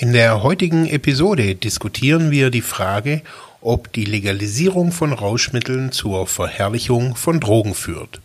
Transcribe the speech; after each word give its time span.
In 0.00 0.12
der 0.12 0.44
heutigen 0.44 0.86
Episode 0.86 1.56
diskutieren 1.56 2.30
wir 2.30 2.50
die 2.50 2.62
Frage, 2.62 3.20
ob 3.60 3.92
die 3.92 4.04
Legalisierung 4.04 4.92
von 4.92 5.12
Rauschmitteln 5.12 5.90
zur 5.90 6.28
Verherrlichung 6.28 7.16
von 7.16 7.40
Drogen 7.40 7.74
führt. 7.74 8.20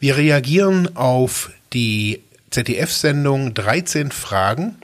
Wir 0.00 0.16
reagieren 0.16 0.96
auf 0.96 1.52
die 1.72 2.22
ZDF-Sendung 2.50 3.54
13 3.54 4.10
Fragen 4.10 4.74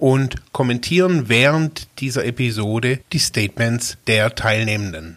und 0.00 0.52
kommentieren 0.52 1.28
während 1.28 1.86
dieser 2.00 2.24
Episode 2.24 2.98
die 3.12 3.20
Statements 3.20 3.98
der 4.08 4.34
Teilnehmenden. 4.34 5.16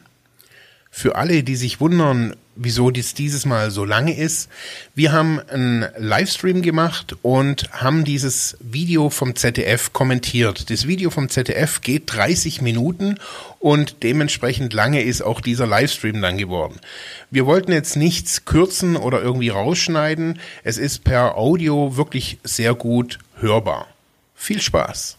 Für 0.92 1.16
alle, 1.16 1.42
die 1.42 1.56
sich 1.56 1.80
wundern, 1.80 2.36
wieso 2.56 2.92
dies 2.92 3.14
dieses 3.14 3.46
Mal 3.46 3.72
so 3.72 3.86
lange 3.86 4.16
ist. 4.16 4.50
Wir 4.96 5.12
haben 5.12 5.40
einen 5.40 5.86
Livestream 5.98 6.62
gemacht 6.62 7.16
und 7.22 7.70
haben 7.72 8.04
dieses 8.04 8.58
Video 8.60 9.10
vom 9.10 9.36
ZDF 9.36 9.94
kommentiert. 9.94 10.70
Das 10.70 10.88
Video 10.88 11.10
vom 11.10 11.30
ZDF 11.30 11.82
geht 11.82 12.14
30 12.14 12.62
Minuten 12.62 13.18
und 13.60 14.04
dementsprechend 14.04 14.74
lange 14.74 15.02
ist 15.02 15.22
auch 15.22 15.42
dieser 15.42 15.68
Livestream 15.68 16.22
dann 16.22 16.38
geworden. 16.38 16.80
Wir 17.32 17.46
wollten 17.46 17.72
jetzt 17.72 17.96
nichts 17.96 18.46
kürzen 18.46 18.96
oder 18.96 19.22
irgendwie 19.22 19.50
rausschneiden. 19.50 20.40
Es 20.64 20.78
ist 20.78 21.04
per 21.04 21.38
Audio 21.38 21.98
wirklich 21.98 22.40
sehr 22.44 22.76
gut 22.76 23.20
hörbar. 23.40 23.88
Viel 24.36 24.62
Spaß! 24.62 25.18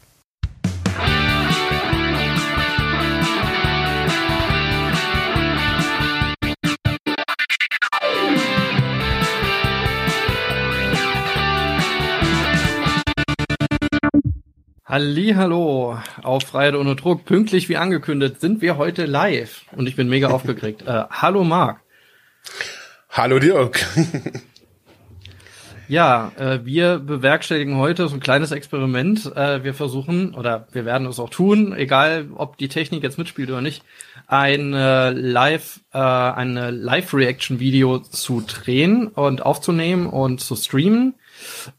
Hallo 14.96 15.98
auf 16.22 16.44
Freiheit 16.44 16.76
ohne 16.76 16.94
Druck. 16.94 17.24
Pünktlich 17.24 17.68
wie 17.68 17.76
angekündigt 17.76 18.40
sind 18.40 18.62
wir 18.62 18.76
heute 18.76 19.06
live 19.06 19.62
und 19.72 19.88
ich 19.88 19.96
bin 19.96 20.08
mega 20.08 20.28
aufgeregt. 20.28 20.82
Äh, 20.86 21.02
hallo 21.10 21.42
Marc. 21.42 21.80
Hallo 23.10 23.40
Dirk. 23.40 23.84
ja, 25.88 26.30
äh, 26.38 26.60
wir 26.64 27.00
bewerkstelligen 27.00 27.76
heute 27.76 28.06
so 28.06 28.14
ein 28.14 28.20
kleines 28.20 28.52
Experiment. 28.52 29.34
Äh, 29.34 29.64
wir 29.64 29.74
versuchen 29.74 30.32
oder 30.32 30.68
wir 30.70 30.84
werden 30.84 31.08
es 31.08 31.18
auch 31.18 31.30
tun, 31.30 31.74
egal 31.76 32.28
ob 32.36 32.56
die 32.56 32.68
Technik 32.68 33.02
jetzt 33.02 33.18
mitspielt 33.18 33.50
oder 33.50 33.62
nicht, 33.62 33.82
ein 34.28 34.74
äh, 34.74 35.10
Live, 35.10 35.80
äh, 35.92 35.98
eine 35.98 36.70
Live-Reaction-Video 36.70 37.98
zu 37.98 38.44
drehen 38.46 39.08
und 39.08 39.44
aufzunehmen 39.44 40.06
und 40.06 40.40
zu 40.40 40.54
streamen 40.54 41.14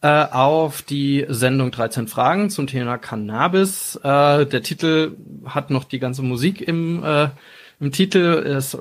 äh, 0.02 0.08
auf 0.08 0.82
die 0.82 1.26
Sendung 1.30 1.72
13 1.72 2.08
Fragen 2.08 2.50
zum 2.50 2.68
Thema 2.68 2.98
Cannabis. 2.98 3.96
Äh, 3.98 4.46
der 4.46 4.64
Titel 4.64 5.16
hat 5.46 5.70
noch 5.70 5.84
die 5.84 6.00
ganze 6.00 6.22
Musik 6.22 6.62
im, 6.62 7.04
äh, 7.04 7.30
im 7.80 7.92
Titel. 7.92 8.18
Ist, 8.18 8.78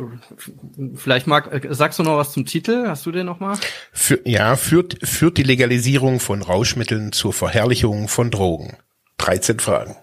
vielleicht 0.95 1.27
mag, 1.27 1.53
äh, 1.53 1.75
sagst 1.75 1.99
du 1.99 2.03
noch 2.03 2.17
was 2.17 2.33
zum 2.33 2.47
Titel? 2.47 2.87
Hast 2.89 3.07
du 3.07 3.13
den 3.13 3.27
noch 3.27 3.41
mal? 3.41 3.59
Für, 3.93 4.21
ja, 4.25 4.57
führt, 4.57 4.99
führt 5.07 5.39
die 5.39 5.43
Legalisierung 5.43 6.21
von 6.21 6.43
Rauschmitteln 6.43 7.13
zur 7.13 7.33
Verherrlichung 7.33 8.09
von 8.09 8.31
Drogen. 8.31 8.77
13 9.19 9.61
Fragen. 9.61 9.97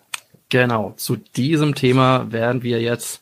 Genau, 0.49 0.93
zu 0.97 1.15
diesem 1.15 1.75
Thema 1.75 2.31
werden 2.31 2.63
wir 2.63 2.81
jetzt 2.81 3.21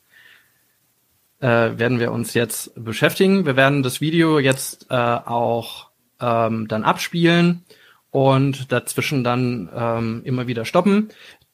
äh, 1.41 1.77
werden 1.77 1.99
wir 1.99 2.11
uns 2.11 2.33
jetzt 2.33 2.71
beschäftigen. 2.75 3.45
Wir 3.45 3.55
werden 3.55 3.83
das 3.83 4.01
Video 4.01 4.39
jetzt 4.39 4.87
äh, 4.89 4.95
auch 4.95 5.88
ähm, 6.19 6.67
dann 6.67 6.83
abspielen 6.83 7.63
und 8.11 8.71
dazwischen 8.71 9.23
dann 9.23 9.69
ähm, 9.75 10.21
immer 10.23 10.47
wieder 10.47 10.65
stoppen. 10.65 11.09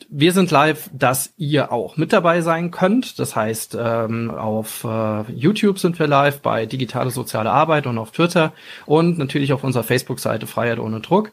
Wir 0.09 0.33
sind 0.33 0.51
live, 0.51 0.89
dass 0.93 1.33
ihr 1.37 1.71
auch 1.71 1.95
mit 1.97 2.11
dabei 2.11 2.41
sein 2.41 2.69
könnt. 2.69 3.17
Das 3.17 3.35
heißt, 3.35 3.77
ähm, 3.79 4.29
auf 4.29 4.83
äh, 4.83 5.31
YouTube 5.31 5.79
sind 5.79 5.97
wir 5.99 6.07
live, 6.07 6.41
bei 6.41 6.65
Digitale 6.65 7.09
Soziale 7.11 7.49
Arbeit 7.49 7.87
und 7.87 7.97
auf 7.97 8.11
Twitter 8.11 8.53
und 8.85 9.17
natürlich 9.17 9.53
auf 9.53 9.63
unserer 9.63 9.83
Facebook-Seite 9.83 10.47
Freiheit 10.47 10.79
ohne 10.79 10.99
Druck. 10.99 11.31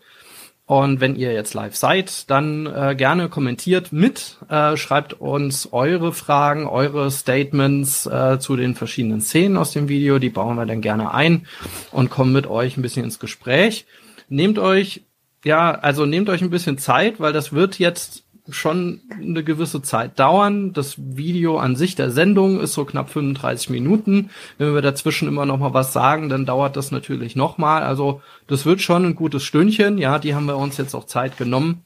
Und 0.65 1.01
wenn 1.01 1.17
ihr 1.17 1.33
jetzt 1.33 1.55
live 1.55 1.75
seid, 1.75 2.31
dann 2.31 2.67
äh, 2.67 2.95
gerne 2.97 3.29
kommentiert 3.29 3.93
mit, 3.93 4.39
äh, 4.49 4.77
schreibt 4.77 5.15
uns 5.15 5.69
eure 5.73 6.13
Fragen, 6.13 6.67
eure 6.67 7.11
Statements 7.11 8.07
äh, 8.07 8.39
zu 8.39 8.57
den 8.57 8.75
verschiedenen 8.75 9.21
Szenen 9.21 9.57
aus 9.57 9.73
dem 9.73 9.89
Video. 9.89 10.19
Die 10.19 10.31
bauen 10.31 10.57
wir 10.57 10.65
dann 10.65 10.81
gerne 10.81 11.13
ein 11.13 11.47
und 11.91 12.11
kommen 12.11 12.33
mit 12.33 12.47
euch 12.47 12.77
ein 12.77 12.83
bisschen 12.83 13.05
ins 13.05 13.19
Gespräch. 13.19 13.87
Nehmt 14.29 14.59
euch, 14.59 15.03
ja, 15.45 15.73
also 15.73 16.07
nehmt 16.07 16.29
euch 16.29 16.43
ein 16.43 16.51
bisschen 16.51 16.79
Zeit, 16.79 17.19
weil 17.19 17.33
das 17.33 17.53
wird 17.53 17.79
jetzt 17.81 18.22
schon 18.49 19.01
eine 19.21 19.45
gewisse 19.45 19.83
Zeit 19.83 20.19
dauern. 20.19 20.73
Das 20.73 20.97
Video 20.99 21.59
an 21.59 21.77
sich 21.77 21.95
der 21.95 22.11
Sendung 22.11 22.61
ist 22.61 22.75
so 22.75 22.85
knapp 22.85 23.11
35 23.11 23.71
Minuten. 23.71 24.31
Wenn 24.59 24.75
wir 24.75 24.83
dazwischen 24.83 25.29
immer 25.29 25.47
noch 25.47 25.59
mal 25.59 25.75
was 25.75 25.93
sagen, 25.93 26.29
dann 26.29 26.47
dauert 26.47 26.77
das 26.77 26.91
natürlich 26.91 27.37
noch 27.37 27.59
mal. 27.59 27.83
Also 27.83 28.21
das 28.49 28.67
wird 28.67 28.81
schon 28.81 29.05
ein 29.05 29.15
gutes 29.15 29.45
Stündchen. 29.45 29.99
Ja, 29.99 30.19
die 30.19 30.35
haben 30.35 30.47
wir 30.47 30.57
uns 30.57 30.77
jetzt 30.77 30.95
auch 30.95 31.05
Zeit 31.05 31.37
genommen, 31.37 31.85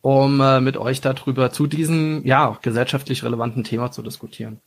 um 0.00 0.40
äh, 0.40 0.60
mit 0.60 0.76
euch 0.76 1.00
darüber 1.00 1.50
zu 1.50 1.66
diesem 1.66 2.24
ja 2.24 2.56
gesellschaftlich 2.62 3.24
relevanten 3.24 3.64
Thema 3.64 3.90
zu 3.90 4.02
diskutieren. 4.02 4.60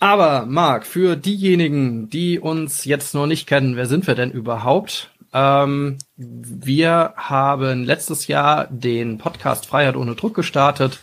Aber 0.00 0.46
Marc, 0.46 0.86
für 0.86 1.16
diejenigen, 1.16 2.08
die 2.08 2.38
uns 2.38 2.84
jetzt 2.84 3.14
noch 3.14 3.26
nicht 3.26 3.48
kennen, 3.48 3.74
wer 3.74 3.86
sind 3.86 4.06
wir 4.06 4.14
denn 4.14 4.30
überhaupt? 4.30 5.10
Ähm, 5.32 5.98
wir 6.16 7.14
haben 7.16 7.84
letztes 7.84 8.26
Jahr 8.26 8.66
den 8.70 9.18
Podcast 9.18 9.66
Freiheit 9.66 9.96
ohne 9.96 10.14
Druck 10.14 10.34
gestartet, 10.34 11.00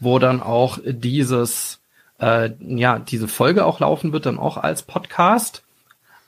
wo 0.00 0.18
dann 0.18 0.42
auch 0.42 0.78
dieses, 0.84 1.80
äh, 2.18 2.50
ja, 2.60 2.98
diese 2.98 3.28
Folge 3.28 3.64
auch 3.64 3.80
laufen 3.80 4.12
wird, 4.12 4.26
dann 4.26 4.38
auch 4.38 4.56
als 4.56 4.82
Podcast. 4.82 5.62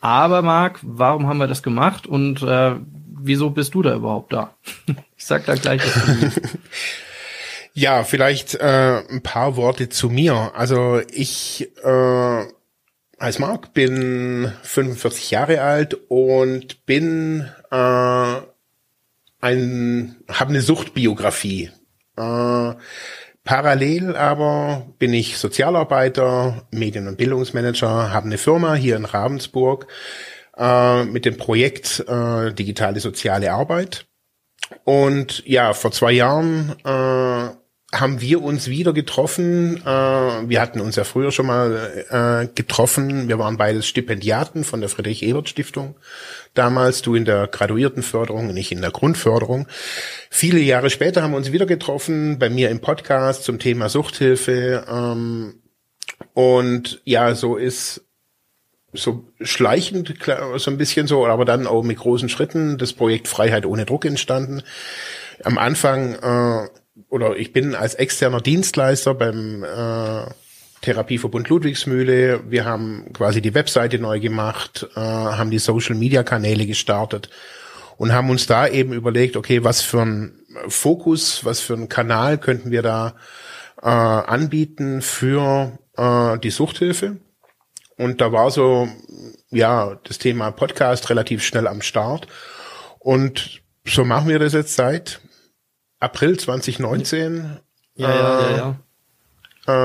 Aber 0.01 0.43
Marc, 0.43 0.79
warum 0.83 1.27
haben 1.27 1.39
wir 1.39 1.49
das 1.49 1.63
gemacht 1.63 2.07
und 2.07 2.43
äh, 2.43 2.77
wieso 3.21 3.51
bist 3.51 3.75
du 3.75 3.83
da 3.83 3.95
überhaupt 3.95 4.33
da? 4.33 4.55
ich 5.17 5.25
sag 5.25 5.47
da 5.47 5.55
gleich 5.55 5.83
was. 5.85 6.41
ja, 7.75 8.05
vielleicht 8.05 8.55
äh, 8.55 9.03
ein 9.09 9.23
paar 9.23 9.57
Worte 9.57 9.89
zu 9.89 10.09
mir. 10.09 10.53
Also 10.55 11.01
ich 11.11 11.69
äh, 11.83 12.45
heiße 13.21 13.41
Marc, 13.41 13.73
bin 13.75 14.53
45 14.63 15.31
Jahre 15.31 15.61
alt 15.63 15.97
und 16.09 16.87
bin 16.87 17.49
äh, 17.71 18.37
ein, 19.41 20.17
habe 20.29 20.51
eine 20.51 20.61
Suchtbiografie. 20.61 21.71
Äh, 22.17 22.75
parallel 23.45 24.17
aber 24.17 24.87
bin 24.99 25.13
ich 25.13 25.39
Sozialarbeiter, 25.39 26.67
Medien- 26.71 27.09
und 27.09 27.19
Bildungsmanager, 27.19 28.13
habe 28.13 28.27
eine 28.27 28.39
Firma 28.39 28.75
hier 28.75 28.97
in 28.97 29.05
Ravensburg 29.05 29.87
äh, 30.57 31.05
mit 31.05 31.25
dem 31.25 31.37
Projekt 31.37 32.05
äh, 32.09 32.53
Digitale 32.53 33.01
Soziale 33.01 33.53
Arbeit. 33.53 34.07
Und 34.85 35.47
ja, 35.47 35.73
vor 35.73 35.93
zwei 35.93 36.13
Jahren 36.13 36.75
äh, 36.85 37.58
haben 37.93 38.21
wir 38.21 38.43
uns 38.43 38.69
wieder 38.69 38.93
getroffen. 38.93 39.79
Äh, 39.79 39.87
wir 39.87 40.61
hatten 40.61 40.81
uns 40.81 40.97
ja 40.97 41.05
früher 41.05 41.33
schon 41.33 41.47
mal 41.47 42.05
äh, 42.11 42.55
getroffen. 42.55 43.29
Wir 43.29 43.39
waren 43.39 43.57
beides 43.57 43.87
Stipendiaten 43.87 44.65
von 44.65 44.81
der 44.81 44.91
Friedrich-Ebert-Stiftung. 44.91 45.97
Damals, 46.53 47.01
du 47.01 47.15
in 47.15 47.25
der 47.25 47.47
Graduiertenförderung 47.47 48.51
und 48.51 48.57
ich 48.57 48.73
in 48.73 48.83
der 48.83 48.91
Grundförderung. 48.91 49.69
Viele 50.29 50.61
Jahre 50.61 50.91
später 50.91 51.23
haben 51.23 51.31
wir 51.31 51.39
uns 51.39 51.53
wieder 51.53 51.67
getroffen, 51.67 52.39
bei 52.39 52.51
mir 52.51 52.69
im 52.69 52.81
Podcast 52.81 53.45
zum 53.45 53.59
Thema 53.59 53.89
Suchthilfe. 53.89 54.85
Ähm, 54.87 55.63
und 56.35 57.01
ja, 57.05 57.35
so 57.35 57.57
ist 57.57 58.05
so 58.93 59.29
schleichend, 59.41 60.15
so 60.57 60.71
ein 60.71 60.79
bisschen 60.79 61.07
so, 61.07 61.27
aber 61.27 61.45
dann 61.45 61.67
auch 61.67 61.83
mit 61.83 61.99
großen 61.99 62.29
Schritten 62.29 62.79
das 62.79 62.93
Projekt 62.93 63.29
Freiheit 63.29 63.65
ohne 63.65 63.87
Druck 63.87 64.05
entstanden. 64.05 64.63
Am 65.45 65.57
Anfang 65.57 66.15
äh, 66.15 66.69
oder 67.09 67.37
ich 67.37 67.53
bin 67.53 67.75
als 67.75 67.95
externer 67.95 68.41
Dienstleister 68.41 69.15
beim 69.15 69.65
äh, 69.65 70.27
Therapieverbund 70.83 71.49
Ludwigsmühle. 71.49 72.51
Wir 72.51 72.65
haben 72.65 73.13
quasi 73.13 73.41
die 73.41 73.55
Webseite 73.55 73.99
neu 73.99 74.21
gemacht, 74.21 74.89
äh, 74.95 75.01
haben 75.01 75.51
die 75.51 75.59
Social 75.59 75.95
Media 75.95 76.23
Kanäle 76.23 76.67
gestartet 76.67 77.31
und 77.97 78.13
haben 78.13 78.31
uns 78.31 78.47
da 78.47 78.69
eben 78.69 78.93
überlegt, 78.93 79.37
okay, 79.37 79.65
was 79.65 79.83
für 79.83 80.03
ein 80.03 80.39
Fokus, 80.69 81.45
was 81.45 81.61
für 81.61 81.75
ein 81.75 81.89
Kanal 81.89 82.39
könnten 82.39 82.71
wir 82.71 82.83
da 82.83 83.15
äh, 83.83 83.89
anbieten 83.89 85.03
für 85.03 85.79
äh, 85.97 86.39
die 86.39 86.51
Suchthilfe. 86.51 87.19
Und 87.97 88.21
da 88.21 88.33
war 88.33 88.51
so, 88.51 88.89
ja, 89.51 89.99
das 90.05 90.19
Thema 90.19 90.53
Podcast 90.53 91.11
relativ 91.11 91.43
schnell 91.45 91.67
am 91.67 91.83
Start. 91.83 92.29
Und 93.01 93.63
so 93.85 94.05
machen 94.05 94.29
wir 94.29 94.39
das 94.39 94.53
jetzt 94.53 94.77
seit 94.77 95.21
April 96.01 96.39
2019. 96.39 97.59
Ja, 97.95 98.09
ja, 98.09 98.41
ja, 98.41 98.57
ja. 98.57 98.77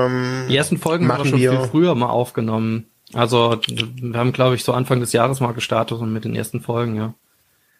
Ähm, 0.06 0.46
die 0.48 0.56
ersten 0.56 0.78
Folgen 0.78 1.10
haben 1.10 1.24
wir 1.24 1.30
schon 1.30 1.38
viel 1.38 1.68
früher 1.68 1.94
mal 1.94 2.08
aufgenommen. 2.08 2.86
Also 3.12 3.60
wir 3.66 4.18
haben, 4.18 4.32
glaube 4.32 4.54
ich, 4.54 4.64
so 4.64 4.72
Anfang 4.72 5.00
des 5.00 5.12
Jahres 5.12 5.40
mal 5.40 5.52
gestartet 5.52 5.98
und 5.98 6.12
mit 6.12 6.24
den 6.24 6.34
ersten 6.34 6.60
Folgen, 6.60 6.96
ja. 6.96 7.14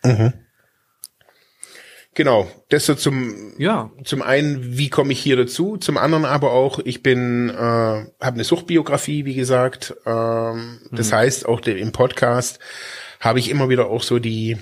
Mhm. 0.03 0.33
Genau, 2.15 2.47
das 2.69 2.87
so 2.87 2.95
zum 2.95 3.55
ja. 3.59 3.91
zum 4.05 4.23
einen, 4.23 4.79
wie 4.79 4.89
komme 4.89 5.13
ich 5.13 5.19
hier 5.19 5.37
dazu, 5.37 5.77
zum 5.79 5.97
anderen 5.97 6.25
aber 6.25 6.53
auch, 6.53 6.79
ich 6.79 7.03
bin 7.03 7.51
äh, 7.51 7.55
habe 7.57 8.11
eine 8.21 8.45
Suchtbiografie, 8.45 9.25
wie 9.25 9.35
gesagt. 9.35 9.95
Ähm, 10.07 10.79
mhm. 10.91 10.97
Das 10.97 11.13
heißt, 11.13 11.47
auch 11.47 11.61
im 11.63 11.91
Podcast 11.91 12.61
habe 13.19 13.41
ich 13.41 13.51
immer 13.51 13.69
wieder 13.69 13.87
auch 13.87 14.03
so 14.03 14.21
die 14.21 14.59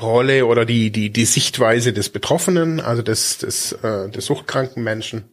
Rolle 0.00 0.46
oder 0.46 0.64
die 0.64 0.90
die 0.90 1.10
die 1.10 1.24
Sichtweise 1.24 1.92
des 1.92 2.08
Betroffenen, 2.08 2.80
also 2.80 3.02
des 3.02 3.38
des 3.38 3.72
äh, 3.72 4.08
des 4.10 4.26
suchtkranken 4.26 4.82
Menschen. 4.82 5.24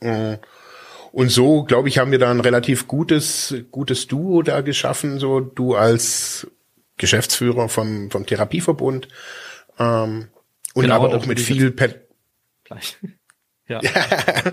Äh, 0.00 0.38
und 1.12 1.30
so, 1.30 1.64
glaube 1.64 1.88
ich, 1.88 1.98
haben 1.98 2.10
wir 2.10 2.18
da 2.18 2.30
ein 2.30 2.40
relativ 2.40 2.86
gutes 2.86 3.54
gutes 3.70 4.06
Duo 4.06 4.42
da 4.42 4.60
geschaffen, 4.60 5.18
so 5.18 5.40
du 5.40 5.74
als 5.74 6.46
Geschäftsführer 6.96 7.68
vom 7.68 8.10
vom 8.10 8.26
Therapieverbund. 8.26 9.08
Ähm, 9.78 10.28
und 10.74 10.82
genau, 10.82 10.94
aber 10.94 11.16
auch 11.16 11.26
mit 11.26 11.40
viel 11.40 11.70
Pet. 11.70 12.08
Gleich. 12.64 12.96
Ja. 13.70 13.82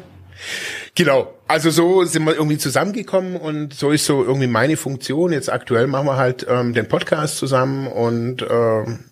genau. 0.95 1.33
Also 1.47 1.69
so 1.69 2.03
sind 2.03 2.25
wir 2.25 2.35
irgendwie 2.35 2.57
zusammengekommen 2.57 3.37
und 3.37 3.73
so 3.73 3.91
ist 3.91 4.05
so 4.05 4.25
irgendwie 4.25 4.47
meine 4.47 4.75
Funktion. 4.75 5.31
Jetzt 5.31 5.49
aktuell 5.49 5.87
machen 5.87 6.07
wir 6.07 6.17
halt 6.17 6.45
ähm, 6.49 6.73
den 6.73 6.89
Podcast 6.89 7.37
zusammen 7.37 7.87
und 7.87 8.45
ähm, 8.49 9.05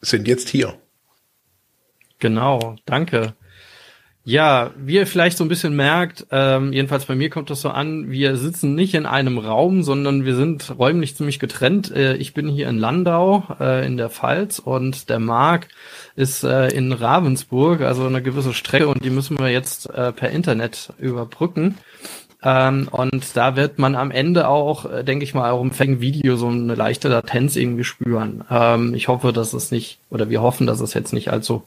sind 0.00 0.28
jetzt 0.28 0.48
hier. 0.48 0.74
Genau, 2.18 2.76
danke. 2.84 3.34
Ja, 4.24 4.72
wie 4.76 4.96
ihr 4.96 5.06
vielleicht 5.06 5.38
so 5.38 5.44
ein 5.44 5.48
bisschen 5.48 5.74
merkt, 5.74 6.26
ähm, 6.30 6.74
jedenfalls 6.74 7.06
bei 7.06 7.14
mir 7.14 7.30
kommt 7.30 7.48
das 7.48 7.62
so 7.62 7.70
an, 7.70 8.10
wir 8.10 8.36
sitzen 8.36 8.74
nicht 8.74 8.92
in 8.92 9.06
einem 9.06 9.38
Raum, 9.38 9.82
sondern 9.82 10.26
wir 10.26 10.34
sind 10.34 10.78
räumlich 10.78 11.16
ziemlich 11.16 11.38
getrennt. 11.38 11.90
Äh, 11.90 12.16
ich 12.16 12.34
bin 12.34 12.46
hier 12.46 12.68
in 12.68 12.76
Landau 12.76 13.44
äh, 13.58 13.86
in 13.86 13.96
der 13.96 14.10
Pfalz 14.10 14.58
und 14.58 15.08
der 15.08 15.18
Marc 15.18 15.68
ist 16.14 16.44
äh, 16.44 16.68
in 16.68 16.92
Ravensburg, 16.92 17.80
also 17.80 18.04
eine 18.06 18.20
gewisse 18.20 18.52
Strecke 18.52 18.88
und 18.88 19.02
die 19.02 19.08
müssen 19.08 19.38
wir 19.38 19.48
jetzt 19.48 19.88
äh, 19.88 20.12
per 20.12 20.28
Internet 20.28 20.92
überbrücken. 20.98 21.78
Ähm, 22.42 22.88
und 22.90 23.36
da 23.36 23.56
wird 23.56 23.78
man 23.78 23.94
am 23.96 24.10
Ende 24.10 24.48
auch, 24.48 24.90
äh, 24.90 25.02
denke 25.02 25.24
ich 25.24 25.34
mal, 25.34 25.50
auch 25.50 25.60
im 25.60 25.72
fängen 25.72 26.00
Video 26.00 26.36
so 26.36 26.48
eine 26.48 26.74
leichte 26.74 27.08
Latenz 27.08 27.56
irgendwie 27.56 27.84
spüren. 27.84 28.44
Ähm, 28.50 28.94
ich 28.94 29.08
hoffe, 29.08 29.32
dass 29.32 29.52
es 29.52 29.70
nicht, 29.70 29.98
oder 30.10 30.30
wir 30.30 30.40
hoffen, 30.40 30.66
dass 30.66 30.80
es 30.80 30.94
jetzt 30.94 31.12
nicht 31.12 31.30
allzu 31.30 31.66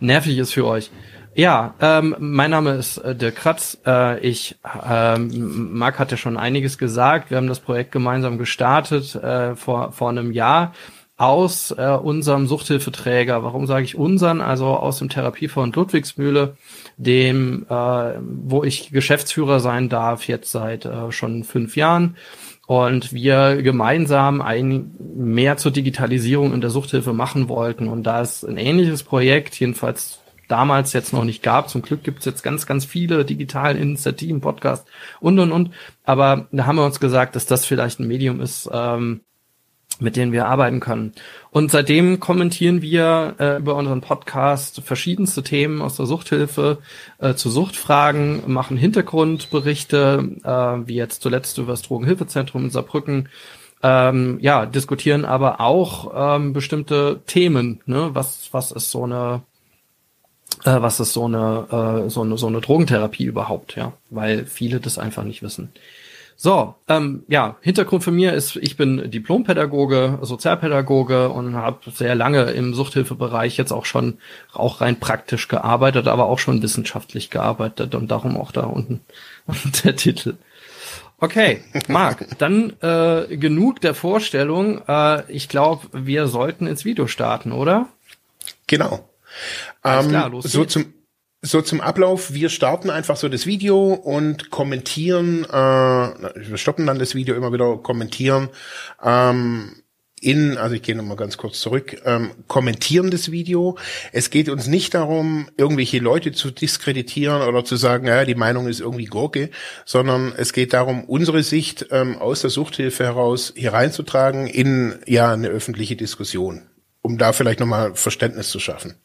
nervig 0.00 0.38
ist 0.38 0.52
für 0.52 0.66
euch. 0.66 0.90
Ja, 1.34 1.74
ähm, 1.80 2.16
mein 2.18 2.50
Name 2.50 2.72
ist 2.72 2.98
äh, 2.98 3.14
Dirk 3.14 3.36
Kratz. 3.36 3.78
Äh, 3.86 4.18
ich, 4.20 4.56
ähm, 4.88 5.76
Marc 5.76 5.98
hat 5.98 6.10
ja 6.10 6.16
schon 6.16 6.36
einiges 6.36 6.78
gesagt. 6.78 7.30
Wir 7.30 7.36
haben 7.36 7.46
das 7.46 7.60
Projekt 7.60 7.92
gemeinsam 7.92 8.38
gestartet 8.38 9.14
äh, 9.14 9.54
vor, 9.54 9.92
vor 9.92 10.10
einem 10.10 10.32
Jahr 10.32 10.74
aus 11.18 11.72
äh, 11.72 11.98
unserem 12.00 12.46
Suchthilfeträger. 12.46 13.42
Warum 13.42 13.66
sage 13.66 13.84
ich 13.84 13.96
unseren? 13.96 14.40
Also 14.40 14.66
aus 14.68 15.00
dem 15.00 15.08
Therapiefonds 15.08 15.76
Ludwigsmühle, 15.76 16.56
dem, 16.96 17.66
äh, 17.68 17.74
wo 18.20 18.62
ich 18.62 18.90
Geschäftsführer 18.90 19.58
sein 19.58 19.88
darf, 19.88 20.28
jetzt 20.28 20.52
seit 20.52 20.84
äh, 20.84 21.10
schon 21.10 21.42
fünf 21.42 21.76
Jahren. 21.76 22.16
Und 22.68 23.12
wir 23.12 23.62
gemeinsam 23.62 24.40
ein 24.40 24.92
mehr 25.16 25.56
zur 25.56 25.72
Digitalisierung 25.72 26.52
in 26.54 26.60
der 26.60 26.70
Suchthilfe 26.70 27.12
machen 27.12 27.48
wollten. 27.48 27.88
Und 27.88 28.04
da 28.04 28.20
ist 28.20 28.44
ein 28.44 28.56
ähnliches 28.56 29.02
Projekt, 29.02 29.58
jedenfalls 29.58 30.20
damals 30.46 30.92
jetzt 30.92 31.12
noch 31.12 31.24
nicht 31.24 31.42
gab. 31.42 31.68
Zum 31.68 31.82
Glück 31.82 32.04
gibt 32.04 32.20
es 32.20 32.26
jetzt 32.26 32.42
ganz, 32.42 32.66
ganz 32.66 32.84
viele 32.84 33.24
digitale 33.24 33.78
Initiativen, 33.78 34.40
Podcast 34.40 34.86
und 35.18 35.38
und 35.40 35.50
und. 35.50 35.70
Aber 36.04 36.46
da 36.52 36.66
haben 36.66 36.76
wir 36.76 36.84
uns 36.84 37.00
gesagt, 37.00 37.34
dass 37.34 37.46
das 37.46 37.66
vielleicht 37.66 37.98
ein 37.98 38.06
Medium 38.06 38.40
ist, 38.40 38.70
ähm, 38.72 39.22
mit 40.00 40.16
denen 40.16 40.32
wir 40.32 40.46
arbeiten 40.46 40.80
können. 40.80 41.12
Und 41.50 41.70
seitdem 41.70 42.20
kommentieren 42.20 42.82
wir 42.82 43.34
äh, 43.38 43.56
über 43.58 43.74
unseren 43.74 44.00
Podcast 44.00 44.82
verschiedenste 44.84 45.42
Themen 45.42 45.82
aus 45.82 45.96
der 45.96 46.06
Suchthilfe 46.06 46.78
äh, 47.18 47.34
zu 47.34 47.50
Suchtfragen, 47.50 48.42
machen 48.46 48.76
Hintergrundberichte, 48.76 50.36
äh, 50.44 50.88
wie 50.88 50.94
jetzt 50.94 51.22
zuletzt 51.22 51.58
über 51.58 51.72
das 51.72 51.82
Drogenhilfezentrum 51.82 52.64
in 52.64 52.70
Saarbrücken, 52.70 53.28
ähm, 53.82 54.38
ja, 54.40 54.66
diskutieren 54.66 55.24
aber 55.24 55.60
auch 55.60 56.36
ähm, 56.36 56.52
bestimmte 56.52 57.20
Themen. 57.26 57.80
Ne? 57.86 58.10
Was, 58.12 58.48
was 58.52 58.72
ist 58.72 58.90
so 58.90 59.04
eine 59.04 59.42
äh, 60.64 60.82
was 60.82 60.98
ist 61.00 61.12
so 61.12 61.26
eine, 61.26 62.04
äh, 62.06 62.10
so 62.10 62.22
eine 62.22 62.36
so 62.38 62.46
eine 62.46 62.60
Drogentherapie 62.60 63.24
überhaupt, 63.24 63.76
ja, 63.76 63.92
weil 64.10 64.46
viele 64.46 64.80
das 64.80 64.98
einfach 64.98 65.24
nicht 65.24 65.42
wissen. 65.42 65.70
So, 66.40 66.76
ähm, 66.86 67.24
ja, 67.26 67.56
Hintergrund 67.62 68.04
für 68.04 68.12
mir 68.12 68.32
ist, 68.32 68.54
ich 68.54 68.76
bin 68.76 69.10
Diplompädagoge, 69.10 70.20
Sozialpädagoge 70.22 71.30
und 71.30 71.56
habe 71.56 71.90
sehr 71.90 72.14
lange 72.14 72.42
im 72.52 72.74
Suchthilfebereich 72.74 73.56
jetzt 73.56 73.72
auch 73.72 73.84
schon 73.84 74.18
auch 74.52 74.80
rein 74.80 75.00
praktisch 75.00 75.48
gearbeitet, 75.48 76.06
aber 76.06 76.26
auch 76.26 76.38
schon 76.38 76.62
wissenschaftlich 76.62 77.30
gearbeitet 77.30 77.96
und 77.96 78.12
darum 78.12 78.36
auch 78.36 78.52
da 78.52 78.60
unten 78.60 79.00
der 79.84 79.96
Titel. 79.96 80.36
Okay, 81.18 81.64
Marc, 81.88 82.24
dann 82.38 82.72
äh, 82.82 83.36
genug 83.36 83.80
der 83.80 83.96
Vorstellung. 83.96 84.80
Äh, 84.86 85.28
ich 85.32 85.48
glaube, 85.48 85.88
wir 85.92 86.28
sollten 86.28 86.68
ins 86.68 86.84
Video 86.84 87.08
starten, 87.08 87.50
oder? 87.50 87.88
Genau. 88.68 89.08
Ähm, 89.82 90.08
klar, 90.08 90.30
so 90.42 90.64
zum 90.64 90.94
so 91.40 91.62
zum 91.62 91.80
Ablauf, 91.80 92.32
wir 92.32 92.48
starten 92.48 92.90
einfach 92.90 93.16
so 93.16 93.28
das 93.28 93.46
Video 93.46 93.92
und 93.92 94.50
kommentieren, 94.50 95.44
äh, 95.44 95.48
wir 95.48 96.56
stoppen 96.56 96.86
dann 96.86 96.98
das 96.98 97.14
Video 97.14 97.36
immer 97.36 97.52
wieder, 97.52 97.78
kommentieren 97.78 98.48
ähm, 99.02 99.82
in, 100.20 100.58
also 100.58 100.74
ich 100.74 100.82
gehe 100.82 100.96
nochmal 100.96 101.16
ganz 101.16 101.36
kurz 101.36 101.60
zurück, 101.60 102.02
ähm, 102.04 102.32
kommentieren 102.48 103.12
das 103.12 103.30
Video. 103.30 103.78
Es 104.12 104.30
geht 104.30 104.48
uns 104.48 104.66
nicht 104.66 104.94
darum, 104.94 105.48
irgendwelche 105.56 106.00
Leute 106.00 106.32
zu 106.32 106.50
diskreditieren 106.50 107.42
oder 107.42 107.64
zu 107.64 107.76
sagen, 107.76 108.08
ja, 108.08 108.24
die 108.24 108.34
Meinung 108.34 108.66
ist 108.66 108.80
irgendwie 108.80 109.04
Gurke, 109.04 109.50
sondern 109.84 110.32
es 110.36 110.52
geht 110.52 110.72
darum, 110.72 111.04
unsere 111.04 111.44
Sicht 111.44 111.86
ähm, 111.90 112.18
aus 112.18 112.40
der 112.40 112.50
Suchthilfe 112.50 113.04
heraus 113.04 113.52
hier 113.56 113.72
reinzutragen 113.72 114.48
in 114.48 114.98
ja 115.06 115.32
eine 115.32 115.48
öffentliche 115.48 115.94
Diskussion, 115.94 116.62
um 117.00 117.16
da 117.16 117.32
vielleicht 117.32 117.60
nochmal 117.60 117.94
Verständnis 117.94 118.48
zu 118.48 118.58
schaffen. 118.58 118.96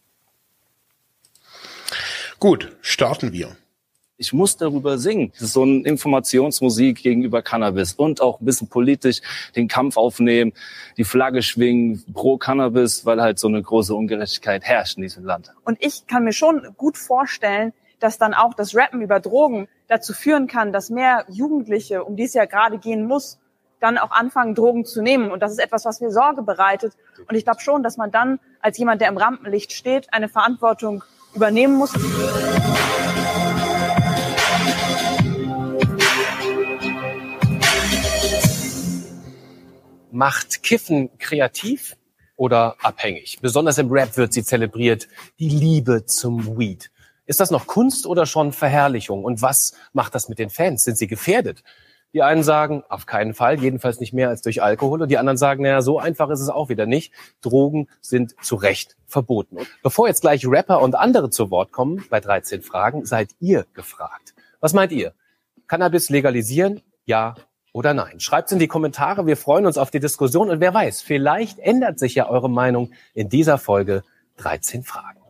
Gut, 2.43 2.75
starten 2.81 3.31
wir. 3.31 3.55
Ich 4.17 4.33
muss 4.33 4.57
darüber 4.57 4.97
singen. 4.97 5.31
Das 5.31 5.43
ist 5.43 5.53
so 5.53 5.61
eine 5.61 5.87
Informationsmusik 5.87 7.01
gegenüber 7.01 7.41
Cannabis 7.41 7.93
und 7.93 8.19
auch 8.19 8.41
ein 8.41 8.43
bisschen 8.45 8.67
politisch 8.67 9.21
den 9.55 9.69
Kampf 9.69 9.95
aufnehmen, 9.95 10.51
die 10.97 11.05
Flagge 11.05 11.41
schwingen 11.41 12.03
pro 12.13 12.37
Cannabis, 12.37 13.05
weil 13.05 13.21
halt 13.21 13.39
so 13.39 13.47
eine 13.47 13.61
große 13.61 13.95
Ungerechtigkeit 13.95 14.65
herrscht 14.65 14.97
in 14.97 15.03
diesem 15.03 15.23
Land. 15.23 15.53
Und 15.63 15.77
ich 15.79 16.05
kann 16.05 16.25
mir 16.25 16.33
schon 16.33 16.75
gut 16.75 16.97
vorstellen, 16.97 17.71
dass 18.01 18.17
dann 18.17 18.33
auch 18.33 18.53
das 18.55 18.75
Rappen 18.75 19.01
über 19.01 19.21
Drogen 19.21 19.69
dazu 19.87 20.11
führen 20.11 20.47
kann, 20.47 20.73
dass 20.73 20.89
mehr 20.89 21.23
Jugendliche, 21.29 22.03
um 22.03 22.17
die 22.17 22.23
es 22.23 22.33
ja 22.33 22.43
gerade 22.43 22.77
gehen 22.77 23.07
muss, 23.07 23.39
dann 23.79 23.97
auch 23.97 24.11
anfangen, 24.11 24.53
Drogen 24.53 24.83
zu 24.83 25.01
nehmen. 25.01 25.31
Und 25.31 25.39
das 25.39 25.53
ist 25.53 25.59
etwas, 25.59 25.85
was 25.85 26.01
mir 26.01 26.11
Sorge 26.11 26.41
bereitet. 26.41 26.91
Und 27.25 27.35
ich 27.35 27.45
glaube 27.45 27.61
schon, 27.61 27.83
dass 27.83 27.95
man 27.95 28.11
dann 28.11 28.41
als 28.59 28.77
jemand, 28.77 28.99
der 28.99 29.07
im 29.07 29.15
Rampenlicht 29.15 29.71
steht, 29.71 30.11
eine 30.11 30.27
Verantwortung 30.27 31.05
übernehmen 31.35 31.75
muss. 31.75 31.93
Macht 40.11 40.61
Kiffen 40.61 41.09
kreativ 41.17 41.97
oder 42.35 42.75
abhängig? 42.81 43.39
Besonders 43.41 43.77
im 43.79 43.91
Rap 43.91 44.15
wird 44.15 44.33
sie 44.33 44.43
zelebriert, 44.43 45.07
die 45.39 45.49
Liebe 45.49 46.05
zum 46.05 46.57
Weed. 46.57 46.91
Ist 47.25 47.39
das 47.39 47.51
noch 47.51 47.67
Kunst 47.67 48.05
oder 48.05 48.25
schon 48.25 48.51
Verherrlichung? 48.51 49.23
Und 49.23 49.41
was 49.41 49.73
macht 49.93 50.13
das 50.13 50.29
mit 50.29 50.39
den 50.39 50.49
Fans? 50.49 50.83
Sind 50.83 50.97
sie 50.97 51.07
gefährdet? 51.07 51.63
Die 52.13 52.21
einen 52.21 52.43
sagen, 52.43 52.83
auf 52.89 53.05
keinen 53.05 53.33
Fall, 53.33 53.59
jedenfalls 53.59 53.99
nicht 53.99 54.13
mehr 54.13 54.29
als 54.29 54.41
durch 54.43 54.61
Alkohol. 54.61 55.01
Und 55.01 55.09
die 55.09 55.17
anderen 55.17 55.37
sagen, 55.37 55.63
naja, 55.63 55.81
so 55.81 55.99
einfach 55.99 56.29
ist 56.29 56.41
es 56.41 56.49
auch 56.49 56.69
wieder 56.69 56.85
nicht. 56.85 57.11
Drogen 57.41 57.87
sind 58.01 58.35
zu 58.41 58.55
Recht 58.55 58.95
verboten. 59.07 59.57
Und 59.57 59.67
bevor 59.81 60.07
jetzt 60.07 60.21
gleich 60.21 60.45
Rapper 60.47 60.81
und 60.81 60.95
andere 60.95 61.31
zu 61.31 61.49
Wort 61.49 61.71
kommen, 61.71 62.05
bei 62.09 62.19
13 62.19 62.61
Fragen, 62.61 63.05
seid 63.05 63.31
ihr 63.39 63.65
gefragt. 63.73 64.35
Was 64.59 64.73
meint 64.73 64.91
ihr? 64.91 65.13
Cannabis 65.67 66.09
legalisieren? 66.09 66.81
Ja 67.05 67.35
oder 67.73 67.95
nein? 67.95 68.19
Schreibt 68.19 68.51
in 68.51 68.59
die 68.59 68.67
Kommentare. 68.67 69.25
Wir 69.25 69.35
freuen 69.35 69.65
uns 69.65 69.79
auf 69.79 69.89
die 69.89 69.99
Diskussion. 69.99 70.51
Und 70.51 70.59
wer 70.59 70.73
weiß, 70.73 71.01
vielleicht 71.01 71.57
ändert 71.57 71.97
sich 71.97 72.13
ja 72.13 72.29
eure 72.29 72.49
Meinung 72.49 72.91
in 73.15 73.29
dieser 73.29 73.57
Folge 73.57 74.03
13 74.37 74.83
Fragen. 74.83 75.22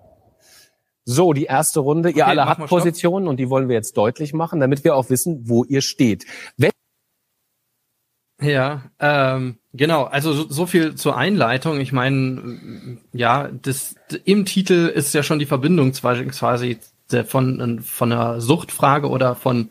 So, 1.05 1.33
die 1.33 1.45
erste 1.45 1.81
Runde. 1.81 2.09
Ihr 2.09 2.15
okay, 2.15 2.21
alle 2.23 2.45
habt 2.45 2.65
Positionen 2.67 3.27
und 3.27 3.37
die 3.37 3.49
wollen 3.49 3.67
wir 3.67 3.75
jetzt 3.75 3.97
deutlich 3.97 4.33
machen, 4.33 4.59
damit 4.59 4.83
wir 4.83 4.95
auch 4.95 5.09
wissen, 5.09 5.49
wo 5.49 5.63
ihr 5.63 5.81
steht. 5.81 6.25
Wenn 6.57 6.71
ja, 8.41 8.83
ähm, 8.99 9.57
genau. 9.73 10.03
Also 10.03 10.33
so, 10.33 10.49
so, 10.49 10.65
viel 10.65 10.95
zur 10.95 11.15
Einleitung. 11.15 11.79
Ich 11.79 11.93
meine, 11.93 12.97
ja, 13.13 13.49
das 13.49 13.95
im 14.25 14.45
Titel 14.45 14.91
ist 14.93 15.13
ja 15.13 15.23
schon 15.23 15.39
die 15.39 15.45
Verbindung 15.45 15.93
quasi 15.93 16.79
von 17.25 17.81
von 17.81 18.11
einer 18.11 18.41
Suchtfrage 18.41 19.07
oder 19.07 19.35
von 19.35 19.69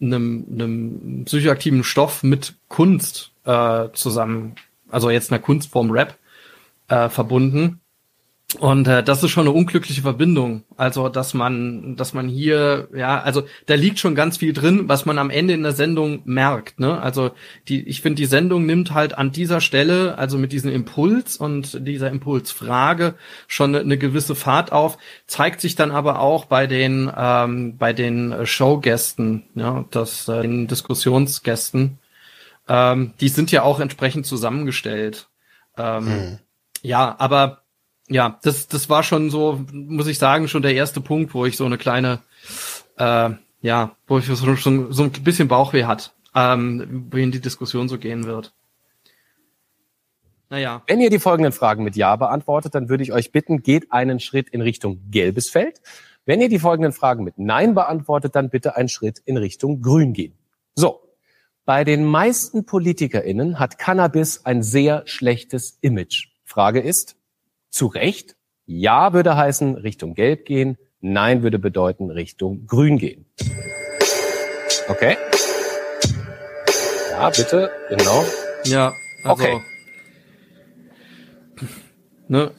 einem, 0.00 0.46
einem 0.50 1.24
psychoaktiven 1.24 1.82
Stoff 1.82 2.22
mit 2.22 2.54
Kunst 2.68 3.32
äh, 3.44 3.88
zusammen, 3.94 4.54
also 4.90 5.10
jetzt 5.10 5.32
einer 5.32 5.40
Kunstform 5.40 5.90
Rap 5.90 6.16
äh, 6.88 7.08
verbunden. 7.08 7.80
Und 8.56 8.88
äh, 8.88 9.02
das 9.02 9.22
ist 9.22 9.30
schon 9.30 9.46
eine 9.46 9.54
unglückliche 9.54 10.00
Verbindung. 10.00 10.64
Also, 10.78 11.10
dass 11.10 11.34
man, 11.34 11.96
dass 11.96 12.14
man 12.14 12.28
hier, 12.28 12.88
ja, 12.94 13.20
also 13.20 13.42
da 13.66 13.74
liegt 13.74 13.98
schon 13.98 14.14
ganz 14.14 14.38
viel 14.38 14.54
drin, 14.54 14.88
was 14.88 15.04
man 15.04 15.18
am 15.18 15.28
Ende 15.28 15.52
in 15.52 15.62
der 15.62 15.72
Sendung 15.72 16.22
merkt. 16.24 16.80
Ne? 16.80 16.98
Also 16.98 17.32
die, 17.68 17.86
ich 17.86 18.00
finde, 18.00 18.16
die 18.16 18.26
Sendung 18.26 18.64
nimmt 18.64 18.94
halt 18.94 19.18
an 19.18 19.32
dieser 19.32 19.60
Stelle, 19.60 20.16
also 20.16 20.38
mit 20.38 20.52
diesem 20.52 20.72
Impuls 20.72 21.36
und 21.36 21.86
dieser 21.86 22.08
Impulsfrage 22.10 23.16
schon 23.48 23.74
eine, 23.74 23.84
eine 23.84 23.98
gewisse 23.98 24.34
Fahrt 24.34 24.72
auf, 24.72 24.96
zeigt 25.26 25.60
sich 25.60 25.74
dann 25.74 25.90
aber 25.90 26.20
auch 26.20 26.46
bei 26.46 26.66
den, 26.66 27.12
ähm, 27.14 27.76
bei 27.76 27.92
den 27.92 28.46
Showgästen, 28.46 29.44
ja, 29.56 29.84
das, 29.90 30.26
äh, 30.26 30.40
den 30.40 30.68
Diskussionsgästen. 30.68 31.98
Ähm, 32.66 33.12
die 33.20 33.28
sind 33.28 33.52
ja 33.52 33.62
auch 33.62 33.78
entsprechend 33.78 34.24
zusammengestellt. 34.24 35.28
Ähm, 35.76 36.06
hm. 36.06 36.38
Ja, 36.80 37.14
aber 37.18 37.62
ja, 38.08 38.38
das, 38.42 38.68
das 38.68 38.88
war 38.88 39.02
schon 39.02 39.30
so, 39.30 39.64
muss 39.72 40.06
ich 40.06 40.18
sagen, 40.18 40.48
schon 40.48 40.62
der 40.62 40.74
erste 40.74 41.00
Punkt, 41.00 41.34
wo 41.34 41.46
ich 41.46 41.56
so 41.56 41.64
eine 41.64 41.78
kleine, 41.78 42.20
äh, 42.96 43.30
ja, 43.60 43.96
wo 44.06 44.18
ich 44.18 44.26
so, 44.26 44.34
so, 44.34 44.90
so 44.90 45.02
ein 45.02 45.10
bisschen 45.10 45.48
Bauchweh 45.48 45.84
hat, 45.84 46.14
ähm, 46.34 47.06
wohin 47.10 47.30
die 47.30 47.40
Diskussion 47.40 47.88
so 47.88 47.98
gehen 47.98 48.24
wird. 48.24 48.52
Naja. 50.50 50.82
Wenn 50.86 51.00
ihr 51.00 51.10
die 51.10 51.18
folgenden 51.18 51.52
Fragen 51.52 51.84
mit 51.84 51.96
Ja 51.96 52.16
beantwortet, 52.16 52.74
dann 52.74 52.88
würde 52.88 53.02
ich 53.02 53.12
euch 53.12 53.32
bitten, 53.32 53.62
geht 53.62 53.92
einen 53.92 54.18
Schritt 54.18 54.48
in 54.48 54.62
Richtung 54.62 55.10
gelbes 55.10 55.50
Feld. 55.50 55.82
Wenn 56.24 56.40
ihr 56.40 56.48
die 56.48 56.58
folgenden 56.58 56.92
Fragen 56.92 57.24
mit 57.24 57.38
Nein 57.38 57.74
beantwortet, 57.74 58.34
dann 58.34 58.50
bitte 58.50 58.76
einen 58.76 58.88
Schritt 58.88 59.20
in 59.24 59.36
Richtung 59.36 59.82
grün 59.82 60.12
gehen. 60.12 60.34
So. 60.74 61.00
Bei 61.66 61.84
den 61.84 62.06
meisten 62.06 62.64
PolitikerInnen 62.64 63.58
hat 63.58 63.78
Cannabis 63.78 64.46
ein 64.46 64.62
sehr 64.62 65.02
schlechtes 65.04 65.76
Image. 65.82 66.28
Frage 66.44 66.80
ist, 66.80 67.17
zu 67.70 67.86
Recht. 67.86 68.36
Ja 68.66 69.12
würde 69.12 69.36
heißen 69.36 69.76
Richtung 69.76 70.14
Gelb 70.14 70.44
gehen. 70.44 70.76
Nein 71.00 71.42
würde 71.42 71.58
bedeuten 71.58 72.10
Richtung 72.10 72.66
Grün 72.66 72.98
gehen. 72.98 73.26
Okay? 74.88 75.16
Ja, 77.10 77.30
bitte, 77.30 77.70
genau. 77.88 78.24
Ja, 78.64 78.94
also. 79.24 79.44
Okay. 79.44 79.60
Ne, 82.30 82.52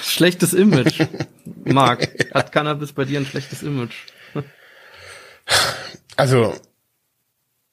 schlechtes 0.00 0.54
Image. 0.54 1.04
Marc, 1.64 2.32
hat 2.32 2.52
Cannabis 2.52 2.92
bei 2.92 3.04
dir 3.04 3.18
ein 3.18 3.26
schlechtes 3.26 3.62
Image? 3.62 4.06
Also, 6.16 6.54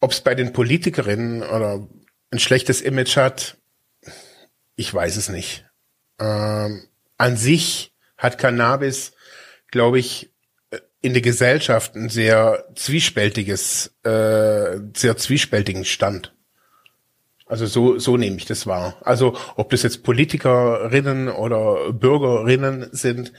ob 0.01 0.11
es 0.11 0.19
bei 0.19 0.35
den 0.35 0.51
Politikerinnen 0.51 1.43
oder 1.43 1.87
ein 2.29 2.39
schlechtes 2.39 2.81
Image 2.81 3.15
hat, 3.15 3.57
ich 4.75 4.93
weiß 4.93 5.15
es 5.15 5.29
nicht. 5.29 5.65
Ähm, 6.19 6.87
an 7.17 7.37
sich 7.37 7.93
hat 8.17 8.37
Cannabis, 8.37 9.13
glaube 9.71 9.99
ich, 9.99 10.31
in 11.01 11.13
der 11.13 11.21
Gesellschaft 11.21 11.95
ein 11.95 12.09
sehr 12.09 12.65
zwiespältiges, 12.75 13.93
äh, 14.03 14.79
sehr 14.95 15.17
zwiespältigen 15.17 15.83
Stand. 15.83 16.33
Also 17.45 17.65
so, 17.65 17.99
so 17.99 18.15
nehme 18.15 18.37
ich 18.37 18.45
das 18.45 18.65
wahr. 18.65 18.95
Also 19.01 19.37
ob 19.57 19.69
das 19.69 19.83
jetzt 19.83 20.03
Politikerinnen 20.03 21.27
oder 21.27 21.91
Bürgerinnen 21.91 22.87
sind, 22.93 23.33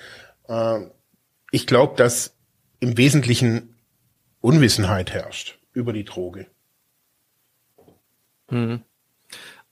äh, 0.47 0.81
ich 1.51 1.67
glaube, 1.67 1.97
dass 1.97 2.37
im 2.81 2.99
Wesentlichen 2.99 3.77
Unwissenheit 4.41 5.13
herrscht 5.13 5.59
über 5.73 5.95
die 5.95 6.05
Droge. 6.05 6.47
Hm. 8.49 8.83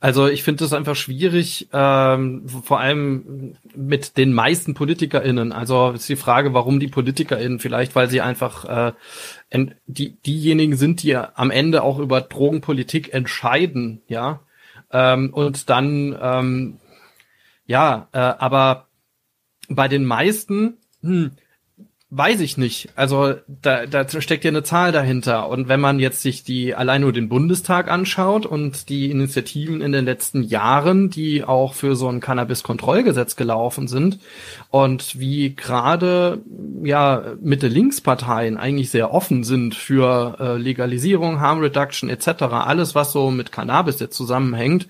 Also 0.02 0.26
ich 0.26 0.42
finde 0.42 0.64
es 0.64 0.72
einfach 0.72 0.96
schwierig, 0.96 1.68
ähm, 1.72 2.48
vor 2.48 2.80
allem 2.80 3.54
mit 3.76 4.16
den 4.16 4.32
meisten 4.32 4.74
PolitikerInnen. 4.74 5.52
Also 5.52 5.92
ist 5.92 6.08
die 6.08 6.16
Frage, 6.16 6.52
warum 6.52 6.80
die 6.80 6.88
PolitikerInnen? 6.88 7.60
Vielleicht, 7.60 7.94
weil 7.94 8.10
sie 8.10 8.20
einfach 8.20 8.64
äh, 8.88 9.66
die, 9.86 10.16
diejenigen 10.22 10.74
sind, 10.74 11.04
die 11.04 11.14
am 11.14 11.52
Ende 11.52 11.84
auch 11.84 12.00
über 12.00 12.20
Drogenpolitik 12.20 13.14
entscheiden, 13.14 14.02
ja. 14.08 14.40
Ähm, 14.90 15.32
und 15.32 15.70
dann, 15.70 16.18
ähm, 16.20 16.80
ja, 17.66 18.08
äh, 18.10 18.18
aber 18.18 18.88
bei 19.68 19.86
den 19.86 20.04
meisten, 20.04 20.78
hm, 21.02 21.30
Weiß 22.14 22.40
ich 22.40 22.58
nicht. 22.58 22.90
Also 22.94 23.36
da, 23.46 23.86
da 23.86 24.06
steckt 24.20 24.44
ja 24.44 24.50
eine 24.50 24.62
Zahl 24.62 24.92
dahinter. 24.92 25.48
Und 25.48 25.68
wenn 25.68 25.80
man 25.80 25.98
jetzt 25.98 26.20
sich 26.20 26.44
die 26.44 26.74
allein 26.74 27.00
nur 27.00 27.12
den 27.14 27.30
Bundestag 27.30 27.90
anschaut 27.90 28.44
und 28.44 28.90
die 28.90 29.10
Initiativen 29.10 29.80
in 29.80 29.92
den 29.92 30.04
letzten 30.04 30.42
Jahren, 30.42 31.08
die 31.08 31.42
auch 31.42 31.72
für 31.72 31.96
so 31.96 32.10
ein 32.10 32.20
Cannabis-Kontrollgesetz 32.20 33.34
gelaufen 33.34 33.88
sind 33.88 34.18
und 34.68 35.18
wie 35.18 35.54
gerade 35.54 36.42
ja 36.82 37.32
Mitte-Links-Parteien 37.40 38.58
eigentlich 38.58 38.90
sehr 38.90 39.14
offen 39.14 39.42
sind 39.42 39.74
für 39.74 40.36
äh, 40.38 40.58
Legalisierung, 40.58 41.40
Harm 41.40 41.60
Reduction 41.60 42.10
etc., 42.10 42.42
alles 42.42 42.94
was 42.94 43.12
so 43.12 43.30
mit 43.30 43.52
Cannabis 43.52 44.00
jetzt 44.00 44.18
zusammenhängt, 44.18 44.86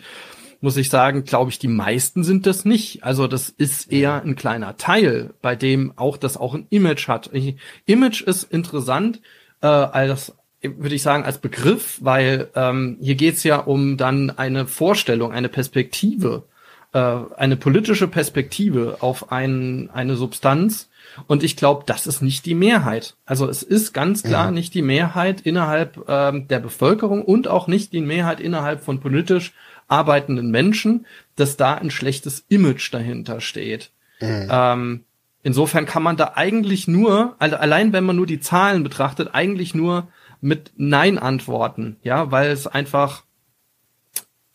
muss 0.63 0.77
ich 0.77 0.89
sagen, 0.89 1.25
glaube 1.25 1.51
ich, 1.51 1.59
die 1.59 1.69
meisten 1.69 2.25
sind 2.25 2.47
das 2.47 2.65
nicht. 2.65 3.05
Also 3.05 3.27
das 3.27 3.51
ist 3.51 3.93
eher 3.93 4.23
ein 4.23 4.37
kleiner 4.37 4.77
Teil, 4.77 5.35
bei 5.43 5.57
dem 5.57 5.93
auch 5.97 6.17
das 6.17 6.37
auch 6.37 6.55
ein 6.55 6.67
Image 6.71 7.09
hat. 7.09 7.31
Ich, 7.33 7.57
Image 7.85 8.23
ist 8.23 8.45
interessant 8.45 9.21
äh, 9.63 9.67
als 9.67 10.35
würde 10.63 10.95
ich 10.95 11.03
sagen, 11.03 11.25
als 11.25 11.39
Begriff, 11.39 11.99
weil 12.03 12.49
ähm, 12.55 12.97
hier 13.01 13.17
geht's 13.17 13.43
ja 13.43 13.57
um 13.57 13.97
dann 13.97 14.31
eine 14.31 14.67
Vorstellung, 14.67 15.33
eine 15.33 15.49
Perspektive, 15.49 16.45
äh, 16.93 16.99
eine 17.37 17.57
politische 17.57 18.07
Perspektive 18.07 18.99
auf 19.01 19.33
ein, 19.33 19.91
eine 19.93 20.15
Substanz. 20.15 20.89
Und 21.27 21.43
ich 21.43 21.57
glaube, 21.57 21.83
das 21.85 22.07
ist 22.07 22.23
nicht 22.23 22.47
die 22.47 22.55
Mehrheit. 22.55 23.17
Also 23.27 23.49
es 23.49 23.63
ist 23.63 23.93
ganz 23.93 24.23
klar 24.23 24.49
mhm. 24.49 24.55
nicht 24.55 24.73
die 24.75 24.83
Mehrheit 24.83 25.41
innerhalb 25.41 26.05
ähm, 26.09 26.47
der 26.47 26.61
Bevölkerung 26.61 27.23
und 27.25 27.49
auch 27.49 27.67
nicht 27.67 27.93
die 27.93 28.01
Mehrheit 28.01 28.41
innerhalb 28.41 28.85
von 28.85 29.01
politisch 29.01 29.53
arbeitenden 29.93 30.51
Menschen, 30.51 31.07
dass 31.37 31.57
da 31.57 31.75
ein 31.75 31.91
schlechtes 31.91 32.45
Image 32.49 32.93
dahinter 32.93 33.41
steht. 33.41 33.91
Mhm. 34.21 34.49
Ähm, 34.51 35.05
insofern 35.43 35.87
kann 35.87 36.03
man 36.03 36.17
da 36.17 36.33
eigentlich 36.35 36.89
nur, 36.89 37.37
also 37.39 37.57
allein 37.57 37.93
wenn 37.93 38.05
man 38.05 38.17
nur 38.17 38.27
die 38.27 38.41
Zahlen 38.41 38.83
betrachtet, 38.83 39.31
eigentlich 39.33 39.75
nur 39.75 40.09
mit 40.41 40.73
Nein 40.77 41.19
antworten, 41.19 41.97
ja, 42.03 42.31
weil 42.31 42.51
es 42.51 42.67
einfach 42.67 43.25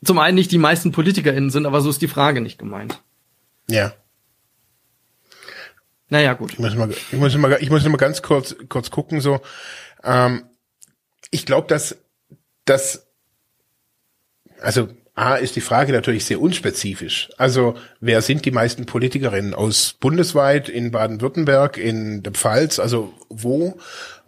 zum 0.04 0.20
einen 0.20 0.36
nicht 0.36 0.52
die 0.52 0.58
meisten 0.58 0.92
PolitikerInnen 0.92 1.50
sind, 1.50 1.66
aber 1.66 1.82
so 1.82 1.90
ist 1.90 2.02
die 2.02 2.08
Frage 2.08 2.42
nicht 2.42 2.58
gemeint. 2.58 3.02
Ja. 3.70 3.94
Naja, 6.10 6.34
gut. 6.34 6.54
Ich 6.54 6.60
muss 6.60 6.76
mal, 6.76 6.90
ich 6.90 7.14
muss 7.14 7.36
mal, 7.36 7.58
ich 7.60 7.70
muss 7.70 7.86
mal 7.86 7.98
ganz 7.98 8.22
kurz, 8.22 8.56
kurz 8.70 8.92
gucken, 8.92 9.22
so. 9.22 9.42
Ähm, 10.04 10.46
ich 11.32 11.46
glaube, 11.46 11.68
dass, 11.68 11.98
dass, 12.66 13.08
also 14.62 14.90
A 15.18 15.36
ist 15.36 15.56
die 15.56 15.62
Frage 15.62 15.94
natürlich 15.94 16.26
sehr 16.26 16.40
unspezifisch. 16.40 17.30
Also 17.38 17.74
wer 18.00 18.22
sind 18.22 18.46
die 18.46 18.52
meisten 18.52 18.86
Politikerinnen 18.86 19.56
aus 19.56 19.96
bundesweit, 20.00 20.70
in 20.70 20.92
Baden-Württemberg, 20.92 21.80
in 21.80 22.22
der 22.22 22.34
Pfalz, 22.34 22.78
also 22.78 23.12
wo? 23.28 23.80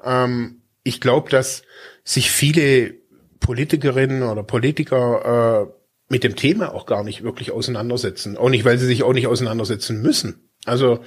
Ähm, 0.03 0.63
ich 0.81 0.99
glaube, 0.99 1.29
dass 1.29 1.61
sich 2.03 2.31
viele 2.31 2.95
Politikerinnen 3.39 4.23
oder 4.23 4.41
Politiker 4.41 5.67
äh, 5.69 5.73
mit 6.11 6.23
dem 6.23 6.35
Thema 6.35 6.73
auch 6.73 6.87
gar 6.87 7.03
nicht 7.03 7.21
wirklich 7.21 7.51
auseinandersetzen. 7.51 8.35
Auch 8.35 8.49
nicht, 8.49 8.65
weil 8.65 8.79
sie 8.79 8.87
sich 8.87 9.03
auch 9.03 9.13
nicht 9.13 9.27
auseinandersetzen 9.27 10.01
müssen. 10.01 10.49
Also 10.65 11.01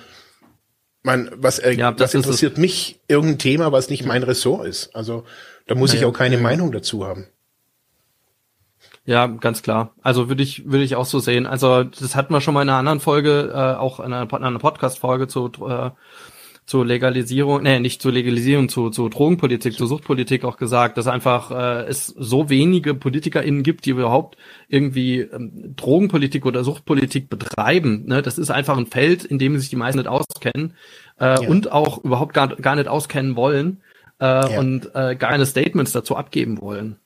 man, 1.02 1.28
was, 1.34 1.58
äh, 1.58 1.72
ja, 1.72 1.98
was 1.98 2.14
interessiert 2.14 2.56
mich 2.56 3.00
irgendein 3.08 3.38
Thema, 3.40 3.72
was 3.72 3.90
nicht 3.90 4.06
mein 4.06 4.22
Ressort 4.22 4.64
ist? 4.64 4.94
Also 4.94 5.24
da 5.66 5.74
muss 5.74 5.90
naja, 5.90 6.02
ich 6.02 6.06
auch 6.06 6.16
keine 6.16 6.36
ja. 6.36 6.40
Meinung 6.40 6.70
dazu 6.70 7.04
haben. 7.04 7.26
Ja, 9.04 9.26
ganz 9.26 9.62
klar. 9.62 9.94
Also 10.02 10.28
würde 10.28 10.42
ich 10.42 10.71
würde 10.71 10.85
ich 10.85 10.94
auch 10.94 11.06
so 11.06 11.18
sehen. 11.18 11.47
Also 11.47 11.82
das 11.82 12.14
hatten 12.14 12.32
wir 12.32 12.40
schon 12.40 12.54
mal 12.54 12.62
in 12.62 12.68
einer 12.68 12.78
anderen 12.78 13.00
Folge, 13.00 13.50
äh, 13.52 13.78
auch 13.78 13.99
in 13.99 14.12
einer, 14.12 14.32
in 14.32 14.44
einer 14.44 14.59
Podcast-Folge 14.59 15.26
zu 15.26 15.50
äh, 15.68 15.90
zur 16.64 16.87
Legalisierung, 16.87 17.62
nee, 17.62 17.80
nicht 17.80 18.00
zur 18.00 18.12
Legalisierung, 18.12 18.68
zu, 18.68 18.90
zu 18.90 19.09
Drogenpolitik, 19.09 19.75
zur 19.75 19.88
Suchtpolitik 19.88 20.44
auch 20.44 20.56
gesagt, 20.56 20.97
dass 20.97 21.09
einfach 21.09 21.50
äh, 21.50 21.88
es 21.88 22.06
so 22.06 22.49
wenige 22.49 22.94
PolitikerInnen 22.94 23.64
gibt, 23.64 23.85
die 23.85 23.90
überhaupt 23.90 24.37
irgendwie 24.68 25.21
ähm, 25.21 25.75
Drogenpolitik 25.76 26.47
oder 26.47 26.62
Suchtpolitik 26.62 27.28
betreiben. 27.28 28.04
Ne? 28.06 28.23
Das 28.23 28.38
ist 28.38 28.50
einfach 28.50 28.78
ein 28.78 28.87
Feld, 28.87 29.25
in 29.25 29.38
dem 29.38 29.59
sich 29.59 29.71
die 29.71 29.76
meisten 29.76 29.99
nicht 29.99 30.09
auskennen 30.09 30.75
äh, 31.18 31.42
ja. 31.42 31.49
und 31.49 31.73
auch 31.73 32.02
überhaupt 32.04 32.32
gar, 32.32 32.49
gar 32.49 32.76
nicht 32.76 32.88
auskennen 32.88 33.35
wollen 33.35 33.82
äh, 34.21 34.25
ja. 34.25 34.59
und 34.61 34.87
äh, 34.94 35.16
gar 35.16 35.30
keine 35.32 35.47
Statements 35.47 35.90
dazu 35.90 36.16
abgeben 36.16 36.61
wollen. 36.61 36.97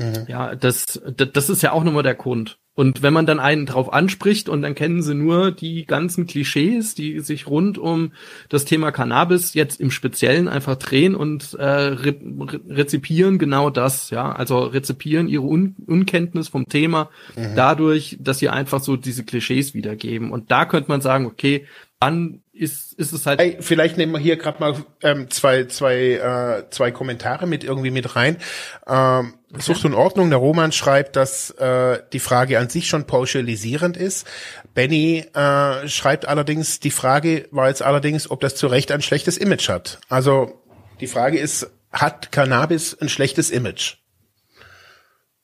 Mhm. 0.00 0.24
Ja, 0.28 0.54
das, 0.54 1.00
das, 1.16 1.28
das 1.32 1.50
ist 1.50 1.62
ja 1.62 1.72
auch 1.72 1.84
nochmal 1.84 2.02
der 2.02 2.14
Grund. 2.14 2.58
Und 2.74 3.02
wenn 3.02 3.12
man 3.12 3.26
dann 3.26 3.40
einen 3.40 3.66
drauf 3.66 3.92
anspricht 3.92 4.48
und 4.48 4.62
dann 4.62 4.74
kennen 4.74 5.02
sie 5.02 5.14
nur 5.14 5.50
die 5.50 5.84
ganzen 5.84 6.26
Klischees, 6.26 6.94
die 6.94 7.20
sich 7.20 7.46
rund 7.46 7.76
um 7.76 8.12
das 8.48 8.64
Thema 8.64 8.90
Cannabis 8.90 9.52
jetzt 9.52 9.80
im 9.80 9.90
Speziellen 9.90 10.48
einfach 10.48 10.76
drehen 10.76 11.14
und 11.14 11.52
äh, 11.54 11.64
re 11.64 12.14
rezipieren 12.68 13.38
genau 13.38 13.68
das, 13.68 14.08
ja, 14.08 14.32
also 14.32 14.60
rezipieren 14.60 15.28
ihre 15.28 15.42
Un 15.42 15.76
Unkenntnis 15.86 16.48
vom 16.48 16.68
Thema 16.68 17.10
mhm. 17.36 17.54
dadurch, 17.54 18.16
dass 18.18 18.38
sie 18.38 18.48
einfach 18.48 18.80
so 18.80 18.96
diese 18.96 19.24
Klischees 19.24 19.74
wiedergeben. 19.74 20.32
Und 20.32 20.50
da 20.50 20.64
könnte 20.64 20.90
man 20.90 21.02
sagen, 21.02 21.26
okay, 21.26 21.66
dann 22.00 22.42
ist, 22.52 22.94
ist 22.94 23.12
es 23.12 23.26
halt. 23.26 23.40
Hey, 23.40 23.58
vielleicht 23.60 23.98
nehmen 23.98 24.12
wir 24.12 24.18
hier 24.18 24.38
gerade 24.38 24.58
mal 24.58 24.74
ähm, 25.02 25.28
zwei, 25.30 25.64
zwei, 25.64 26.12
äh, 26.14 26.70
zwei 26.70 26.90
Kommentare 26.90 27.46
mit 27.46 27.62
irgendwie 27.62 27.90
mit 27.90 28.16
rein. 28.16 28.38
Ähm, 28.86 29.34
okay. 29.50 29.60
Sucht 29.60 29.84
und 29.84 29.92
Ordnung, 29.92 30.30
der 30.30 30.38
Roman 30.38 30.72
schreibt, 30.72 31.16
dass 31.16 31.50
äh, 31.50 32.02
die 32.14 32.18
Frage 32.18 32.58
an 32.58 32.70
sich 32.70 32.88
schon 32.88 33.06
pauschalisierend 33.06 33.98
ist. 33.98 34.26
Benny 34.72 35.26
äh, 35.34 35.88
schreibt 35.88 36.26
allerdings, 36.26 36.80
die 36.80 36.90
Frage 36.90 37.46
war 37.50 37.68
jetzt 37.68 37.82
allerdings, 37.82 38.30
ob 38.30 38.40
das 38.40 38.54
zu 38.56 38.66
Recht 38.66 38.92
ein 38.92 39.02
schlechtes 39.02 39.36
Image 39.36 39.68
hat. 39.68 40.00
Also 40.08 40.62
die 41.00 41.06
Frage 41.06 41.38
ist, 41.38 41.70
hat 41.92 42.32
Cannabis 42.32 42.96
ein 42.98 43.10
schlechtes 43.10 43.50
Image? 43.50 43.96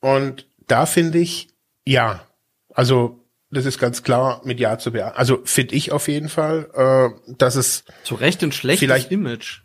Und 0.00 0.48
da 0.68 0.86
finde 0.86 1.18
ich, 1.18 1.48
ja. 1.84 2.26
Also 2.72 3.25
das 3.50 3.64
ist 3.64 3.78
ganz 3.78 4.02
klar 4.02 4.40
mit 4.44 4.58
Ja 4.60 4.78
zu 4.78 4.92
beantworten. 4.92 5.18
Also 5.18 5.40
finde 5.44 5.74
ich 5.74 5.92
auf 5.92 6.08
jeden 6.08 6.28
Fall, 6.28 6.68
äh, 6.74 7.34
dass 7.38 7.56
es 7.56 7.84
zu 8.02 8.16
Recht 8.16 8.42
ein 8.42 8.52
schlechtes 8.52 8.80
vielleicht, 8.80 9.12
Image. 9.12 9.60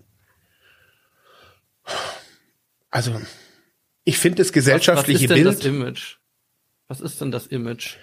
Also 2.90 3.20
ich 4.04 4.18
finde 4.18 4.44
das 4.44 4.52
gesellschaftliche 4.52 5.30
was, 5.30 5.38
was 5.38 5.38
ist 5.38 5.38
denn 5.38 5.44
Bild. 5.44 5.60
Das 5.60 5.66
Image? 5.66 6.18
Was 6.88 7.02
ist 7.02 7.22
denn 7.22 7.32
das 7.32 7.48
Image? 7.48 7.96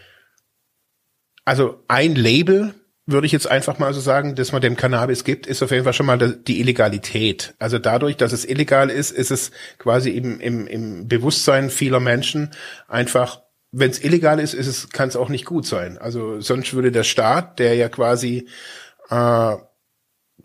Also 1.44 1.85
ein 1.88 2.14
Label 2.14 2.75
würde 3.06 3.26
ich 3.26 3.32
jetzt 3.32 3.50
einfach 3.50 3.78
mal 3.78 3.94
so 3.94 4.00
sagen, 4.00 4.35
dass 4.35 4.52
man 4.52 4.61
dem 4.61 4.76
Cannabis 4.76 5.25
gibt, 5.25 5.47
ist 5.47 5.62
auf 5.62 5.70
jeden 5.70 5.85
Fall 5.85 5.94
schon 5.94 6.04
mal 6.04 6.18
die 6.18 6.61
Illegalität. 6.61 7.54
Also 7.58 7.78
dadurch, 7.78 8.18
dass 8.18 8.32
es 8.32 8.44
illegal 8.44 8.90
ist, 8.90 9.12
ist 9.12 9.30
es 9.30 9.50
quasi 9.78 10.11
im, 10.11 10.40
im, 10.40 10.66
im 10.66 11.08
Bewusstsein 11.08 11.70
vieler 11.70 12.00
Menschen 12.00 12.50
einfach 12.87 13.42
wenn 13.78 13.90
es 13.90 14.02
illegal 14.02 14.40
ist, 14.40 14.54
ist 14.54 14.66
es, 14.66 14.90
kann 14.90 15.08
es 15.08 15.16
auch 15.16 15.28
nicht 15.28 15.44
gut 15.44 15.66
sein. 15.66 15.99
Also 15.99 16.40
sonst 16.40 16.75
würde 16.75 16.92
der 16.92 17.04
Staat, 17.04 17.58
der 17.58 17.75
ja 17.75 17.88
quasi 17.88 18.49
äh, 19.11 19.56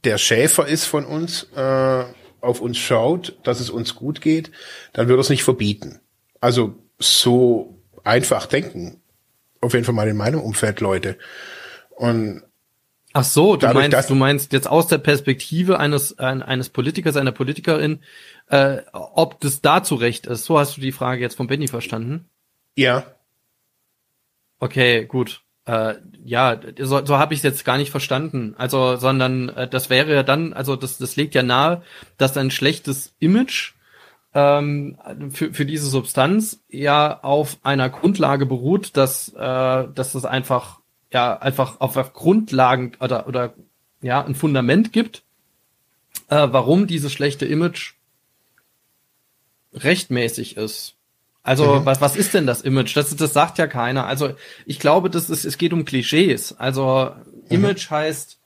der 0.04 0.18
Schäfer 0.18 0.68
ist 0.68 0.86
von 0.86 1.06
uns, 1.06 1.48
äh, 1.56 2.04
auf 2.42 2.62
uns 2.62 2.78
schaut, 2.78 3.38
dass 3.44 3.60
es 3.60 3.70
uns 3.70 3.96
gut 3.96 4.22
geht, 4.22 4.52
dann 4.92 5.08
würde 5.08 5.22
es 5.22 5.30
nicht 5.30 5.44
verbieten. 5.44 6.02
Also 6.42 6.76
so 7.00 7.82
einfach 8.04 8.46
denken. 8.48 9.02
Auf 9.62 9.74
jeden 9.74 9.86
Fall 9.86 9.96
mal 9.96 10.10
in 10.10 10.18
meinem 10.18 10.42
Umfeld 10.42 10.82
Leute. 10.82 11.18
Und 11.92 12.44
Ach 13.14 13.24
so, 13.24 13.56
du 13.56 13.68
dadurch, 13.68 13.92
meinst, 13.92 14.10
du 14.10 14.16
meinst 14.16 14.54
jetzt 14.54 14.68
aus 14.68 14.88
der 14.88 14.98
Perspektive 14.98 15.80
eines 15.80 16.18
eines 16.18 16.70
Politikers, 16.70 17.16
einer 17.16 17.32
Politikerin, 17.32 18.00
äh, 18.50 18.78
ob 18.92 19.40
das 19.40 19.62
da 19.62 19.84
zu 19.84 19.96
Recht 19.96 20.26
ist. 20.26 20.46
So 20.46 20.58
hast 20.58 20.78
du 20.78 20.82
die 20.82 20.92
Frage 20.92 21.22
jetzt 21.22 21.36
von 21.36 21.48
Benny 21.48 21.68
verstanden? 21.68 22.26
Ja. 22.76 23.06
Okay, 24.64 25.04
gut. 25.04 25.42
Äh, 25.66 25.96
ja, 26.24 26.58
so, 26.80 27.06
so 27.06 27.18
habe 27.18 27.34
ich 27.34 27.42
es 27.42 27.44
jetzt 27.44 27.66
gar 27.66 27.78
nicht 27.78 27.92
verstanden. 27.92 28.56
Also, 28.58 28.96
sondern 28.96 29.50
äh, 29.50 29.68
das 29.68 29.90
wäre 29.90 30.14
ja 30.16 30.24
dann, 30.24 30.54
also 30.54 30.78
das, 30.78 30.98
das 30.98 31.18
legt 31.18 31.36
ja 31.36 31.44
nahe, 31.44 31.84
dass 32.18 32.38
ein 32.38 32.50
schlechtes 32.50 33.14
Image 33.20 33.74
ähm, 34.34 34.98
für, 35.32 35.54
für 35.54 35.66
diese 35.66 35.88
Substanz 35.88 36.64
ja 36.70 37.22
auf 37.24 37.58
einer 37.64 37.90
Grundlage 37.90 38.46
beruht, 38.46 38.96
dass, 38.96 39.34
äh, 39.34 39.38
dass 39.94 40.16
es 40.16 40.24
einfach, 40.24 40.80
ja, 41.12 41.38
einfach 41.38 41.82
auf, 41.82 41.98
auf 41.98 42.14
Grundlagen 42.14 42.94
oder, 43.02 43.28
oder 43.28 43.56
ja, 44.02 44.24
ein 44.24 44.34
Fundament 44.34 44.94
gibt, 44.94 45.24
äh, 46.30 46.48
warum 46.52 46.88
dieses 46.88 47.12
schlechte 47.12 47.46
Image 47.46 47.96
rechtmäßig 49.74 50.56
ist. 50.56 50.93
Also 51.44 51.82
mhm. 51.82 51.86
was, 51.86 52.00
was 52.00 52.16
ist 52.16 52.34
denn 52.34 52.48
das 52.48 52.62
Image? 52.62 52.96
Das, 52.96 53.16
das 53.16 53.34
sagt 53.34 53.58
ja 53.58 53.68
keiner. 53.68 54.08
Also 54.08 54.32
ich 54.66 54.80
glaube, 54.80 55.10
das 55.10 55.30
ist, 55.30 55.44
es 55.44 55.58
geht 55.58 55.74
um 55.74 55.84
Klischees. 55.86 56.56
Also 56.58 57.12
Image 57.50 57.92
mhm. 57.92 57.96
heißt 57.96 58.40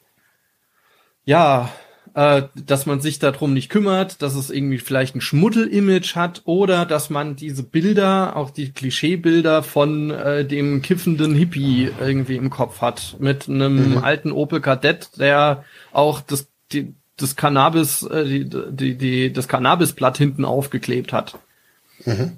ja, 1.24 1.70
äh, 2.16 2.44
dass 2.56 2.88
man 2.88 3.00
sich 3.00 3.20
darum 3.20 3.54
nicht 3.54 3.70
kümmert, 3.70 4.22
dass 4.24 4.34
es 4.34 4.50
irgendwie 4.50 4.80
vielleicht 4.80 5.16
ein 5.16 5.22
Schmuddel-Image 5.22 6.16
hat 6.16 6.41
oder 6.45 6.86
dass 6.86 7.12
man 7.12 7.36
diese 7.36 7.62
Bilder, 7.62 8.36
auch 8.36 8.50
die 8.50 8.71
Klischeebilder 8.71 9.62
von 9.62 10.10
äh, 10.10 10.43
dem 10.43 10.82
kiffenden 10.82 11.36
Hippie 11.36 11.91
irgendwie 12.00 12.38
im 12.38 12.50
Kopf 12.50 12.82
hat 12.82 13.17
mit 13.19 13.48
einem 13.48 13.91
mhm. 13.91 13.98
alten 14.00 14.32
Opel 14.32 14.62
Kadett, 14.62 15.19
der 15.19 15.65
auch 15.91 16.21
das 16.21 16.48
die, 16.71 16.95
das 17.17 17.36
Cannabis, 17.36 18.02
äh, 18.04 18.26
die, 18.26 18.50
die, 18.50 18.98
die, 18.98 19.34
das 19.34 19.48
Cannabisblatt 19.48 20.17
hinten 20.17 20.45
aufgeklebt 20.45 21.13
hat. 21.13 21.38
Mhm 22.06 22.38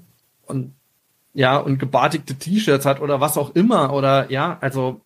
und 0.49 0.73
ja, 1.33 1.57
und 1.57 1.77
gebartigte 1.77 2.35
T-Shirts 2.35 2.85
hat 2.85 3.01
oder 3.01 3.21
was 3.21 3.37
auch 3.37 3.55
immer 3.55 3.93
oder 3.93 4.31
ja, 4.31 4.57
also 4.61 5.01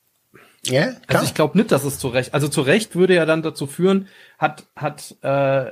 ja, 0.65 0.83
klar. 0.83 1.01
Also 1.07 1.25
ich 1.25 1.33
glaube 1.33 1.57
nicht, 1.57 1.73
dass 1.73 1.83
es 1.83 1.99
zu 1.99 2.07
Recht, 2.07 2.33
also 2.33 2.47
zu 2.47 2.61
Recht 2.61 2.95
würde 2.95 3.13
ja 3.13 3.25
dann 3.25 3.41
dazu 3.41 3.67
führen, 3.67 4.07
hat, 4.37 4.63
hat, 4.77 5.15
äh, 5.21 5.71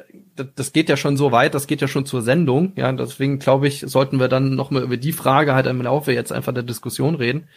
das 0.56 0.74
geht 0.74 0.90
ja 0.90 0.98
schon 0.98 1.16
so 1.16 1.32
weit, 1.32 1.54
das 1.54 1.68
geht 1.68 1.80
ja 1.80 1.88
schon 1.88 2.06
zur 2.06 2.22
Sendung, 2.22 2.74
ja, 2.76 2.92
deswegen 2.92 3.40
glaube 3.40 3.70
ich, 3.70 3.86
sollten 3.88 4.20
wir 4.20 4.28
dann 4.28 4.56
nochmal 4.56 4.84
über 4.84 4.98
die 4.98 5.14
Frage 5.14 5.56
halt 5.56 5.68
im 5.68 5.82
Laufe 5.82 6.12
jetzt 6.12 6.34
einfach 6.34 6.54
der 6.54 6.64
Diskussion 6.64 7.16
reden. 7.16 7.48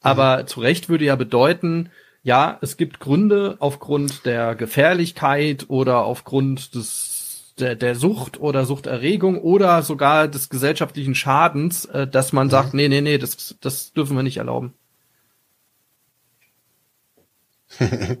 Aber 0.00 0.42
mhm. 0.42 0.46
zu 0.46 0.60
Recht 0.60 0.88
würde 0.88 1.04
ja 1.04 1.16
bedeuten, 1.16 1.90
ja, 2.22 2.58
es 2.60 2.76
gibt 2.76 3.00
Gründe 3.00 3.56
aufgrund 3.58 4.24
der 4.24 4.54
Gefährlichkeit 4.54 5.66
oder 5.68 6.04
aufgrund 6.04 6.74
des 6.76 7.07
der, 7.60 7.76
der 7.76 7.94
Sucht 7.94 8.40
oder 8.40 8.64
Suchterregung 8.64 9.40
oder 9.40 9.82
sogar 9.82 10.28
des 10.28 10.48
gesellschaftlichen 10.48 11.14
Schadens, 11.14 11.84
äh, 11.86 12.06
dass 12.06 12.32
man 12.32 12.50
sagt, 12.50 12.74
nee, 12.74 12.88
nee, 12.88 13.00
nee, 13.00 13.18
das, 13.18 13.56
das 13.60 13.92
dürfen 13.92 14.16
wir 14.16 14.22
nicht 14.22 14.38
erlauben. 14.38 14.74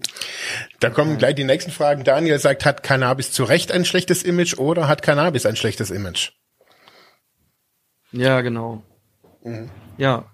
da 0.80 0.90
kommen 0.90 1.18
gleich 1.18 1.34
die 1.34 1.44
nächsten 1.44 1.70
Fragen. 1.70 2.04
Daniel 2.04 2.38
sagt, 2.38 2.64
hat 2.64 2.82
Cannabis 2.82 3.32
zu 3.32 3.44
Recht 3.44 3.72
ein 3.72 3.84
schlechtes 3.84 4.22
Image 4.22 4.58
oder 4.58 4.88
hat 4.88 5.02
Cannabis 5.02 5.46
ein 5.46 5.56
schlechtes 5.56 5.90
Image? 5.90 6.32
Ja, 8.12 8.40
genau. 8.40 8.82
Mhm. 9.42 9.70
Ja. 9.96 10.30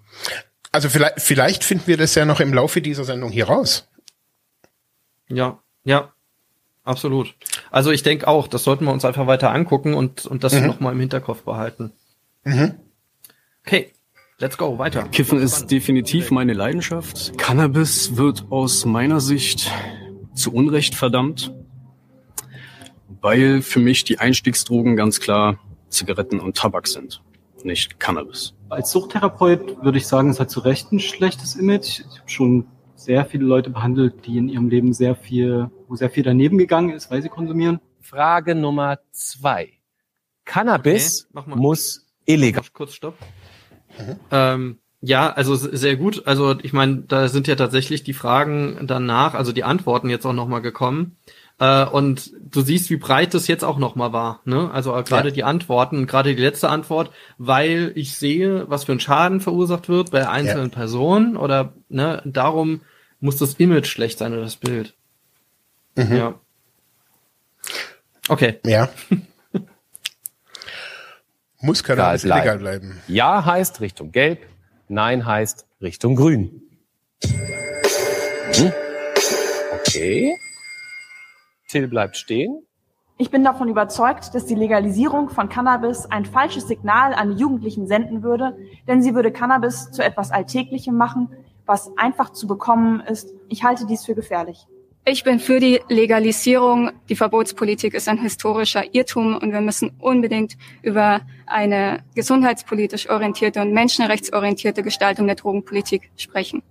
Also 0.71 0.89
vielleicht, 0.89 1.21
vielleicht 1.21 1.63
finden 1.63 1.87
wir 1.87 1.97
das 1.97 2.15
ja 2.15 2.25
noch 2.25 2.39
im 2.39 2.53
Laufe 2.53 2.81
dieser 2.81 3.05
Sendung 3.05 3.31
hier 3.31 3.47
raus. 3.47 3.87
Ja, 5.29 5.59
ja. 5.83 6.13
Absolut. 6.85 7.33
Also 7.71 7.91
ich 7.91 8.03
denke 8.03 8.27
auch, 8.27 8.47
das 8.47 8.63
sollten 8.63 8.85
wir 8.85 8.93
uns 8.93 9.03
einfach 9.03 9.25
weiter 9.25 9.51
angucken 9.51 9.95
und, 9.95 10.25
und 10.27 10.43
das 10.43 10.53
mhm. 10.53 10.67
nochmal 10.67 10.93
im 10.93 10.99
Hinterkopf 10.99 11.41
behalten. 11.41 11.91
Mhm. 12.43 12.75
Okay, 13.65 13.91
let's 14.37 14.57
go, 14.57 14.77
weiter. 14.77 15.03
Kiffen 15.09 15.39
ist 15.39 15.71
definitiv 15.71 16.29
meine 16.29 16.53
Leidenschaft. 16.53 17.37
Cannabis 17.39 18.17
wird 18.17 18.45
aus 18.51 18.85
meiner 18.85 19.19
Sicht 19.19 19.71
zu 20.35 20.53
Unrecht 20.53 20.93
verdammt, 20.93 21.51
weil 23.21 23.63
für 23.63 23.79
mich 23.79 24.03
die 24.03 24.19
Einstiegsdrogen 24.19 24.95
ganz 24.95 25.19
klar 25.19 25.57
Zigaretten 25.89 26.39
und 26.39 26.55
Tabak 26.55 26.87
sind, 26.87 27.23
nicht 27.63 27.99
Cannabis. 27.99 28.53
Als 28.69 28.91
Suchttherapeut 28.91 29.83
würde 29.83 29.97
ich 29.97 30.05
sagen, 30.05 30.29
es 30.29 30.39
hat 30.39 30.51
zu 30.51 30.59
Recht 30.59 30.91
ein 30.91 30.99
schlechtes 30.99 31.55
Image. 31.55 32.01
Ich 32.01 32.19
habe 32.19 32.29
schon 32.29 32.67
sehr 33.05 33.25
viele 33.25 33.45
Leute 33.45 33.69
behandelt, 33.69 34.25
die 34.25 34.37
in 34.37 34.49
ihrem 34.49 34.69
Leben 34.69 34.93
sehr 34.93 35.15
viel, 35.15 35.69
wo 35.87 35.95
sehr 35.95 36.09
viel 36.09 36.23
daneben 36.23 36.57
gegangen 36.57 36.89
ist, 36.89 37.09
weil 37.11 37.21
sie 37.21 37.29
konsumieren. 37.29 37.79
Frage 38.01 38.55
Nummer 38.55 38.99
zwei. 39.11 39.69
Cannabis 40.43 41.27
okay, 41.33 41.51
muss 41.55 42.05
illegal. 42.25 42.63
Kurz 42.73 42.93
Stopp. 42.93 43.15
Mhm. 43.97 44.15
Ähm, 44.31 44.79
ja, 45.01 45.31
also 45.31 45.55
sehr 45.55 45.95
gut. 45.97 46.25
Also 46.25 46.55
ich 46.61 46.73
meine, 46.73 47.03
da 47.07 47.27
sind 47.27 47.47
ja 47.47 47.55
tatsächlich 47.55 48.03
die 48.03 48.13
Fragen 48.13 48.79
danach, 48.87 49.35
also 49.35 49.51
die 49.51 49.63
Antworten 49.63 50.09
jetzt 50.09 50.25
auch 50.25 50.33
nochmal 50.33 50.61
gekommen. 50.61 51.17
Äh, 51.59 51.85
und 51.85 52.31
du 52.41 52.61
siehst, 52.61 52.89
wie 52.89 52.97
breit 52.97 53.33
das 53.33 53.47
jetzt 53.47 53.63
auch 53.63 53.77
nochmal 53.77 54.13
war. 54.13 54.41
Ne? 54.45 54.69
Also 54.71 54.91
gerade 54.91 55.29
ja. 55.29 55.33
die 55.33 55.43
Antworten, 55.43 56.07
gerade 56.07 56.35
die 56.35 56.41
letzte 56.41 56.69
Antwort, 56.69 57.11
weil 57.37 57.91
ich 57.95 58.15
sehe, 58.17 58.69
was 58.69 58.83
für 58.83 58.91
ein 58.91 58.99
Schaden 58.99 59.41
verursacht 59.41 59.89
wird 59.89 60.11
bei 60.11 60.27
einzelnen 60.27 60.69
ja. 60.69 60.75
Personen 60.75 61.37
oder 61.37 61.73
ne, 61.87 62.21
darum 62.25 62.81
muss 63.25 63.37
das 63.37 63.55
Image 63.55 63.87
schlecht 63.87 64.19
sein 64.19 64.31
oder 64.33 64.43
das 64.43 64.55
Bild. 64.55 64.95
Mhm. 65.95 66.15
Ja. 66.15 66.39
Okay. 68.29 68.59
Ja. 68.65 68.89
muss 71.59 71.83
Cannabis 71.83 72.23
illegal, 72.23 72.39
illegal 72.39 72.59
bleiben. 72.59 73.01
Ja 73.07 73.43
heißt 73.43 73.81
Richtung 73.81 74.11
Gelb, 74.11 74.45
Nein 74.87 75.25
heißt 75.25 75.65
Richtung 75.81 76.15
Grün. 76.15 76.61
Hm? 77.23 78.71
Okay. 79.81 80.37
Till 81.67 81.87
bleibt 81.87 82.17
stehen. 82.17 82.61
Ich 83.17 83.31
bin 83.31 83.43
davon 83.43 83.69
überzeugt, 83.69 84.35
dass 84.35 84.45
die 84.45 84.55
Legalisierung 84.55 85.29
von 85.29 85.47
Cannabis 85.47 86.05
ein 86.05 86.25
falsches 86.25 86.67
Signal 86.67 87.13
an 87.13 87.31
die 87.31 87.41
Jugendlichen 87.41 87.87
senden 87.87 88.23
würde, 88.23 88.57
denn 88.87 89.01
sie 89.01 89.15
würde 89.15 89.31
Cannabis 89.31 89.89
zu 89.91 90.03
etwas 90.03 90.31
Alltäglichem 90.31 90.95
machen, 90.95 91.29
was 91.65 91.91
einfach 91.97 92.31
zu 92.31 92.47
bekommen 92.47 93.01
ist. 93.01 93.33
Ich 93.49 93.63
halte 93.63 93.85
dies 93.85 94.05
für 94.05 94.15
gefährlich. 94.15 94.65
Ich 95.07 95.23
bin 95.23 95.39
für 95.39 95.59
die 95.59 95.81
Legalisierung. 95.87 96.91
Die 97.09 97.15
Verbotspolitik 97.15 97.93
ist 97.93 98.07
ein 98.09 98.17
historischer 98.17 98.95
Irrtum 98.95 99.37
und 99.37 99.51
wir 99.51 99.61
müssen 99.61 99.91
unbedingt 99.99 100.57
über 100.81 101.21
eine 101.45 102.03
gesundheitspolitisch 102.15 103.07
orientierte 103.09 103.61
und 103.61 103.71
menschenrechtsorientierte 103.71 104.81
Gestaltung 104.81 105.27
der 105.27 105.35
Drogenpolitik 105.35 106.09
sprechen. 106.17 106.63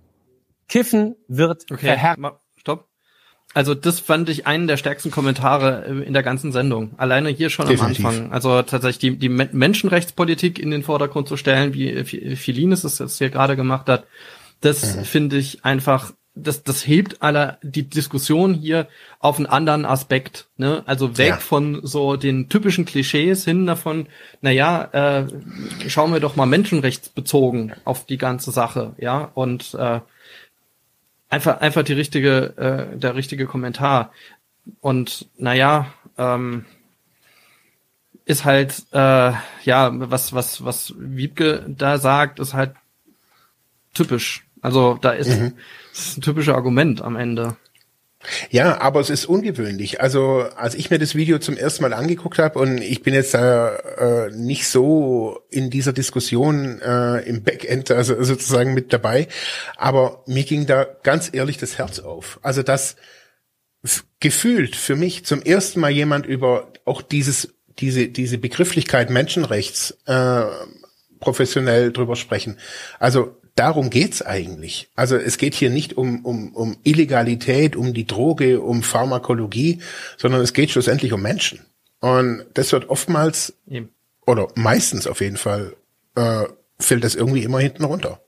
Kiffen 0.67 1.15
wird 1.29 1.63
Okay, 1.71 1.85
verherrlicht. 1.85 2.35
stopp. 2.57 2.87
Also 3.53 3.73
das 3.73 4.01
fand 4.01 4.27
ich 4.27 4.45
einen 4.47 4.67
der 4.67 4.75
stärksten 4.75 5.11
Kommentare 5.11 5.85
äh, 5.87 6.03
in 6.05 6.11
der 6.11 6.23
ganzen 6.23 6.51
Sendung. 6.51 6.91
Alleine 6.97 7.29
hier 7.29 7.49
schon 7.49 7.67
Definitiv. 7.67 8.03
am 8.03 8.11
Anfang. 8.11 8.31
Also 8.33 8.61
tatsächlich 8.63 8.99
die, 8.99 9.17
die 9.17 9.29
Men- 9.29 9.49
Menschenrechtspolitik 9.53 10.59
in 10.59 10.71
den 10.71 10.83
Vordergrund 10.83 11.29
zu 11.29 11.37
stellen, 11.37 11.73
wie 11.73 11.89
äh, 11.89 12.03
Fi- 12.03 12.35
Philines 12.35 12.83
es 12.83 12.99
jetzt 12.99 13.17
hier 13.17 13.29
gerade 13.29 13.55
gemacht 13.55 13.87
hat, 13.87 14.07
das 14.61 14.95
finde 15.07 15.37
ich 15.37 15.63
einfach, 15.65 16.13
das, 16.33 16.63
das 16.63 16.85
hebt 16.85 17.21
aller 17.21 17.59
die 17.63 17.87
Diskussion 17.89 18.53
hier 18.53 18.87
auf 19.19 19.37
einen 19.37 19.45
anderen 19.45 19.85
Aspekt. 19.85 20.47
Ne? 20.57 20.83
Also 20.85 21.17
weg 21.17 21.29
Ja. 21.29 21.37
von 21.37 21.79
so 21.83 22.15
den 22.17 22.49
typischen 22.49 22.85
Klischees 22.85 23.45
hin 23.45 23.65
davon, 23.65 24.07
naja, 24.41 24.83
äh, 24.91 25.27
schauen 25.87 26.11
wir 26.11 26.19
doch 26.19 26.35
mal 26.35 26.45
menschenrechtsbezogen 26.45 27.73
auf 27.85 28.05
die 28.05 28.17
ganze 28.17 28.51
Sache, 28.51 28.93
ja, 28.97 29.31
und 29.33 29.73
äh, 29.75 30.01
einfach 31.29 31.59
einfach 31.61 31.83
die 31.83 31.93
richtige 31.93 32.53
äh, 32.57 32.97
der 32.97 33.15
richtige 33.15 33.45
Kommentar 33.45 34.11
und 34.81 35.27
naja 35.37 35.87
ähm, 36.17 36.65
ist 38.25 38.45
halt 38.45 38.85
äh, 38.91 39.31
ja 39.63 39.91
was 39.93 40.33
was 40.33 40.63
was 40.63 40.93
Wiebke 40.97 41.65
da 41.67 41.97
sagt 41.97 42.39
ist 42.39 42.53
halt 42.53 42.75
typisch 43.95 44.45
also 44.61 44.97
da 45.01 45.11
ist, 45.11 45.29
das 45.29 46.07
ist 46.07 46.17
ein 46.17 46.21
typisches 46.21 46.53
Argument 46.53 47.01
am 47.01 47.15
Ende 47.15 47.57
Ja, 48.49 48.81
aber 48.81 48.99
es 48.99 49.09
ist 49.09 49.25
ungewöhnlich. 49.25 50.01
Also 50.01 50.47
als 50.55 50.75
ich 50.75 50.89
mir 50.89 50.99
das 50.99 51.13
Video 51.13 51.37
zum 51.39 51.57
ersten 51.57 51.83
Mal 51.83 51.93
angeguckt 51.93 52.39
habe 52.39 52.59
und 52.59 52.79
ich 52.79 53.03
bin 53.03 53.13
jetzt 53.13 53.35
äh, 53.35 53.67
äh, 53.67 54.31
nicht 54.31 54.67
so 54.67 55.41
in 55.49 55.69
dieser 55.69 55.93
Diskussion 55.93 56.81
äh, 56.81 57.19
im 57.19 57.43
Backend 57.43 57.91
also 57.91 58.21
sozusagen 58.23 58.73
mit 58.73 58.91
dabei, 58.93 59.27
aber 59.77 60.23
mir 60.25 60.43
ging 60.43 60.65
da 60.65 60.87
ganz 61.03 61.29
ehrlich 61.33 61.57
das 61.57 61.77
Herz 61.77 61.99
auf. 61.99 62.39
Also 62.41 62.63
dass 62.63 62.95
f- 63.83 64.05
gefühlt 64.19 64.75
für 64.75 64.95
mich 64.95 65.25
zum 65.25 65.41
ersten 65.43 65.79
Mal 65.79 65.91
jemand 65.91 66.25
über 66.25 66.71
auch 66.85 67.01
dieses 67.01 67.53
diese 67.77 68.07
diese 68.07 68.37
Begrifflichkeit 68.37 69.09
Menschenrechts 69.09 69.97
äh, 70.05 70.45
professionell 71.19 71.91
drüber 71.91 72.15
sprechen. 72.15 72.57
Also 72.99 73.37
darum 73.55 73.89
geht's 73.89 74.21
eigentlich. 74.21 74.89
Also 74.95 75.15
es 75.15 75.37
geht 75.37 75.55
hier 75.55 75.69
nicht 75.69 75.97
um, 75.97 76.23
um, 76.25 76.53
um 76.53 76.77
Illegalität, 76.83 77.75
um 77.75 77.93
die 77.93 78.05
Droge, 78.05 78.61
um 78.61 78.83
Pharmakologie, 78.83 79.81
sondern 80.17 80.41
es 80.41 80.53
geht 80.53 80.71
schlussendlich 80.71 81.13
um 81.13 81.21
Menschen. 81.21 81.59
Und 82.01 82.45
das 82.53 82.71
wird 82.71 82.89
oftmals 82.89 83.53
Eben. 83.67 83.89
oder 84.25 84.49
meistens 84.55 85.07
auf 85.07 85.21
jeden 85.21 85.37
Fall 85.37 85.75
äh, 86.15 86.43
fällt 86.79 87.03
das 87.03 87.15
irgendwie 87.15 87.43
immer 87.43 87.59
hinten 87.59 87.85
runter. 87.85 88.19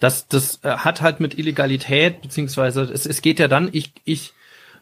das 0.00 0.26
das 0.26 0.58
äh, 0.62 0.70
hat 0.70 1.02
halt 1.02 1.20
mit 1.20 1.38
Illegalität 1.38 2.22
beziehungsweise 2.22 2.82
es, 2.82 3.06
es 3.06 3.22
geht 3.22 3.38
ja 3.38 3.48
dann 3.48 3.68
ich 3.72 3.92
ich 4.04 4.32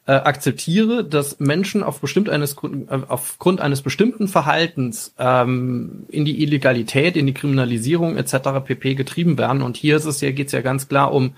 äh, 0.06 0.12
akzeptiere, 0.12 1.04
dass 1.04 1.40
Menschen 1.40 1.82
auf 1.82 2.00
bestimmt 2.00 2.28
eines 2.28 2.56
äh, 2.62 2.98
aufgrund 3.08 3.60
eines 3.60 3.82
bestimmten 3.82 4.28
Verhaltens 4.28 5.14
ähm, 5.18 6.04
in 6.08 6.24
die 6.24 6.42
Illegalität, 6.42 7.16
in 7.16 7.26
die 7.26 7.34
Kriminalisierung 7.34 8.16
etc. 8.16 8.64
pp. 8.64 8.94
getrieben 8.94 9.38
werden. 9.38 9.62
Und 9.62 9.76
hier 9.76 9.96
ist 9.96 10.06
es 10.06 10.20
ja 10.20 10.30
geht's 10.30 10.52
ja 10.52 10.62
ganz 10.62 10.88
klar 10.88 11.12
um 11.12 11.34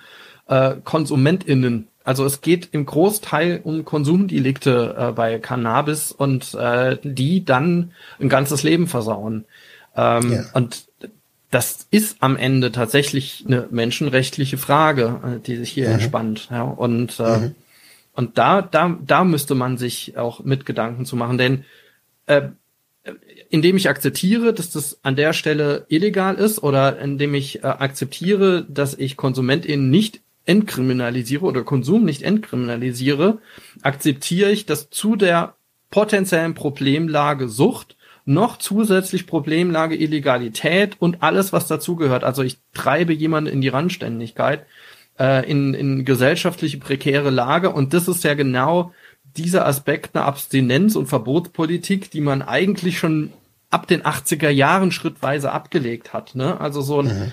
äh, 0.46 0.74
KonsumentInnen. 0.84 1.88
Also 2.04 2.24
es 2.24 2.40
geht 2.40 2.68
im 2.72 2.86
Großteil 2.86 3.60
um 3.62 3.84
Konsumdelikte 3.84 4.94
äh, 4.98 5.12
bei 5.12 5.38
Cannabis 5.38 6.12
und 6.12 6.54
äh, 6.54 6.98
die 7.02 7.44
dann 7.44 7.92
ein 8.20 8.28
ganzes 8.28 8.62
Leben 8.62 8.86
versauen. 8.86 9.44
Ähm, 9.96 10.32
Ja. 10.32 10.44
Und 10.54 10.86
das 11.50 11.86
ist 11.90 12.16
am 12.20 12.36
Ende 12.36 12.72
tatsächlich 12.72 13.44
eine 13.46 13.68
menschenrechtliche 13.70 14.56
Frage, 14.56 15.20
äh, 15.22 15.40
die 15.40 15.56
sich 15.56 15.70
hier 15.70 15.88
entspannt. 15.88 16.48
Ja, 16.50 16.62
und 16.62 17.20
äh, 17.20 17.50
und 18.14 18.38
da, 18.38 18.62
da, 18.62 18.98
da 19.04 19.24
müsste 19.24 19.54
man 19.54 19.78
sich 19.78 20.16
auch 20.16 20.44
mit 20.44 20.66
Gedanken 20.66 21.04
zu 21.04 21.16
machen, 21.16 21.38
denn 21.38 21.64
äh, 22.26 22.48
indem 23.50 23.76
ich 23.76 23.88
akzeptiere, 23.88 24.52
dass 24.52 24.70
das 24.70 24.98
an 25.02 25.16
der 25.16 25.32
Stelle 25.32 25.86
illegal 25.88 26.36
ist 26.36 26.62
oder 26.62 26.98
indem 26.98 27.34
ich 27.34 27.64
äh, 27.64 27.66
akzeptiere, 27.66 28.64
dass 28.68 28.94
ich 28.94 29.16
KonsumentInnen 29.16 29.90
nicht 29.90 30.20
entkriminalisiere 30.44 31.44
oder 31.44 31.62
Konsum 31.62 32.04
nicht 32.04 32.22
entkriminalisiere, 32.22 33.38
akzeptiere 33.82 34.50
ich, 34.50 34.66
dass 34.66 34.90
zu 34.90 35.16
der 35.16 35.54
potenziellen 35.90 36.54
Problemlage 36.54 37.48
Sucht 37.48 37.96
noch 38.24 38.56
zusätzlich 38.58 39.26
Problemlage 39.26 39.96
Illegalität 39.96 40.96
und 40.98 41.22
alles, 41.22 41.52
was 41.52 41.66
dazugehört. 41.66 42.24
Also 42.24 42.42
ich 42.42 42.58
treibe 42.72 43.12
jemanden 43.12 43.52
in 43.52 43.60
die 43.60 43.68
Randständigkeit, 43.68 44.64
äh, 45.22 45.48
in, 45.48 45.72
in 45.72 46.04
gesellschaftliche 46.04 46.78
prekäre 46.78 47.30
Lage 47.30 47.70
und 47.70 47.94
das 47.94 48.08
ist 48.08 48.24
ja 48.24 48.34
genau 48.34 48.92
dieser 49.36 49.66
Aspekt 49.66 50.16
einer 50.16 50.26
Abstinenz- 50.26 50.96
und 50.96 51.06
Verbotspolitik, 51.06 52.10
die 52.10 52.20
man 52.20 52.42
eigentlich 52.42 52.98
schon 52.98 53.32
ab 53.70 53.86
den 53.86 54.02
80er 54.02 54.50
Jahren 54.50 54.90
schrittweise 54.90 55.52
abgelegt 55.52 56.12
hat. 56.12 56.34
Ne? 56.34 56.60
Also 56.60 56.82
so 56.82 57.00
ein, 57.00 57.32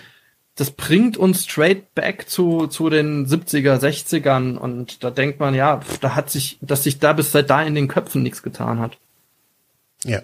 das 0.56 0.71
bringt 0.71 1.17
uns 1.17 1.43
straight 1.43 1.93
back 1.95 2.30
zu, 2.30 2.67
zu 2.67 2.89
den 2.89 3.25
70er, 3.25 3.80
60ern 3.80 4.56
und 4.56 5.04
da 5.04 5.10
denkt 5.10 5.39
man, 5.39 5.56
ja, 5.56 5.80
pf, 5.80 5.97
da 5.97 6.15
hat 6.15 6.30
sich, 6.30 6.60
dass 6.62 6.84
sich 6.84 6.99
da 6.99 7.13
bis 7.13 7.32
seit 7.32 7.49
da 7.49 7.63
in 7.63 7.75
den 7.75 7.88
Köpfen 7.88 8.21
nichts 8.21 8.43
getan 8.43 8.80
hat. 8.80 8.97
Ja. 10.06 10.21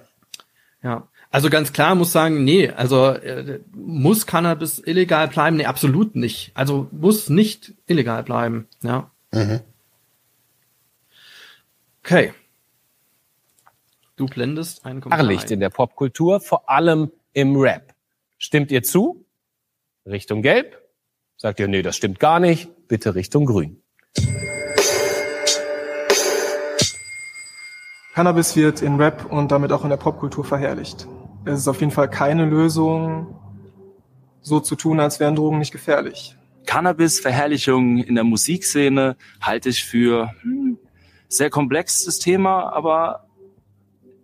Ja. 0.83 1.07
Also 1.35 1.49
ganz 1.49 1.73
klar 1.73 1.95
muss 1.95 2.13
sagen, 2.13 2.45
nee, 2.45 2.69
also 2.69 3.07
äh, 3.09 3.59
muss 3.73 4.25
Cannabis 4.25 4.79
illegal 4.79 5.27
bleiben? 5.27 5.57
Nee, 5.57 5.65
absolut 5.65 6.15
nicht. 6.15 6.53
Also 6.53 6.87
muss 6.93 7.27
nicht 7.27 7.73
illegal 7.87 8.23
bleiben, 8.23 8.69
ja. 8.81 9.11
Mhm. 9.33 9.59
Okay. 12.01 12.31
Du 14.15 14.27
blendest 14.27 14.85
einen 14.85 15.01
Kommentar 15.01 15.25
Scharlicht 15.25 15.47
ein. 15.47 15.55
in 15.55 15.59
der 15.59 15.71
Popkultur, 15.71 16.39
vor 16.39 16.69
allem 16.69 17.11
im 17.33 17.57
Rap. 17.57 17.93
Stimmt 18.37 18.71
ihr 18.71 18.83
zu? 18.83 19.25
Richtung 20.05 20.41
Gelb? 20.41 20.81
Sagt 21.35 21.59
ihr, 21.59 21.67
nee, 21.67 21.81
das 21.81 21.97
stimmt 21.97 22.21
gar 22.21 22.39
nicht. 22.39 22.69
Bitte 22.87 23.13
Richtung 23.13 23.45
Grün. 23.45 23.81
Cannabis 28.13 28.55
wird 28.55 28.81
in 28.81 28.95
Rap 28.95 29.29
und 29.29 29.51
damit 29.51 29.73
auch 29.73 29.83
in 29.83 29.89
der 29.89 29.97
Popkultur 29.97 30.45
verherrlicht. 30.45 31.05
Es 31.45 31.59
ist 31.59 31.67
auf 31.67 31.79
jeden 31.79 31.91
Fall 31.91 32.09
keine 32.09 32.45
Lösung, 32.45 33.35
so 34.41 34.59
zu 34.59 34.75
tun, 34.75 34.99
als 34.99 35.19
wären 35.19 35.35
Drogen 35.35 35.59
nicht 35.59 35.71
gefährlich. 35.71 36.35
Cannabis-Verherrlichung 36.65 37.99
in 37.99 38.15
der 38.15 38.23
Musikszene 38.23 39.15
halte 39.41 39.69
ich 39.69 39.83
für 39.83 40.31
hm, 40.41 40.79
sehr 41.27 41.51
komplexes 41.51 42.17
Thema, 42.17 42.73
aber 42.73 43.27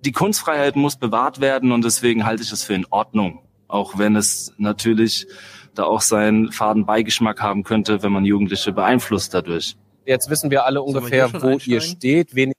die 0.03 0.11
Kunstfreiheit 0.11 0.75
muss 0.75 0.95
bewahrt 0.95 1.41
werden 1.41 1.71
und 1.71 1.85
deswegen 1.85 2.25
halte 2.25 2.41
ich 2.41 2.51
es 2.51 2.63
für 2.63 2.73
in 2.73 2.87
Ordnung. 2.89 3.43
Auch 3.67 3.99
wenn 3.99 4.15
es 4.15 4.53
natürlich 4.57 5.27
da 5.75 5.83
auch 5.83 6.01
seinen 6.01 6.51
faden 6.51 6.87
Beigeschmack 6.87 7.39
haben 7.41 7.63
könnte, 7.63 8.01
wenn 8.01 8.11
man 8.11 8.25
Jugendliche 8.25 8.73
beeinflusst 8.73 9.35
dadurch. 9.35 9.77
Jetzt 10.05 10.29
wissen 10.31 10.49
wir 10.49 10.65
alle 10.65 10.79
wir 10.79 10.85
ungefähr, 10.85 11.29
schon 11.29 11.41
wo 11.43 11.49
ihr 11.49 11.53
einsteigen? 11.53 11.81
steht. 11.81 12.35
Wen 12.35 12.53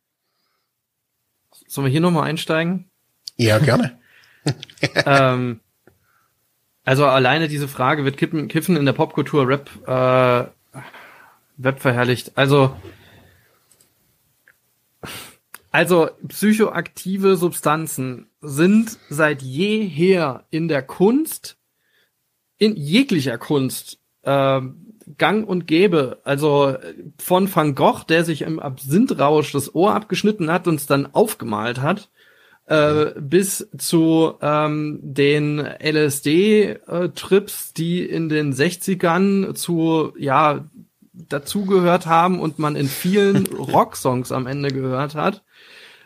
Sollen 1.66 1.86
wir 1.86 1.90
hier 1.90 2.00
nochmal 2.00 2.28
einsteigen? 2.28 2.90
Ja, 3.36 3.58
gerne. 3.58 3.98
ähm, 5.06 5.60
also 6.84 7.06
alleine 7.06 7.48
diese 7.48 7.68
Frage, 7.68 8.04
wird 8.04 8.16
Kippen, 8.16 8.48
Kiffen 8.48 8.76
in 8.76 8.86
der 8.86 8.92
Popkultur 8.92 9.46
Rap, 9.46 9.70
äh, 9.86 10.80
Web 11.56 11.80
verherrlicht? 11.80 12.32
Also, 12.36 12.76
also 15.70 16.10
psychoaktive 16.26 17.36
Substanzen 17.36 18.26
sind 18.40 18.98
seit 19.08 19.42
jeher 19.42 20.44
in 20.50 20.68
der 20.68 20.82
Kunst, 20.82 21.56
in 22.58 22.76
jeglicher 22.76 23.38
Kunst, 23.38 23.98
äh, 24.22 24.60
gang 25.18 25.48
und 25.48 25.66
gäbe. 25.66 26.20
Also 26.24 26.76
von 27.18 27.54
Van 27.54 27.74
Gogh, 27.74 28.04
der 28.08 28.24
sich 28.24 28.42
im 28.42 28.58
Absinthrausch 28.58 29.52
das 29.52 29.74
Ohr 29.74 29.94
abgeschnitten 29.94 30.50
hat 30.50 30.66
und 30.66 30.76
es 30.76 30.86
dann 30.86 31.14
aufgemalt 31.14 31.80
hat, 31.80 32.10
äh, 32.72 33.12
bis 33.20 33.68
zu 33.78 34.34
ähm, 34.40 34.98
den 35.02 35.58
LSD-Trips, 35.60 37.72
die 37.74 38.04
in 38.04 38.28
den 38.28 38.52
60ern 38.54 39.54
zu, 39.54 40.12
ja, 40.18 40.64
dazugehört 41.12 42.06
haben 42.06 42.40
und 42.40 42.58
man 42.58 42.76
in 42.76 42.88
vielen 42.88 43.46
Rocksongs 43.46 44.32
am 44.32 44.46
Ende 44.46 44.70
gehört 44.70 45.14
hat. 45.14 45.42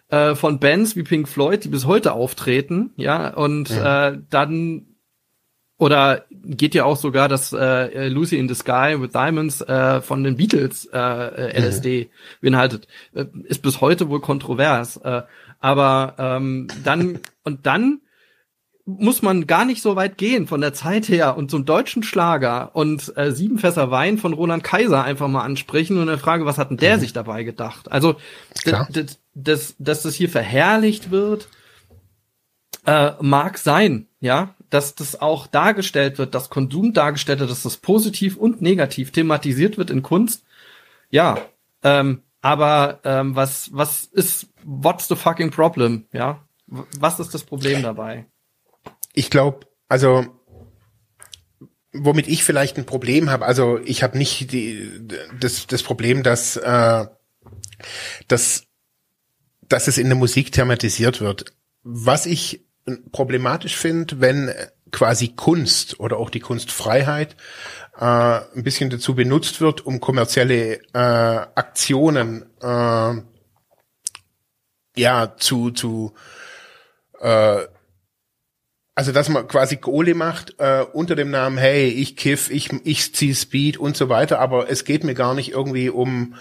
äh, 0.08 0.34
von 0.36 0.60
Bands 0.60 0.94
wie 0.96 1.02
Pink 1.02 1.28
Floyd, 1.28 1.64
die 1.64 1.68
bis 1.68 1.84
heute 1.86 2.12
auftreten, 2.12 2.92
ja, 2.96 3.30
und 3.34 3.70
Ja. 3.70 4.08
äh, 4.10 4.18
dann 4.30 4.86
oder 5.78 6.24
geht 6.30 6.74
ja 6.74 6.84
auch 6.84 6.96
sogar 6.96 7.28
das 7.28 7.52
äh, 7.52 8.08
Lucy 8.08 8.38
in 8.38 8.48
the 8.48 8.54
Sky 8.54 8.96
with 8.98 9.10
Diamonds 9.12 9.60
äh, 9.60 10.00
von 10.00 10.24
den 10.24 10.38
Beatles 10.38 10.86
äh, 10.90 10.98
äh, 10.98 11.60
LSD 11.60 12.08
beinhaltet. 12.40 12.88
Äh, 13.14 13.26
ist 13.44 13.60
bis 13.60 13.82
heute 13.82 14.08
wohl 14.08 14.22
kontrovers. 14.22 14.96
Äh, 14.96 15.22
aber 15.60 16.14
ähm, 16.18 16.68
dann 16.84 17.20
und 17.44 17.66
dann 17.66 18.00
muss 18.86 19.20
man 19.20 19.48
gar 19.48 19.64
nicht 19.64 19.82
so 19.82 19.96
weit 19.96 20.16
gehen 20.16 20.46
von 20.46 20.60
der 20.60 20.72
Zeit 20.72 21.08
her 21.08 21.36
und 21.36 21.50
zum 21.50 21.64
deutschen 21.64 22.04
Schlager 22.04 22.70
und 22.76 23.12
äh, 23.16 23.32
sieben 23.32 23.58
Fässer 23.58 23.90
Wein 23.90 24.16
von 24.16 24.32
Roland 24.32 24.62
Kaiser 24.62 25.02
einfach 25.02 25.26
mal 25.26 25.42
ansprechen 25.42 25.96
und 25.96 26.08
eine 26.08 26.18
Frage, 26.18 26.46
was 26.46 26.56
hat 26.56 26.70
denn 26.70 26.76
der 26.76 27.00
sich 27.00 27.12
dabei 27.12 27.42
gedacht? 27.42 27.90
Also, 27.90 28.14
dass, 28.64 29.18
dass, 29.34 29.74
dass 29.78 30.02
das 30.02 30.14
hier 30.14 30.28
verherrlicht 30.28 31.10
wird, 31.10 31.48
äh, 32.86 33.12
mag 33.20 33.58
sein, 33.58 34.06
ja, 34.20 34.54
dass 34.70 34.94
das 34.94 35.20
auch 35.20 35.48
dargestellt 35.48 36.18
wird, 36.18 36.36
dass 36.36 36.48
Konsum 36.48 36.92
dargestellt 36.92 37.40
wird, 37.40 37.50
dass 37.50 37.64
das 37.64 37.78
positiv 37.78 38.36
und 38.36 38.62
negativ 38.62 39.10
thematisiert 39.10 39.78
wird 39.78 39.90
in 39.90 40.02
Kunst. 40.02 40.44
Ja, 41.10 41.38
ähm, 41.82 42.22
aber 42.40 43.00
ähm, 43.02 43.34
was 43.34 43.70
was 43.72 44.04
ist 44.04 44.46
what's 44.66 45.08
the 45.08 45.16
fucking 45.16 45.50
problem, 45.50 46.06
ja? 46.12 46.44
Was 46.66 47.20
ist 47.20 47.32
das 47.32 47.44
Problem 47.44 47.82
dabei? 47.82 48.26
Ich 49.12 49.30
glaube, 49.30 49.66
also 49.88 50.26
womit 51.92 52.28
ich 52.28 52.44
vielleicht 52.44 52.76
ein 52.76 52.84
Problem 52.84 53.30
habe, 53.30 53.46
also 53.46 53.78
ich 53.78 54.02
habe 54.02 54.18
nicht 54.18 54.52
die, 54.52 54.90
das, 55.40 55.66
das 55.66 55.82
Problem, 55.82 56.22
dass, 56.22 56.56
äh, 56.56 57.06
dass, 58.28 58.66
dass 59.62 59.88
es 59.88 59.96
in 59.96 60.08
der 60.08 60.16
Musik 60.16 60.52
thematisiert 60.52 61.20
wird. 61.20 61.54
Was 61.82 62.26
ich 62.26 62.66
problematisch 63.12 63.76
finde, 63.76 64.20
wenn 64.20 64.52
quasi 64.90 65.28
Kunst 65.28 65.98
oder 66.00 66.18
auch 66.18 66.30
die 66.30 66.40
Kunstfreiheit 66.40 67.36
äh, 67.98 68.04
ein 68.04 68.62
bisschen 68.62 68.90
dazu 68.90 69.14
benutzt 69.14 69.60
wird, 69.60 69.86
um 69.86 70.00
kommerzielle 70.00 70.80
äh, 70.92 70.98
Aktionen 70.98 72.44
äh, 72.60 73.14
ja 74.96 75.36
zu 75.36 75.70
zu 75.70 76.14
äh, 77.20 77.66
also 78.94 79.12
dass 79.12 79.28
man 79.28 79.46
quasi 79.46 79.76
Kohle 79.76 80.14
macht 80.14 80.54
äh, 80.58 80.82
unter 80.92 81.14
dem 81.16 81.30
Namen, 81.30 81.58
hey, 81.58 81.88
ich 81.88 82.16
kiff, 82.16 82.50
ich 82.50 82.70
ich 82.84 83.14
zieh 83.14 83.34
Speed 83.34 83.76
und 83.76 83.96
so 83.96 84.08
weiter, 84.08 84.38
aber 84.38 84.70
es 84.70 84.84
geht 84.84 85.04
mir 85.04 85.14
gar 85.14 85.34
nicht 85.34 85.50
irgendwie 85.52 85.90
um 85.90 86.34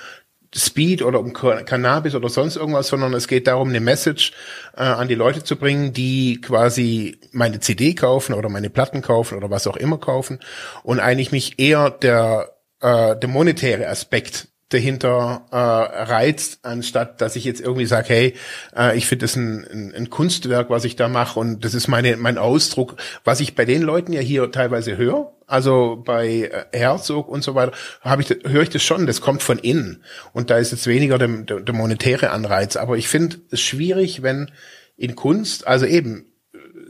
Speed 0.56 1.02
oder 1.02 1.20
um 1.20 1.34
Ca- 1.34 1.64
Cannabis 1.64 2.16
oder 2.16 2.30
sonst 2.30 2.56
irgendwas, 2.56 2.88
sondern 2.88 3.14
es 3.14 3.28
geht 3.28 3.48
darum, 3.48 3.70
eine 3.70 3.82
Message 3.82 4.32
äh, 4.78 4.84
an 4.84 5.10
die 5.10 5.16
Leute 5.16 5.44
zu 5.44 5.58
bringen, 5.58 5.92
die 5.92 6.40
quasi 6.40 7.20
meine 7.34 7.60
CD 7.60 7.94
kaufen 7.94 8.34
oder 8.34 8.48
meine 8.48 8.70
Platten 8.70 9.02
kaufen 9.02 9.38
oder 9.38 9.50
was 9.50 9.68
auch 9.68 9.76
immer 9.76 9.98
kaufen. 9.98 10.40
Und 10.84 11.02
eigentlich 11.02 11.34
mich 11.34 11.60
eher 11.60 11.90
der 11.90 12.56
äh, 12.80 13.18
der 13.18 13.28
monetäre 13.28 13.88
Aspekt 13.90 14.48
dahinter 14.76 15.46
äh, 15.52 15.56
reizt, 15.56 16.60
anstatt 16.64 17.22
dass 17.22 17.36
ich 17.36 17.44
jetzt 17.44 17.62
irgendwie 17.62 17.86
sage, 17.86 18.10
hey, 18.10 18.34
äh, 18.76 18.98
ich 18.98 19.08
finde 19.08 19.24
das 19.26 19.36
ein, 19.36 19.66
ein, 19.66 19.94
ein 19.96 20.10
Kunstwerk, 20.10 20.70
was 20.70 20.86
ich 20.86 20.96
da 20.96 21.08
mache 21.08 21.40
und 21.40 21.64
das 21.66 21.74
ist 21.74 21.88
meine 21.88 22.18
mein 22.18 22.38
Ausdruck, 22.38 22.96
was 23.24 23.40
ich 23.40 23.56
bei 23.56 23.66
den 23.66 23.82
Leuten 23.82 24.14
ja 24.14 24.22
hier 24.22 24.52
teilweise 24.52 24.98
höre, 24.98 25.34
also 25.48 26.02
bei 26.06 26.52
äh, 26.72 26.78
Herzog 26.78 27.30
und 27.30 27.44
so 27.44 27.56
weiter, 27.56 27.72
habe 28.02 28.22
ich 28.22 28.30
höre 28.44 28.64
ich 28.64 28.70
das 28.70 28.84
schon, 28.84 29.08
das 29.08 29.22
kommt 29.22 29.42
von 29.42 29.58
innen 29.58 30.04
und 30.34 30.50
da 30.50 30.58
ist 30.58 30.72
jetzt 30.72 30.88
weniger 30.88 31.18
der, 31.18 31.30
der, 31.30 31.62
der 31.62 31.76
monetäre 31.76 32.32
Anreiz, 32.32 32.76
aber 32.76 32.98
ich 32.98 33.08
finde 33.08 33.38
es 33.52 33.62
schwierig, 33.62 34.22
wenn 34.22 34.52
in 34.98 35.16
Kunst, 35.16 35.68
also 35.68 35.86
eben 35.86 36.26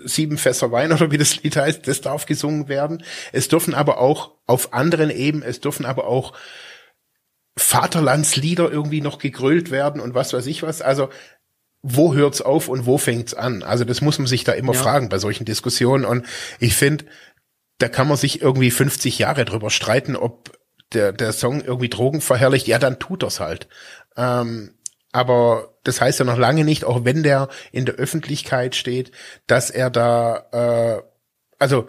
sieben 0.05 0.37
Fässer 0.37 0.71
Wein 0.71 0.91
oder 0.93 1.11
wie 1.11 1.17
das 1.17 1.41
Lied 1.43 1.55
heißt, 1.55 1.87
das 1.87 2.01
darf 2.01 2.25
gesungen 2.25 2.67
werden. 2.67 3.03
Es 3.31 3.47
dürfen 3.47 3.73
aber 3.73 3.99
auch 3.99 4.31
auf 4.45 4.73
anderen 4.73 5.09
Ebenen, 5.09 5.47
es 5.47 5.59
dürfen 5.59 5.85
aber 5.85 6.07
auch 6.07 6.33
Vaterlandslieder 7.57 8.71
irgendwie 8.71 9.01
noch 9.01 9.17
gegrölt 9.19 9.71
werden 9.71 10.01
und 10.01 10.13
was 10.13 10.33
weiß 10.33 10.45
ich 10.47 10.63
was. 10.63 10.81
Also 10.81 11.09
wo 11.81 12.13
hört's 12.15 12.41
auf 12.41 12.67
und 12.67 12.85
wo 12.85 12.97
fängt's 12.97 13.33
an? 13.35 13.61
Also 13.61 13.83
das 13.85 14.01
muss 14.01 14.17
man 14.17 14.27
sich 14.27 14.43
da 14.43 14.53
immer 14.53 14.73
Ja. 14.73 14.81
fragen 14.81 15.07
bei 15.09 15.19
solchen 15.19 15.45
Diskussionen. 15.45 16.03
Und 16.03 16.25
ich 16.59 16.75
finde, 16.75 17.05
da 17.77 17.87
kann 17.89 18.07
man 18.07 18.17
sich 18.17 18.41
irgendwie 18.41 18.71
50 18.71 19.19
Jahre 19.19 19.45
drüber 19.45 19.69
streiten, 19.69 20.15
ob 20.15 20.57
der, 20.93 21.13
der 21.13 21.31
Song 21.31 21.61
irgendwie 21.61 21.89
Drogen 21.89 22.21
verherrlicht. 22.21 22.67
Ja, 22.67 22.79
dann 22.79 22.99
tut 22.99 23.21
er's 23.23 23.39
halt. 23.39 23.67
Ähm, 24.17 24.73
aber 25.11 25.77
das 25.83 26.01
heißt 26.01 26.19
ja 26.19 26.25
noch 26.25 26.37
lange 26.37 26.65
nicht, 26.65 26.83
auch 26.85 27.05
wenn 27.05 27.21
der 27.23 27.49
in 27.71 27.85
der 27.85 27.95
Öffentlichkeit 27.95 28.75
steht, 28.75 29.11
dass 29.47 29.69
er 29.69 29.89
da, 29.89 30.47
äh, 30.51 31.03
also 31.59 31.87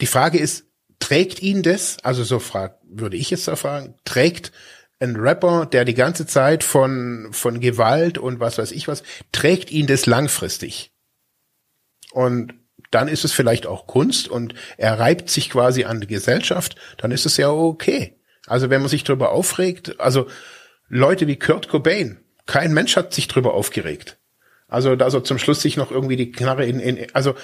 die 0.00 0.06
Frage 0.06 0.38
ist, 0.38 0.66
trägt 0.98 1.40
ihn 1.42 1.62
das, 1.62 1.96
also 2.04 2.22
so 2.22 2.38
frag, 2.38 2.78
würde 2.84 3.16
ich 3.16 3.30
jetzt 3.30 3.48
da 3.48 3.56
fragen, 3.56 3.94
trägt 4.04 4.52
ein 5.00 5.16
Rapper, 5.16 5.66
der 5.66 5.84
die 5.84 5.94
ganze 5.94 6.26
Zeit 6.26 6.64
von, 6.64 7.28
von 7.32 7.60
Gewalt 7.60 8.18
und 8.18 8.40
was 8.40 8.58
weiß 8.58 8.72
ich 8.72 8.88
was, 8.88 9.02
trägt 9.32 9.70
ihn 9.70 9.86
das 9.86 10.06
langfristig? 10.06 10.92
Und 12.12 12.54
dann 12.90 13.08
ist 13.08 13.24
es 13.24 13.32
vielleicht 13.32 13.66
auch 13.66 13.86
Kunst 13.86 14.28
und 14.28 14.54
er 14.76 14.98
reibt 14.98 15.30
sich 15.30 15.50
quasi 15.50 15.84
an 15.84 16.00
die 16.00 16.06
Gesellschaft, 16.06 16.76
dann 16.96 17.10
ist 17.10 17.26
es 17.26 17.36
ja 17.36 17.50
okay. 17.50 18.18
Also 18.46 18.70
wenn 18.70 18.80
man 18.80 18.88
sich 18.88 19.04
darüber 19.04 19.30
aufregt, 19.32 20.00
also 20.00 20.26
Leute 20.88 21.26
wie 21.26 21.38
Kurt 21.38 21.68
Cobain, 21.68 22.24
kein 22.46 22.72
Mensch 22.72 22.96
hat 22.96 23.12
sich 23.12 23.28
drüber 23.28 23.52
aufgeregt. 23.54 24.18
Also, 24.68 24.96
dass 24.96 25.14
er 25.14 25.24
zum 25.24 25.38
Schluss 25.38 25.62
sich 25.62 25.76
noch 25.76 25.90
irgendwie 25.90 26.16
die 26.16 26.30
Knarre 26.30 26.66
in, 26.66 26.78
in 26.78 27.14
also 27.14 27.34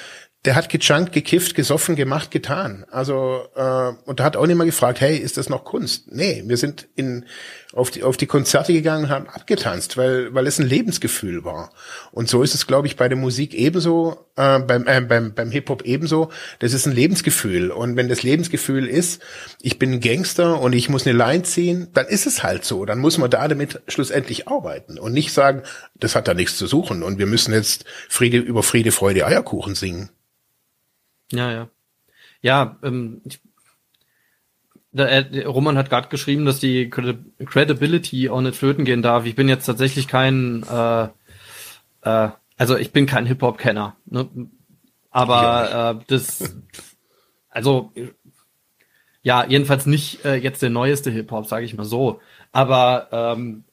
der 0.44 0.57
hat 0.57 0.68
gechunkt, 0.68 1.12
gekifft, 1.12 1.54
gesoffen, 1.54 1.96
gemacht, 1.96 2.30
getan. 2.30 2.85
Also 2.90 3.48
äh, 3.57 3.92
und 4.04 4.20
da 4.20 4.24
hat 4.24 4.37
auch 4.37 4.46
niemand 4.46 4.68
gefragt, 4.68 5.00
hey, 5.00 5.16
ist 5.16 5.38
das 5.38 5.48
noch 5.48 5.64
Kunst? 5.64 6.12
Nee, 6.12 6.42
wir 6.46 6.59
sind 6.59 6.87
in 6.96 7.24
auf 7.72 7.90
die 7.90 8.02
auf 8.02 8.18
die 8.18 8.26
Konzerte 8.26 8.74
gegangen 8.74 9.04
und 9.04 9.11
haben 9.11 9.28
abgetanzt, 9.28 9.96
weil 9.96 10.35
weil 10.35 10.46
es 10.46 10.59
ein 10.59 10.68
Lebensgefühl 10.68 11.44
war. 11.44 11.72
Und 12.12 12.28
so 12.28 12.42
ist 12.42 12.54
es, 12.54 12.66
glaube 12.66 12.87
ich, 12.87 12.96
bei 12.96 13.09
der 13.09 13.16
Musik 13.16 13.54
ebenso, 13.54 14.26
äh, 14.37 14.59
beim 14.59 14.87
äh, 14.87 15.00
beim 15.00 15.33
beim 15.33 15.50
Hip 15.50 15.70
Hop 15.70 15.83
ebenso. 15.83 16.30
Das 16.59 16.74
ist 16.74 16.87
ein 16.87 16.92
Lebensgefühl. 16.92 17.70
Und 17.70 17.96
wenn 17.96 18.11
das 18.11 18.22
Lebensgefühl 18.22 18.87
ist, 18.87 19.22
ich 19.62 19.78
bin 19.78 19.94
ein 19.94 20.00
Gangster 20.00 20.61
und 20.61 20.74
ich 20.74 20.90
muss 20.90 21.07
eine 21.07 21.16
Line 21.16 21.44
ziehen, 21.44 21.88
dann 21.94 22.07
ist 22.07 22.26
es 22.26 22.42
halt 22.42 22.66
so. 22.66 22.85
Dann 22.85 22.98
muss 22.98 23.16
man 23.16 23.30
da 23.30 23.48
damit 23.48 23.80
schlussendlich 23.88 24.46
arbeiten 24.46 24.98
und 24.98 25.14
nicht 25.14 25.33
sagen, 25.33 25.62
das 25.94 26.14
hat 26.14 26.28
da 26.28 26.35
nichts 26.35 26.59
zu 26.59 26.66
suchen 26.66 27.02
und 27.02 27.18
wir 27.18 27.26
müssen 27.26 27.54
jetzt 27.54 27.87
Friede 28.11 28.38
über 28.38 28.62
Friede, 28.62 28.92
Freude, 28.92 29.24
Eierkuchen 29.24 29.74
singen. 29.74 30.11
Ja, 31.32 31.50
ja. 31.50 31.68
Ja, 32.42 32.78
ähm, 32.82 33.22
ich, 33.24 33.40
der, 34.92 35.32
äh, 35.32 35.44
Roman 35.44 35.76
hat 35.76 35.90
gerade 35.90 36.08
geschrieben, 36.08 36.44
dass 36.44 36.60
die 36.60 36.90
Credi 36.90 37.18
Credibility 37.44 38.28
auch 38.28 38.40
nicht 38.40 38.56
flöten 38.56 38.84
gehen 38.84 39.02
darf. 39.02 39.24
Ich 39.26 39.34
bin 39.34 39.48
jetzt 39.48 39.66
tatsächlich 39.66 40.08
kein, 40.08 40.62
äh, 40.70 41.08
äh, 42.02 42.28
also 42.56 42.76
ich 42.76 42.92
bin 42.92 43.06
kein 43.06 43.26
Hip-Hop-Kenner. 43.26 43.96
Ne? 44.06 44.28
Aber 45.10 45.96
äh, 46.00 46.04
das, 46.06 46.56
also 47.48 47.92
ja, 49.22 49.46
jedenfalls 49.46 49.87
nicht 49.87 50.24
äh, 50.24 50.37
jetzt 50.37 50.62
der 50.62 50.70
neueste 50.70 51.10
Hip-Hop, 51.10 51.46
sage 51.46 51.64
ich 51.64 51.74
mal 51.74 51.84
so. 51.84 52.20
Aber 52.52 53.08
ähm, 53.10 53.64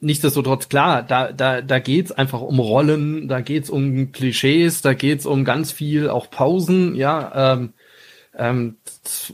nichtsdestotrotz 0.00 0.68
klar, 0.68 1.02
da 1.02 1.32
da 1.32 1.60
da 1.60 1.78
geht's 1.78 2.12
einfach 2.12 2.40
um 2.40 2.58
Rollen, 2.58 3.28
da 3.28 3.40
geht's 3.40 3.70
um 3.70 4.12
Klischees, 4.12 4.82
da 4.82 4.94
geht's 4.94 5.26
um 5.26 5.44
ganz 5.44 5.72
viel 5.72 6.08
auch 6.08 6.30
Pausen, 6.30 6.94
ja. 6.94 7.52
Ähm, 7.54 7.72
ähm, 8.36 8.76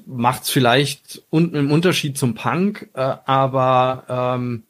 macht's 0.07 0.51
vielleicht 0.51 1.23
un 1.31 1.55
im 1.55 1.73
Unterschied 1.73 2.19
zum 2.19 2.35
Punk, 2.35 2.91
äh, 2.95 3.01
aber 3.25 4.05
ähm, 4.39 4.65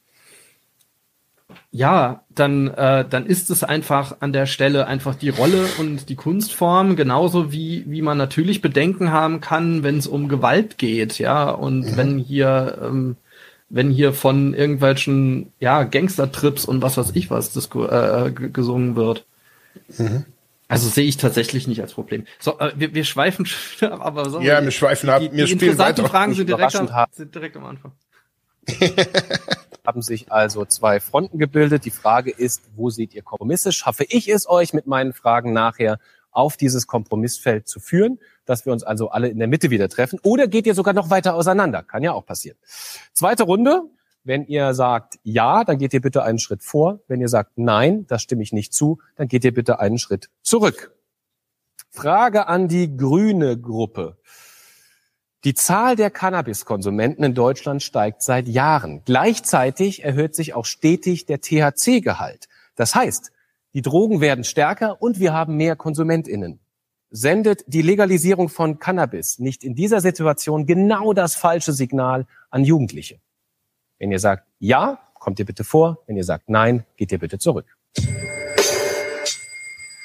ja, 1.72 2.24
dann 2.34 2.68
äh, 2.68 3.04
dann 3.08 3.26
ist 3.26 3.50
es 3.50 3.64
einfach 3.64 4.16
an 4.20 4.32
der 4.32 4.46
Stelle 4.46 4.86
einfach 4.86 5.14
die 5.14 5.28
Rolle 5.30 5.66
und 5.78 6.08
die 6.08 6.16
Kunstform 6.16 6.96
genauso 6.96 7.52
wie 7.52 7.84
wie 7.86 8.02
man 8.02 8.18
natürlich 8.18 8.60
Bedenken 8.60 9.10
haben 9.10 9.40
kann, 9.40 9.82
wenn 9.82 9.98
es 9.98 10.06
um 10.06 10.28
Gewalt 10.28 10.78
geht, 10.78 11.18
ja 11.18 11.50
und 11.50 11.96
wenn 11.96 12.18
hier 12.18 12.78
ähm, 12.82 13.16
wenn 13.70 13.90
hier 13.90 14.12
von 14.12 14.52
irgendwelchen 14.52 15.52
ja 15.60 15.84
Gangstertrips 15.84 16.64
und 16.64 16.82
was 16.82 16.96
weiß 16.96 17.12
ich 17.14 17.30
was 17.30 17.56
disku- 17.56 17.88
äh, 17.88 18.30
g- 18.32 18.48
gesungen 18.50 18.96
wird. 18.96 19.24
Also 20.68 20.88
sehe 20.88 21.04
ich 21.06 21.16
tatsächlich 21.16 21.66
nicht 21.66 21.80
als 21.80 21.94
Problem. 21.94 22.26
So, 22.38 22.58
äh, 22.58 22.72
wir, 22.76 22.94
wir 22.94 23.04
schweifen 23.04 23.46
schon 23.46 23.92
ab, 23.92 24.00
aber 24.04 24.28
so, 24.28 24.40
Ja, 24.40 24.62
wir 24.62 24.70
schweifen 24.70 25.08
ab. 25.08 25.20
Die, 25.20 25.32
Wir 25.32 25.44
die 25.46 25.52
spielen 25.52 25.72
interessanten. 25.72 26.06
Fragen 26.06 26.34
sind 26.34 26.48
direkt, 26.48 26.74
Überraschend 26.74 26.92
am, 26.92 27.06
sind 27.12 27.34
direkt 27.34 27.56
am 27.56 27.64
Anfang. 27.64 27.92
haben 29.86 30.02
sich 30.02 30.30
also 30.30 30.64
zwei 30.64 31.00
Fronten 31.00 31.38
gebildet. 31.38 31.84
Die 31.84 31.90
Frage 31.90 32.30
ist, 32.30 32.62
wo 32.76 32.90
seht 32.90 33.14
ihr 33.14 33.22
Kompromisse? 33.22 33.72
Schaffe 33.72 34.04
ich 34.08 34.28
es 34.28 34.48
euch 34.48 34.72
mit 34.72 34.86
meinen 34.86 35.12
Fragen 35.12 35.52
nachher 35.52 35.98
auf 36.30 36.56
dieses 36.56 36.86
Kompromissfeld 36.86 37.66
zu 37.66 37.80
führen, 37.80 38.18
dass 38.50 38.66
wir 38.66 38.72
uns 38.72 38.82
also 38.82 39.10
alle 39.10 39.28
in 39.28 39.38
der 39.38 39.48
Mitte 39.48 39.70
wieder 39.70 39.88
treffen? 39.88 40.18
Oder 40.22 40.48
geht 40.48 40.66
ihr 40.66 40.74
sogar 40.74 40.92
noch 40.92 41.08
weiter 41.08 41.34
auseinander? 41.34 41.82
Kann 41.82 42.02
ja 42.02 42.12
auch 42.12 42.26
passieren. 42.26 42.58
Zweite 43.12 43.44
Runde. 43.44 43.82
Wenn 44.22 44.44
ihr 44.44 44.74
sagt 44.74 45.18
ja, 45.22 45.64
dann 45.64 45.78
geht 45.78 45.94
ihr 45.94 46.02
bitte 46.02 46.22
einen 46.22 46.38
Schritt 46.38 46.62
vor. 46.62 47.00
Wenn 47.08 47.22
ihr 47.22 47.28
sagt 47.28 47.52
nein, 47.56 48.06
das 48.06 48.20
stimme 48.20 48.42
ich 48.42 48.52
nicht 48.52 48.74
zu, 48.74 48.98
dann 49.16 49.28
geht 49.28 49.44
ihr 49.44 49.54
bitte 49.54 49.80
einen 49.80 49.96
Schritt 49.96 50.28
zurück. 50.42 50.94
Frage 51.90 52.46
an 52.46 52.68
die 52.68 52.96
grüne 52.96 53.58
Gruppe. 53.58 54.18
Die 55.44 55.54
Zahl 55.54 55.96
der 55.96 56.10
Cannabiskonsumenten 56.10 57.24
in 57.24 57.34
Deutschland 57.34 57.82
steigt 57.82 58.22
seit 58.22 58.46
Jahren. 58.46 59.00
Gleichzeitig 59.06 60.04
erhöht 60.04 60.34
sich 60.34 60.52
auch 60.52 60.66
stetig 60.66 61.24
der 61.24 61.40
THC-Gehalt. 61.40 62.48
Das 62.76 62.94
heißt, 62.94 63.32
die 63.72 63.80
Drogen 63.80 64.20
werden 64.20 64.44
stärker 64.44 65.00
und 65.00 65.18
wir 65.18 65.32
haben 65.32 65.56
mehr 65.56 65.76
KonsumentInnen. 65.76 66.60
Sendet 67.12 67.64
die 67.66 67.82
Legalisierung 67.82 68.48
von 68.48 68.78
Cannabis 68.78 69.40
nicht 69.40 69.64
in 69.64 69.74
dieser 69.74 70.00
Situation 70.00 70.64
genau 70.64 71.12
das 71.12 71.34
falsche 71.34 71.72
Signal 71.72 72.24
an 72.50 72.62
Jugendliche? 72.64 73.18
Wenn 73.98 74.12
ihr 74.12 74.20
sagt 74.20 74.46
ja, 74.60 75.00
kommt 75.14 75.40
ihr 75.40 75.44
bitte 75.44 75.64
vor. 75.64 75.98
Wenn 76.06 76.16
ihr 76.16 76.22
sagt 76.22 76.48
nein, 76.48 76.84
geht 76.96 77.10
ihr 77.10 77.18
bitte 77.18 77.38
zurück. 77.40 77.76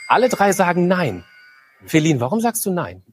Alle 0.07 0.29
drei 0.29 0.51
sagen 0.51 0.87
nein. 0.87 1.23
Feline, 1.85 2.19
warum 2.19 2.39
sagst 2.39 2.65
du 2.65 2.71
nein? 2.71 3.03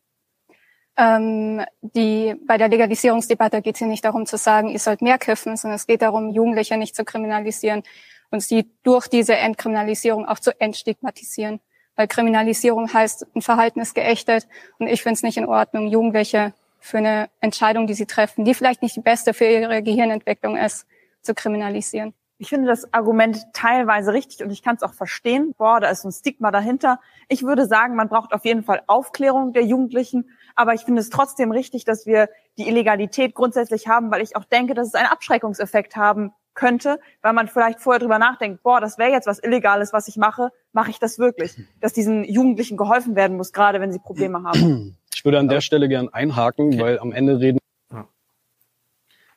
Ähm, 0.96 1.62
die, 1.82 2.34
bei 2.46 2.56
der 2.56 2.68
Legalisierungsdebatte 2.68 3.60
geht 3.60 3.74
es 3.74 3.78
hier 3.80 3.88
nicht 3.88 4.06
darum 4.06 4.24
zu 4.24 4.38
sagen, 4.38 4.68
ihr 4.68 4.78
sollt 4.78 5.02
mehr 5.02 5.18
kiffen, 5.18 5.56
sondern 5.58 5.76
es 5.76 5.86
geht 5.86 6.00
darum, 6.00 6.30
Jugendliche 6.30 6.78
nicht 6.78 6.96
zu 6.96 7.04
kriminalisieren 7.04 7.82
und 8.30 8.42
sie 8.42 8.70
durch 8.84 9.08
diese 9.08 9.36
Entkriminalisierung 9.36 10.26
auch 10.26 10.38
zu 10.38 10.58
entstigmatisieren. 10.58 11.60
Weil 11.96 12.08
Kriminalisierung 12.08 12.92
heißt, 12.92 13.26
ein 13.34 13.42
Verhalten 13.42 13.80
ist 13.80 13.94
geächtet 13.94 14.46
und 14.78 14.86
ich 14.86 15.02
finde 15.02 15.14
es 15.14 15.22
nicht 15.22 15.36
in 15.36 15.46
Ordnung, 15.46 15.86
Jugendliche 15.88 16.54
für 16.78 16.98
eine 16.98 17.28
Entscheidung, 17.40 17.86
die 17.86 17.94
sie 17.94 18.06
treffen, 18.06 18.44
die 18.44 18.54
vielleicht 18.54 18.82
nicht 18.82 18.96
die 18.96 19.00
beste 19.00 19.34
für 19.34 19.44
ihre 19.44 19.82
Gehirnentwicklung 19.82 20.56
ist, 20.56 20.86
zu 21.22 21.34
kriminalisieren. 21.34 22.14
Ich 22.38 22.48
finde 22.48 22.66
das 22.66 22.92
Argument 22.92 23.40
teilweise 23.52 24.12
richtig 24.12 24.42
und 24.42 24.50
ich 24.50 24.64
kann 24.64 24.74
es 24.74 24.82
auch 24.82 24.94
verstehen. 24.94 25.54
Boah, 25.56 25.78
da 25.78 25.90
ist 25.90 26.04
ein 26.04 26.10
Stigma 26.10 26.50
dahinter. 26.50 26.98
Ich 27.28 27.44
würde 27.44 27.66
sagen, 27.66 27.94
man 27.94 28.08
braucht 28.08 28.32
auf 28.32 28.44
jeden 28.44 28.64
Fall 28.64 28.82
Aufklärung 28.88 29.52
der 29.52 29.64
Jugendlichen, 29.64 30.28
aber 30.56 30.74
ich 30.74 30.80
finde 30.80 31.02
es 31.02 31.10
trotzdem 31.10 31.52
richtig, 31.52 31.84
dass 31.84 32.04
wir 32.04 32.28
die 32.58 32.66
Illegalität 32.66 33.36
grundsätzlich 33.36 33.86
haben, 33.86 34.10
weil 34.10 34.22
ich 34.22 34.34
auch 34.34 34.44
denke, 34.44 34.74
dass 34.74 34.88
es 34.88 34.94
einen 34.94 35.06
Abschreckungseffekt 35.06 35.94
haben 35.94 36.32
könnte, 36.54 36.98
weil 37.22 37.32
man 37.32 37.48
vielleicht 37.48 37.80
vorher 37.80 38.00
drüber 38.00 38.18
nachdenkt, 38.18 38.62
boah, 38.62 38.80
das 38.80 38.98
wäre 38.98 39.10
jetzt 39.10 39.26
was 39.26 39.38
Illegales, 39.38 39.92
was 39.92 40.08
ich 40.08 40.16
mache, 40.16 40.50
mache 40.72 40.90
ich 40.90 40.98
das 40.98 41.18
wirklich? 41.18 41.54
Dass 41.80 41.92
diesen 41.92 42.24
Jugendlichen 42.24 42.76
geholfen 42.76 43.16
werden 43.16 43.36
muss, 43.36 43.52
gerade 43.52 43.80
wenn 43.80 43.92
sie 43.92 43.98
Probleme 43.98 44.42
haben. 44.42 44.96
Ich 45.14 45.26
würde 45.26 45.38
an 45.38 45.46
der 45.46 45.60
Stelle 45.60 45.88
gern 45.88 46.08
einhaken, 46.08 46.68
okay. 46.68 46.80
weil 46.80 46.98
am 46.98 47.12
Ende 47.12 47.38
reden. 47.38 47.58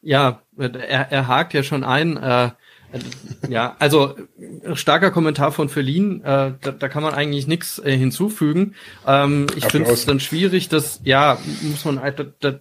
Ja, 0.02 0.42
er, 0.58 1.12
er 1.12 1.28
hakt 1.28 1.54
ja 1.54 1.62
schon 1.62 1.84
ein. 1.84 2.18
Äh, 2.18 2.50
ja, 3.50 3.76
also 3.80 4.16
starker 4.74 5.12
Kommentar 5.12 5.52
von 5.52 5.70
Feline, 5.70 6.24
äh, 6.24 6.54
da, 6.60 6.72
da 6.72 6.90
kann 6.90 7.04
man 7.04 7.14
eigentlich 7.14 7.46
nichts 7.46 7.80
äh, 7.80 7.96
hinzufügen. 7.96 8.76
Ähm, 9.06 9.48
ich 9.56 9.66
finde 9.66 9.92
es 9.92 10.06
dann 10.06 10.20
schwierig, 10.20 10.70
dass, 10.70 11.02
ja, 11.04 11.38
muss 11.62 11.86
man 11.86 12.02
halt, 12.02 12.20
da, 12.20 12.26
da, 12.40 12.60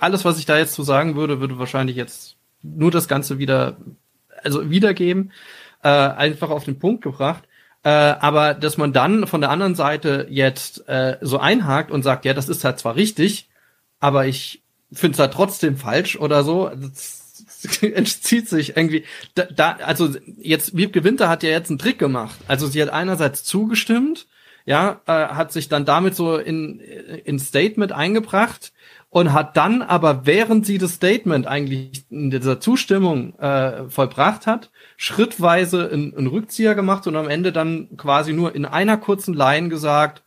alles, 0.00 0.24
was 0.24 0.38
ich 0.38 0.46
da 0.46 0.58
jetzt 0.58 0.74
zu 0.74 0.82
sagen 0.82 1.14
würde, 1.14 1.40
würde 1.40 1.58
wahrscheinlich 1.58 1.96
jetzt 1.96 2.37
nur 2.62 2.90
das 2.90 3.08
Ganze 3.08 3.38
wieder, 3.38 3.76
also 4.42 4.70
wiedergeben, 4.70 5.32
äh, 5.82 5.88
einfach 5.88 6.50
auf 6.50 6.64
den 6.64 6.78
Punkt 6.78 7.02
gebracht. 7.02 7.44
Äh, 7.84 7.90
aber 7.90 8.54
dass 8.54 8.76
man 8.76 8.92
dann 8.92 9.26
von 9.26 9.40
der 9.40 9.50
anderen 9.50 9.74
Seite 9.74 10.26
jetzt 10.30 10.88
äh, 10.88 11.16
so 11.20 11.38
einhakt 11.38 11.90
und 11.90 12.02
sagt, 12.02 12.24
ja, 12.24 12.34
das 12.34 12.48
ist 12.48 12.64
halt 12.64 12.78
zwar 12.78 12.96
richtig, 12.96 13.48
aber 14.00 14.26
ich 14.26 14.62
finde 14.92 15.14
es 15.14 15.18
halt 15.20 15.32
trotzdem 15.32 15.76
falsch 15.76 16.16
oder 16.16 16.42
so, 16.42 16.70
das, 16.74 17.18
entzieht 17.82 18.48
sich 18.48 18.76
irgendwie. 18.76 19.04
Da, 19.34 19.44
da, 19.44 19.72
also 19.84 20.10
jetzt, 20.36 20.76
Wiebke 20.76 21.04
Winter 21.04 21.28
hat 21.28 21.42
ja 21.42 21.50
jetzt 21.50 21.70
einen 21.70 21.78
Trick 21.78 21.98
gemacht. 21.98 22.38
Also 22.46 22.66
sie 22.66 22.80
hat 22.80 22.90
einerseits 22.90 23.44
zugestimmt, 23.44 24.26
ja, 24.64 25.00
äh, 25.06 25.12
hat 25.12 25.52
sich 25.52 25.68
dann 25.68 25.84
damit 25.84 26.14
so 26.14 26.36
in, 26.36 26.80
in 26.80 27.38
Statement 27.38 27.92
eingebracht 27.92 28.72
und 29.10 29.32
hat 29.32 29.56
dann 29.56 29.82
aber, 29.82 30.26
während 30.26 30.66
sie 30.66 30.78
das 30.78 30.94
Statement 30.94 31.46
eigentlich 31.46 32.04
in 32.10 32.30
dieser 32.30 32.60
Zustimmung 32.60 33.38
äh, 33.38 33.88
vollbracht 33.88 34.46
hat, 34.46 34.70
schrittweise 34.96 35.90
einen, 35.90 36.26
Rückzieher 36.26 36.74
gemacht 36.74 37.06
und 37.06 37.16
am 37.16 37.28
Ende 37.28 37.52
dann 37.52 37.96
quasi 37.96 38.32
nur 38.32 38.54
in 38.54 38.66
einer 38.66 38.98
kurzen 38.98 39.32
Line 39.32 39.70
gesagt, 39.70 40.22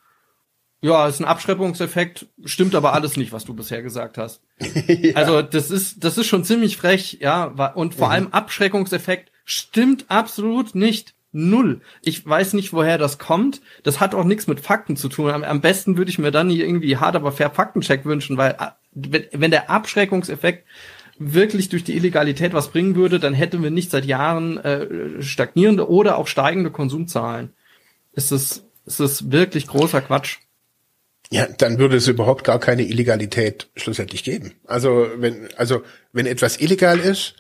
ja, 0.84 1.08
ist 1.08 1.20
ein 1.20 1.26
Abschreckungseffekt, 1.26 2.26
stimmt 2.44 2.74
aber 2.74 2.94
alles 2.94 3.16
nicht, 3.16 3.32
was 3.32 3.46
du 3.46 3.54
bisher 3.54 3.84
gesagt 3.84 4.18
hast. 4.18 4.42
ja. 4.88 5.16
Also 5.16 5.44
das 5.44 5.70
ist, 5.70 6.04
das 6.04 6.18
ist 6.18 6.26
schon 6.26 6.44
ziemlich 6.44 6.76
frech, 6.76 7.20
ja, 7.22 7.46
und 7.76 7.94
vor 7.94 8.08
mhm. 8.08 8.14
allem 8.14 8.28
Abschreckungseffekt 8.32 9.32
stimmt 9.46 10.06
absolut 10.10 10.74
nicht. 10.74 11.14
Null. 11.34 11.80
Ich 12.02 12.26
weiß 12.28 12.54
nicht, 12.54 12.74
woher 12.74 12.98
das 12.98 13.18
kommt. 13.18 13.62
Das 13.84 14.00
hat 14.02 14.14
auch 14.14 14.26
nichts 14.26 14.48
mit 14.48 14.60
Fakten 14.60 14.98
zu 14.98 15.08
tun. 15.08 15.32
Am, 15.32 15.44
am 15.44 15.62
besten 15.62 15.98
würde 15.98 16.12
ich 16.12 16.20
mir 16.20 16.32
dann 16.32 16.50
irgendwie 16.50 16.98
hart 16.98 17.16
aber 17.16 17.32
fair 17.32 17.50
Faktencheck 17.50 18.04
wünschen, 18.04 18.38
weil 18.38 18.58
äh, 18.60 19.22
wenn, 19.32 19.52
der 19.52 19.70
Abschreckungseffekt 19.70 20.68
wirklich 21.18 21.70
durch 21.70 21.84
die 21.84 21.96
Illegalität 21.96 22.54
was 22.54 22.72
bringen 22.72 22.96
würde, 22.96 23.20
dann 23.20 23.34
hätten 23.34 23.64
wir 23.64 23.72
nicht 23.72 23.92
seit 23.92 24.06
Jahren 24.06 24.58
äh, 24.58 25.22
stagnierende 25.22 25.90
oder 25.90 26.18
auch 26.18 26.28
steigende 26.28 26.72
Konsumzahlen. 26.72 27.54
Ist 28.12 28.32
es, 28.32 28.66
ist 28.86 29.00
es 29.00 29.32
wirklich 29.32 29.68
großer 29.68 30.02
Quatsch. 30.02 30.40
Ja, 31.30 31.48
dann 31.48 31.80
würde 31.80 31.96
es 31.96 32.10
überhaupt 32.10 32.44
gar 32.44 32.60
keine 32.60 32.84
Illegalität 32.84 33.70
schlussendlich 33.78 34.26
geben. 34.26 34.56
Also 34.66 35.08
wenn, 35.16 35.48
also 35.56 35.84
wenn 36.12 36.26
etwas 36.26 36.60
illegal 36.60 37.00
ist, 37.00 37.36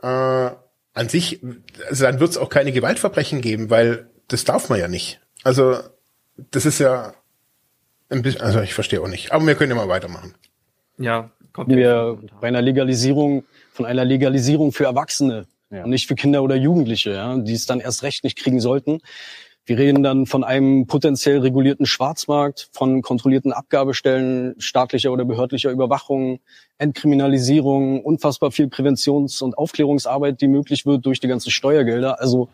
äh, 0.00 0.50
an 0.96 1.08
sich, 1.10 1.40
also 1.88 2.04
dann 2.04 2.20
wird 2.20 2.30
es 2.30 2.38
auch 2.38 2.48
keine 2.48 2.72
Gewaltverbrechen 2.72 3.42
geben, 3.42 3.68
weil 3.68 4.08
das 4.28 4.44
darf 4.44 4.70
man 4.70 4.80
ja 4.80 4.88
nicht. 4.88 5.20
Also 5.44 5.78
das 6.50 6.64
ist 6.64 6.78
ja 6.78 7.14
ein 8.08 8.22
bisschen, 8.22 8.40
also 8.40 8.60
ich 8.60 8.72
verstehe 8.72 9.02
auch 9.02 9.08
nicht. 9.08 9.30
Aber 9.30 9.46
wir 9.46 9.54
können 9.54 9.70
ja 9.70 9.76
mal 9.76 9.88
weitermachen. 9.88 10.34
Ja, 10.98 11.30
kommt 11.52 11.68
wir 11.68 12.18
bei 12.40 12.48
einer 12.48 12.62
Legalisierung, 12.62 13.44
von 13.72 13.84
einer 13.84 14.06
Legalisierung 14.06 14.72
für 14.72 14.84
Erwachsene 14.84 15.46
ja. 15.70 15.84
und 15.84 15.90
nicht 15.90 16.08
für 16.08 16.14
Kinder 16.14 16.42
oder 16.42 16.56
Jugendliche, 16.56 17.10
ja, 17.10 17.36
die 17.36 17.52
es 17.52 17.66
dann 17.66 17.80
erst 17.80 18.02
recht 18.02 18.24
nicht 18.24 18.38
kriegen 18.38 18.60
sollten. 18.60 19.00
Wir 19.66 19.78
reden 19.78 20.04
dann 20.04 20.26
von 20.26 20.44
einem 20.44 20.86
potenziell 20.86 21.40
regulierten 21.40 21.86
Schwarzmarkt, 21.86 22.70
von 22.72 23.02
kontrollierten 23.02 23.52
Abgabestellen, 23.52 24.54
staatlicher 24.58 25.10
oder 25.10 25.24
behördlicher 25.24 25.72
Überwachung, 25.72 26.38
Entkriminalisierung, 26.78 28.04
unfassbar 28.04 28.52
viel 28.52 28.68
Präventions- 28.68 29.42
und 29.42 29.58
Aufklärungsarbeit, 29.58 30.40
die 30.40 30.46
möglich 30.46 30.86
wird 30.86 31.04
durch 31.04 31.18
die 31.18 31.26
ganzen 31.26 31.50
Steuergelder. 31.50 32.20
Also 32.20 32.48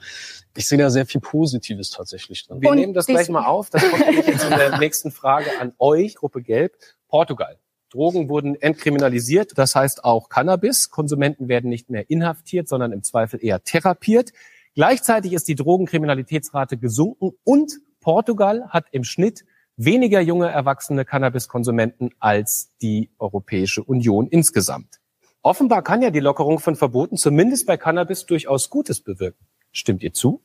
ich 0.57 0.66
sehe 0.66 0.79
da 0.79 0.88
sehr 0.88 1.05
viel 1.05 1.20
Positives 1.20 1.90
tatsächlich 1.90 2.46
drin. 2.46 2.62
Wir 2.62 2.70
und 2.70 2.77
nehmen 2.77 2.94
das 2.94 3.07
gleich 3.07 3.29
mal 3.29 3.44
auf. 3.44 3.68
Das 3.68 3.83
kommt 3.90 4.07
nämlich 4.07 4.27
jetzt 4.27 4.44
in 4.44 4.51
der 4.51 4.79
nächsten 4.81 5.11
Frage 5.11 5.51
an 5.61 5.75
euch, 5.79 6.14
Gruppe 6.14 6.40
Gelb. 6.40 6.77
Portugal. 7.09 7.59
Drogen 7.90 8.31
wurden 8.31 8.55
entkriminalisiert, 8.55 9.59
das 9.59 9.75
heißt 9.75 10.03
auch 10.03 10.31
Cannabis. 10.31 10.88
Konsumenten 10.88 11.48
werden 11.48 11.68
nicht 11.68 11.90
mehr 11.90 12.09
inhaftiert, 12.09 12.68
sondern 12.68 12.90
im 12.92 13.03
Zweifel 13.03 13.44
eher 13.44 13.62
therapiert. 13.62 14.33
Gleichzeitig 14.74 15.35
ist 15.35 15.48
die 15.48 15.54
Drogenkriminalitätsrate 15.54 16.78
gesunken 16.78 17.32
und 17.44 17.72
Portugal 18.00 18.68
hat 18.70 18.87
im 18.90 19.04
Schnitt 19.04 19.44
weniger 19.76 20.20
junge 20.22 20.48
erwachsene 20.48 21.04
Cannabiskonsumenten 21.04 22.11
als 22.18 22.72
die 22.80 23.11
Europäische 23.18 23.85
Union 23.85 24.28
insgesamt. 24.28 25.00
Offenbar 25.42 25.82
kann 25.82 26.00
ja 26.00 26.11
die 26.11 26.20
Lockerung 26.20 26.58
von 26.58 26.74
Verboten 26.74 27.18
zumindest 27.18 27.66
bei 27.66 27.76
Cannabis 27.76 28.24
durchaus 28.24 28.70
Gutes 28.70 29.02
bewirken. 29.02 29.46
Stimmt 29.72 30.02
ihr 30.02 30.14
zu? 30.14 30.42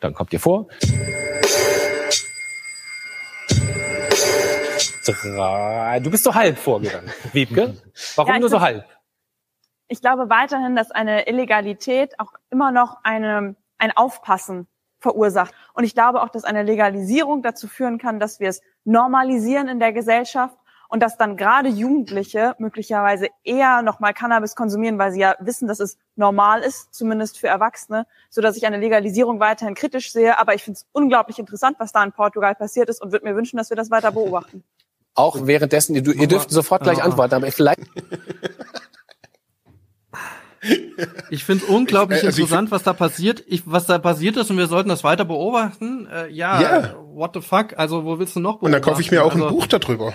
Dann 0.00 0.14
kommt 0.14 0.32
ihr 0.32 0.40
vor. 0.40 0.68
Du 6.02 6.10
bist 6.10 6.22
so 6.22 6.34
halb 6.34 6.58
vorgegangen, 6.58 7.10
Wiebke. 7.32 7.76
Warum 8.14 8.32
ja, 8.32 8.38
nur 8.38 8.48
so 8.48 8.60
halb? 8.60 8.84
Ich 9.88 10.00
glaube 10.00 10.28
weiterhin, 10.30 10.76
dass 10.76 10.90
eine 10.90 11.28
Illegalität 11.28 12.18
auch 12.18 12.32
immer 12.50 12.72
noch 12.72 12.98
eine, 13.02 13.56
ein 13.78 13.96
Aufpassen 13.96 14.66
verursacht. 14.98 15.54
Und 15.74 15.84
ich 15.84 15.94
glaube 15.94 16.22
auch, 16.22 16.28
dass 16.28 16.44
eine 16.44 16.62
Legalisierung 16.62 17.42
dazu 17.42 17.68
führen 17.68 17.98
kann, 17.98 18.18
dass 18.18 18.40
wir 18.40 18.48
es 18.48 18.62
normalisieren 18.84 19.68
in 19.68 19.78
der 19.78 19.92
Gesellschaft 19.92 20.56
und 20.88 21.02
dass 21.02 21.16
dann 21.16 21.36
gerade 21.36 21.68
Jugendliche 21.68 22.54
möglicherweise 22.58 23.28
eher 23.44 23.82
nochmal 23.82 24.14
Cannabis 24.14 24.54
konsumieren, 24.54 24.98
weil 24.98 25.12
sie 25.12 25.20
ja 25.20 25.34
wissen, 25.40 25.68
dass 25.68 25.80
es 25.80 25.98
normal 26.14 26.62
ist, 26.62 26.94
zumindest 26.94 27.38
für 27.38 27.48
Erwachsene, 27.48 28.06
so 28.30 28.40
dass 28.40 28.56
ich 28.56 28.66
eine 28.66 28.78
Legalisierung 28.78 29.40
weiterhin 29.40 29.74
kritisch 29.74 30.12
sehe. 30.12 30.38
Aber 30.38 30.54
ich 30.54 30.62
finde 30.62 30.78
es 30.78 30.86
unglaublich 30.92 31.38
interessant, 31.38 31.76
was 31.78 31.92
da 31.92 32.02
in 32.04 32.12
Portugal 32.12 32.54
passiert 32.54 32.88
ist 32.88 33.02
und 33.02 33.12
würde 33.12 33.26
mir 33.26 33.36
wünschen, 33.36 33.56
dass 33.56 33.70
wir 33.70 33.76
das 33.76 33.90
weiter 33.90 34.12
beobachten. 34.12 34.62
Auch 35.14 35.46
währenddessen, 35.46 35.96
ihr, 35.96 36.06
ihr 36.06 36.28
dürft 36.28 36.50
sofort 36.50 36.82
gleich 36.82 37.02
antworten, 37.02 37.34
aber 37.34 37.50
vielleicht 37.50 37.80
ich 41.30 41.44
finde 41.44 41.64
es 41.64 41.70
unglaublich 41.70 42.20
ich, 42.20 42.26
also 42.26 42.42
interessant, 42.42 42.70
was 42.70 42.82
da 42.82 42.92
passiert. 42.92 43.44
Ich, 43.46 43.62
was 43.66 43.86
da 43.86 43.98
passiert 43.98 44.36
ist 44.36 44.50
und 44.50 44.58
wir 44.58 44.66
sollten 44.66 44.88
das 44.88 45.04
weiter 45.04 45.24
beobachten. 45.24 46.06
Äh, 46.12 46.30
ja, 46.30 46.60
yeah. 46.60 46.94
what 47.12 47.32
the 47.34 47.40
fuck? 47.40 47.78
Also 47.78 48.04
wo 48.04 48.18
willst 48.18 48.36
du 48.36 48.40
noch 48.40 48.54
beobachten? 48.54 48.66
Und 48.66 48.72
dann 48.72 48.82
kaufe 48.82 49.00
ich 49.00 49.10
mir 49.10 49.24
auch 49.24 49.32
also, 49.32 49.46
ein 49.46 49.54
Buch 49.54 49.66
darüber. 49.66 50.12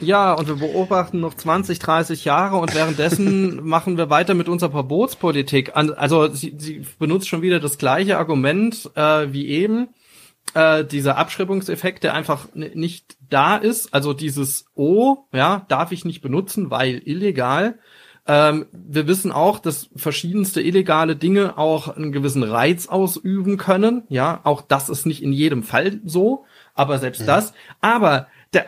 Ja, 0.00 0.32
und 0.32 0.46
wir 0.46 0.54
beobachten 0.54 1.20
noch 1.20 1.34
20, 1.34 1.78
30 1.78 2.24
Jahre 2.24 2.56
und 2.56 2.74
währenddessen 2.74 3.64
machen 3.66 3.96
wir 3.96 4.10
weiter 4.10 4.34
mit 4.34 4.48
unserer 4.48 4.70
Verbotspolitik. 4.70 5.72
Also 5.74 6.28
sie, 6.28 6.54
sie 6.56 6.86
benutzt 6.98 7.28
schon 7.28 7.42
wieder 7.42 7.58
das 7.58 7.78
gleiche 7.78 8.18
Argument 8.18 8.90
äh, 8.94 9.32
wie 9.32 9.48
eben. 9.48 9.88
Äh, 10.54 10.84
dieser 10.84 11.18
Abschreibungseffekt, 11.18 12.04
der 12.04 12.14
einfach 12.14 12.48
nicht 12.54 13.16
da 13.28 13.56
ist. 13.56 13.92
Also 13.92 14.14
dieses 14.14 14.66
O, 14.74 15.26
ja, 15.32 15.66
darf 15.68 15.92
ich 15.92 16.04
nicht 16.04 16.22
benutzen, 16.22 16.70
weil 16.70 17.02
illegal. 17.04 17.78
Ähm, 18.30 18.66
wir 18.72 19.08
wissen 19.08 19.32
auch, 19.32 19.58
dass 19.58 19.88
verschiedenste 19.96 20.60
illegale 20.60 21.16
Dinge 21.16 21.56
auch 21.56 21.96
einen 21.96 22.12
gewissen 22.12 22.42
Reiz 22.42 22.86
ausüben 22.86 23.56
können. 23.56 24.02
Ja, 24.10 24.40
auch 24.44 24.60
das 24.60 24.90
ist 24.90 25.06
nicht 25.06 25.22
in 25.22 25.32
jedem 25.32 25.62
Fall 25.62 26.00
so, 26.04 26.44
aber 26.74 26.98
selbst 26.98 27.22
mhm. 27.22 27.26
das. 27.26 27.54
Aber 27.80 28.26
der 28.52 28.66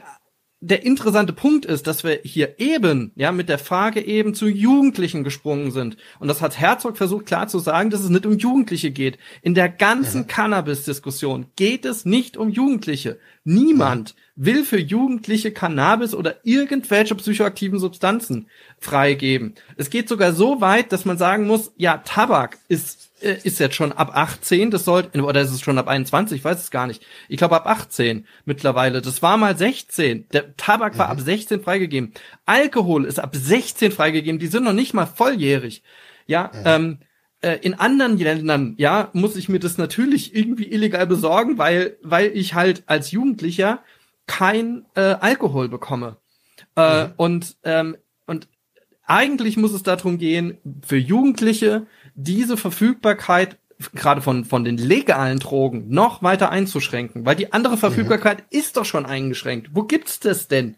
der 0.62 0.84
interessante 0.84 1.32
Punkt 1.32 1.64
ist, 1.64 1.86
dass 1.86 2.04
wir 2.04 2.20
hier 2.22 2.60
eben, 2.60 3.12
ja, 3.16 3.32
mit 3.32 3.48
der 3.48 3.58
Frage 3.58 4.02
eben 4.02 4.34
zu 4.34 4.46
Jugendlichen 4.46 5.24
gesprungen 5.24 5.70
sind. 5.70 5.96
Und 6.18 6.28
das 6.28 6.42
hat 6.42 6.58
Herzog 6.58 6.98
versucht 6.98 7.24
klar 7.24 7.48
zu 7.48 7.58
sagen, 7.58 7.88
dass 7.88 8.02
es 8.02 8.10
nicht 8.10 8.26
um 8.26 8.36
Jugendliche 8.36 8.90
geht. 8.90 9.18
In 9.40 9.54
der 9.54 9.70
ganzen 9.70 10.22
mhm. 10.22 10.26
Cannabis-Diskussion 10.26 11.46
geht 11.56 11.86
es 11.86 12.04
nicht 12.04 12.36
um 12.36 12.50
Jugendliche. 12.50 13.18
Niemand 13.42 14.14
mhm. 14.36 14.44
will 14.44 14.64
für 14.64 14.78
Jugendliche 14.78 15.50
Cannabis 15.50 16.14
oder 16.14 16.36
irgendwelche 16.44 17.14
psychoaktiven 17.14 17.78
Substanzen 17.78 18.48
freigeben. 18.78 19.54
Es 19.76 19.88
geht 19.88 20.10
sogar 20.10 20.34
so 20.34 20.60
weit, 20.60 20.92
dass 20.92 21.06
man 21.06 21.16
sagen 21.16 21.46
muss, 21.46 21.72
ja, 21.78 21.98
Tabak 21.98 22.58
ist 22.68 23.09
ist 23.20 23.60
jetzt 23.60 23.74
schon 23.74 23.92
ab 23.92 24.10
18, 24.14 24.70
das 24.70 24.84
sollte, 24.84 25.22
oder 25.22 25.40
ist 25.40 25.50
es 25.50 25.60
schon 25.60 25.78
ab 25.78 25.88
21, 25.88 26.38
ich 26.38 26.44
weiß 26.44 26.58
es 26.58 26.70
gar 26.70 26.86
nicht. 26.86 27.04
Ich 27.28 27.38
glaube 27.38 27.56
ab 27.56 27.66
18 27.66 28.26
mittlerweile. 28.44 29.02
Das 29.02 29.22
war 29.22 29.36
mal 29.36 29.56
16. 29.56 30.28
Der 30.32 30.56
Tabak 30.56 30.98
war 30.98 31.06
mhm. 31.06 31.12
ab 31.12 31.20
16 31.20 31.62
freigegeben. 31.62 32.12
Alkohol 32.46 33.04
ist 33.04 33.20
ab 33.20 33.34
16 33.34 33.92
freigegeben. 33.92 34.38
Die 34.38 34.46
sind 34.46 34.64
noch 34.64 34.72
nicht 34.72 34.94
mal 34.94 35.06
volljährig. 35.06 35.82
Ja, 36.26 36.50
mhm. 36.54 36.62
ähm, 36.64 36.98
äh, 37.42 37.58
in 37.62 37.74
anderen 37.74 38.18
Ländern, 38.18 38.74
ja, 38.78 39.10
muss 39.12 39.36
ich 39.36 39.48
mir 39.48 39.60
das 39.60 39.78
natürlich 39.78 40.34
irgendwie 40.34 40.70
illegal 40.70 41.06
besorgen, 41.06 41.58
weil, 41.58 41.96
weil 42.02 42.30
ich 42.34 42.54
halt 42.54 42.84
als 42.86 43.10
Jugendlicher 43.10 43.82
kein 44.26 44.84
äh, 44.94 45.00
Alkohol 45.00 45.68
bekomme. 45.68 46.16
Äh, 46.76 47.06
mhm. 47.06 47.12
Und, 47.16 47.56
ähm, 47.64 47.96
und 48.26 48.48
eigentlich 49.04 49.56
muss 49.56 49.72
es 49.72 49.82
darum 49.82 50.18
gehen, 50.18 50.58
für 50.86 50.96
Jugendliche 50.96 51.86
diese 52.22 52.56
Verfügbarkeit 52.56 53.56
gerade 53.94 54.20
von, 54.20 54.44
von 54.44 54.64
den 54.64 54.76
legalen 54.76 55.38
Drogen 55.38 55.86
noch 55.88 56.22
weiter 56.22 56.50
einzuschränken, 56.50 57.24
weil 57.24 57.36
die 57.36 57.52
andere 57.52 57.76
Verfügbarkeit 57.76 58.40
mhm. 58.40 58.58
ist 58.58 58.76
doch 58.76 58.84
schon 58.84 59.06
eingeschränkt. 59.06 59.70
Wo 59.72 59.84
gibt's 59.84 60.20
das 60.20 60.48
denn? 60.48 60.76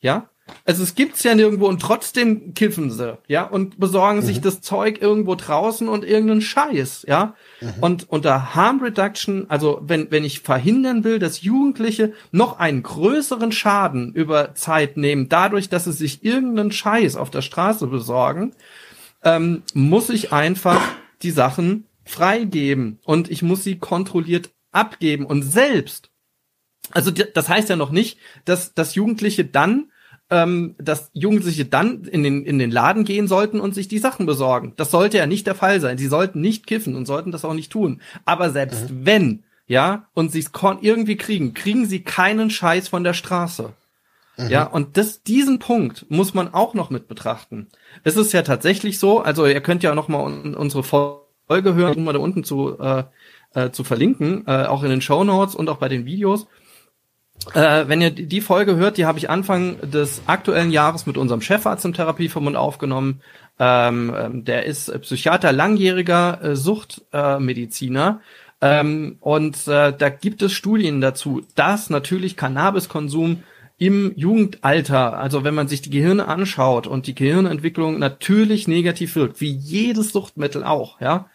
Ja? 0.00 0.28
Also 0.64 0.82
es 0.82 0.96
gibt's 0.96 1.22
ja 1.22 1.34
nirgendwo 1.36 1.68
und 1.68 1.80
trotzdem 1.80 2.54
kiffen 2.54 2.90
sie, 2.90 3.18
ja, 3.28 3.44
und 3.44 3.78
besorgen 3.78 4.20
mhm. 4.20 4.24
sich 4.24 4.40
das 4.40 4.60
Zeug 4.60 5.00
irgendwo 5.00 5.36
draußen 5.36 5.88
und 5.88 6.04
irgendeinen 6.04 6.40
Scheiß, 6.40 7.04
ja. 7.08 7.34
Mhm. 7.60 7.74
Und 7.80 8.08
unter 8.10 8.54
Harm 8.54 8.80
Reduction, 8.80 9.46
also 9.48 9.80
wenn, 9.82 10.10
wenn 10.10 10.24
ich 10.24 10.40
verhindern 10.40 11.04
will, 11.04 11.20
dass 11.20 11.42
Jugendliche 11.42 12.14
noch 12.32 12.58
einen 12.58 12.82
größeren 12.82 13.52
Schaden 13.52 14.12
über 14.12 14.54
Zeit 14.54 14.96
nehmen, 14.96 15.28
dadurch, 15.28 15.68
dass 15.68 15.84
sie 15.84 15.92
sich 15.92 16.24
irgendeinen 16.24 16.72
Scheiß 16.72 17.14
auf 17.14 17.30
der 17.30 17.42
Straße 17.42 17.86
besorgen, 17.86 18.52
ähm, 19.22 19.62
muss 19.74 20.10
ich 20.10 20.32
einfach 20.32 20.80
die 21.22 21.30
Sachen 21.30 21.86
freigeben 22.04 22.98
und 23.04 23.30
ich 23.30 23.42
muss 23.42 23.64
sie 23.64 23.78
kontrolliert 23.78 24.50
abgeben 24.72 25.26
und 25.26 25.42
selbst. 25.42 26.10
Also 26.92 27.10
das 27.10 27.48
heißt 27.48 27.68
ja 27.68 27.76
noch 27.76 27.90
nicht, 27.90 28.18
dass, 28.44 28.74
dass 28.74 28.94
Jugendliche 28.94 29.44
dann 29.44 29.90
ähm, 30.30 30.76
dass 30.78 31.10
Jugendliche 31.12 31.64
dann 31.64 32.04
in 32.04 32.22
den, 32.22 32.44
in 32.44 32.58
den 32.58 32.70
Laden 32.70 33.04
gehen 33.04 33.28
sollten 33.28 33.60
und 33.60 33.74
sich 33.74 33.88
die 33.88 33.98
Sachen 33.98 34.26
besorgen. 34.26 34.74
Das 34.76 34.90
sollte 34.90 35.18
ja 35.18 35.26
nicht 35.26 35.46
der 35.46 35.56
Fall 35.56 35.80
sein. 35.80 35.98
Sie 35.98 36.06
sollten 36.06 36.40
nicht 36.40 36.66
kiffen 36.66 36.94
und 36.94 37.06
sollten 37.06 37.32
das 37.32 37.44
auch 37.44 37.54
nicht 37.54 37.72
tun. 37.72 38.00
Aber 38.24 38.50
selbst 38.50 38.90
mhm. 38.90 39.06
wenn, 39.06 39.44
ja, 39.66 40.08
und 40.14 40.30
sie 40.30 40.38
es 40.38 40.52
irgendwie 40.82 41.16
kriegen, 41.16 41.52
kriegen 41.52 41.86
sie 41.86 42.00
keinen 42.02 42.50
Scheiß 42.50 42.88
von 42.88 43.02
der 43.04 43.14
Straße. 43.14 43.72
Mhm. 44.44 44.50
Ja, 44.50 44.64
und 44.64 44.96
das, 44.96 45.22
diesen 45.22 45.58
Punkt 45.58 46.06
muss 46.08 46.34
man 46.34 46.52
auch 46.52 46.74
noch 46.74 46.90
mit 46.90 47.08
betrachten. 47.08 47.68
Es 48.04 48.16
ist 48.16 48.32
ja 48.32 48.42
tatsächlich 48.42 48.98
so, 48.98 49.20
also 49.20 49.46
ihr 49.46 49.60
könnt 49.60 49.82
ja 49.82 49.94
noch 49.94 50.08
mal 50.08 50.20
unsere 50.54 50.82
Folge 50.82 51.74
hören, 51.74 51.96
um 51.96 52.04
mal 52.04 52.12
da 52.12 52.18
unten 52.18 52.44
zu, 52.44 52.78
äh, 52.78 53.04
äh, 53.54 53.70
zu 53.70 53.84
verlinken, 53.84 54.44
äh, 54.46 54.66
auch 54.66 54.82
in 54.82 54.90
den 54.90 55.02
Show 55.02 55.24
Notes 55.24 55.54
und 55.54 55.68
auch 55.68 55.78
bei 55.78 55.88
den 55.88 56.04
Videos. 56.04 56.46
Äh, 57.54 57.88
wenn 57.88 58.00
ihr 58.00 58.10
die 58.10 58.40
Folge 58.40 58.76
hört, 58.76 58.98
die 58.98 59.06
habe 59.06 59.18
ich 59.18 59.30
Anfang 59.30 59.78
des 59.90 60.22
aktuellen 60.26 60.70
Jahres 60.70 61.06
mit 61.06 61.16
unserem 61.16 61.40
Chefarzt 61.40 61.84
im 61.84 61.94
Therapieverbund 61.94 62.56
aufgenommen. 62.56 63.22
Ähm, 63.58 64.14
ähm, 64.16 64.44
der 64.44 64.66
ist 64.66 64.92
Psychiater, 65.02 65.52
langjähriger 65.52 66.42
äh, 66.42 66.56
Suchtmediziner. 66.56 68.20
Äh, 68.60 68.80
ähm, 68.80 69.16
und 69.20 69.66
äh, 69.68 69.92
da 69.96 70.08
gibt 70.10 70.42
es 70.42 70.52
Studien 70.52 71.00
dazu, 71.00 71.42
dass 71.54 71.88
natürlich 71.88 72.36
Cannabiskonsum 72.36 73.42
im 73.80 74.12
Jugendalter, 74.14 75.18
also 75.18 75.42
wenn 75.42 75.54
man 75.54 75.66
sich 75.66 75.80
die 75.80 75.88
Gehirne 75.88 76.28
anschaut 76.28 76.86
und 76.86 77.06
die 77.06 77.14
Gehirnentwicklung 77.14 77.98
natürlich 77.98 78.68
negativ 78.68 79.16
wirkt, 79.16 79.40
wie 79.40 79.50
jedes 79.50 80.12
Suchtmittel 80.12 80.64
auch, 80.64 81.00
ja, 81.00 81.30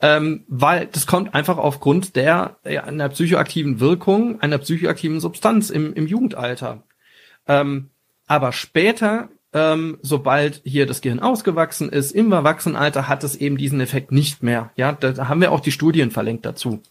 ähm, 0.00 0.42
weil 0.48 0.86
das 0.86 1.06
kommt 1.06 1.36
einfach 1.36 1.56
aufgrund 1.56 2.16
der 2.16 2.56
ja, 2.68 2.82
einer 2.82 3.08
psychoaktiven 3.10 3.78
Wirkung 3.78 4.40
einer 4.40 4.58
psychoaktiven 4.58 5.20
Substanz 5.20 5.70
im, 5.70 5.94
im 5.94 6.08
Jugendalter. 6.08 6.82
Ähm, 7.46 7.90
aber 8.26 8.50
später, 8.50 9.28
ähm, 9.52 9.98
sobald 10.02 10.62
hier 10.64 10.86
das 10.86 11.00
Gehirn 11.00 11.20
ausgewachsen 11.20 11.90
ist, 11.90 12.10
im 12.10 12.32
Erwachsenenalter 12.32 13.06
hat 13.06 13.22
es 13.22 13.36
eben 13.36 13.56
diesen 13.56 13.80
Effekt 13.80 14.10
nicht 14.10 14.42
mehr. 14.42 14.72
Ja, 14.74 14.90
da 14.90 15.28
haben 15.28 15.40
wir 15.40 15.52
auch 15.52 15.60
die 15.60 15.70
Studien 15.70 16.10
verlinkt 16.10 16.44
dazu. 16.44 16.82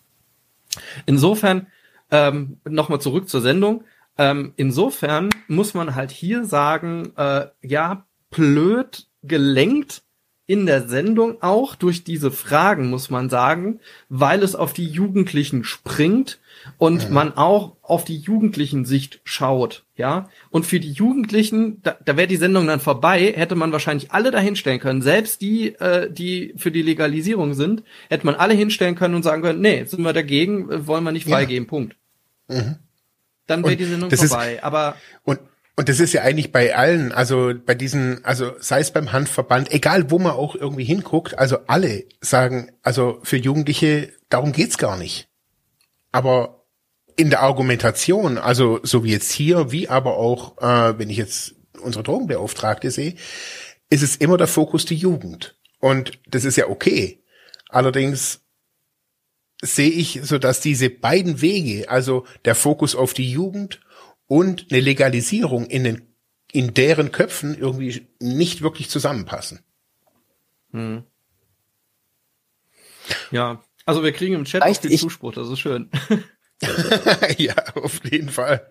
Insofern 1.05 1.67
ähm, 2.09 2.61
nochmal 2.63 3.01
zurück 3.01 3.27
zur 3.27 3.41
Sendung. 3.41 3.83
Ähm, 4.17 4.53
insofern 4.57 5.29
muss 5.47 5.73
man 5.73 5.95
halt 5.95 6.11
hier 6.11 6.45
sagen, 6.45 7.13
äh, 7.17 7.47
ja, 7.61 8.05
blöd 8.29 9.07
gelenkt 9.23 10.03
in 10.45 10.65
der 10.65 10.87
Sendung 10.87 11.41
auch 11.41 11.73
durch 11.75 12.03
diese 12.03 12.29
Fragen, 12.29 12.89
muss 12.89 13.09
man 13.09 13.29
sagen, 13.29 13.79
weil 14.09 14.43
es 14.43 14.55
auf 14.55 14.73
die 14.73 14.85
Jugendlichen 14.85 15.63
springt 15.63 16.39
und 16.77 17.07
mhm. 17.07 17.13
man 17.13 17.37
auch 17.37 17.77
auf 17.81 18.03
die 18.03 18.17
jugendlichen 18.17 18.83
Sicht 18.83 19.21
schaut, 19.23 19.85
ja. 19.95 20.29
Und 20.49 20.65
für 20.65 20.81
die 20.81 20.91
Jugendlichen, 20.91 21.81
da, 21.81 21.95
da 22.03 22.17
wäre 22.17 22.27
die 22.27 22.35
Sendung 22.35 22.67
dann 22.67 22.81
vorbei, 22.81 23.33
hätte 23.35 23.55
man 23.55 23.71
wahrscheinlich 23.71 24.11
alle 24.11 24.31
dahinstellen 24.31 24.81
können, 24.81 25.01
selbst 25.01 25.39
die, 25.41 25.75
äh, 25.75 26.11
die 26.11 26.53
für 26.57 26.71
die 26.71 26.81
Legalisierung 26.81 27.53
sind, 27.53 27.83
hätte 28.09 28.25
man 28.25 28.35
alle 28.35 28.53
hinstellen 28.53 28.95
können 28.95 29.15
und 29.15 29.23
sagen 29.23 29.43
können, 29.43 29.61
nee, 29.61 29.85
sind 29.85 30.03
wir 30.03 30.13
dagegen, 30.13 30.69
äh, 30.69 30.85
wollen 30.87 31.05
wir 31.05 31.13
nicht 31.13 31.27
freigeben, 31.27 31.65
ja. 31.65 31.69
Punkt. 31.69 31.95
Mhm 32.49 32.75
dann 33.47 33.63
wäre 33.63 33.75
die 33.75 33.85
Sendung 33.85 34.09
vorbei. 34.11 34.55
Ist, 34.55 34.63
aber 34.63 34.95
und 35.23 35.39
und 35.75 35.89
das 35.89 35.99
ist 35.99 36.13
ja 36.13 36.21
eigentlich 36.21 36.51
bei 36.51 36.75
allen, 36.75 37.11
also 37.11 37.51
bei 37.65 37.73
diesen, 37.73 38.23
also 38.23 38.51
sei 38.59 38.79
es 38.79 38.91
beim 38.91 39.11
Handverband, 39.11 39.71
egal 39.71 40.11
wo 40.11 40.19
man 40.19 40.33
auch 40.33 40.53
irgendwie 40.55 40.83
hinguckt, 40.83 41.37
also 41.39 41.57
alle 41.65 42.03
sagen, 42.21 42.71
also 42.83 43.19
für 43.23 43.37
Jugendliche, 43.37 44.13
darum 44.29 44.51
geht's 44.51 44.77
gar 44.77 44.97
nicht. 44.97 45.29
Aber 46.11 46.63
in 47.15 47.31
der 47.31 47.41
Argumentation, 47.41 48.37
also 48.37 48.79
so 48.83 49.03
wie 49.03 49.11
jetzt 49.11 49.31
hier, 49.31 49.71
wie 49.71 49.89
aber 49.89 50.17
auch, 50.17 50.61
äh, 50.61 50.99
wenn 50.99 51.09
ich 51.09 51.17
jetzt 51.17 51.55
unsere 51.81 52.03
Drogenbeauftragte 52.03 52.91
sehe, 52.91 53.15
ist 53.89 54.03
es 54.03 54.15
immer 54.15 54.37
der 54.37 54.47
Fokus 54.47 54.85
die 54.85 54.95
Jugend. 54.95 55.55
Und 55.79 56.19
das 56.27 56.45
ist 56.45 56.55
ja 56.55 56.67
okay. 56.67 57.23
Allerdings 57.69 58.41
sehe 59.63 59.89
ich 59.89 60.19
so, 60.23 60.37
dass 60.37 60.59
diese 60.59 60.89
beiden 60.89 61.41
Wege, 61.41 61.89
also 61.89 62.25
der 62.45 62.55
Fokus 62.55 62.95
auf 62.95 63.13
die 63.13 63.31
Jugend 63.31 63.79
und 64.27 64.67
eine 64.71 64.81
Legalisierung 64.81 65.65
in 65.65 65.83
den 65.83 66.01
in 66.51 66.75
deren 66.75 67.11
Köpfen 67.11 67.57
irgendwie 67.57 68.05
nicht 68.19 68.61
wirklich 68.61 68.87
zusammenpassen. 68.87 69.61
Hm. 70.71 71.03
Ja, 73.31 73.63
also 73.85 74.03
wir 74.03 74.11
kriegen 74.11 74.35
im 74.35 74.45
Chat 74.45 74.61
auch 74.61 74.79
viel 74.79 74.99
Zuspruch, 74.99 75.33
das 75.33 75.49
ist 75.49 75.59
schön. 75.59 75.89
ja, 77.37 77.55
auf 77.73 78.01
jeden 78.05 78.29
Fall 78.29 78.67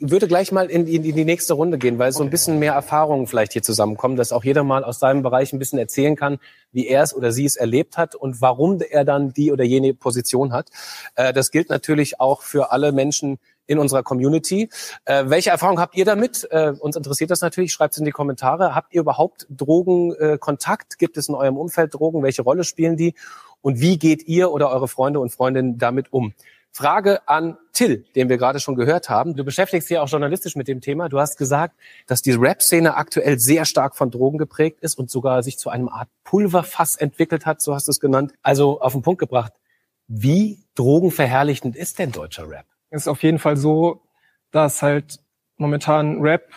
würde 0.00 0.28
gleich 0.28 0.52
mal 0.52 0.70
in, 0.70 0.86
in, 0.86 1.04
in 1.04 1.16
die 1.16 1.24
nächste 1.24 1.54
Runde 1.54 1.78
gehen, 1.78 1.98
weil 1.98 2.12
so 2.12 2.22
ein 2.22 2.30
bisschen 2.30 2.58
mehr 2.58 2.72
Erfahrungen 2.72 3.26
vielleicht 3.26 3.52
hier 3.52 3.62
zusammenkommen, 3.62 4.16
dass 4.16 4.32
auch 4.32 4.44
jeder 4.44 4.64
mal 4.64 4.84
aus 4.84 4.98
seinem 4.98 5.22
Bereich 5.22 5.52
ein 5.52 5.58
bisschen 5.58 5.78
erzählen 5.78 6.16
kann, 6.16 6.38
wie 6.72 6.86
er 6.86 7.02
es 7.02 7.14
oder 7.14 7.32
sie 7.32 7.44
es 7.44 7.56
erlebt 7.56 7.96
hat 7.96 8.14
und 8.14 8.40
warum 8.40 8.80
er 8.80 9.04
dann 9.04 9.32
die 9.32 9.52
oder 9.52 9.64
jene 9.64 9.94
Position 9.94 10.52
hat. 10.52 10.70
Äh, 11.14 11.32
das 11.32 11.50
gilt 11.50 11.70
natürlich 11.70 12.20
auch 12.20 12.42
für 12.42 12.72
alle 12.72 12.92
Menschen 12.92 13.38
in 13.66 13.78
unserer 13.78 14.02
Community. 14.02 14.68
Äh, 15.04 15.24
welche 15.26 15.50
Erfahrung 15.50 15.80
habt 15.80 15.96
ihr 15.96 16.04
damit? 16.04 16.46
Äh, 16.50 16.72
uns 16.78 16.96
interessiert 16.96 17.30
das 17.30 17.40
natürlich. 17.40 17.72
Schreibt 17.72 17.94
es 17.94 17.98
in 17.98 18.04
die 18.04 18.10
Kommentare. 18.10 18.74
Habt 18.74 18.92
ihr 18.94 19.00
überhaupt 19.00 19.46
Drogenkontakt? 19.50 20.98
Gibt 20.98 21.16
es 21.16 21.28
in 21.28 21.34
eurem 21.34 21.56
Umfeld 21.56 21.94
Drogen? 21.94 22.22
Welche 22.22 22.42
Rolle 22.42 22.64
spielen 22.64 22.96
die? 22.96 23.14
Und 23.62 23.80
wie 23.80 23.98
geht 23.98 24.26
ihr 24.28 24.52
oder 24.52 24.70
eure 24.70 24.88
Freunde 24.88 25.20
und 25.20 25.30
Freundinnen 25.30 25.78
damit 25.78 26.12
um? 26.12 26.34
Frage 26.76 27.28
an 27.28 27.56
Till, 27.72 28.04
den 28.16 28.28
wir 28.28 28.36
gerade 28.36 28.58
schon 28.58 28.74
gehört 28.74 29.08
haben. 29.08 29.36
Du 29.36 29.44
beschäftigst 29.44 29.88
dich 29.88 29.94
ja 29.94 30.02
auch 30.02 30.08
journalistisch 30.08 30.56
mit 30.56 30.66
dem 30.66 30.80
Thema. 30.80 31.08
Du 31.08 31.20
hast 31.20 31.38
gesagt, 31.38 31.76
dass 32.08 32.20
die 32.20 32.32
Rap-Szene 32.32 32.96
aktuell 32.96 33.38
sehr 33.38 33.64
stark 33.64 33.94
von 33.94 34.10
Drogen 34.10 34.38
geprägt 34.38 34.80
ist 34.80 34.98
und 34.98 35.08
sogar 35.08 35.44
sich 35.44 35.56
zu 35.56 35.70
einem 35.70 35.88
Art 35.88 36.08
Pulverfass 36.24 36.96
entwickelt 36.96 37.46
hat, 37.46 37.62
so 37.62 37.76
hast 37.76 37.86
du 37.86 37.92
es 37.92 38.00
genannt. 38.00 38.32
Also 38.42 38.80
auf 38.80 38.92
den 38.92 39.02
Punkt 39.02 39.20
gebracht. 39.20 39.52
Wie 40.08 40.64
drogenverherrlichend 40.74 41.76
ist 41.76 42.00
denn 42.00 42.10
deutscher 42.10 42.50
Rap? 42.50 42.66
Es 42.90 43.02
ist 43.02 43.08
auf 43.08 43.22
jeden 43.22 43.38
Fall 43.38 43.56
so, 43.56 44.02
dass 44.50 44.82
halt 44.82 45.20
momentan 45.56 46.22
Rap 46.22 46.48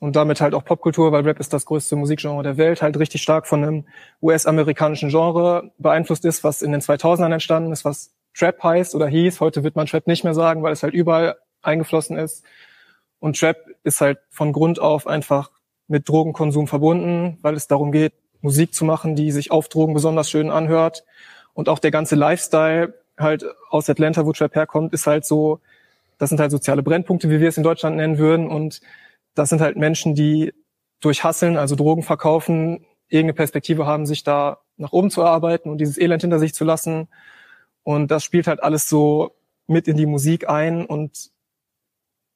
und 0.00 0.16
damit 0.16 0.40
halt 0.40 0.54
auch 0.54 0.64
Popkultur, 0.64 1.12
weil 1.12 1.22
Rap 1.22 1.38
ist 1.38 1.52
das 1.52 1.66
größte 1.66 1.94
Musikgenre 1.94 2.42
der 2.42 2.56
Welt, 2.56 2.82
halt 2.82 2.98
richtig 2.98 3.22
stark 3.22 3.46
von 3.46 3.62
einem 3.62 3.84
US-amerikanischen 4.20 5.10
Genre 5.10 5.70
beeinflusst 5.78 6.24
ist, 6.24 6.42
was 6.42 6.62
in 6.62 6.72
den 6.72 6.80
2000ern 6.80 7.32
entstanden 7.32 7.70
ist, 7.70 7.84
was 7.84 8.10
Trap 8.34 8.62
heißt 8.62 8.94
oder 8.94 9.06
hieß. 9.06 9.40
Heute 9.40 9.64
wird 9.64 9.76
man 9.76 9.86
Trap 9.86 10.06
nicht 10.06 10.24
mehr 10.24 10.34
sagen, 10.34 10.62
weil 10.62 10.72
es 10.72 10.82
halt 10.82 10.94
überall 10.94 11.36
eingeflossen 11.62 12.16
ist. 12.16 12.44
Und 13.18 13.38
Trap 13.38 13.56
ist 13.84 14.00
halt 14.00 14.18
von 14.30 14.52
Grund 14.52 14.80
auf 14.80 15.06
einfach 15.06 15.50
mit 15.86 16.08
Drogenkonsum 16.08 16.66
verbunden, 16.66 17.38
weil 17.42 17.54
es 17.54 17.68
darum 17.68 17.92
geht, 17.92 18.14
Musik 18.40 18.74
zu 18.74 18.84
machen, 18.84 19.14
die 19.14 19.30
sich 19.30 19.50
auf 19.50 19.68
Drogen 19.68 19.94
besonders 19.94 20.30
schön 20.30 20.50
anhört. 20.50 21.04
Und 21.54 21.68
auch 21.68 21.78
der 21.78 21.90
ganze 21.90 22.16
Lifestyle 22.16 22.94
halt 23.18 23.44
aus 23.70 23.88
Atlanta, 23.88 24.26
wo 24.26 24.32
Trap 24.32 24.54
herkommt, 24.54 24.92
ist 24.92 25.06
halt 25.06 25.24
so, 25.24 25.60
das 26.18 26.30
sind 26.30 26.40
halt 26.40 26.50
soziale 26.50 26.82
Brennpunkte, 26.82 27.30
wie 27.30 27.40
wir 27.40 27.48
es 27.48 27.56
in 27.56 27.62
Deutschland 27.62 27.96
nennen 27.96 28.18
würden. 28.18 28.48
Und 28.48 28.80
das 29.34 29.50
sind 29.50 29.60
halt 29.60 29.76
Menschen, 29.76 30.14
die 30.14 30.52
durch 31.00 31.24
Hasseln, 31.24 31.56
also 31.56 31.76
Drogen 31.76 32.02
verkaufen, 32.02 32.84
irgendeine 33.08 33.34
Perspektive 33.34 33.86
haben, 33.86 34.06
sich 34.06 34.24
da 34.24 34.58
nach 34.76 34.92
oben 34.92 35.10
zu 35.10 35.20
erarbeiten 35.20 35.68
und 35.68 35.78
dieses 35.78 35.98
Elend 35.98 36.22
hinter 36.22 36.38
sich 36.38 36.54
zu 36.54 36.64
lassen 36.64 37.08
und 37.82 38.10
das 38.10 38.24
spielt 38.24 38.46
halt 38.46 38.62
alles 38.62 38.88
so 38.88 39.32
mit 39.66 39.88
in 39.88 39.96
die 39.96 40.06
Musik 40.06 40.48
ein 40.48 40.86
und 40.86 41.30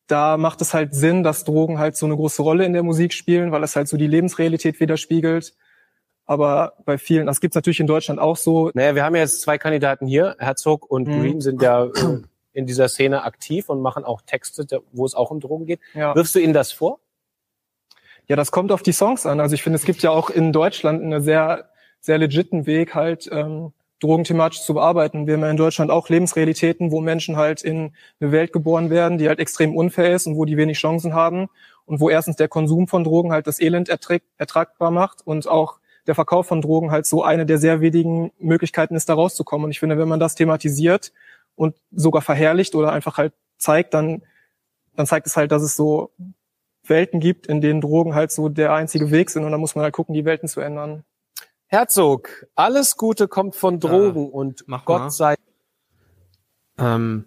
da 0.07 0.37
macht 0.37 0.61
es 0.61 0.73
halt 0.73 0.95
Sinn, 0.95 1.23
dass 1.23 1.45
Drogen 1.45 1.79
halt 1.79 1.97
so 1.97 2.07
eine 2.07 2.17
große 2.17 2.43
Rolle 2.43 2.65
in 2.65 2.73
der 2.73 2.83
Musik 2.83 3.13
spielen, 3.13 3.51
weil 3.51 3.65
es 3.65 3.75
halt 3.75 3.89
so 3.89 3.97
die 3.97 4.07
Lebensrealität 4.07 4.79
widerspiegelt. 4.79 5.55
Aber 6.27 6.75
bei 6.85 6.99
vielen, 6.99 7.27
das 7.27 7.41
gibt's 7.41 7.55
natürlich 7.55 7.81
in 7.81 7.87
Deutschland 7.87 8.21
auch 8.21 8.37
so. 8.37 8.71
Naja, 8.75 8.95
wir 8.95 9.05
haben 9.05 9.15
ja 9.15 9.23
jetzt 9.23 9.41
zwei 9.41 9.59
Kandidaten 9.59 10.07
hier. 10.07 10.37
Herzog 10.39 10.89
und 10.91 11.09
mhm. 11.09 11.21
Green 11.21 11.41
sind 11.41 11.63
ja 11.63 11.85
äh, 11.85 12.23
in 12.53 12.67
dieser 12.67 12.89
Szene 12.89 13.25
aktiv 13.25 13.69
und 13.69 13.81
machen 13.81 14.05
auch 14.05 14.23
Texte, 14.23 14.67
wo 14.93 15.05
es 15.05 15.15
auch 15.15 15.31
um 15.31 15.41
Drogen 15.41 15.67
geht. 15.67 15.81
Ja. 15.95 16.15
Wirfst 16.15 16.35
du 16.35 16.41
ihnen 16.41 16.53
das 16.53 16.73
vor? 16.73 17.01
Ja, 18.29 18.35
das 18.35 18.51
kommt 18.51 18.73
auf 18.73 18.83
die 18.83 18.93
Songs 18.93 19.25
an. 19.25 19.39
Also 19.39 19.55
ich 19.55 19.63
finde, 19.63 19.77
es 19.77 19.85
gibt 19.85 20.03
ja 20.03 20.11
auch 20.11 20.31
in 20.31 20.53
Deutschland 20.53 21.03
einen 21.03 21.23
sehr, 21.23 21.71
sehr 22.01 22.19
legiten 22.19 22.67
Weg 22.67 22.95
halt, 22.95 23.29
ähm, 23.31 23.73
drogenthematisch 24.01 24.63
zu 24.63 24.75
bearbeiten. 24.75 25.27
Wir 25.27 25.35
haben 25.35 25.43
ja 25.43 25.51
in 25.51 25.57
Deutschland 25.57 25.91
auch 25.91 26.09
Lebensrealitäten, 26.09 26.91
wo 26.91 27.01
Menschen 27.01 27.37
halt 27.37 27.63
in 27.63 27.93
eine 28.21 28.33
Welt 28.33 28.53
geboren 28.53 28.91
werden, 28.91 29.19
die 29.19 29.29
halt 29.29 29.39
extrem 29.39 29.75
unfair 29.77 30.15
ist 30.15 30.27
und 30.27 30.37
wo 30.37 30.45
die 30.45 30.57
wenig 30.57 30.79
Chancen 30.79 31.15
haben 31.15 31.49
und 31.87 32.01
wo 32.01 32.11
erstens 32.11 32.37
der 32.37 32.49
Konsum 32.49 32.89
von 32.89 33.05
Drogen 33.05 33.33
halt 33.33 33.47
das 33.47 33.61
Elend 33.61 33.89
ertragbar 33.89 34.91
macht 34.91 35.27
und 35.27 35.49
auch 35.49 35.79
der 36.07 36.15
Verkauf 36.15 36.47
von 36.47 36.61
Drogen 36.61 36.91
halt 36.91 37.07
so 37.07 37.23
eine 37.23 37.47
der 37.47 37.59
sehr 37.59 37.81
wenigen 37.81 38.33
Möglichkeiten 38.39 38.95
ist, 38.95 39.09
da 39.09 39.15
rauszukommen. 39.15 39.65
Und 39.65 39.71
ich 39.71 39.81
finde, 39.81 39.99
wenn 39.99 40.09
man 40.09 40.21
das 40.21 40.35
thematisiert 40.35 41.13
und 41.55 41.75
sogar 41.91 42.23
verherrlicht 42.23 42.75
oder 42.75 42.93
einfach 42.93 43.19
halt 43.19 43.33
zeigt, 43.59 43.95
dann, 43.95 44.23
dann 44.95 45.07
zeigt 45.07 45.27
es 45.27 45.37
halt, 45.37 45.53
dass 45.53 45.63
es 45.63 45.75
so 45.75 46.13
Welten 46.85 47.19
gibt, 47.19 47.47
in 47.47 47.61
denen 47.61 47.81
Drogen 47.81 48.15
halt 48.15 48.31
so 48.31 48.49
der 48.49 48.73
einzige 48.73 49.11
Weg 49.11 49.31
sind 49.31 49.45
und 49.45 49.51
dann 49.51 49.61
muss 49.61 49.75
man 49.75 49.83
halt 49.83 49.95
gucken, 49.95 50.15
die 50.15 50.25
Welten 50.25 50.49
zu 50.49 50.61
ändern. 50.61 51.05
Herzog, 51.69 52.47
alles 52.55 52.97
Gute 52.97 53.27
kommt 53.27 53.57
von 53.57 53.81
Drogen 53.81 54.27
ja, 54.27 54.31
und 54.31 54.65
Gott 54.85 55.01
mal. 55.01 55.11
sei. 55.11 55.35
Ähm, 56.79 57.27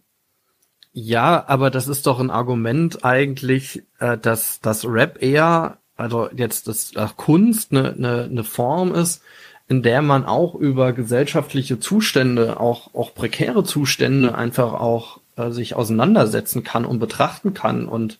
ja, 0.93 1.43
aber 1.47 1.69
das 1.69 1.87
ist 1.87 2.07
doch 2.07 2.19
ein 2.19 2.31
Argument 2.31 3.03
eigentlich, 3.03 3.83
äh, 3.99 4.17
dass 4.17 4.59
das 4.61 4.85
Rap 4.85 5.21
eher, 5.21 5.77
also 5.95 6.29
jetzt 6.33 6.67
das 6.67 6.93
äh, 6.95 7.07
Kunst 7.15 7.71
eine, 7.71 7.93
eine, 7.93 8.23
eine 8.23 8.43
Form 8.43 8.93
ist, 8.93 9.21
in 9.67 9.83
der 9.83 10.01
man 10.01 10.25
auch 10.25 10.55
über 10.55 10.93
gesellschaftliche 10.93 11.79
Zustände, 11.79 12.59
auch 12.59 12.93
auch 12.95 13.13
prekäre 13.13 13.63
Zustände 13.63 14.35
einfach 14.35 14.73
auch 14.73 15.19
äh, 15.35 15.51
sich 15.51 15.75
auseinandersetzen 15.75 16.63
kann 16.63 16.85
und 16.85 16.99
betrachten 16.99 17.53
kann 17.53 17.87
und 17.87 18.19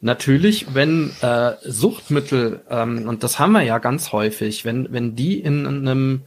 Natürlich, 0.00 0.74
wenn 0.74 1.10
äh, 1.22 1.52
Suchtmittel, 1.64 2.60
ähm, 2.68 3.08
und 3.08 3.22
das 3.22 3.38
haben 3.38 3.52
wir 3.52 3.62
ja 3.62 3.78
ganz 3.78 4.12
häufig, 4.12 4.64
wenn, 4.64 4.92
wenn 4.92 5.16
die 5.16 5.40
in 5.40 5.66
einem 5.66 6.22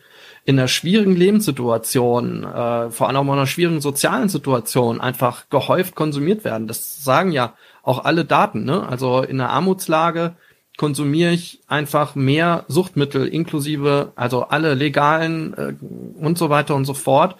in 0.45 0.57
einer 0.57 0.67
schwierigen 0.67 1.15
Lebenssituation, 1.15 2.43
äh, 2.43 2.89
vor 2.89 3.07
allem 3.07 3.27
in 3.27 3.33
einer 3.33 3.45
schwierigen 3.45 3.81
sozialen 3.81 4.29
Situation 4.29 4.99
einfach 4.99 5.47
gehäuft 5.49 5.93
konsumiert 5.93 6.43
werden. 6.43 6.67
Das 6.67 7.03
sagen 7.03 7.31
ja 7.31 7.53
auch 7.83 8.03
alle 8.03 8.25
Daten. 8.25 8.63
Ne? 8.63 8.87
Also 8.87 9.21
in 9.21 9.39
einer 9.39 9.51
Armutslage 9.51 10.35
konsumiere 10.77 11.33
ich 11.33 11.59
einfach 11.67 12.15
mehr 12.15 12.65
Suchtmittel 12.67 13.27
inklusive, 13.27 14.13
also 14.15 14.43
alle 14.43 14.73
legalen 14.73 15.53
äh, 15.53 15.73
und 16.19 16.37
so 16.37 16.49
weiter 16.49 16.73
und 16.73 16.85
so 16.85 16.95
fort. 16.95 17.35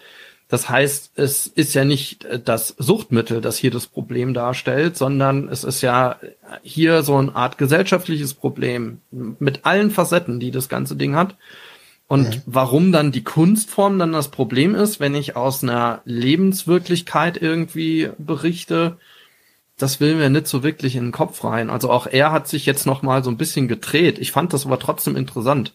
Das 0.50 0.68
heißt, 0.68 1.12
es 1.16 1.45
ist 1.45 1.76
ja 1.76 1.86
nicht 1.86 2.26
äh, 2.26 2.39
das 2.43 2.76
Suchtmittel, 2.78 3.39
das 3.39 3.58
hier 3.58 3.72
das 3.72 3.88
Problem 3.88 4.34
darstellt, 4.34 4.97
sondern 4.97 5.47
es 5.47 5.64
ist 5.64 5.82
ja 5.82 6.18
hier 6.64 7.04
so 7.04 7.16
eine 7.16 7.36
Art 7.36 7.58
gesellschaftliches 7.58 8.34
Problem 8.34 9.00
mit 9.12 9.66
allen 9.66 9.91
Facetten, 9.91 10.39
die 10.39 10.52
das 10.52 10.68
ganze 10.68 10.95
Ding 10.95 11.16
hat. 11.16 11.38
Und 12.08 12.38
mhm. 12.38 12.41
warum 12.47 12.91
dann 12.91 13.12
die 13.12 13.24
Kunstform 13.24 14.00
dann 14.00 14.12
das 14.12 14.30
Problem 14.30 14.74
ist, 14.74 15.00
wenn 15.00 15.14
ich 15.14 15.36
aus 15.36 15.64
einer 15.64 16.02
Lebenswirklichkeit 16.06 17.39
irgendwie 17.39 18.10
berichte, 18.18 18.97
das 19.78 20.00
will 20.00 20.16
mir 20.16 20.32
nicht 20.32 20.47
so 20.47 20.64
wirklich 20.64 20.95
in 20.95 21.06
den 21.06 21.12
Kopf 21.12 21.43
rein. 21.43 21.70
Also 21.70 21.91
auch 21.91 22.08
er 22.08 22.32
hat 22.32 22.47
sich 22.47 22.66
jetzt 22.66 22.88
noch 22.88 23.04
mal 23.04 23.24
so 23.24 23.30
ein 23.30 23.38
bisschen 23.38 23.68
gedreht. 23.68 24.18
Ich 24.18 24.32
fand 24.32 24.52
das 24.54 24.66
aber 24.66 24.80
trotzdem 24.80 25.16
interessant. 25.16 25.74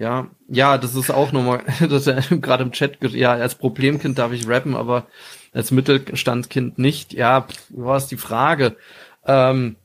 Ja, 0.00 0.30
ja, 0.48 0.78
das 0.78 0.94
ist 0.94 1.10
auch 1.10 1.30
nochmal, 1.30 1.62
das 1.80 2.06
ist 2.06 2.30
ja 2.30 2.36
gerade 2.38 2.62
im 2.64 2.72
Chat, 2.72 2.98
ja, 3.12 3.32
als 3.34 3.54
Problemkind 3.54 4.18
darf 4.18 4.32
ich 4.32 4.48
rappen, 4.48 4.74
aber 4.74 5.06
als 5.52 5.72
Mittelstandskind 5.72 6.78
nicht. 6.78 7.12
Ja, 7.12 7.46
was 7.68 8.06
die 8.08 8.16
Frage? 8.16 8.76
Ähm, 9.26 9.76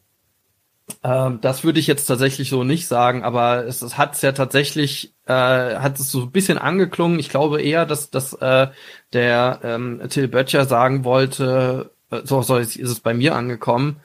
ähm, 1.03 1.39
das 1.41 1.65
würde 1.65 1.79
ich 1.81 1.87
jetzt 1.87 2.05
tatsächlich 2.05 2.49
so 2.49 2.63
nicht 2.63 2.87
sagen, 2.87 3.23
aber 3.23 3.65
es, 3.65 3.81
es 3.81 3.97
hat 3.97 4.21
ja 4.21 4.31
tatsächlich, 4.31 5.13
äh, 5.25 5.33
hat 5.33 5.99
es 5.99 6.11
so 6.11 6.21
ein 6.23 6.31
bisschen 6.31 6.59
angeklungen. 6.59 7.19
Ich 7.19 7.29
glaube 7.29 7.61
eher, 7.61 7.85
dass, 7.85 8.09
dass 8.09 8.33
äh, 8.33 8.67
der 9.11 9.59
ähm, 9.63 10.01
Till 10.09 10.29
Böttcher 10.29 10.63
sagen 10.65 11.03
wollte, 11.03 11.91
äh, 12.09 12.21
so, 12.23 12.41
so 12.41 12.55
ist, 12.57 12.77
ist 12.77 12.89
es 12.89 13.01
bei 13.01 13.13
mir 13.13 13.35
angekommen, 13.35 13.97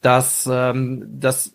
dass, 0.00 0.48
ähm, 0.50 1.04
dass 1.20 1.52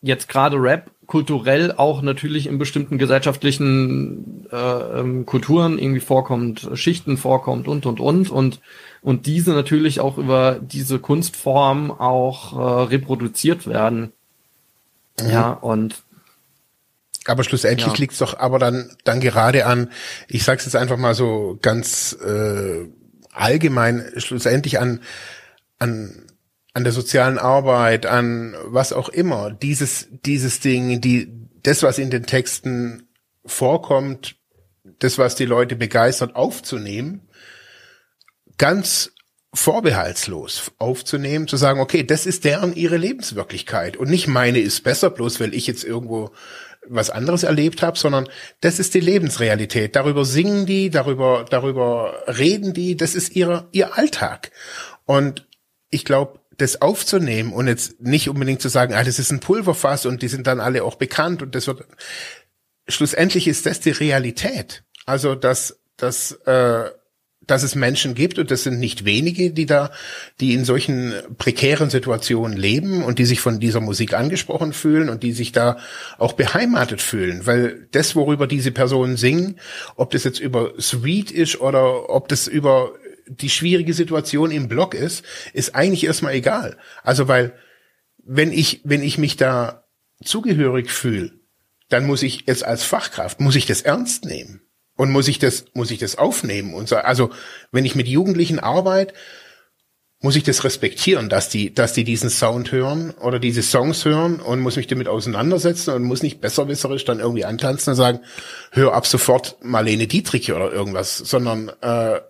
jetzt 0.00 0.28
gerade 0.28 0.56
Rap 0.56 0.90
kulturell 1.12 1.72
auch 1.72 2.00
natürlich 2.00 2.46
in 2.46 2.56
bestimmten 2.56 2.96
gesellschaftlichen 2.96 4.46
äh, 4.50 4.56
ähm, 4.56 5.26
Kulturen 5.26 5.78
irgendwie 5.78 6.00
vorkommt, 6.00 6.70
Schichten 6.72 7.18
vorkommt 7.18 7.68
und 7.68 7.84
und 7.84 8.00
und 8.00 8.30
und 8.30 8.60
und 9.02 9.26
diese 9.26 9.50
natürlich 9.50 10.00
auch 10.00 10.16
über 10.16 10.58
diese 10.58 10.98
Kunstform 10.98 11.90
auch 11.90 12.58
äh, 12.58 12.82
reproduziert 12.84 13.66
werden. 13.66 14.12
Mhm. 15.20 15.30
Ja, 15.30 15.50
und 15.52 16.02
aber 17.26 17.44
schlussendlich 17.44 17.92
ja. 17.92 17.98
liegt's 17.98 18.16
doch 18.16 18.38
aber 18.38 18.58
dann 18.58 18.96
dann 19.04 19.20
gerade 19.20 19.66
an, 19.66 19.90
ich 20.28 20.44
sag's 20.44 20.64
jetzt 20.64 20.76
einfach 20.76 20.96
mal 20.96 21.14
so 21.14 21.58
ganz 21.60 22.16
äh, 22.26 22.86
allgemein, 23.34 24.02
schlussendlich 24.16 24.80
an 24.80 25.00
an 25.78 26.31
an 26.74 26.84
der 26.84 26.92
sozialen 26.92 27.38
Arbeit, 27.38 28.06
an 28.06 28.56
was 28.64 28.92
auch 28.92 29.08
immer, 29.08 29.50
dieses, 29.50 30.08
dieses 30.24 30.60
Ding, 30.60 31.00
die, 31.00 31.28
das, 31.62 31.82
was 31.82 31.98
in 31.98 32.10
den 32.10 32.24
Texten 32.24 33.08
vorkommt, 33.44 34.36
das, 34.98 35.18
was 35.18 35.34
die 35.34 35.44
Leute 35.44 35.76
begeistert, 35.76 36.34
aufzunehmen, 36.34 37.28
ganz 38.58 39.12
vorbehaltslos 39.54 40.72
aufzunehmen, 40.78 41.46
zu 41.46 41.56
sagen, 41.56 41.80
okay, 41.80 42.04
das 42.04 42.24
ist 42.24 42.44
deren 42.44 42.74
ihre 42.74 42.96
Lebenswirklichkeit 42.96 43.98
und 43.98 44.08
nicht 44.08 44.26
meine 44.26 44.60
ist 44.60 44.82
besser, 44.82 45.10
bloß 45.10 45.40
weil 45.40 45.54
ich 45.54 45.66
jetzt 45.66 45.84
irgendwo 45.84 46.30
was 46.88 47.10
anderes 47.10 47.42
erlebt 47.42 47.82
habe, 47.82 47.98
sondern 47.98 48.28
das 48.60 48.78
ist 48.78 48.94
die 48.94 49.00
Lebensrealität. 49.00 49.94
Darüber 49.94 50.24
singen 50.24 50.66
die, 50.66 50.90
darüber, 50.90 51.44
darüber 51.48 52.24
reden 52.26 52.72
die, 52.72 52.96
das 52.96 53.14
ist 53.14 53.36
ihre, 53.36 53.68
ihr 53.72 53.96
Alltag. 53.96 54.50
Und 55.04 55.46
ich 55.90 56.04
glaube, 56.04 56.40
das 56.58 56.82
aufzunehmen 56.82 57.52
und 57.52 57.68
jetzt 57.68 58.00
nicht 58.00 58.28
unbedingt 58.28 58.60
zu 58.60 58.68
sagen, 58.68 58.94
ah, 58.94 59.04
das 59.04 59.18
ist 59.18 59.30
ein 59.30 59.40
Pulverfass 59.40 60.06
und 60.06 60.22
die 60.22 60.28
sind 60.28 60.46
dann 60.46 60.60
alle 60.60 60.84
auch 60.84 60.96
bekannt 60.96 61.42
und 61.42 61.54
das 61.54 61.66
wird 61.66 61.84
schlussendlich 62.88 63.48
ist 63.48 63.66
das 63.66 63.80
die 63.80 63.90
Realität. 63.90 64.84
Also 65.06 65.34
dass 65.34 65.80
dass 65.96 66.32
äh, 66.46 66.90
dass 67.46 67.62
es 67.62 67.74
Menschen 67.74 68.14
gibt 68.14 68.38
und 68.38 68.50
das 68.50 68.62
sind 68.62 68.78
nicht 68.78 69.04
wenige, 69.04 69.50
die 69.50 69.66
da, 69.66 69.90
die 70.40 70.54
in 70.54 70.64
solchen 70.64 71.14
prekären 71.38 71.90
Situationen 71.90 72.56
leben 72.56 73.02
und 73.02 73.18
die 73.18 73.24
sich 73.24 73.40
von 73.40 73.58
dieser 73.58 73.80
Musik 73.80 74.14
angesprochen 74.14 74.72
fühlen 74.72 75.08
und 75.08 75.22
die 75.22 75.32
sich 75.32 75.52
da 75.52 75.78
auch 76.18 76.34
beheimatet 76.34 77.02
fühlen, 77.02 77.46
weil 77.46 77.88
das, 77.90 78.14
worüber 78.14 78.46
diese 78.46 78.70
Personen 78.70 79.16
singen, 79.16 79.58
ob 79.96 80.10
das 80.12 80.24
jetzt 80.24 80.38
über 80.38 80.72
Sweet 80.80 81.30
ist 81.30 81.60
oder 81.60 82.10
ob 82.10 82.28
das 82.28 82.46
über 82.46 82.92
die 83.26 83.50
schwierige 83.50 83.94
Situation 83.94 84.50
im 84.50 84.68
Blog 84.68 84.94
ist, 84.94 85.24
ist 85.52 85.74
eigentlich 85.74 86.04
erstmal 86.04 86.34
egal. 86.34 86.76
Also 87.02 87.28
weil 87.28 87.54
wenn 88.24 88.52
ich 88.52 88.80
wenn 88.84 89.02
ich 89.02 89.18
mich 89.18 89.36
da 89.36 89.84
zugehörig 90.22 90.90
fühle, 90.90 91.32
dann 91.88 92.06
muss 92.06 92.22
ich 92.22 92.44
jetzt 92.46 92.64
als 92.64 92.84
Fachkraft 92.84 93.40
muss 93.40 93.56
ich 93.56 93.66
das 93.66 93.82
ernst 93.82 94.24
nehmen 94.24 94.62
und 94.96 95.10
muss 95.10 95.28
ich 95.28 95.38
das 95.38 95.66
muss 95.74 95.90
ich 95.90 95.98
das 95.98 96.16
aufnehmen 96.16 96.74
und 96.74 96.88
so. 96.88 96.96
Also 96.96 97.30
wenn 97.70 97.84
ich 97.84 97.94
mit 97.94 98.08
Jugendlichen 98.08 98.58
arbeite, 98.58 99.14
muss 100.22 100.36
ich 100.36 100.44
das 100.44 100.62
respektieren, 100.62 101.28
dass 101.28 101.48
die, 101.48 101.74
dass 101.74 101.92
die 101.92 102.04
diesen 102.04 102.30
Sound 102.30 102.70
hören 102.70 103.10
oder 103.10 103.40
diese 103.40 103.60
Songs 103.60 104.04
hören 104.04 104.40
und 104.40 104.60
muss 104.60 104.76
mich 104.76 104.86
damit 104.86 105.08
auseinandersetzen 105.08 105.92
und 105.92 106.04
muss 106.04 106.22
nicht 106.22 106.40
besserwisserisch 106.40 107.04
dann 107.04 107.18
irgendwie 107.18 107.44
antanzen 107.44 107.90
und 107.90 107.96
sagen, 107.96 108.20
hör 108.70 108.94
ab 108.94 109.06
sofort 109.06 109.56
Marlene 109.62 110.06
Dietrich 110.06 110.52
oder 110.52 110.72
irgendwas, 110.72 111.18
sondern 111.18 111.72
äh, 111.80 112.20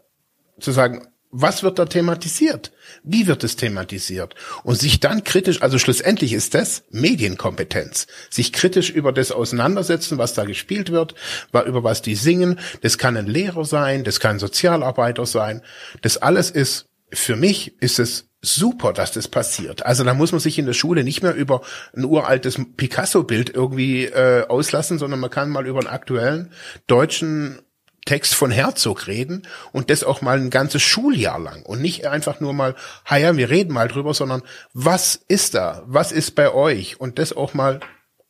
zu 0.61 0.73
sagen, 0.73 1.07
was 1.35 1.63
wird 1.63 1.79
da 1.79 1.87
thematisiert? 1.87 2.73
Wie 3.03 3.27
wird 3.27 3.43
es 3.43 3.57
thematisiert? 3.57 4.35
Und 4.65 4.79
sich 4.79 5.01
dann 5.01 5.25
kritisch, 5.25 5.63
also 5.63 5.79
schlussendlich 5.79 6.35
ist 6.35 6.53
das 6.55 6.85
Medienkompetenz, 6.91 8.07
sich 8.29 8.53
kritisch 8.53 8.91
über 8.91 9.13
das 9.13 9.33
auseinandersetzen, 9.33 10.19
was 10.19 10.35
da 10.35 10.45
gespielt 10.45 10.93
wird, 10.93 11.15
über 11.49 11.83
was 11.83 12.03
die 12.03 12.17
singen. 12.17 12.61
Das 12.83 12.99
kann 12.99 13.17
ein 13.17 13.27
Lehrer 13.27 13.65
sein, 13.65 14.05
das 14.05 14.21
kann 14.21 14.37
ein 14.37 14.41
Sozialarbeiter 14.41 15.25
sein. 15.25 15.63
Das 16.03 16.19
alles 16.19 16.51
ist 16.51 16.91
für 17.15 17.37
mich 17.37 17.81
ist 17.83 17.99
es 17.99 18.29
super, 18.41 18.93
dass 18.93 19.13
das 19.13 19.29
passiert. 19.29 19.87
Also 19.87 20.03
da 20.05 20.15
muss 20.15 20.33
man 20.33 20.41
sich 20.41 20.59
in 20.59 20.67
der 20.67 20.73
Schule 20.73 21.05
nicht 21.05 21.23
mehr 21.23 21.35
über 21.35 21.63
ein 21.95 22.05
uraltes 22.05 22.59
Picasso-Bild 22.77 23.51
irgendwie 23.55 24.07
äh, 24.07 24.47
auslassen, 24.49 24.99
sondern 24.99 25.21
man 25.21 25.31
kann 25.31 25.51
mal 25.51 25.67
über 25.67 25.79
einen 25.79 25.89
aktuellen 25.89 26.53
deutschen 26.87 27.61
Text 28.05 28.35
von 28.35 28.51
Herzog 28.51 29.07
reden 29.07 29.47
und 29.73 29.91
das 29.91 30.03
auch 30.03 30.23
mal 30.23 30.39
ein 30.39 30.51
ganzes 30.51 30.83
Schuljahr 30.83 31.39
lang 31.39 31.63
und 31.63 31.81
nicht 31.81 32.07
einfach 32.07 32.41
nur 32.41 32.53
mal, 32.53 32.75
ja, 33.09 33.37
wir 33.37 33.51
reden 33.51 33.73
mal 33.73 33.89
drüber, 33.89 34.13
sondern 34.13 34.43
was 34.73 35.15
ist 35.15 35.55
da? 35.55 35.83
Was 35.87 36.11
ist 36.11 36.33
bei 36.33 36.53
euch? 36.53 37.01
Und 37.01 37.19
das 37.19 37.33
auch 37.33 37.55
mal 37.55 37.81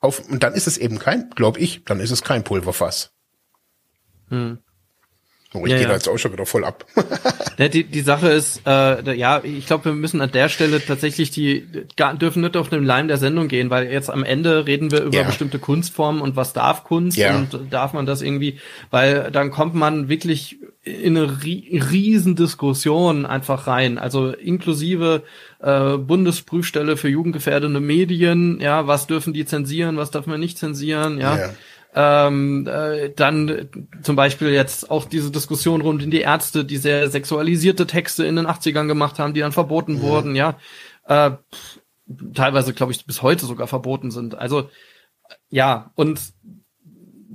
auf, 0.01 0.29
und 0.29 0.43
dann 0.43 0.55
ist 0.55 0.67
es 0.67 0.77
eben 0.79 0.99
kein, 0.99 1.31
glaube 1.31 1.61
ich, 1.61 1.85
dann 1.85 2.01
ist 2.01 2.11
es 2.11 2.23
kein 2.23 2.45
Pulverfass. 2.45 3.13
Hm. 4.29 4.59
Oh, 5.55 5.67
ich 5.67 5.73
ja, 5.73 5.77
gehe 5.77 5.83
ja. 5.83 5.89
da 5.89 5.95
jetzt 5.95 6.09
auch 6.09 6.19
schon 6.19 6.33
wieder 6.33 6.47
voll 6.47 6.65
ab. 6.65 6.87
ja, 7.59 7.69
die, 7.69 7.85
die 7.85 8.01
Sache 8.01 8.29
ist, 8.29 8.63
äh, 8.67 9.15
ja, 9.15 9.43
ich 9.45 9.67
glaube, 9.67 9.87
wir 9.87 9.93
müssen 9.93 10.21
an 10.23 10.33
der 10.33 10.49
Stelle 10.49 10.85
tatsächlich 10.85 11.31
die 11.31 11.67
gar, 11.97 12.15
dürfen 12.15 12.43
nicht 12.43 12.57
auf 12.57 12.71
den 12.71 12.85
Leim 12.85 13.09
der 13.09 13.19
Sendung 13.19 13.49
gehen, 13.49 13.69
weil 13.69 13.91
jetzt 13.91 14.09
am 14.09 14.25
Ende 14.25 14.67
reden 14.67 14.91
wir 14.91 15.03
über 15.03 15.19
ja. 15.19 15.25
bestimmte 15.25 15.59
Kunstformen 15.59 16.23
und 16.23 16.37
was 16.37 16.55
darf 16.55 16.85
Kunst 16.85 17.19
und 17.19 17.71
darf 17.71 17.93
man 17.93 18.07
das 18.07 18.23
irgendwie, 18.23 18.59
weil 18.91 19.31
dann 19.31 19.51
kommt 19.51 19.75
man 19.75 20.09
wirklich 20.09 20.59
in 20.85 21.17
eine 21.17 21.43
riesen 21.43 22.35
Diskussion 22.35 23.25
einfach 23.25 23.67
rein, 23.69 23.99
also 23.99 24.31
inklusive 24.31 25.23
äh, 25.61 25.97
Bundesprüfstelle 25.97 26.97
für 26.97 27.09
jugendgefährdende 27.09 27.79
Medien, 27.79 28.59
ja, 28.61 28.87
was 28.89 29.07
dürfen 29.07 29.33
die 29.33 29.45
zensieren, 29.45 29.97
was 29.97 30.11
darf 30.11 30.27
man 30.27 30.41
nicht 30.41 30.59
zensieren, 30.59 31.19
ja. 31.19 31.51
Ähm, 31.95 32.67
äh, 32.67 33.11
dann 33.11 33.69
zum 34.03 34.17
Beispiel 34.17 34.49
jetzt 34.49 34.91
auch 34.91 35.05
diese 35.05 35.31
Diskussion 35.31 35.83
rund 35.83 36.03
in 36.03 36.11
die 36.11 36.21
Ärzte, 36.21 36.65
die 36.65 36.79
sehr 36.79 37.11
sexualisierte 37.11 37.87
Texte 37.87 38.25
in 38.25 38.37
den 38.37 38.47
80ern 38.47 38.87
gemacht 38.87 39.19
haben, 39.19 39.35
die 39.35 39.41
dann 39.41 39.53
verboten 39.53 39.95
mhm. 39.95 40.03
wurden, 40.03 40.37
ja. 40.37 40.59
Äh, 41.07 41.33
teilweise, 42.35 42.73
glaube 42.73 42.93
ich, 42.93 43.05
bis 43.07 43.23
heute 43.23 43.47
sogar 43.47 43.67
verboten 43.67 44.11
sind. 44.11 44.35
Also 44.35 44.69
ja, 45.51 45.91
und 45.95 46.21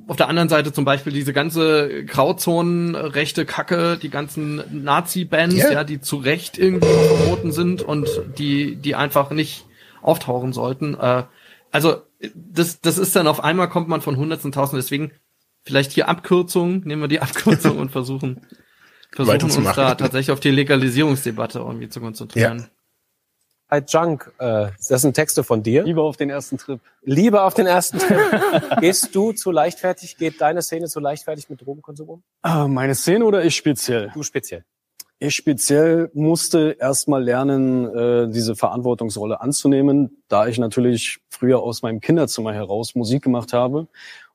auf 0.08 0.16
der 0.16 0.30
anderen 0.30 0.50
Seite 0.50 0.72
zum 0.72 0.86
Beispiel 0.86 1.12
diese 1.12 1.34
ganze 1.34 2.06
Grauzonen, 2.06 2.96
rechte 2.96 3.46
Kacke, 3.46 3.98
die 4.02 4.10
ganzen 4.10 4.64
Nazi-Bands, 4.84 5.56
yeah. 5.56 5.72
ja, 5.72 5.84
die 5.84 6.00
zu 6.00 6.18
Recht 6.18 6.58
irgendwie 6.58 6.88
verboten 6.88 7.52
sind 7.52 7.82
und 7.82 8.08
die, 8.38 8.78
die 8.78 8.96
einfach 8.96 9.32
nicht 9.32 9.66
auftauchen 10.02 10.54
sollten. 10.54 10.96
Äh, 10.96 11.24
also 11.72 12.04
das, 12.34 12.82
das 12.82 12.98
ist 12.98 13.16
dann 13.16 13.28
auf 13.28 13.44
einmal 13.44 13.70
kommt 13.70 13.88
man 13.88 14.02
von 14.02 14.18
Hundertsten, 14.18 14.52
Tausend, 14.52 14.78
deswegen 14.78 15.12
vielleicht 15.64 15.92
hier 15.92 16.08
Abkürzung, 16.08 16.82
nehmen 16.86 17.02
wir 17.02 17.08
die 17.08 17.20
Abkürzung 17.20 17.78
und 17.80 17.92
versuchen, 17.92 18.42
versuchen 19.12 19.66
uns 19.66 19.76
da 19.76 19.96
tatsächlich 19.96 20.32
auf 20.32 20.40
die 20.40 20.52
Legalisierungsdebatte 20.52 21.60
irgendwie 21.60 21.90
zu 21.90 22.00
konzentrieren. 22.00 22.60
Ja. 22.60 22.68
Bei 23.70 23.80
Junk, 23.80 24.32
äh, 24.38 24.70
das 24.88 25.02
sind 25.02 25.14
Texte 25.14 25.44
von 25.44 25.62
dir. 25.62 25.84
Lieber 25.84 26.04
auf 26.04 26.16
den 26.16 26.30
ersten 26.30 26.58
Trip. 26.58 26.80
Lieber 27.04 27.44
auf 27.44 27.54
den 27.54 27.68
ersten 27.68 28.00
Trip. 28.00 28.18
Gehst 28.80 29.14
du 29.14 29.34
zu 29.34 29.52
leichtfertig, 29.52 30.16
geht 30.16 30.40
deine 30.40 30.62
Szene 30.62 30.88
zu 30.88 31.02
leichtfertig 31.02 31.50
mit 31.50 31.66
Drogenkonsum 31.66 32.08
um? 32.08 32.24
Ah, 32.44 32.68
meine 32.70 32.96
Szene 32.96 33.26
oder 33.26 33.44
ich 33.44 33.58
speziell? 33.58 34.10
Du 34.14 34.24
speziell. 34.24 34.64
Ich 35.20 35.36
speziell 35.36 36.12
musste 36.14 36.78
erstmal 36.80 37.24
lernen, 37.24 37.86
äh, 37.96 38.30
diese 38.30 38.56
Verantwortungsrolle 38.56 39.42
anzunehmen, 39.42 40.22
da 40.28 40.46
ich 40.46 40.60
natürlich 40.60 41.20
früher 41.30 41.60
aus 41.60 41.82
meinem 41.82 42.02
Kinderzimmer 42.02 42.54
heraus 42.54 42.94
Musik 42.94 43.24
gemacht 43.24 43.52
habe 43.52 43.88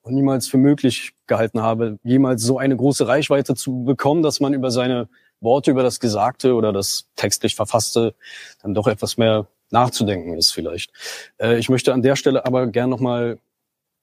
und 0.03 0.15
niemals 0.15 0.49
für 0.49 0.59
möglich 0.59 1.13
gehalten 1.29 1.63
habe, 1.63 2.01
jemals 2.03 2.43
so 2.43 2.59
eine 2.59 2.77
große 2.77 3.07
Reichweite 3.07 3.55
zu 3.55 3.85
bekommen, 3.85 4.25
dass 4.25 4.41
man 4.41 4.55
über 4.55 4.73
seine 4.73 5.09
Worte, 5.41 5.71
über 5.71 5.85
das 5.85 6.01
Gesagte 6.01 6.55
oder 6.55 6.73
das 6.73 7.07
textlich 7.15 7.55
Verfasste 7.55 8.15
dann 8.63 8.75
doch 8.75 8.89
etwas 8.89 9.17
mehr 9.17 9.47
nachzudenken 9.71 10.37
ist 10.37 10.51
vielleicht. 10.51 10.93
Äh, 11.39 11.59
ich 11.59 11.69
möchte 11.69 11.93
an 11.93 12.03
der 12.03 12.17
Stelle 12.17 12.45
aber 12.45 12.67
gern 12.67 12.91
nochmal 12.91 13.39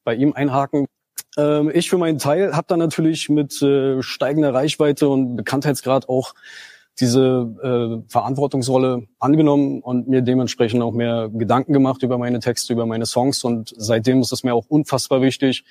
bei 0.06 0.16
ihm 0.16 0.32
einhaken. 0.34 0.86
Ähm, 1.38 1.72
ich 1.74 1.90
für 1.90 1.98
meinen 1.98 2.18
Teil 2.18 2.56
habe 2.56 2.68
dann 2.68 2.80
natürlich 2.80 3.30
mit 3.30 3.62
äh, 3.62 4.02
steigender 4.02 4.54
Reichweite 4.54 5.10
und 5.10 5.36
Bekanntheitsgrad 5.36 6.10
auch 6.10 6.34
diese 7.00 8.04
äh, 8.04 8.10
Verantwortungsrolle 8.12 9.08
angenommen 9.20 9.82
und 9.82 10.08
mir 10.08 10.22
dementsprechend 10.22 10.82
auch 10.82 10.92
mehr 10.92 11.30
Gedanken 11.30 11.72
gemacht 11.72 12.04
über 12.04 12.18
meine 12.18 12.40
Texte, 12.40 12.74
über 12.74 12.86
meine 12.86 13.06
Songs. 13.06 13.44
Und 13.44 13.74
seitdem 13.78 14.22
ist 14.22 14.34
es 14.34 14.44
mir 14.44 14.54
auch 14.54 14.66
unfassbar 14.68 15.22
wichtig, 15.22 15.64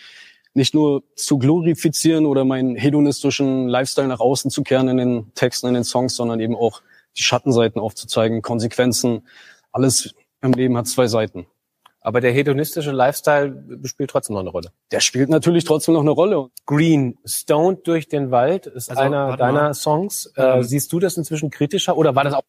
nicht 0.55 0.75
nur 0.75 1.03
zu 1.15 1.39
glorifizieren 1.39 2.25
oder 2.25 2.45
meinen 2.45 2.77
hedonistischen 2.77 3.69
Lifestyle 3.69 4.09
nach 4.09 4.21
außen 4.21 4.51
zu 4.51 4.63
kehren 4.63 4.89
in 4.89 4.97
den 4.97 5.35
Texten, 5.35 5.69
in 5.69 5.75
den 5.75 5.85
Songs, 5.85 6.17
sondern 6.17 6.41
eben 6.41 6.57
auch 6.57 6.83
die 7.17 7.23
Schattenseiten 7.23 7.81
aufzuzeigen, 7.81 8.41
Konsequenzen. 8.41 9.27
Alles 9.71 10.15
im 10.41 10.53
Leben 10.53 10.77
hat 10.77 10.87
zwei 10.87 11.07
Seiten. 11.07 11.47
Aber 12.09 12.23
der 12.23 12.33
hedonistische 12.33 12.91
Lifestyle 12.91 13.55
spielt 13.85 14.09
trotzdem 14.09 14.33
noch 14.33 14.41
eine 14.41 14.49
Rolle. 14.49 14.73
Der 14.93 15.01
spielt 15.01 15.29
natürlich 15.29 15.65
trotzdem 15.65 15.93
noch 15.93 16.01
eine 16.01 16.09
Rolle. 16.09 16.49
Green, 16.65 17.19
Stoned 17.27 17.87
durch 17.87 18.09
den 18.09 18.31
Wald 18.31 18.65
ist 18.65 18.89
also, 18.89 19.03
einer 19.03 19.37
deiner 19.37 19.61
mal. 19.61 19.75
Songs. 19.75 20.33
Äh, 20.35 20.43
ähm, 20.43 20.63
siehst 20.63 20.91
du 20.91 21.01
das 21.01 21.19
inzwischen 21.19 21.51
kritischer 21.51 21.99
oder 21.99 22.15
war 22.15 22.25
das 22.25 22.33
auch? 22.33 22.45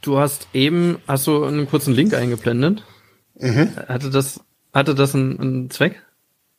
Du 0.00 0.18
hast 0.18 0.48
eben, 0.52 0.98
hast 1.06 1.28
du 1.28 1.44
einen 1.44 1.68
kurzen 1.68 1.94
Link 1.94 2.12
eingeblendet? 2.12 2.82
Mhm. 3.36 3.76
Hatte 3.86 4.10
das, 4.10 4.40
hatte 4.74 4.96
das 4.96 5.14
einen, 5.14 5.38
einen 5.38 5.70
Zweck? 5.70 6.02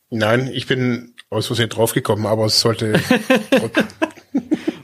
Nein, 0.10 0.50
ich 0.54 0.66
bin 0.66 1.14
aus 1.30 1.48
Versehen 1.48 1.68
draufgekommen, 1.68 2.26
aber 2.26 2.46
es 2.46 2.62
sollte. 2.62 3.02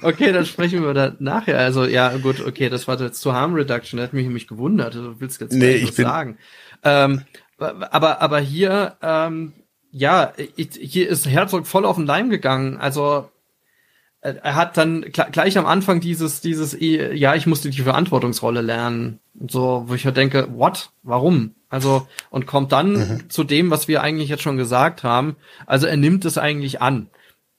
Okay, 0.05 0.31
dann 0.31 0.45
sprechen 0.45 0.83
wir 0.83 0.93
da 0.93 1.15
nachher. 1.17 1.57
Also 1.57 1.83
ja, 1.85 2.15
gut, 2.17 2.39
okay, 2.45 2.69
das 2.69 2.87
war 2.87 3.01
jetzt 3.01 3.21
zu 3.21 3.33
Harm 3.33 3.55
Reduction. 3.55 3.97
Das 3.97 4.07
hat 4.07 4.13
mich 4.13 4.25
nämlich 4.25 4.47
gewundert. 4.47 4.93
Du 4.93 5.19
willst 5.19 5.41
jetzt 5.41 5.53
nee, 5.53 5.73
ich 5.73 5.95
bin 5.95 6.05
sagen. 6.05 6.37
Ähm, 6.85 7.23
aber 7.57 8.21
aber 8.21 8.39
hier, 8.39 8.95
ähm, 9.01 9.53
ja, 9.91 10.33
hier 10.55 11.09
ist 11.09 11.27
Herzog 11.27 11.67
voll 11.67 11.85
auf 11.85 11.95
den 11.95 12.05
Leim 12.05 12.29
gegangen. 12.29 12.77
Also 12.77 13.29
äh, 14.21 14.35
er 14.41 14.55
hat 14.55 14.77
dann 14.77 15.01
gleich 15.11 15.57
am 15.57 15.65
Anfang 15.65 15.99
dieses 15.99 16.41
dieses 16.41 16.75
ja, 16.79 17.35
ich 17.35 17.47
musste 17.47 17.69
die 17.69 17.81
Verantwortungsrolle 17.81 18.61
lernen. 18.61 19.19
So, 19.47 19.85
wo 19.87 19.93
ich 19.93 20.05
halt 20.05 20.17
denke, 20.17 20.47
what? 20.53 20.91
Warum? 21.03 21.55
Also 21.69 22.07
und 22.29 22.45
kommt 22.45 22.71
dann 22.71 22.93
mhm. 22.93 23.29
zu 23.29 23.43
dem, 23.43 23.71
was 23.71 23.87
wir 23.87 24.01
eigentlich 24.01 24.29
jetzt 24.29 24.43
schon 24.43 24.57
gesagt 24.57 25.03
haben. 25.03 25.35
Also 25.65 25.87
er 25.87 25.97
nimmt 25.97 26.23
es 26.25 26.37
eigentlich 26.37 26.81
an. 26.81 27.09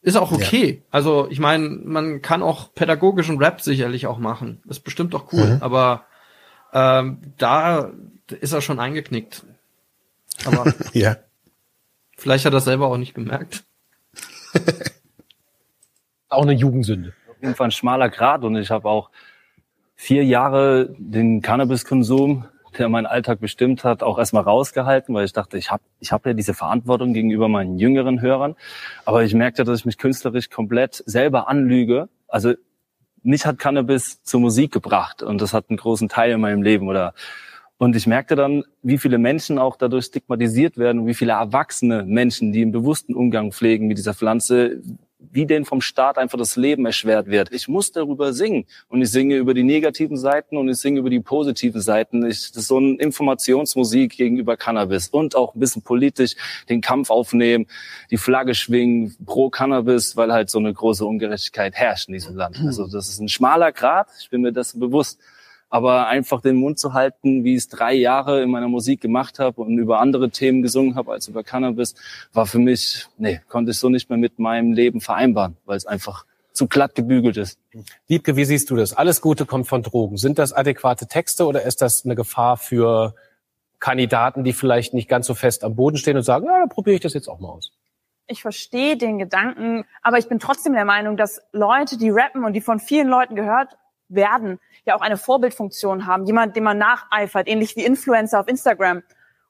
Ist 0.02 0.16
auch 0.16 0.30
okay. 0.30 0.68
Ja. 0.70 0.82
Also 0.90 1.26
ich 1.30 1.40
meine, 1.40 1.68
man 1.68 2.22
kann 2.22 2.42
auch 2.42 2.72
pädagogischen 2.74 3.38
Rap 3.38 3.60
sicherlich 3.60 4.06
auch 4.06 4.18
machen. 4.18 4.62
Ist 4.68 4.84
bestimmt 4.84 5.14
auch 5.14 5.32
cool. 5.32 5.56
Mhm. 5.56 5.62
Aber 5.62 6.04
ähm, 6.72 7.18
da 7.38 7.90
ist 8.32 8.52
er 8.52 8.60
schon 8.60 8.78
eingeknickt. 8.78 9.44
Aber 10.44 10.72
ja. 10.92 11.16
vielleicht 12.16 12.44
hat 12.44 12.52
er 12.52 12.60
selber 12.60 12.86
auch 12.86 12.96
nicht 12.96 13.14
gemerkt. 13.14 13.64
auch 16.28 16.42
eine 16.42 16.52
Jugendsünde. 16.52 17.12
Auf 17.28 17.42
jeden 17.42 17.54
Fall 17.54 17.68
ein 17.68 17.72
schmaler 17.72 18.08
Grad 18.08 18.44
und 18.44 18.56
ich 18.56 18.70
habe 18.70 18.88
auch 18.88 19.10
vier 19.94 20.24
Jahre 20.24 20.94
den 20.98 21.42
Cannabiskonsum 21.42 22.46
der 22.78 22.88
meinen 22.88 23.06
Alltag 23.06 23.40
bestimmt 23.40 23.84
hat, 23.84 24.02
auch 24.02 24.18
erstmal 24.18 24.42
rausgehalten, 24.42 25.14
weil 25.14 25.24
ich 25.24 25.32
dachte, 25.32 25.58
ich 25.58 25.70
habe 25.70 25.82
ich 26.00 26.12
hab 26.12 26.26
ja 26.26 26.32
diese 26.32 26.54
Verantwortung 26.54 27.12
gegenüber 27.12 27.48
meinen 27.48 27.78
jüngeren 27.78 28.20
Hörern. 28.20 28.56
Aber 29.04 29.24
ich 29.24 29.34
merkte, 29.34 29.64
dass 29.64 29.80
ich 29.80 29.84
mich 29.86 29.98
künstlerisch 29.98 30.50
komplett 30.50 31.02
selber 31.06 31.48
anlüge. 31.48 32.08
Also 32.28 32.54
mich 33.22 33.46
hat 33.46 33.58
Cannabis 33.58 34.22
zur 34.22 34.40
Musik 34.40 34.72
gebracht 34.72 35.22
und 35.22 35.40
das 35.40 35.52
hat 35.52 35.66
einen 35.68 35.78
großen 35.78 36.08
Teil 36.08 36.32
in 36.32 36.40
meinem 36.40 36.62
Leben 36.62 36.88
oder 36.88 37.14
und 37.78 37.94
ich 37.94 38.06
merkte 38.06 38.36
dann, 38.36 38.64
wie 38.82 38.96
viele 38.96 39.18
Menschen 39.18 39.58
auch 39.58 39.76
dadurch 39.76 40.06
stigmatisiert 40.06 40.78
werden, 40.78 41.06
wie 41.06 41.14
viele 41.14 41.32
erwachsene 41.32 42.04
Menschen, 42.04 42.52
die 42.52 42.62
im 42.62 42.72
bewussten 42.72 43.14
Umgang 43.14 43.52
pflegen 43.52 43.86
mit 43.86 43.98
dieser 43.98 44.14
Pflanze, 44.14 44.80
wie 45.18 45.44
denen 45.44 45.64
vom 45.66 45.82
Staat 45.82 46.16
einfach 46.16 46.38
das 46.38 46.56
Leben 46.56 46.86
erschwert 46.86 47.26
wird. 47.26 47.52
Ich 47.52 47.68
muss 47.68 47.92
darüber 47.92 48.32
singen 48.32 48.64
und 48.88 49.02
ich 49.02 49.10
singe 49.10 49.36
über 49.36 49.52
die 49.52 49.62
negativen 49.62 50.16
Seiten 50.16 50.56
und 50.56 50.68
ich 50.68 50.78
singe 50.78 51.00
über 51.00 51.10
die 51.10 51.20
positiven 51.20 51.80
Seiten. 51.80 52.24
Ich, 52.24 52.52
das 52.52 52.62
ist 52.62 52.68
so 52.68 52.78
eine 52.78 52.94
Informationsmusik 52.94 54.16
gegenüber 54.16 54.56
Cannabis 54.56 55.08
und 55.08 55.36
auch 55.36 55.54
ein 55.54 55.60
bisschen 55.60 55.82
politisch 55.82 56.34
den 56.70 56.80
Kampf 56.80 57.10
aufnehmen, 57.10 57.66
die 58.10 58.16
Flagge 58.16 58.54
schwingen 58.54 59.14
pro 59.26 59.50
Cannabis, 59.50 60.16
weil 60.16 60.32
halt 60.32 60.48
so 60.48 60.58
eine 60.58 60.72
große 60.72 61.04
Ungerechtigkeit 61.04 61.74
herrscht 61.74 62.08
in 62.08 62.14
diesem 62.14 62.36
Land. 62.36 62.58
Also 62.64 62.86
das 62.86 63.08
ist 63.08 63.20
ein 63.20 63.28
schmaler 63.28 63.72
Grad, 63.72 64.08
ich 64.20 64.30
bin 64.30 64.40
mir 64.40 64.52
dessen 64.52 64.80
bewusst. 64.80 65.20
Aber 65.68 66.06
einfach 66.06 66.40
den 66.40 66.56
Mund 66.56 66.78
zu 66.78 66.92
halten, 66.92 67.44
wie 67.44 67.52
ich 67.52 67.58
es 67.58 67.68
drei 67.68 67.94
Jahre 67.94 68.42
in 68.42 68.50
meiner 68.50 68.68
Musik 68.68 69.00
gemacht 69.00 69.38
habe 69.38 69.60
und 69.62 69.76
über 69.78 70.00
andere 70.00 70.30
Themen 70.30 70.62
gesungen 70.62 70.94
habe 70.94 71.12
als 71.12 71.28
über 71.28 71.42
Cannabis, 71.42 71.94
war 72.32 72.46
für 72.46 72.58
mich, 72.58 73.06
nee, 73.18 73.40
konnte 73.48 73.72
ich 73.72 73.78
so 73.78 73.88
nicht 73.88 74.08
mehr 74.08 74.18
mit 74.18 74.38
meinem 74.38 74.72
Leben 74.72 75.00
vereinbaren, 75.00 75.56
weil 75.64 75.76
es 75.76 75.86
einfach 75.86 76.24
zu 76.52 76.66
glatt 76.68 76.94
gebügelt 76.94 77.36
ist. 77.36 77.58
Liebke, 78.08 78.36
wie 78.36 78.44
siehst 78.44 78.70
du 78.70 78.76
das? 78.76 78.94
Alles 78.94 79.20
Gute 79.20 79.44
kommt 79.44 79.66
von 79.66 79.82
Drogen. 79.82 80.16
Sind 80.16 80.38
das 80.38 80.52
adäquate 80.52 81.06
Texte 81.06 81.46
oder 81.46 81.62
ist 81.62 81.82
das 81.82 82.04
eine 82.04 82.14
Gefahr 82.14 82.56
für 82.56 83.14
Kandidaten, 83.78 84.42
die 84.42 84.52
vielleicht 84.52 84.94
nicht 84.94 85.08
ganz 85.08 85.26
so 85.26 85.34
fest 85.34 85.64
am 85.64 85.76
Boden 85.76 85.98
stehen 85.98 86.16
und 86.16 86.22
sagen, 86.22 86.46
ja, 86.46 86.58
dann 86.60 86.68
probiere 86.68 86.96
ich 86.96 87.02
das 87.02 87.12
jetzt 87.12 87.28
auch 87.28 87.40
mal 87.40 87.50
aus? 87.50 87.72
Ich 88.26 88.42
verstehe 88.42 88.96
den 88.96 89.18
Gedanken, 89.18 89.84
aber 90.02 90.18
ich 90.18 90.28
bin 90.28 90.38
trotzdem 90.38 90.72
der 90.72 90.84
Meinung, 90.84 91.16
dass 91.16 91.42
Leute, 91.52 91.96
die 91.96 92.10
rappen 92.10 92.44
und 92.44 92.54
die 92.54 92.60
von 92.60 92.80
vielen 92.80 93.06
Leuten 93.06 93.36
gehört 93.36 93.76
werden, 94.08 94.58
ja 94.84 94.94
auch 94.94 95.00
eine 95.00 95.16
Vorbildfunktion 95.16 96.06
haben, 96.06 96.26
jemand, 96.26 96.56
dem 96.56 96.64
man 96.64 96.78
nacheifert, 96.78 97.48
ähnlich 97.48 97.76
wie 97.76 97.84
Influencer 97.84 98.40
auf 98.40 98.48
Instagram. 98.48 99.02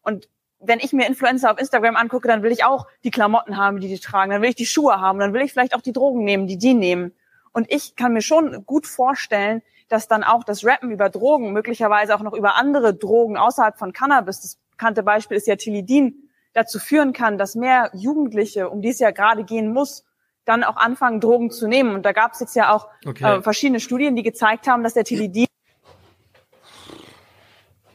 Und 0.03 0.29
wenn 0.59 0.81
ich 0.81 0.93
mir 0.93 1.07
Influencer 1.07 1.53
auf 1.53 1.59
Instagram 1.59 1.97
angucke, 1.97 2.29
dann 2.29 2.43
will 2.43 2.53
ich 2.53 2.65
auch 2.65 2.87
die 3.05 3.11
Klamotten 3.11 3.57
haben, 3.57 3.81
die 3.81 3.89
die 3.89 3.99
tragen, 3.99 4.31
dann 4.31 4.43
will 4.43 4.51
ich 4.51 4.57
die 4.57 4.67
Schuhe 4.67 5.01
haben, 5.01 5.19
dann 5.19 5.33
will 5.33 5.43
ich 5.43 5.53
vielleicht 5.53 5.75
auch 5.75 5.83
die 5.83 5.93
Drogen 5.93 6.25
nehmen, 6.25 6.47
die 6.47 6.59
die 6.59 6.75
nehmen. 6.75 7.15
Und 7.53 7.71
ich 7.71 7.97
kann 7.97 8.13
mir 8.13 8.23
schon 8.23 8.65
gut 8.67 8.87
vorstellen, 8.87 9.63
dass 9.89 10.09
dann 10.09 10.25
auch 10.25 10.45
das 10.45 10.65
Rappen 10.65 10.91
über 10.91 11.11
Drogen, 11.11 11.53
möglicherweise 11.53 12.15
auch 12.15 12.23
noch 12.23 12.33
über 12.33 12.57
andere 12.57 12.95
Drogen 12.95 13.37
außerhalb 13.37 13.79
von 13.79 13.93
Cannabis, 13.93 14.41
das 14.41 14.59
bekannte 14.73 15.03
Beispiel 15.03 15.37
ist 15.37 15.47
ja 15.47 15.57
Tilidin, 15.57 16.29
dazu 16.53 16.79
führen 16.79 17.13
kann, 17.13 17.39
dass 17.39 17.55
mehr 17.55 17.91
Jugendliche, 17.95 18.69
um 18.71 18.83
die 18.83 18.89
es 18.89 18.99
ja 18.99 19.11
gerade 19.11 19.45
gehen 19.45 19.73
muss, 19.73 20.05
dann 20.47 20.65
auch 20.65 20.77
anfangen, 20.77 21.21
Drogen 21.21 21.51
zu 21.51 21.69
nehmen. 21.69 21.95
Und 21.95 22.05
da 22.05 22.13
gab 22.13 22.33
es 22.33 22.41
jetzt 22.41 22.57
ja 22.57 22.73
auch 22.73 22.89
Okay. 23.05 23.39
äh, 23.39 23.43
verschiedene 23.43 23.81
Studien, 23.81 24.17
die 24.17 24.23
gezeigt 24.23 24.67
haben, 24.67 24.83
dass 24.83 24.95
der 24.95 25.05
Tilidin 25.05 25.47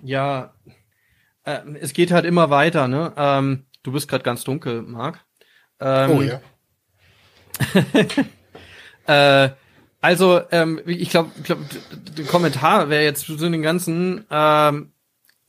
Ja, 0.03 0.53
äh, 1.43 1.59
es 1.79 1.93
geht 1.93 2.11
halt 2.11 2.25
immer 2.25 2.49
weiter, 2.49 2.87
ne? 2.87 3.13
Ähm, 3.17 3.65
du 3.83 3.91
bist 3.91 4.07
gerade 4.07 4.23
ganz 4.23 4.43
dunkel, 4.43 4.81
Marc. 4.81 5.19
Ähm, 5.79 6.11
Oh 6.11 6.21
ja. 6.21 6.41
äh, 9.45 9.49
also, 10.01 10.41
ähm, 10.51 10.81
ich 10.85 11.09
glaube, 11.11 11.31
glaub, 11.43 11.59
der 12.17 12.25
Kommentar 12.25 12.89
wäre 12.89 13.03
jetzt 13.03 13.25
zu 13.25 13.35
den 13.35 13.61
ganzen, 13.61 14.25
ähm, 14.31 14.90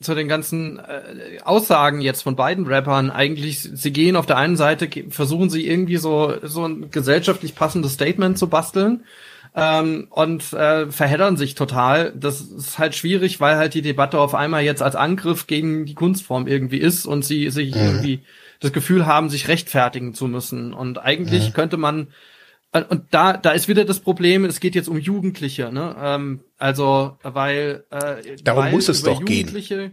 zu 0.03 0.13
den 0.15 0.27
ganzen 0.27 0.79
äh, 0.79 1.39
Aussagen 1.43 2.01
jetzt 2.01 2.21
von 2.21 2.35
beiden 2.35 2.67
Rappern 2.67 3.09
eigentlich, 3.11 3.59
sie 3.61 3.91
gehen 3.91 4.15
auf 4.15 4.25
der 4.25 4.37
einen 4.37 4.55
Seite, 4.57 4.89
versuchen 5.09 5.49
sie 5.49 5.67
irgendwie 5.67 5.97
so, 5.97 6.33
so 6.43 6.65
ein 6.65 6.91
gesellschaftlich 6.91 7.55
passendes 7.55 7.93
Statement 7.93 8.37
zu 8.37 8.47
basteln 8.47 9.03
ähm, 9.55 10.07
und 10.09 10.53
äh, 10.53 10.91
verheddern 10.91 11.37
sich 11.37 11.55
total. 11.55 12.11
Das 12.15 12.41
ist 12.41 12.79
halt 12.79 12.95
schwierig, 12.95 13.39
weil 13.39 13.57
halt 13.57 13.73
die 13.73 13.81
Debatte 13.81 14.19
auf 14.19 14.35
einmal 14.35 14.63
jetzt 14.63 14.81
als 14.81 14.95
Angriff 14.95 15.47
gegen 15.47 15.85
die 15.85 15.93
Kunstform 15.95 16.47
irgendwie 16.47 16.77
ist 16.79 17.05
und 17.05 17.23
sie 17.23 17.49
sich 17.49 17.73
Mhm. 17.75 17.81
irgendwie 17.81 18.19
das 18.59 18.71
Gefühl 18.73 19.05
haben, 19.05 19.29
sich 19.29 19.47
rechtfertigen 19.47 20.13
zu 20.13 20.27
müssen. 20.27 20.73
Und 20.73 20.97
eigentlich 20.97 21.49
Mhm. 21.49 21.53
könnte 21.53 21.77
man 21.77 22.07
und 22.89 23.03
da, 23.11 23.33
da 23.37 23.51
ist 23.51 23.67
wieder 23.67 23.85
das 23.85 23.99
Problem, 23.99 24.45
es 24.45 24.59
geht 24.59 24.75
jetzt 24.75 24.87
um 24.89 24.97
Jugendliche, 24.97 25.71
ne? 25.71 25.95
Ähm, 26.01 26.41
also, 26.57 27.17
weil 27.23 27.83
äh, 27.91 28.35
Darum 28.43 28.63
weil 28.65 28.71
muss 28.71 28.89
es 28.89 29.03
doch 29.03 29.23
gehen. 29.23 29.47
Jugendliche- 29.47 29.91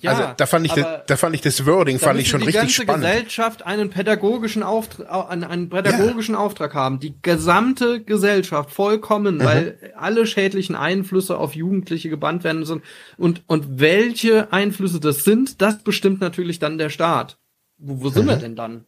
Ja, 0.00 0.12
also 0.12 0.22
da 0.36 0.46
fand 0.46 0.64
ich, 0.66 0.72
das, 0.72 0.86
da 1.06 1.16
fand 1.16 1.34
ich 1.34 1.40
das 1.42 1.66
Wording 1.66 1.98
da 1.98 2.06
fand 2.06 2.20
ich 2.20 2.28
schon 2.28 2.40
die 2.40 2.46
richtig 2.46 2.60
ganze 2.62 2.82
spannend. 2.82 3.04
Gesellschaft 3.04 3.66
einen 3.66 3.90
pädagogischen 3.90 4.62
Auftrag, 4.62 5.30
einen, 5.30 5.44
einen 5.44 5.68
pädagogischen 5.68 6.34
Auftrag 6.34 6.74
haben. 6.74 7.00
Die 7.00 7.14
gesamte 7.20 8.02
Gesellschaft 8.02 8.70
vollkommen, 8.70 9.36
Mhm. 9.36 9.44
weil 9.44 9.92
alle 9.96 10.26
schädlichen 10.26 10.76
Einflüsse 10.76 11.36
auf 11.38 11.54
Jugendliche 11.54 12.08
gebannt 12.08 12.44
werden 12.44 12.64
sind. 12.64 12.82
Und, 13.18 13.42
und 13.46 13.78
welche 13.80 14.52
Einflüsse 14.52 15.00
das 15.00 15.24
sind, 15.24 15.60
das 15.60 15.82
bestimmt 15.82 16.20
natürlich 16.20 16.58
dann 16.58 16.78
der 16.78 16.88
Staat. 16.90 17.38
Wo, 17.76 18.02
wo 18.04 18.08
sind 18.10 18.26
wir 18.26 18.36
denn 18.36 18.56
dann? 18.56 18.84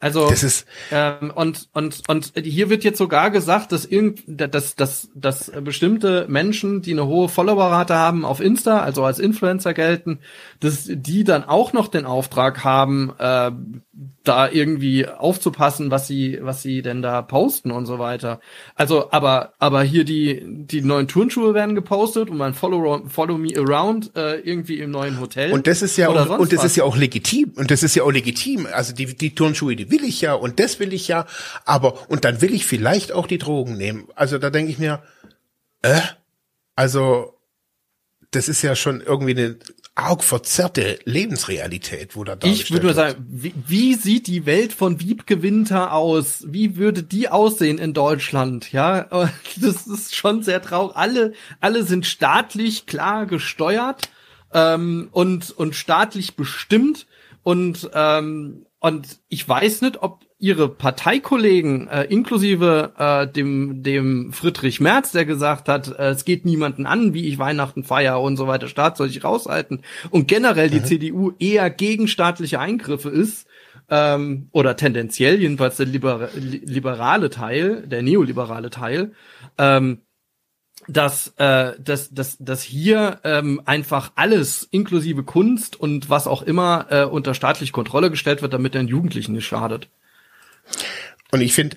Also. 0.00 0.30
Das 0.30 0.42
ist 0.42 0.66
ähm, 0.90 1.30
und, 1.34 1.68
und, 1.74 2.02
und 2.08 2.32
hier 2.34 2.70
wird 2.70 2.84
jetzt 2.84 2.96
sogar 2.96 3.30
gesagt, 3.30 3.70
dass 3.72 3.84
irgend, 3.84 4.22
dass, 4.26 4.74
dass, 4.74 5.10
dass 5.14 5.52
bestimmte 5.62 6.24
Menschen, 6.26 6.80
die 6.80 6.92
eine 6.92 7.06
hohe 7.06 7.28
Followerrate 7.28 7.94
haben 7.94 8.24
auf 8.24 8.40
Insta, 8.40 8.80
also 8.80 9.04
als 9.04 9.18
Influencer 9.18 9.74
gelten, 9.74 10.20
dass 10.58 10.88
die 10.88 11.22
dann 11.24 11.44
auch 11.44 11.74
noch 11.74 11.88
den 11.88 12.06
Auftrag 12.06 12.64
haben, 12.64 13.12
äh, 13.18 13.50
da 14.24 14.50
irgendwie 14.50 15.06
aufzupassen, 15.08 15.90
was 15.90 16.06
sie, 16.06 16.38
was 16.42 16.60
sie 16.62 16.82
denn 16.82 17.00
da 17.00 17.22
posten 17.22 17.70
und 17.70 17.86
so 17.86 17.98
weiter. 17.98 18.40
Also, 18.74 19.10
aber, 19.12 19.54
aber 19.58 19.82
hier 19.82 20.04
die, 20.04 20.42
die 20.44 20.82
neuen 20.82 21.08
Turnschuhe 21.08 21.54
werden 21.54 21.74
gepostet 21.74 22.28
und 22.28 22.36
mein 22.36 22.52
Follow, 22.52 23.02
Follow 23.08 23.38
Me 23.38 23.52
Around 23.56 24.14
äh, 24.16 24.36
irgendwie 24.40 24.80
im 24.80 24.90
neuen 24.90 25.20
Hotel. 25.20 25.52
Und 25.52 25.66
das 25.66 25.80
ist 25.80 25.96
ja 25.96 26.08
auch, 26.08 26.38
und 26.38 26.52
das 26.52 26.58
was. 26.58 26.66
ist 26.66 26.76
ja 26.76 26.84
auch 26.84 26.96
legitim 26.96 27.52
und 27.56 27.70
das 27.70 27.82
ist 27.82 27.94
ja 27.94 28.02
auch 28.02 28.12
legitim. 28.12 28.66
Also 28.70 28.94
die 28.94 29.16
die 29.16 29.34
Turnschuhe, 29.34 29.74
die 29.74 29.90
will 29.90 30.04
ich 30.04 30.20
ja 30.20 30.34
und 30.34 30.60
das 30.60 30.78
will 30.80 30.92
ich 30.92 31.08
ja, 31.08 31.26
aber 31.64 32.10
und 32.10 32.24
dann 32.24 32.42
will 32.42 32.52
ich 32.52 32.66
vielleicht 32.66 33.12
auch 33.12 33.26
die 33.26 33.38
Drogen 33.38 33.78
nehmen. 33.78 34.08
Also 34.14 34.36
da 34.36 34.50
denke 34.50 34.70
ich 34.70 34.78
mir, 34.78 35.02
äh, 35.80 36.00
also 36.76 37.38
das 38.32 38.48
ist 38.48 38.62
ja 38.62 38.76
schon 38.76 39.00
irgendwie 39.00 39.32
eine 39.32 39.56
arg 39.94 40.24
verzerrte 40.24 40.98
Lebensrealität, 41.04 42.16
wo 42.16 42.24
da 42.24 42.36
Ich 42.44 42.70
würde 42.70 42.94
sagen, 42.94 43.26
wie, 43.28 43.52
wie 43.66 43.94
sieht 43.94 44.26
die 44.26 44.46
Welt 44.46 44.72
von 44.72 45.00
Wiebke 45.00 45.42
Winter 45.42 45.92
aus? 45.92 46.44
Wie 46.46 46.76
würde 46.76 47.02
die 47.02 47.28
aussehen 47.28 47.78
in 47.78 47.92
Deutschland? 47.92 48.72
Ja, 48.72 49.08
das 49.60 49.86
ist 49.86 50.14
schon 50.14 50.42
sehr 50.42 50.62
traurig. 50.62 50.96
Alle, 50.96 51.32
alle 51.60 51.82
sind 51.84 52.06
staatlich 52.06 52.86
klar 52.86 53.26
gesteuert 53.26 54.08
ähm, 54.52 55.08
und 55.12 55.50
und 55.50 55.74
staatlich 55.74 56.36
bestimmt 56.36 57.06
und 57.42 57.90
ähm, 57.92 58.66
und 58.78 59.18
ich 59.28 59.46
weiß 59.46 59.82
nicht, 59.82 60.02
ob 60.02 60.24
ihre 60.40 60.68
Parteikollegen, 60.68 61.86
äh, 61.88 62.04
inklusive 62.04 62.92
äh, 62.98 63.26
dem, 63.28 63.82
dem 63.82 64.32
Friedrich 64.32 64.80
Merz, 64.80 65.12
der 65.12 65.26
gesagt 65.26 65.68
hat, 65.68 65.88
äh, 65.98 66.08
es 66.10 66.24
geht 66.24 66.44
niemanden 66.44 66.86
an, 66.86 67.14
wie 67.14 67.28
ich 67.28 67.38
Weihnachten 67.38 67.84
feiere 67.84 68.20
und 68.20 68.36
so 68.36 68.46
weiter, 68.48 68.66
Staat 68.66 68.96
soll 68.96 69.08
sich 69.08 69.22
raushalten. 69.22 69.82
Und 70.10 70.26
generell 70.28 70.70
die 70.70 70.82
CDU 70.82 71.32
eher 71.38 71.68
gegen 71.70 72.08
staatliche 72.08 72.58
Eingriffe 72.58 73.10
ist, 73.10 73.46
ähm, 73.90 74.48
oder 74.52 74.76
tendenziell 74.76 75.40
jedenfalls 75.40 75.76
der 75.76 75.86
libera 75.86 76.28
li- 76.34 76.62
liberale 76.64 77.28
Teil, 77.28 77.82
der 77.86 78.02
neoliberale 78.02 78.70
Teil, 78.70 79.12
ähm, 79.58 79.98
dass, 80.88 81.34
äh, 81.36 81.74
dass, 81.78 82.14
dass, 82.14 82.38
dass 82.38 82.62
hier 82.62 83.20
ähm, 83.24 83.60
einfach 83.66 84.12
alles 84.14 84.66
inklusive 84.70 85.22
Kunst 85.24 85.78
und 85.78 86.08
was 86.08 86.26
auch 86.26 86.42
immer 86.42 86.86
äh, 86.88 87.04
unter 87.04 87.34
staatliche 87.34 87.72
Kontrolle 87.72 88.10
gestellt 88.10 88.40
wird, 88.42 88.54
damit 88.54 88.74
den 88.74 88.88
Jugendlichen 88.88 89.34
nicht 89.34 89.46
schadet. 89.46 89.90
Und 91.30 91.40
ich 91.40 91.54
finde 91.54 91.76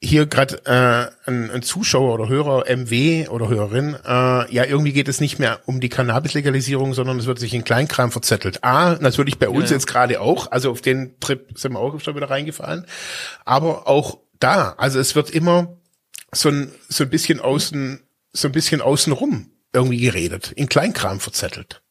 hier 0.00 0.26
gerade 0.26 0.64
äh, 0.66 1.28
ein, 1.28 1.50
ein 1.50 1.62
Zuschauer 1.62 2.14
oder 2.14 2.28
Hörer 2.28 2.64
MW 2.68 3.28
oder 3.28 3.48
Hörerin, 3.48 3.96
äh, 4.04 4.52
ja 4.54 4.64
irgendwie 4.64 4.92
geht 4.92 5.08
es 5.08 5.20
nicht 5.20 5.38
mehr 5.38 5.60
um 5.66 5.80
die 5.80 5.88
Cannabis-Legalisierung, 5.88 6.92
sondern 6.92 7.18
es 7.18 7.26
wird 7.26 7.38
sich 7.38 7.54
in 7.54 7.64
Kleinkram 7.64 8.12
verzettelt. 8.12 8.62
A, 8.62 8.96
natürlich 9.00 9.38
bei 9.38 9.48
uns 9.48 9.70
ja. 9.70 9.76
jetzt 9.76 9.86
gerade 9.86 10.20
auch, 10.20 10.50
also 10.52 10.70
auf 10.70 10.82
den 10.82 11.18
Trip 11.20 11.58
sind 11.58 11.72
wir 11.72 11.80
auch 11.80 11.98
schon 12.00 12.14
wieder 12.14 12.30
reingefallen, 12.30 12.86
aber 13.44 13.88
auch 13.88 14.18
da, 14.38 14.74
also 14.76 15.00
es 15.00 15.14
wird 15.14 15.30
immer 15.30 15.78
so 16.32 16.50
ein 16.50 16.72
so 16.88 17.04
ein 17.04 17.10
bisschen 17.10 17.40
außen 17.40 18.02
so 18.32 18.48
ein 18.48 18.52
bisschen 18.52 18.82
außenrum 18.82 19.50
irgendwie 19.72 20.00
geredet, 20.00 20.52
in 20.52 20.68
Kleinkram 20.68 21.20
verzettelt. 21.20 21.82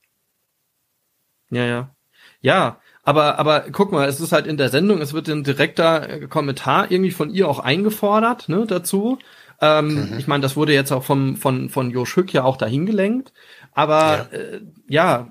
Ja, 1.50 1.66
ja. 1.66 1.96
Ja, 2.42 2.80
aber, 3.06 3.40
aber 3.40 3.66
guck 3.72 3.92
mal, 3.92 4.08
es 4.10 4.20
ist 4.20 4.32
halt 4.32 4.48
in 4.48 4.58
der 4.58 4.70
Sendung, 4.70 5.00
es 5.00 5.14
wird 5.14 5.30
ein 5.30 5.44
direkter 5.44 6.10
äh, 6.10 6.28
Kommentar 6.28 6.92
irgendwie 6.92 7.12
von 7.12 7.30
ihr 7.30 7.48
auch 7.48 7.60
eingefordert, 7.60 8.50
ne, 8.50 8.66
dazu. 8.68 9.20
Ähm, 9.62 10.16
Ich 10.18 10.28
meine, 10.28 10.42
das 10.42 10.58
wurde 10.58 10.74
jetzt 10.74 10.92
auch 10.92 11.04
vom, 11.04 11.38
von, 11.38 11.70
von 11.70 11.92
Josh 11.92 12.18
Hück 12.18 12.34
ja 12.34 12.44
auch 12.44 12.58
dahin 12.58 12.86
gelenkt. 12.86 13.32
Aber 13.74 14.28
ja, 14.32 14.38
äh, 14.38 14.62
ja 14.88 15.28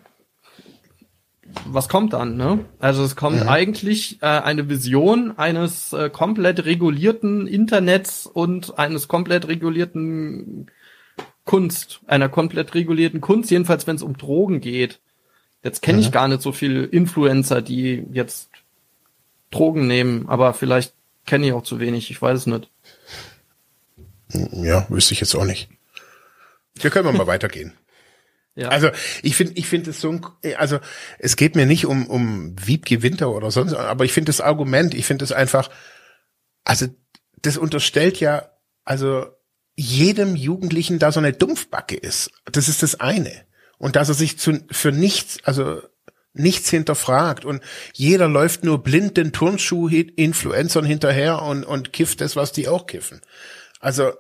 was 1.67 1.89
kommt 1.89 2.13
dann, 2.13 2.37
ne? 2.37 2.65
Also 2.79 3.05
es 3.05 3.17
kommt 3.17 3.47
eigentlich 3.47 4.23
äh, 4.23 4.27
eine 4.27 4.69
Vision 4.69 5.37
eines 5.37 5.93
äh, 5.93 6.11
komplett 6.11 6.65
regulierten 6.65 7.47
Internets 7.47 8.27
und 8.27 8.79
eines 8.79 9.09
komplett 9.09 9.47
regulierten 9.49 10.71
Kunst, 11.45 12.01
einer 12.07 12.29
komplett 12.29 12.75
regulierten 12.75 13.21
Kunst, 13.21 13.51
jedenfalls 13.51 13.87
wenn 13.87 13.97
es 13.97 14.03
um 14.03 14.17
Drogen 14.17 14.61
geht. 14.61 15.01
Jetzt 15.65 15.81
kenne 15.81 16.01
ich 16.01 16.13
gar 16.13 16.29
nicht 16.29 16.43
so 16.43 16.53
viele 16.53 16.85
Influencer, 16.85 17.63
die 17.63 18.05
jetzt 18.13 18.51
Drogen 19.51 19.87
nehmen, 19.87 20.29
aber 20.29 20.53
vielleicht 20.53 20.93
kenne 21.25 21.47
ich 21.47 21.53
auch 21.55 21.63
zu 21.63 21.81
wenig, 21.81 22.11
ich 22.11 22.21
weiß 22.21 22.41
es 22.41 22.47
nicht. 22.47 22.71
Ja, 24.53 24.87
wüsste 24.91 25.15
ich 25.15 25.21
jetzt 25.21 25.35
auch 25.35 25.45
nicht. 25.45 25.71
Wir 26.75 26.91
können 26.91 27.17
mal 27.17 27.27
weitergehen. 27.27 27.73
Ja. 28.57 28.69
Also 28.69 28.91
ich 29.23 29.37
finde, 29.37 29.55
ich 29.55 29.67
finde 29.67 29.91
es 29.91 30.01
so, 30.01 30.11
ein, 30.11 30.27
also 30.59 30.79
es 31.19 31.37
geht 31.37 31.57
mir 31.57 31.67
nicht 31.67 31.87
um 31.87 32.07
um 32.07 32.55
Wiebke 32.63 33.03
Winter 33.03 33.33
oder 33.33 33.51
sonst, 33.51 33.73
aber 33.73 34.05
ich 34.05 34.13
finde 34.13 34.29
das 34.29 34.41
Argument, 34.41 34.95
ich 34.95 35.07
finde 35.07 35.25
es 35.25 35.33
einfach, 35.33 35.71
also 36.63 36.87
das 37.41 37.57
unterstellt 37.57 38.21
ja, 38.21 38.51
also 38.85 39.27
jedem 39.77 40.37
Jugendlichen 40.37 40.99
da 40.99 41.11
so 41.11 41.19
eine 41.21 41.33
Dumpfbacke 41.33 41.97
ist. 41.97 42.31
Das 42.45 42.69
ist 42.69 42.83
das 42.83 43.01
eine. 43.01 43.45
Und 43.79 43.97
dass 43.97 44.09
er 44.09 44.15
sich 44.15 44.39
zu, 44.39 44.65
für 44.71 44.93
nichts, 44.93 45.39
also 45.45 45.81
nichts 46.33 46.69
hinterfragt 46.71 47.45
und 47.45 47.63
jeder 47.93 48.29
läuft 48.29 48.65
nur 48.65 48.83
blind 48.83 49.17
den 49.17 49.33
Turnschuh-Influencern 49.33 50.85
hinterher 50.85 51.43
und, 51.43 51.65
und 51.65 51.93
kifft 51.93 52.21
das, 52.21 52.37
was 52.37 52.53
die 52.53 52.69
auch 52.69 52.87
kiffen. 52.87 53.21
Also 53.81 54.13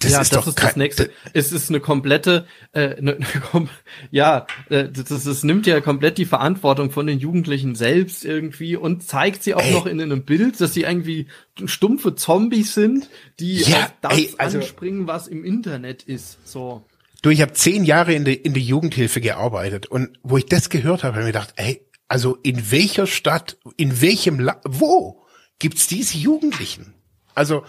das 0.00 0.12
ja, 0.12 0.20
ist 0.20 0.34
das 0.36 0.46
ist 0.46 0.62
das 0.62 0.76
nächste. 0.76 1.10
Es 1.32 1.50
ist 1.50 1.70
eine 1.70 1.80
komplette, 1.80 2.46
äh, 2.72 2.96
eine, 2.96 3.14
eine, 3.14 3.24
kom- 3.24 3.68
ja, 4.10 4.46
äh, 4.68 4.86
das, 4.90 5.08
das 5.24 5.42
nimmt 5.44 5.66
ja 5.66 5.80
komplett 5.80 6.18
die 6.18 6.26
Verantwortung 6.26 6.90
von 6.90 7.06
den 7.06 7.18
Jugendlichen 7.18 7.74
selbst 7.74 8.26
irgendwie 8.26 8.76
und 8.76 9.02
zeigt 9.02 9.42
sie 9.42 9.54
auch 9.54 9.62
Ey. 9.62 9.72
noch 9.72 9.86
in 9.86 9.98
einem 10.02 10.24
Bild, 10.24 10.60
dass 10.60 10.74
sie 10.74 10.82
irgendwie 10.82 11.28
stumpfe 11.64 12.14
Zombies 12.14 12.74
sind, 12.74 13.08
die 13.40 13.62
Ja, 13.62 13.90
das 14.02 14.18
ey, 14.18 14.34
also- 14.36 14.58
anspringen, 14.58 15.06
was 15.06 15.26
im 15.28 15.42
Internet 15.42 16.02
ist. 16.02 16.36
So. 16.46 16.84
Du, 17.22 17.30
ich 17.30 17.40
habe 17.42 17.52
zehn 17.52 17.84
Jahre 17.84 18.12
in 18.14 18.24
der 18.24 18.44
in 18.44 18.54
der 18.54 18.62
Jugendhilfe 18.62 19.20
gearbeitet 19.20 19.86
und 19.86 20.18
wo 20.22 20.36
ich 20.36 20.46
das 20.46 20.70
gehört 20.70 21.02
habe, 21.02 21.14
habe 21.16 21.22
ich 21.22 21.26
mir 21.26 21.32
gedacht, 21.32 21.54
ey, 21.56 21.84
also 22.06 22.36
in 22.42 22.70
welcher 22.70 23.06
Stadt, 23.06 23.58
in 23.76 24.00
welchem 24.00 24.38
La 24.38 24.60
wo 24.64 25.26
gibt's 25.58 25.86
diese 25.88 26.16
Jugendlichen? 26.16 26.94
Also 27.34 27.64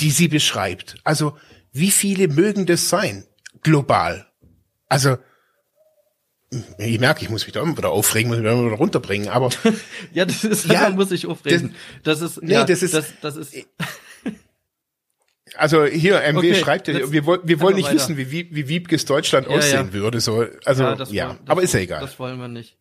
die 0.00 0.10
sie 0.12 0.28
beschreibt. 0.28 0.96
Also 1.02 1.36
wie 1.72 1.90
viele 1.90 2.28
mögen 2.28 2.66
das 2.66 2.88
sein 2.88 3.26
global? 3.62 4.26
Also 4.88 5.16
ich 6.78 6.98
merke, 6.98 7.22
ich 7.24 7.30
muss 7.30 7.44
mich 7.44 7.52
da 7.52 7.60
immer 7.62 7.76
wieder 7.76 7.90
aufregen, 7.90 8.28
muss 8.30 8.38
mich 8.38 8.46
da 8.46 8.52
immer 8.52 8.66
wieder 8.66 8.76
runterbringen, 8.76 9.28
aber 9.28 9.50
Ja, 10.14 10.24
das 10.24 10.44
ist, 10.44 10.66
Ja, 10.66 10.88
da 10.88 10.90
muss 10.96 11.10
ich 11.10 11.26
aufregen. 11.26 11.74
Das, 12.04 12.20
ist, 12.22 12.40
nee, 12.42 12.54
ja, 12.54 12.64
das 12.64 12.82
ist- 12.82 12.94
das, 12.94 13.12
das 13.20 13.36
ist, 13.36 13.54
also 15.58 15.84
hier 15.84 16.20
MW 16.20 16.38
Okay, 16.38 16.54
schreibt, 16.54 16.88
ja, 16.88 17.10
wir, 17.12 17.26
wollen- 17.26 17.40
wir 17.44 17.60
wollen 17.60 17.74
nicht 17.76 17.86
weiter. 17.86 17.96
wissen, 17.96 18.16
wie, 18.16 18.30
wie, 18.30 18.48
wie 18.54 18.68
Wiebkes 18.68 19.04
Deutschland 19.04 19.48
Ja, 19.48 19.56
aussehen 19.56 19.86
ja. 19.88 19.92
würde. 19.92 20.20
So, 20.20 20.44
also 20.64 20.82
ja, 20.84 20.94
das 20.94 21.10
wollen- 21.12 21.38
das 21.44 21.50
aber 21.50 21.62
ist 21.62 21.74
ja 21.74 21.80
egal. 21.80 22.00
Das 22.00 22.18
wollen 22.18 22.38
wir 22.38 22.48
nicht. 22.48 22.76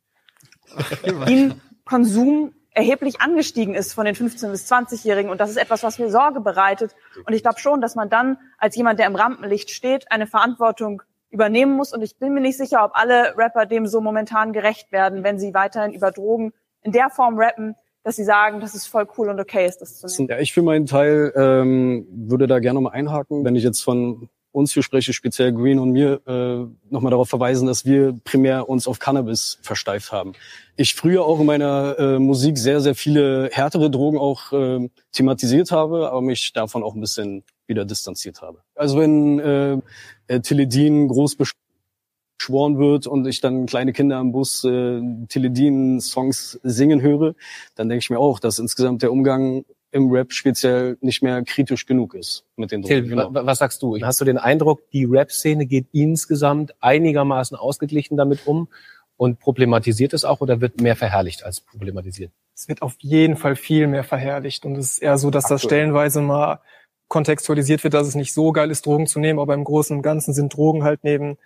ihnen 1.28 1.62
Konsum 1.86 2.54
erheblich 2.72 3.22
angestiegen 3.22 3.74
ist 3.74 3.94
von 3.94 4.06
den 4.06 4.16
15- 4.16 4.52
bis 4.52 4.72
20-Jährigen. 4.72 5.32
Und 5.32 5.42
das 5.42 5.50
ist 5.50 5.58
etwas, 5.58 5.82
was 5.84 5.98
mir 5.98 6.12
Sorge 6.12 6.42
bereitet. 6.42 6.96
Und 7.26 7.34
ich 7.34 7.42
glaube 7.42 7.60
schon, 7.60 7.82
dass 7.82 7.96
man 7.96 8.10
dann 8.10 8.38
als 8.58 8.76
jemand, 8.76 9.00
der 9.00 9.08
im 9.08 9.16
Rampenlicht 9.16 9.72
steht, 9.72 10.12
eine 10.12 10.28
Verantwortung 10.28 11.02
übernehmen 11.32 11.72
muss. 11.76 11.92
Und 11.94 12.04
ich 12.04 12.18
bin 12.18 12.34
mir 12.34 12.42
nicht 12.42 12.58
sicher, 12.58 12.84
ob 12.86 12.92
alle 12.94 13.36
Rapper 13.38 13.66
dem 13.66 13.88
so 13.88 14.00
momentan 14.02 14.54
gerecht 14.54 14.92
werden, 14.92 15.24
wenn 15.24 15.40
sie 15.40 15.54
weiterhin 15.54 15.94
über 15.94 16.12
Drogen 16.12 16.54
in 16.84 16.92
der 16.92 17.10
Form 17.10 17.40
rappen, 17.40 17.76
dass 18.08 18.16
sie 18.16 18.24
sagen, 18.24 18.62
dass 18.62 18.74
es 18.74 18.88
voll 18.88 19.06
cool 19.18 19.28
und 19.28 19.38
okay 19.38 19.68
ist, 19.68 19.82
das 19.82 19.98
zu 19.98 20.08
nehmen. 20.08 20.30
Ja, 20.30 20.40
ich 20.40 20.54
für 20.54 20.62
meinen 20.62 20.86
Teil 20.86 21.34
ähm, 21.36 22.08
würde 22.10 22.48
da 22.48 22.60
gerne 22.60 22.80
mal 22.80 22.92
einhaken, 22.92 23.44
wenn 23.44 23.58
ich 23.58 23.66
jetzt 23.66 23.82
von 23.82 24.30
uns 24.54 24.72
hier 24.72 24.82
spreche, 24.82 25.12
speziell 25.12 25.52
Green 25.52 25.78
und 25.78 25.92
mir, 25.92 26.22
äh, 26.26 26.66
nochmal 26.90 27.12
darauf 27.12 27.28
verweisen, 27.28 27.68
dass 27.68 27.84
wir 27.84 28.18
primär 28.24 28.70
uns 28.70 28.88
auf 28.88 29.00
Cannabis 29.00 29.60
versteift 29.62 30.14
haben. 30.14 30.32
Ich 30.78 30.96
früher 30.96 31.26
auch 31.26 31.42
in 31.42 31.48
meiner 31.48 32.00
äh, 32.00 32.18
Musik 32.18 32.58
sehr, 32.58 32.80
sehr 32.80 32.96
viele 32.96 33.50
härtere 33.52 33.92
Drogen 33.92 34.20
auch 34.20 34.54
äh, 34.54 34.90
thematisiert 35.12 35.72
habe, 35.72 36.10
aber 36.10 36.22
mich 36.22 36.54
davon 36.54 36.84
auch 36.84 36.96
ein 36.96 37.02
bisschen 37.02 37.44
wieder 37.68 37.84
distanziert 37.84 38.42
habe. 38.42 38.60
Also 38.74 39.00
wenn 39.00 39.40
äh, 39.40 39.78
äh, 40.28 40.40
Teledin 40.40 41.10
groß 41.10 41.36
beschworen 42.38 42.78
wird 42.78 43.08
und 43.08 43.26
ich 43.28 43.42
dann 43.42 43.66
kleine 43.66 43.94
Kinder 43.94 44.18
am 44.18 44.32
Bus 44.32 44.64
äh, 44.64 45.02
Teledin-Songs 45.28 46.60
singen 46.64 47.02
höre, 47.02 47.36
dann 47.76 47.90
denke 47.90 48.02
ich 48.04 48.10
mir 48.10 48.20
auch, 48.20 48.40
dass 48.40 48.60
insgesamt 48.60 49.02
der 49.02 49.12
Umgang 49.12 49.66
im 49.92 50.12
Rap 50.12 50.34
speziell 50.34 50.98
nicht 51.02 51.24
mehr 51.24 51.44
kritisch 51.44 51.86
genug 51.86 52.14
ist 52.14 52.44
mit 52.56 52.72
den 52.72 52.82
Drogen. 52.82 53.08
Till, 53.08 53.16
wa- 53.16 53.30
was 53.46 53.60
sagst 53.60 53.82
du? 53.82 53.98
Hast 54.02 54.20
du 54.22 54.26
den 54.26 54.38
Eindruck, 54.38 54.90
die 54.92 55.06
Rap-Szene 55.06 55.66
geht 55.66 55.88
insgesamt 55.94 56.76
einigermaßen 56.82 57.56
ausgeglichen 57.58 58.18
damit 58.18 58.46
um 58.46 58.68
und 59.16 59.40
problematisiert 59.40 60.14
es 60.14 60.26
auch 60.26 60.42
oder 60.42 60.62
wird 60.62 60.82
mehr 60.82 60.96
verherrlicht 60.96 61.44
als 61.44 61.62
problematisiert? 61.62 62.32
Es 62.54 62.68
wird 62.68 62.82
auf 62.82 62.96
jeden 63.00 63.38
Fall 63.38 63.56
viel 63.56 63.88
mehr 63.88 64.04
verherrlicht 64.04 64.66
und 64.66 64.76
es 64.78 64.94
ist 64.94 64.98
eher 65.00 65.18
so, 65.18 65.30
dass 65.32 65.44
das 65.46 65.64
Aktuell. 65.64 65.80
stellenweise 65.80 66.22
mal 66.22 66.60
kontextualisiert 67.08 67.84
wird, 67.84 67.94
dass 67.94 68.08
es 68.08 68.16
nicht 68.16 68.34
so 68.34 68.52
geil 68.52 68.70
ist, 68.70 68.86
Drogen 68.86 69.08
zu 69.08 69.20
nehmen, 69.20 69.40
aber 69.40 69.54
im 69.54 69.64
Großen 69.64 69.96
und 69.96 70.04
Ganzen 70.04 70.34
sind 70.34 70.54
Drogen 70.56 70.84
halt 70.84 71.00
neben, 71.04 71.38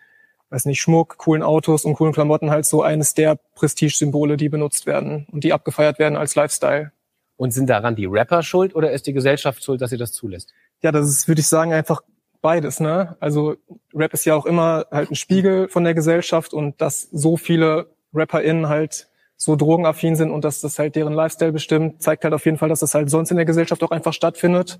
weiß 0.51 0.65
nicht, 0.65 0.81
Schmuck, 0.81 1.17
coolen 1.17 1.41
Autos 1.41 1.85
und 1.85 1.95
coolen 1.95 2.13
Klamotten 2.13 2.51
halt 2.51 2.65
so 2.65 2.83
eines 2.83 3.13
der 3.13 3.39
Prestigesymbole, 3.55 4.37
die 4.37 4.49
benutzt 4.49 4.85
werden 4.85 5.25
und 5.31 5.43
die 5.43 5.53
abgefeiert 5.53 5.97
werden 5.97 6.17
als 6.17 6.35
Lifestyle. 6.35 6.91
Und 7.37 7.51
sind 7.51 7.67
daran 7.67 7.95
die 7.95 8.05
Rapper 8.05 8.43
schuld 8.43 8.75
oder 8.75 8.91
ist 8.91 9.07
die 9.07 9.13
Gesellschaft 9.13 9.63
schuld, 9.63 9.81
dass 9.81 9.89
sie 9.89 9.97
das 9.97 10.11
zulässt? 10.11 10.53
Ja, 10.83 10.91
das 10.91 11.09
ist, 11.09 11.27
würde 11.27 11.41
ich 11.41 11.47
sagen, 11.47 11.73
einfach 11.73 12.01
beides, 12.41 12.79
ne? 12.79 13.15
Also 13.19 13.55
Rap 13.95 14.13
ist 14.13 14.25
ja 14.25 14.35
auch 14.35 14.45
immer 14.45 14.85
halt 14.91 15.09
ein 15.09 15.15
Spiegel 15.15 15.67
von 15.67 15.83
der 15.83 15.93
Gesellschaft 15.93 16.53
und 16.53 16.79
dass 16.81 17.03
so 17.11 17.37
viele 17.37 17.87
RapperInnen 18.13 18.67
halt 18.67 19.07
so 19.37 19.55
drogenaffin 19.55 20.15
sind 20.15 20.29
und 20.29 20.43
dass 20.43 20.61
das 20.61 20.77
halt 20.77 20.95
deren 20.95 21.13
Lifestyle 21.13 21.51
bestimmt, 21.51 22.03
zeigt 22.03 22.23
halt 22.23 22.33
auf 22.33 22.45
jeden 22.45 22.57
Fall, 22.57 22.69
dass 22.69 22.81
das 22.81 22.93
halt 22.93 23.09
sonst 23.09 23.31
in 23.31 23.37
der 23.37 23.45
Gesellschaft 23.45 23.81
auch 23.83 23.91
einfach 23.91 24.13
stattfindet. 24.13 24.79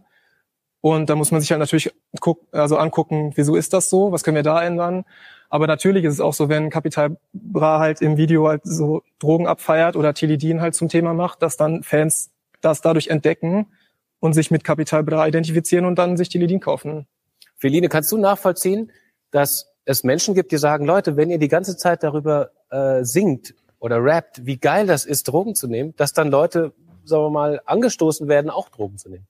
Und 0.81 1.09
da 1.09 1.15
muss 1.15 1.31
man 1.31 1.41
sich 1.41 1.51
halt 1.51 1.59
natürlich 1.59 1.91
guck, 2.19 2.47
also 2.51 2.77
angucken, 2.77 3.31
wieso 3.35 3.55
ist 3.55 3.73
das 3.73 3.89
so? 3.89 4.11
Was 4.11 4.23
können 4.23 4.35
wir 4.35 4.43
da 4.43 4.63
ändern? 4.63 5.05
Aber 5.51 5.67
natürlich 5.67 6.05
ist 6.05 6.13
es 6.13 6.19
auch 6.21 6.33
so, 6.33 6.47
wenn 6.47 6.69
Capital 6.69 7.17
Bra 7.33 7.79
halt 7.79 8.01
im 8.01 8.15
Video 8.15 8.47
halt 8.47 8.61
so 8.63 9.03
Drogen 9.19 9.47
abfeiert 9.47 9.97
oder 9.97 10.13
Teledin 10.13 10.61
halt 10.61 10.75
zum 10.75 10.87
Thema 10.87 11.13
macht, 11.13 11.41
dass 11.41 11.57
dann 11.57 11.83
Fans 11.83 12.31
das 12.61 12.79
dadurch 12.79 13.09
entdecken 13.09 13.67
und 14.21 14.31
sich 14.31 14.49
mit 14.49 14.63
Capital 14.63 15.03
Bra 15.03 15.27
identifizieren 15.27 15.83
und 15.83 15.99
dann 15.99 16.15
sich 16.15 16.29
Teledin 16.29 16.61
kaufen. 16.61 17.05
Feline, 17.57 17.89
kannst 17.89 18.09
du 18.13 18.17
nachvollziehen, 18.17 18.93
dass 19.31 19.73
es 19.83 20.05
Menschen 20.05 20.35
gibt, 20.35 20.53
die 20.53 20.57
sagen, 20.57 20.85
Leute, 20.85 21.17
wenn 21.17 21.29
ihr 21.29 21.37
die 21.37 21.49
ganze 21.49 21.75
Zeit 21.75 22.01
darüber 22.01 22.51
äh, 22.69 23.03
singt 23.03 23.53
oder 23.79 24.01
rappt, 24.01 24.45
wie 24.45 24.55
geil 24.55 24.87
das 24.87 25.05
ist, 25.05 25.27
Drogen 25.27 25.53
zu 25.53 25.67
nehmen, 25.67 25.93
dass 25.97 26.13
dann 26.13 26.31
Leute, 26.31 26.71
sagen 27.03 27.23
wir 27.25 27.29
mal, 27.29 27.61
angestoßen 27.65 28.29
werden, 28.29 28.49
auch 28.49 28.69
Drogen 28.69 28.97
zu 28.97 29.09
nehmen? 29.09 29.27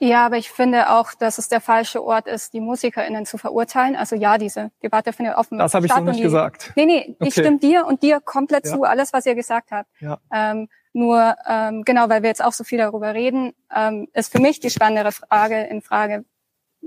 Ja, 0.00 0.26
aber 0.26 0.36
ich 0.36 0.50
finde 0.50 0.90
auch, 0.90 1.14
dass 1.14 1.38
es 1.38 1.48
der 1.48 1.60
falsche 1.60 2.02
Ort 2.02 2.26
ist, 2.26 2.52
die 2.52 2.60
MusikerInnen 2.60 3.26
zu 3.26 3.38
verurteilen. 3.38 3.96
Also 3.96 4.16
ja, 4.16 4.38
diese 4.38 4.70
Debatte 4.82 5.12
findet 5.12 5.36
offen 5.36 5.58
Das 5.58 5.74
habe 5.74 5.86
ich 5.86 5.92
so 5.92 6.00
nicht 6.00 6.18
die, 6.18 6.22
gesagt. 6.22 6.72
Nee, 6.76 6.86
nee, 6.86 7.16
ich 7.20 7.28
Okay. 7.28 7.30
stimme 7.30 7.58
dir 7.58 7.86
und 7.86 8.02
dir 8.02 8.20
komplett 8.20 8.66
Ja. 8.66 8.72
zu, 8.74 8.82
alles, 8.84 9.12
was 9.12 9.26
ihr 9.26 9.34
gesagt 9.34 9.70
habt. 9.70 9.88
Ja. 10.00 10.18
Ähm, 10.32 10.68
nur, 10.92 11.36
ähm, 11.48 11.82
genau, 11.84 12.08
weil 12.08 12.22
wir 12.22 12.28
jetzt 12.28 12.44
auch 12.44 12.52
so 12.52 12.62
viel 12.64 12.78
darüber 12.78 13.14
reden, 13.14 13.52
ähm, 13.74 14.08
ist 14.14 14.30
für 14.30 14.40
mich 14.40 14.60
die 14.60 14.70
spannendere 14.70 15.12
Frage 15.12 15.62
in 15.62 15.82
Frage, 15.82 16.24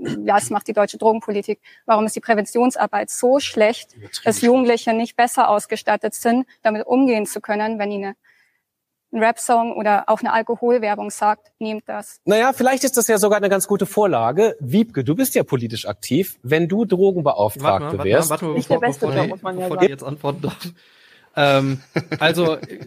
was 0.00 0.50
macht 0.50 0.68
die 0.68 0.72
deutsche 0.72 0.96
Drogenpolitik? 0.96 1.60
Warum 1.84 2.06
ist 2.06 2.14
die 2.14 2.20
Präventionsarbeit 2.20 3.10
so 3.10 3.40
schlecht, 3.40 3.96
dass 4.24 4.40
Jugendliche 4.42 4.92
nicht 4.92 5.16
besser 5.16 5.48
ausgestattet 5.48 6.14
sind, 6.14 6.46
damit 6.62 6.86
umgehen 6.86 7.26
zu 7.26 7.40
können, 7.40 7.78
wenn 7.80 7.90
ihnen 7.90 8.14
ein 9.12 9.22
Rap-Song 9.22 9.72
oder 9.72 10.04
auch 10.08 10.20
eine 10.20 10.32
Alkoholwerbung 10.32 11.10
sagt, 11.10 11.52
nehmt 11.58 11.84
das. 11.86 12.20
Naja, 12.24 12.52
vielleicht 12.52 12.84
ist 12.84 12.96
das 12.96 13.08
ja 13.08 13.18
sogar 13.18 13.38
eine 13.38 13.48
ganz 13.48 13.66
gute 13.66 13.86
Vorlage. 13.86 14.56
Wiebke, 14.60 15.04
du 15.04 15.14
bist 15.14 15.34
ja 15.34 15.44
politisch 15.44 15.86
aktiv. 15.86 16.38
Wenn 16.42 16.68
du 16.68 16.84
Drogenbeauftragte 16.84 17.84
Warte 17.84 17.84
mal, 17.84 17.90
warte 17.90 17.96
mal, 17.96 18.04
wärst, 18.04 18.30
warte 18.30 18.44
mal, 18.44 18.54
Nicht 18.54 18.68
bevor, 18.68 18.80
der 18.80 18.86
beste 18.86 19.06
bevor, 19.06 19.24
Job, 19.24 19.42
man 19.42 19.58
ja 19.58 19.68
bevor 19.68 19.82
jetzt 19.82 20.04
antworten 20.04 20.42
darf. 20.42 20.72
Ähm, 21.36 21.80
also, 22.18 22.56
äh, 22.56 22.80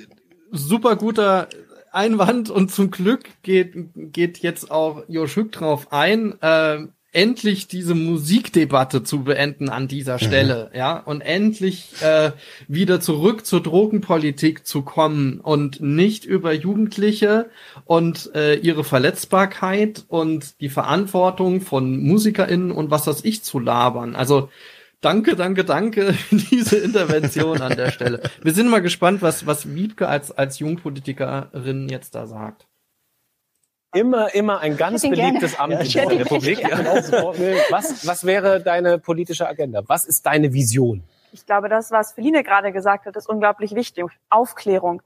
super 0.51 0.95
guter 0.95 1.47
Einwand 1.91 2.49
und 2.49 2.72
zum 2.72 2.91
Glück 2.91 3.24
geht, 3.43 3.74
geht 3.95 4.39
jetzt 4.39 4.72
auch 4.72 5.03
Josh 5.07 5.36
Hück 5.36 5.51
drauf 5.51 5.91
ein, 5.91 6.36
ähm, 6.41 6.93
endlich 7.14 7.68
diese 7.68 7.93
Musikdebatte 7.93 9.03
zu 9.03 9.24
beenden 9.24 9.70
an 9.70 9.88
dieser 9.88 10.18
Stelle, 10.18 10.72
ja, 10.74 10.97
und 10.97 11.22
endlich 11.22 11.89
äh, 12.01 12.32
wieder 12.68 13.01
zurück 13.01 13.45
zur 13.45 13.62
Drogenpolitik 13.62 14.66
zu 14.66 14.82
kommen 14.82 15.41
und 15.41 15.82
nicht 15.82 16.24
über 16.24 16.53
Jugendliche 16.53 17.49
und 17.86 18.34
äh, 18.34 18.55
ihre 18.55 18.86
Verletzbarkeit 18.86 20.05
und 20.07 20.62
die 20.62 20.70
Verantwortung 20.70 21.59
von 21.59 22.01
MusikerInnen 22.01 22.72
und 22.72 22.91
was 22.91 23.03
das 23.03 23.26
ich 23.26 23.43
zu 23.43 23.59
labern. 23.59 24.16
Also 24.16 24.49
Danke, 25.01 25.36
danke, 25.36 25.66
danke 25.66 26.14
diese 26.32 26.78
Intervention 26.78 27.59
an 27.62 27.76
der 27.76 27.89
Stelle. 27.89 28.22
Wir 28.43 28.53
sind 28.53 28.70
mal 28.70 28.84
gespannt, 28.84 29.24
was, 29.24 29.47
was 29.47 29.74
Wiebke 29.74 30.07
als, 30.07 30.32
als 30.32 30.59
Jungpolitikerin 30.59 31.89
jetzt 31.89 32.14
da 32.14 32.28
sagt. 32.28 32.68
Immer, 33.94 34.34
immer 34.34 34.60
ein 34.60 34.78
ganz 34.78 35.04
ihn 35.04 35.14
gerne. 35.14 35.39
beliebtes 35.39 35.60
Amt 35.60 35.94
Ja, 35.94 36.04
in 36.04 36.12
ihn 36.12 36.22
Republik. 36.22 36.64
Was, 37.70 38.06
was 38.08 38.26
wäre 38.26 38.62
deine 38.62 38.98
politische 38.98 39.48
Agenda? 39.48 39.84
Was 39.88 40.06
ist 40.06 40.26
deine 40.26 40.54
Vision? 40.54 41.04
Ich 41.34 41.46
glaube, 41.46 41.70
das, 41.70 41.92
was 41.92 42.14
Feline 42.14 42.44
gerade 42.44 42.72
gesagt 42.72 43.06
hat, 43.06 43.16
ist 43.16 43.30
unglaublich 43.30 43.74
wichtig. 43.76 44.06
Aufklärung. 44.30 45.02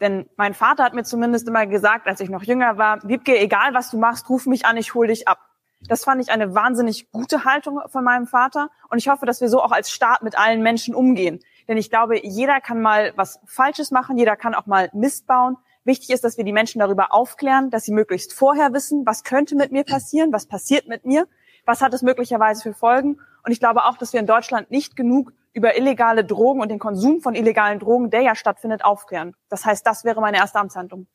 Denn 0.00 0.28
mein 0.36 0.54
Vater 0.54 0.84
hat 0.84 0.94
mir 0.94 1.04
zumindest 1.04 1.46
immer 1.46 1.66
gesagt, 1.66 2.08
als 2.08 2.20
ich 2.20 2.28
noch 2.28 2.42
jünger 2.42 2.76
war, 2.78 2.98
Wiebke, 3.08 3.38
egal 3.38 3.74
was 3.74 3.90
du 3.90 3.98
machst, 3.98 4.28
ruf 4.28 4.46
mich 4.46 4.66
an, 4.66 4.76
ich 4.76 4.94
hol 4.94 5.06
dich 5.06 5.28
ab. 5.28 5.38
Das 5.86 6.04
fand 6.04 6.20
ich 6.22 6.30
eine 6.30 6.54
wahnsinnig 6.54 7.10
gute 7.12 7.44
Haltung 7.44 7.80
von 7.88 8.04
meinem 8.04 8.26
Vater. 8.26 8.70
Und 8.88 8.98
ich 8.98 9.08
hoffe, 9.08 9.26
dass 9.26 9.40
wir 9.40 9.48
so 9.48 9.62
auch 9.62 9.70
als 9.70 9.90
Staat 9.90 10.22
mit 10.22 10.36
allen 10.38 10.62
Menschen 10.62 10.94
umgehen. 10.94 11.40
Denn 11.68 11.76
ich 11.76 11.90
glaube, 11.90 12.26
jeder 12.26 12.60
kann 12.60 12.80
mal 12.80 13.12
was 13.16 13.40
Falsches 13.44 13.90
machen, 13.90 14.18
jeder 14.18 14.36
kann 14.36 14.54
auch 14.54 14.66
mal 14.66 14.90
Mist 14.92 15.26
bauen. 15.26 15.56
Wichtig 15.84 16.10
ist, 16.10 16.24
dass 16.24 16.38
wir 16.38 16.44
die 16.44 16.52
Menschen 16.52 16.78
darüber 16.78 17.12
aufklären, 17.12 17.70
dass 17.70 17.84
sie 17.84 17.92
möglichst 17.92 18.32
vorher 18.32 18.72
wissen, 18.72 19.04
was 19.04 19.22
könnte 19.22 19.54
mit 19.54 19.70
mir 19.70 19.84
passieren, 19.84 20.32
was 20.32 20.46
passiert 20.46 20.88
mit 20.88 21.04
mir, 21.04 21.26
was 21.66 21.82
hat 21.82 21.92
es 21.92 22.02
möglicherweise 22.02 22.62
für 22.62 22.74
Folgen. 22.74 23.20
Und 23.44 23.52
ich 23.52 23.60
glaube 23.60 23.84
auch, 23.84 23.98
dass 23.98 24.12
wir 24.12 24.20
in 24.20 24.26
Deutschland 24.26 24.70
nicht 24.70 24.96
genug 24.96 25.32
über 25.52 25.76
illegale 25.76 26.24
Drogen 26.24 26.60
und 26.60 26.70
den 26.70 26.78
Konsum 26.78 27.20
von 27.20 27.34
illegalen 27.34 27.78
Drogen, 27.78 28.10
der 28.10 28.22
ja 28.22 28.34
stattfindet, 28.34 28.84
aufklären. 28.84 29.34
Das 29.48 29.64
heißt, 29.64 29.86
das 29.86 30.04
wäre 30.04 30.20
meine 30.20 30.38
erste 30.38 30.58
Amtshandlung. 30.58 31.06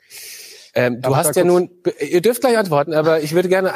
Ähm, 0.75 1.01
du 1.01 1.15
hast 1.15 1.35
ja 1.35 1.43
nun, 1.43 1.69
ihr 1.99 2.21
dürft 2.21 2.41
gleich 2.41 2.57
antworten, 2.57 2.93
aber 2.93 3.21
ich 3.21 3.33
würde 3.33 3.49
gerne. 3.49 3.75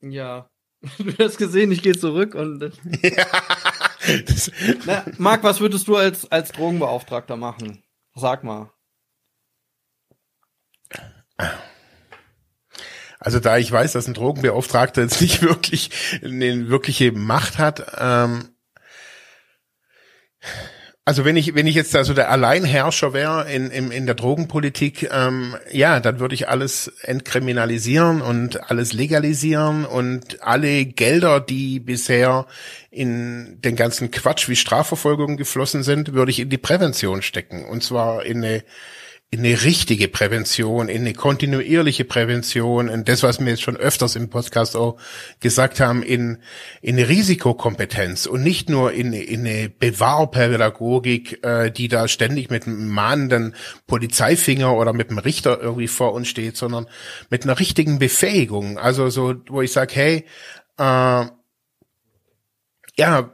Ja, 0.00 0.50
du 0.98 1.12
hast 1.18 1.38
gesehen, 1.38 1.72
ich 1.72 1.82
gehe 1.82 1.96
zurück 1.96 2.34
und. 2.34 2.62
ja, 3.02 3.26
Na, 4.86 5.04
Marc, 5.18 5.44
was 5.44 5.60
würdest 5.60 5.88
du 5.88 5.96
als, 5.96 6.30
als 6.30 6.52
Drogenbeauftragter 6.52 7.36
machen? 7.36 7.82
Sag 8.14 8.42
mal. 8.44 8.70
Also 13.20 13.40
da 13.40 13.58
ich 13.58 13.70
weiß, 13.70 13.92
dass 13.92 14.06
ein 14.06 14.14
Drogenbeauftragter 14.14 15.02
jetzt 15.02 15.20
nicht 15.20 15.42
wirklich 15.42 15.90
eine 16.22 16.68
wirkliche 16.68 17.12
Macht 17.12 17.58
hat, 17.58 17.92
ähm, 17.98 18.50
also 21.08 21.24
wenn 21.24 21.38
ich 21.38 21.54
wenn 21.54 21.66
ich 21.66 21.74
jetzt 21.74 21.96
also 21.96 22.12
der 22.12 22.30
Alleinherrscher 22.30 23.14
wäre 23.14 23.50
in, 23.50 23.70
in 23.70 23.90
in 23.92 24.04
der 24.04 24.14
Drogenpolitik, 24.14 25.08
ähm, 25.10 25.56
ja, 25.72 26.00
dann 26.00 26.20
würde 26.20 26.34
ich 26.34 26.50
alles 26.50 26.92
entkriminalisieren 27.00 28.20
und 28.20 28.70
alles 28.70 28.92
legalisieren 28.92 29.86
und 29.86 30.42
alle 30.42 30.84
Gelder, 30.84 31.40
die 31.40 31.80
bisher 31.80 32.46
in 32.90 33.58
den 33.62 33.74
ganzen 33.74 34.10
Quatsch 34.10 34.50
wie 34.50 34.56
Strafverfolgung 34.56 35.38
geflossen 35.38 35.82
sind, 35.82 36.12
würde 36.12 36.30
ich 36.30 36.40
in 36.40 36.50
die 36.50 36.58
Prävention 36.58 37.22
stecken. 37.22 37.64
Und 37.64 37.82
zwar 37.82 38.26
in 38.26 38.44
eine 38.44 38.62
in 39.30 39.40
eine 39.40 39.62
richtige 39.62 40.08
Prävention, 40.08 40.88
in 40.88 41.02
eine 41.02 41.12
kontinuierliche 41.12 42.06
Prävention, 42.06 42.88
in 42.88 43.04
das, 43.04 43.22
was 43.22 43.38
wir 43.40 43.48
jetzt 43.48 43.60
schon 43.60 43.76
öfters 43.76 44.16
im 44.16 44.30
Podcast 44.30 44.74
auch 44.74 44.98
gesagt 45.40 45.80
haben, 45.80 46.02
in, 46.02 46.38
in 46.80 46.96
eine 46.96 47.10
Risikokompetenz 47.10 48.24
und 48.24 48.42
nicht 48.42 48.70
nur 48.70 48.92
in, 48.92 49.12
in 49.12 49.40
eine 49.40 49.68
Bewahrpädagogik, 49.68 51.44
äh, 51.44 51.70
die 51.70 51.88
da 51.88 52.08
ständig 52.08 52.48
mit 52.48 52.66
einem 52.66 52.88
mahnenden 52.88 53.54
Polizeifinger 53.86 54.74
oder 54.74 54.94
mit 54.94 55.10
einem 55.10 55.18
Richter 55.18 55.60
irgendwie 55.60 55.88
vor 55.88 56.14
uns 56.14 56.28
steht, 56.28 56.56
sondern 56.56 56.86
mit 57.28 57.44
einer 57.44 57.60
richtigen 57.60 57.98
Befähigung. 57.98 58.78
Also 58.78 59.10
so, 59.10 59.34
wo 59.48 59.60
ich 59.60 59.72
sage, 59.72 59.94
hey, 59.94 60.24
äh, 60.78 61.26
ja, 62.96 63.30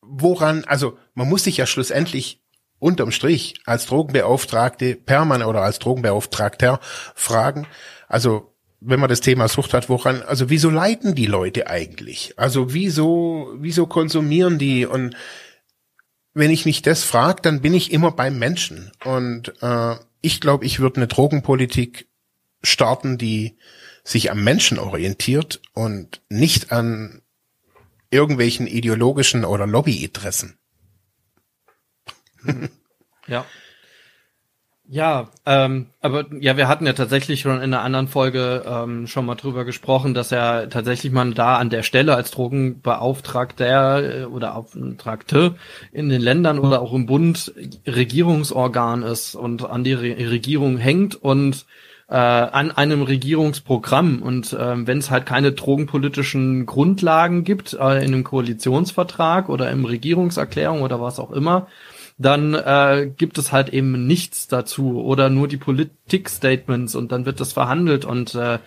woran, 0.00 0.64
also 0.64 0.96
man 1.14 1.28
muss 1.28 1.42
sich 1.42 1.56
ja 1.56 1.66
schlussendlich 1.66 2.40
unterm 2.78 3.10
Strich 3.10 3.54
als 3.64 3.86
Drogenbeauftragte 3.86 4.96
permanent 4.96 5.48
oder 5.48 5.62
als 5.62 5.78
Drogenbeauftragter 5.78 6.80
fragen, 7.14 7.66
also 8.08 8.52
wenn 8.80 9.00
man 9.00 9.08
das 9.08 9.20
Thema 9.20 9.48
Sucht 9.48 9.74
hat, 9.74 9.88
woran, 9.88 10.22
also 10.22 10.50
wieso 10.50 10.70
leiden 10.70 11.14
die 11.14 11.26
Leute 11.26 11.68
eigentlich? 11.68 12.34
Also 12.36 12.72
wieso, 12.72 13.54
wieso 13.58 13.86
konsumieren 13.86 14.58
die? 14.58 14.86
Und 14.86 15.16
wenn 16.34 16.50
ich 16.50 16.66
mich 16.66 16.82
das 16.82 17.02
frage, 17.02 17.42
dann 17.42 17.62
bin 17.62 17.74
ich 17.74 17.92
immer 17.92 18.12
beim 18.12 18.38
Menschen. 18.38 18.92
Und 19.04 19.54
äh, 19.62 19.96
ich 20.20 20.40
glaube, 20.40 20.66
ich 20.66 20.78
würde 20.78 20.96
eine 20.96 21.06
Drogenpolitik 21.06 22.06
starten, 22.62 23.18
die 23.18 23.56
sich 24.04 24.30
am 24.30 24.44
Menschen 24.44 24.78
orientiert 24.78 25.60
und 25.72 26.20
nicht 26.28 26.70
an 26.70 27.22
irgendwelchen 28.10 28.66
ideologischen 28.66 29.44
oder 29.44 29.66
Lobbyinteressen. 29.66 30.58
Ja. 33.28 33.44
Ja, 34.88 35.30
ähm, 35.46 35.86
aber 36.00 36.26
ja, 36.38 36.56
wir 36.56 36.68
hatten 36.68 36.86
ja 36.86 36.92
tatsächlich 36.92 37.40
schon 37.40 37.56
in 37.56 37.74
einer 37.74 37.82
anderen 37.82 38.06
Folge 38.06 38.62
ähm, 38.64 39.08
schon 39.08 39.26
mal 39.26 39.34
drüber 39.34 39.64
gesprochen, 39.64 40.14
dass 40.14 40.30
er 40.30 40.68
tatsächlich 40.68 41.10
mal 41.10 41.34
da 41.34 41.56
an 41.56 41.70
der 41.70 41.82
Stelle 41.82 42.14
als 42.14 42.30
Drogenbeauftragter 42.30 44.20
äh, 44.20 44.24
oder 44.26 44.54
Auftragte 44.54 45.56
in 45.90 46.08
den 46.08 46.22
Ländern 46.22 46.60
oder 46.60 46.82
auch 46.82 46.92
im 46.92 47.06
Bund 47.06 47.52
Regierungsorgan 47.84 49.02
ist 49.02 49.34
und 49.34 49.68
an 49.68 49.82
die 49.82 49.94
Re 49.94 50.30
Regierung 50.30 50.76
hängt 50.78 51.16
und 51.16 51.66
äh, 52.08 52.14
an 52.14 52.70
einem 52.70 53.02
Regierungsprogramm. 53.02 54.22
Und 54.22 54.52
äh, 54.52 54.86
wenn 54.86 54.98
es 54.98 55.10
halt 55.10 55.26
keine 55.26 55.50
drogenpolitischen 55.50 56.64
Grundlagen 56.64 57.42
gibt 57.42 57.72
äh, 57.74 58.04
in 58.04 58.14
einem 58.14 58.22
Koalitionsvertrag 58.22 59.48
oder 59.48 59.68
im 59.70 59.84
Regierungserklärung 59.84 60.82
oder 60.82 61.00
was 61.00 61.18
auch 61.18 61.32
immer, 61.32 61.66
dann 62.18 62.54
äh, 62.54 63.10
gibt 63.16 63.38
es 63.38 63.52
halt 63.52 63.68
eben 63.70 64.06
nichts 64.06 64.48
dazu 64.48 65.02
oder 65.02 65.28
nur 65.28 65.48
die 65.48 65.58
Politik-Statements 65.58 66.94
und 66.94 67.12
dann 67.12 67.26
wird 67.26 67.40
das 67.40 67.52
verhandelt 67.52 68.04
und 68.04 68.34
äh, 68.34 68.58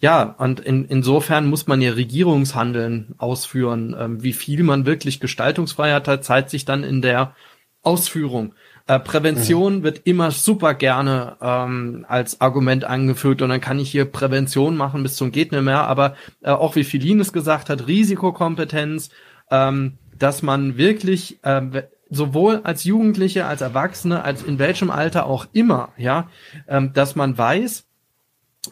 ja, 0.00 0.34
und 0.38 0.60
in, 0.60 0.84
insofern 0.86 1.46
muss 1.46 1.66
man 1.66 1.80
ja 1.80 1.92
Regierungshandeln 1.92 3.14
ausführen. 3.16 3.96
Ähm, 3.98 4.22
wie 4.22 4.32
viel 4.32 4.62
man 4.62 4.86
wirklich 4.86 5.20
Gestaltungsfreiheit 5.20 6.08
hat, 6.08 6.24
zeigt 6.24 6.50
sich 6.50 6.64
dann 6.64 6.84
in 6.84 7.00
der 7.00 7.34
Ausführung. 7.82 8.54
Äh, 8.86 9.00
Prävention 9.00 9.78
mhm. 9.78 9.82
wird 9.82 10.02
immer 10.04 10.30
super 10.30 10.74
gerne 10.74 11.36
ähm, 11.40 12.04
als 12.06 12.40
Argument 12.42 12.84
angeführt 12.84 13.40
und 13.40 13.48
dann 13.48 13.62
kann 13.62 13.78
ich 13.78 13.90
hier 13.90 14.04
Prävention 14.04 14.76
machen 14.76 15.02
bis 15.02 15.16
zum 15.16 15.32
geht 15.32 15.52
nicht 15.52 15.62
mehr. 15.62 15.86
Aber 15.86 16.16
äh, 16.42 16.50
auch 16.50 16.76
wie 16.76 16.84
Philin 16.84 17.20
es 17.20 17.32
gesagt 17.32 17.70
hat, 17.70 17.86
Risikokompetenz, 17.86 19.08
ähm, 19.50 19.96
dass 20.18 20.42
man 20.42 20.76
wirklich 20.76 21.38
äh, 21.44 21.84
sowohl 22.14 22.60
als 22.64 22.84
Jugendliche, 22.84 23.46
als 23.46 23.60
Erwachsene, 23.60 24.24
als 24.24 24.42
in 24.42 24.58
welchem 24.58 24.90
Alter 24.90 25.26
auch 25.26 25.46
immer, 25.52 25.90
ja, 25.96 26.28
ähm, 26.68 26.92
dass 26.92 27.16
man 27.16 27.36
weiß, 27.36 27.86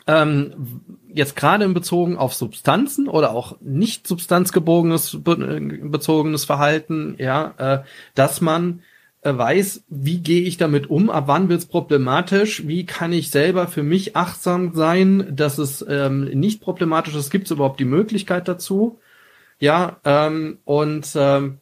ähm, 0.07 0.81
jetzt 1.09 1.37
gerade 1.37 1.65
in 1.65 1.75
Bezogen 1.75 2.17
auf 2.17 2.35
Substanzen 2.35 3.09
oder 3.09 3.33
auch 3.33 3.57
nicht 3.61 4.07
substanzgebogenes 4.07 5.19
bezogenes 5.23 6.45
Verhalten, 6.45 7.17
ja, 7.19 7.55
äh, 7.59 7.83
dass 8.15 8.41
man 8.41 8.83
äh, 9.23 9.37
weiß, 9.37 9.85
wie 9.89 10.19
gehe 10.19 10.43
ich 10.43 10.57
damit 10.57 10.91
um, 10.91 11.11
ab 11.11 11.25
wann 11.27 11.49
wird 11.49 11.61
es 11.61 11.67
problematisch, 11.67 12.67
wie 12.67 12.87
kann 12.87 13.13
ich 13.13 13.31
selber 13.31 13.69
für 13.69 13.83
mich 13.83 14.17
achtsam 14.17 14.75
sein, 14.75 15.37
dass 15.37 15.59
es 15.59 15.85
ähm, 15.89 16.25
nicht 16.25 16.61
problematisch 16.61 17.15
ist, 17.15 17.31
gibt 17.31 17.47
es 17.47 17.51
überhaupt 17.51 17.81
die 17.81 17.85
Möglichkeit 17.85 18.49
dazu, 18.49 18.99
ja, 19.59 20.01
ähm, 20.05 20.59
und 20.65 21.09
ähm, 21.15 21.59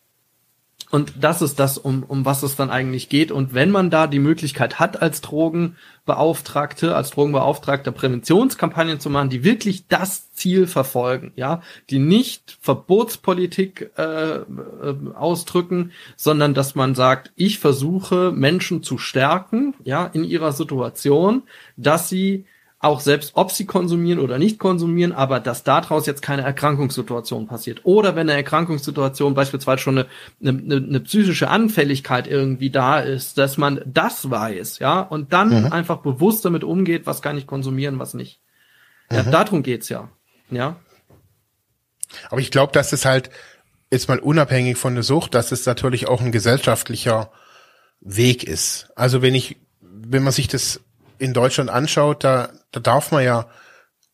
und 0.91 1.13
das 1.21 1.41
ist 1.41 1.61
das, 1.61 1.79
um, 1.79 2.03
um 2.03 2.25
was 2.25 2.43
es 2.43 2.57
dann 2.57 2.71
eigentlich 2.71 3.09
geht. 3.09 3.31
Und 3.31 3.55
wenn 3.55 3.71
man 3.71 3.91
da 3.91 4.09
die 4.09 4.19
Möglichkeit 4.19 4.81
hat, 4.81 5.01
als 5.01 5.21
Drogenbeauftragte, 5.21 6.97
als 6.97 7.11
Drogenbeauftragter 7.11 7.93
Präventionskampagnen 7.93 8.99
zu 8.99 9.09
machen, 9.09 9.31
die 9.31 9.45
wirklich 9.45 9.87
das 9.87 10.33
Ziel 10.33 10.67
verfolgen, 10.67 11.33
ja, 11.37 11.63
die 11.91 12.01
nicht 12.01 12.59
Verbotspolitik 12.61 13.93
äh, 13.97 14.39
äh, 14.39 14.45
ausdrücken, 15.15 15.93
sondern 16.17 16.55
dass 16.55 16.75
man 16.75 16.97
sagt, 16.97 17.31
ich 17.37 17.61
versuche 17.61 18.33
Menschen 18.33 18.83
zu 18.83 18.99
stärken, 18.99 19.75
ja, 19.85 20.07
in 20.07 20.25
ihrer 20.25 20.53
Situation, 20.53 21.45
dass 21.77 22.09
sie 22.09 22.47
auch 22.83 23.01
selbst 23.01 23.33
ob 23.35 23.53
sie 23.53 23.67
konsumieren 23.67 24.19
oder 24.19 24.39
nicht 24.39 24.59
konsumieren, 24.59 25.13
aber 25.13 25.39
dass 25.39 25.65
daraus 25.65 26.07
jetzt 26.07 26.23
keine 26.23 26.43
Erkrankungssituation 26.43 27.47
passiert. 27.47 27.83
Oder 27.85 28.17
wenn 28.17 28.29
eine 28.29 28.39
Erkrankungssituation 28.39 29.35
beispielsweise 29.35 29.83
schon 29.83 29.99
eine, 29.99 30.09
eine, 30.43 30.77
eine 30.77 31.01
psychische 31.01 31.51
Anfälligkeit 31.51 32.27
irgendwie 32.27 32.71
da 32.71 33.01
ist, 33.01 33.37
dass 33.37 33.59
man 33.59 33.83
das 33.85 34.31
weiß, 34.31 34.79
ja, 34.79 35.01
und 35.01 35.35
dann 35.35 35.65
mhm. 35.65 35.73
einfach 35.73 35.99
bewusst 35.99 36.47
damit 36.47 36.65
umgeht, 36.65 37.05
was 37.05 37.21
kann 37.21 37.37
ich 37.37 37.47
konsumieren, 37.47 37.99
was 37.99 38.15
nicht. 38.15 38.41
Ja, 39.13 39.25
mhm. 39.25 39.31
darum 39.31 39.63
geht's 39.63 39.91
ja. 39.91 40.09
Ja. 40.51 40.77
Aber 42.31 42.41
ich 42.41 42.51
glaube, 42.51 42.73
dass 42.73 42.95
es 42.95 43.05
halt 43.05 43.29
jetzt 43.93 44.09
mal 44.09 44.19
unabhängig 44.19 44.79
von 44.79 44.95
der 44.95 45.05
Sucht, 45.05 45.35
dass 45.35 45.53
es 45.53 45.67
natürlich 45.67 46.09
auch 46.09 46.23
ein 46.23 46.33
gesellschaftlicher 46.33 47.31
Weg 48.01 48.45
ist. 48.45 48.89
Also 48.97 49.21
wenn 49.21 49.35
ich, 49.35 49.59
wenn 49.81 50.23
man 50.23 50.33
sich 50.33 50.49
das 50.49 50.81
in 51.19 51.35
Deutschland 51.35 51.69
anschaut, 51.69 52.25
da, 52.25 52.51
da 52.73 52.81
darf 52.81 53.11
man 53.13 53.25
ja 53.25 53.51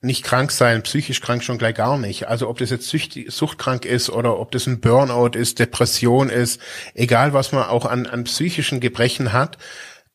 nicht 0.00 0.22
krank 0.22 0.52
sein, 0.52 0.82
psychisch 0.82 1.20
krank 1.20 1.42
schon 1.42 1.58
gleich 1.58 1.74
gar 1.74 1.98
nicht. 1.98 2.28
Also 2.28 2.48
ob 2.48 2.58
das 2.58 2.70
jetzt 2.70 2.88
süchtig, 2.88 3.32
suchtkrank 3.32 3.84
ist 3.84 4.10
oder 4.10 4.38
ob 4.38 4.52
das 4.52 4.66
ein 4.66 4.80
Burnout 4.80 5.38
ist, 5.38 5.58
Depression 5.58 6.28
ist, 6.28 6.60
egal 6.94 7.32
was 7.32 7.52
man 7.52 7.64
auch 7.64 7.86
an, 7.86 8.06
an 8.06 8.24
psychischen 8.24 8.80
Gebrechen 8.80 9.32
hat, 9.32 9.58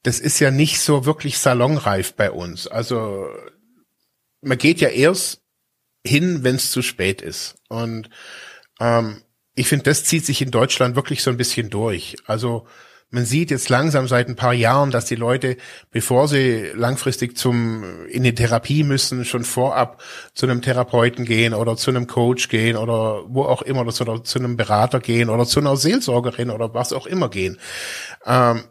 das 0.03 0.19
ist 0.19 0.39
ja 0.39 0.51
nicht 0.51 0.79
so 0.79 1.05
wirklich 1.05 1.37
salonreif 1.37 2.13
bei 2.13 2.31
uns. 2.31 2.67
Also 2.67 3.27
man 4.41 4.57
geht 4.57 4.81
ja 4.81 4.89
erst 4.89 5.41
hin, 6.05 6.43
wenn 6.43 6.55
es 6.55 6.71
zu 6.71 6.81
spät 6.81 7.21
ist. 7.21 7.55
Und 7.69 8.09
ähm, 8.79 9.21
ich 9.53 9.67
finde, 9.67 9.83
das 9.83 10.03
zieht 10.03 10.25
sich 10.25 10.41
in 10.41 10.51
Deutschland 10.51 10.95
wirklich 10.95 11.21
so 11.21 11.29
ein 11.29 11.37
bisschen 11.37 11.69
durch. 11.69 12.17
Also 12.25 12.67
man 13.11 13.25
sieht 13.25 13.51
jetzt 13.51 13.67
langsam 13.67 14.07
seit 14.07 14.29
ein 14.29 14.37
paar 14.37 14.53
Jahren, 14.53 14.89
dass 14.89 15.05
die 15.05 15.15
Leute, 15.15 15.57
bevor 15.91 16.29
sie 16.29 16.71
langfristig 16.73 17.37
zum 17.37 18.07
in 18.07 18.23
die 18.23 18.33
Therapie 18.33 18.83
müssen, 18.83 19.25
schon 19.25 19.43
vorab 19.43 20.01
zu 20.33 20.45
einem 20.45 20.61
Therapeuten 20.61 21.25
gehen 21.25 21.53
oder 21.53 21.75
zu 21.75 21.91
einem 21.91 22.07
Coach 22.07 22.47
gehen 22.47 22.77
oder 22.77 23.23
wo 23.27 23.43
auch 23.43 23.61
immer 23.61 23.81
oder 23.81 23.91
zu, 23.91 24.03
oder 24.03 24.23
zu 24.23 24.39
einem 24.39 24.55
Berater 24.55 25.01
gehen 25.01 25.29
oder 25.29 25.45
zu 25.45 25.59
einer 25.59 25.75
Seelsorgerin 25.75 26.49
oder 26.49 26.73
was 26.73 26.93
auch 26.93 27.05
immer 27.05 27.29
gehen. 27.29 27.59
Ähm, 28.25 28.63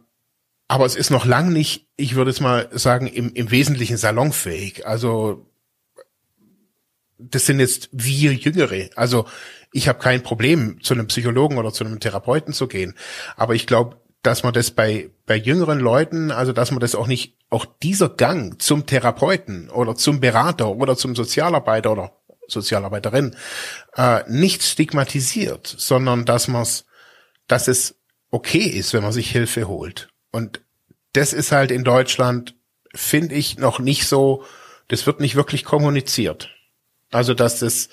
aber 0.68 0.86
es 0.86 0.96
ist 0.96 1.10
noch 1.10 1.26
lang 1.26 1.52
nicht, 1.52 1.88
ich 1.96 2.14
würde 2.14 2.30
es 2.30 2.40
mal 2.40 2.68
sagen, 2.72 3.08
im, 3.08 3.34
im 3.34 3.50
Wesentlichen 3.50 3.98
salonfähig. 3.98 4.86
Also 4.86 5.50
das 7.18 7.44
sind 7.44 7.60
jetzt 7.60 7.90
wir 7.92 8.32
Jüngere. 8.32 8.88
Also 8.96 9.26
ich 9.72 9.86
habe 9.86 9.98
kein 9.98 10.22
Problem, 10.22 10.82
zu 10.82 10.94
einem 10.94 11.08
Psychologen 11.08 11.58
oder 11.58 11.74
zu 11.74 11.84
einem 11.84 12.00
Therapeuten 12.00 12.54
zu 12.54 12.68
gehen. 12.68 12.94
Aber 13.36 13.54
ich 13.54 13.66
glaube, 13.66 14.00
dass 14.22 14.42
man 14.42 14.52
das 14.52 14.70
bei, 14.70 15.10
bei 15.26 15.36
jüngeren 15.36 15.80
Leuten, 15.80 16.30
also 16.30 16.52
dass 16.52 16.70
man 16.70 16.80
das 16.80 16.94
auch 16.94 17.06
nicht, 17.06 17.36
auch 17.48 17.66
dieser 17.82 18.08
Gang 18.08 18.60
zum 18.60 18.86
Therapeuten 18.86 19.70
oder 19.70 19.96
zum 19.96 20.20
Berater 20.20 20.68
oder 20.68 20.96
zum 20.96 21.16
Sozialarbeiter 21.16 21.92
oder 21.92 22.12
Sozialarbeiterin 22.46 23.36
äh, 23.96 24.22
nicht 24.28 24.62
stigmatisiert, 24.62 25.66
sondern 25.66 26.24
dass 26.24 26.48
man 26.48 26.62
es, 26.62 26.84
dass 27.46 27.68
es 27.68 27.96
okay 28.30 28.64
ist, 28.64 28.92
wenn 28.92 29.02
man 29.02 29.12
sich 29.12 29.30
Hilfe 29.30 29.68
holt. 29.68 30.08
Und 30.30 30.60
das 31.12 31.32
ist 31.32 31.52
halt 31.52 31.70
in 31.70 31.84
Deutschland, 31.84 32.54
finde 32.94 33.34
ich, 33.34 33.58
noch 33.58 33.78
nicht 33.78 34.06
so, 34.06 34.44
das 34.88 35.06
wird 35.06 35.20
nicht 35.20 35.34
wirklich 35.34 35.64
kommuniziert. 35.64 36.50
Also 37.10 37.34
dass 37.34 37.58
das, 37.58 37.88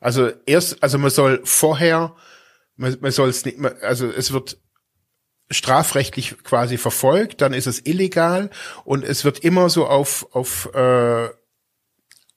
also 0.00 0.30
erst, 0.46 0.82
also 0.82 0.98
man 0.98 1.10
soll 1.10 1.40
vorher, 1.44 2.16
man, 2.76 2.96
man 3.00 3.12
soll 3.12 3.28
es 3.28 3.44
nicht, 3.44 3.58
also 3.82 4.10
es 4.10 4.32
wird 4.32 4.58
strafrechtlich 5.52 6.42
quasi 6.42 6.78
verfolgt, 6.78 7.40
dann 7.40 7.52
ist 7.52 7.66
es 7.66 7.84
illegal 7.84 8.50
und 8.84 9.04
es 9.04 9.24
wird 9.24 9.40
immer 9.40 9.70
so 9.70 9.86
auf 9.86 10.26
auf 10.32 10.72
äh, 10.74 11.28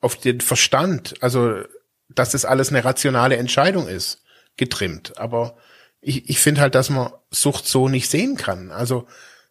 auf 0.01 0.15
den 0.17 0.41
Verstand, 0.41 1.15
also 1.21 1.63
dass 2.09 2.31
das 2.31 2.45
alles 2.45 2.69
eine 2.69 2.85
rationale 2.85 3.37
Entscheidung 3.37 3.87
ist, 3.87 4.21
getrimmt. 4.57 5.17
Aber 5.17 5.57
ich, 6.01 6.29
ich 6.29 6.39
finde 6.39 6.61
halt, 6.61 6.75
dass 6.75 6.89
man 6.89 7.11
Sucht 7.31 7.65
so 7.65 7.89
nicht 7.89 8.09
sehen 8.09 8.37
kann. 8.37 8.71
Also 8.71 9.07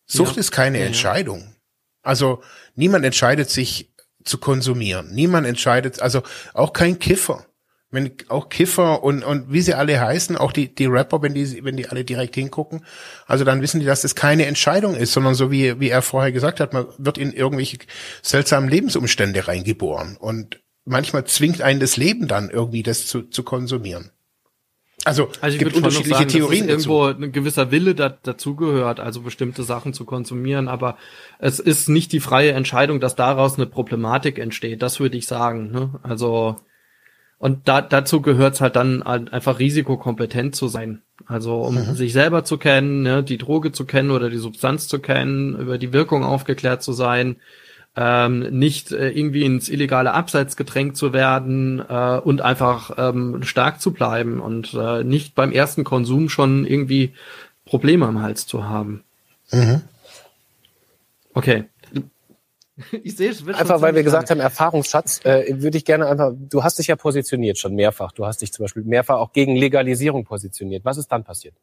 Sucht 0.07 0.37
ja. 0.37 0.41
ist 0.41 0.53
keine 0.53 0.79
ja, 0.79 0.87
Entscheidung. 0.87 1.55
Also 2.03 2.43
niemand 2.75 3.05
entscheidet 3.05 3.51
sich 3.51 3.93
zu 4.25 4.39
konsumieren. 4.39 5.13
Niemand 5.13 5.47
entscheidet, 5.47 6.01
also 6.01 6.23
auch 6.53 6.73
kein 6.73 6.99
Kiffer 6.99 7.47
wenn 7.95 8.13
auch 8.29 8.49
Kiffer 8.49 9.03
und, 9.03 9.23
und 9.25 9.53
wie 9.53 9.61
sie 9.61 9.75
alle 9.75 10.01
heißen, 10.01 10.37
auch 10.37 10.53
die, 10.53 10.75
die 10.75 10.87
Rapper, 10.87 11.23
wenn 11.23 11.35
die, 11.35 11.65
wenn 11.65 11.77
die 11.77 11.89
alle 11.89 12.05
direkt 12.05 12.35
hingucken, 12.35 12.85
also 13.27 13.45
dann 13.45 13.63
wissen 13.63 13.81
die, 13.81 13.87
dass 13.87 14.03
das 14.03 14.15
keine 14.15 14.47
Entscheidung 14.47 14.95
ist, 14.95 15.13
sondern 15.13 15.35
so 15.35 15.51
wie, 15.51 15.81
wie 15.81 15.89
er 15.89 16.03
vorher 16.03 16.33
gesagt 16.33 16.61
hat, 16.61 16.73
man 16.73 16.87
wird 16.99 17.19
in 17.19 17.33
irgendwelche 17.33 17.79
seltsamen 18.23 18.69
Lebensumstände 18.69 19.49
reingeboren 19.49 20.17
und 20.19 20.61
manchmal 20.85 21.25
zwingt 21.25 21.63
einen 21.63 21.81
das 21.81 21.97
Leben 21.97 22.29
dann 22.29 22.51
irgendwie, 22.51 22.83
das 22.83 23.07
zu, 23.07 23.23
zu 23.23 23.43
konsumieren. 23.43 24.11
Also, 25.05 25.29
also 25.41 25.55
es 25.55 25.59
gibt 25.59 25.77
unterschiedliche 25.77 26.15
sagen, 26.15 26.29
Theorien 26.29 26.67
dass 26.67 26.87
irgendwo 26.87 27.05
ein 27.05 27.33
gewisser 27.33 27.71
Wille 27.71 27.95
da, 27.95 28.09
dazugehört, 28.09 29.01
also 29.01 29.21
bestimmte 29.21 29.63
Sachen 29.63 29.93
zu 29.93 30.05
konsumieren, 30.05 30.69
aber 30.69 30.97
es 31.39 31.59
ist 31.59 31.89
nicht 31.89 32.13
die 32.13 32.21
freie 32.21 32.53
Entscheidung, 32.53 33.01
dass 33.01 33.15
daraus 33.15 33.57
eine 33.57 33.67
Problematik 33.67 34.39
entsteht. 34.39 34.83
Das 34.83 35.01
würde 35.01 35.19
ich 35.19 35.27
sagen. 35.27 35.71
Ne? 35.71 36.01
Also 36.03 36.57
und 37.45 37.69
da, 37.69 37.83
dazu 37.83 38.23
gehört 38.23 38.55
es 38.55 38.63
halt 38.63 38.75
dann 38.75 39.03
einfach 39.03 39.59
risikokompetent 39.59 40.57
zu 40.57 40.67
sein. 40.67 41.03
Also 41.27 41.61
um 41.61 41.75
mhm. 41.75 41.95
sich 41.95 42.15
selber 42.15 42.43
zu 42.43 42.57
kennen, 42.57 43.03
ne, 43.03 43.23
die 43.23 43.37
Droge 43.37 43.71
zu 43.71 43.85
kennen 43.85 44.13
oder 44.13 44.31
die 44.31 44.39
Substanz 44.39 44.89
zu 44.89 44.99
kennen, 44.99 45.55
über 45.55 45.77
die 45.77 45.93
Wirkung 45.93 46.25
aufgeklärt 46.25 46.83
zu 46.83 46.95
sein, 46.95 47.37
ähm, 47.97 48.39
nicht 48.59 48.93
äh, 48.93 49.11
irgendwie 49.11 49.45
ins 49.45 49.69
illegale 49.69 50.15
Abseits 50.15 50.57
gedrängt 50.57 50.97
zu 50.97 51.13
werden 51.13 51.85
äh, 51.87 52.19
und 52.25 52.41
einfach 52.41 52.93
ähm, 52.97 53.43
stark 53.43 53.79
zu 53.79 53.93
bleiben 53.93 54.41
und 54.41 54.73
äh, 54.73 55.05
nicht 55.05 55.35
beim 55.35 55.53
ersten 55.53 55.85
Konsum 55.85 56.31
schon 56.31 56.65
irgendwie 56.65 57.13
Probleme 57.67 58.07
am 58.07 58.23
Hals 58.23 58.47
zu 58.47 58.65
haben. 58.65 59.05
Mhm. 59.53 59.83
Okay, 61.35 61.65
Ich 63.03 63.17
sehe 63.17 63.31
es. 63.31 63.47
Einfach 63.47 63.81
weil 63.81 63.95
wir 63.95 64.03
gesagt 64.03 64.31
haben, 64.31 64.41
Erfahrungsschatz, 64.41 65.25
äh, 65.25 65.63
würde 65.63 65.77
ich 65.77 65.85
gerne 65.85 66.07
einfach, 66.07 66.33
du 66.35 66.63
hast 66.65 66.79
dich 66.79 66.89
ja 66.89 66.97
positioniert 66.97 67.59
schon 67.59 67.75
mehrfach. 67.75 68.13
Du 68.13 68.27
hast 68.27 68.43
dich 68.43 68.53
zum 68.53 68.65
Beispiel 68.65 68.85
mehrfach 68.85 69.17
auch 69.17 69.33
gegen 69.33 69.57
Legalisierung 69.57 70.25
positioniert. 70.25 70.85
Was 70.85 70.99
ist 70.99 71.09
dann 71.09 71.25
passiert? 71.25 71.55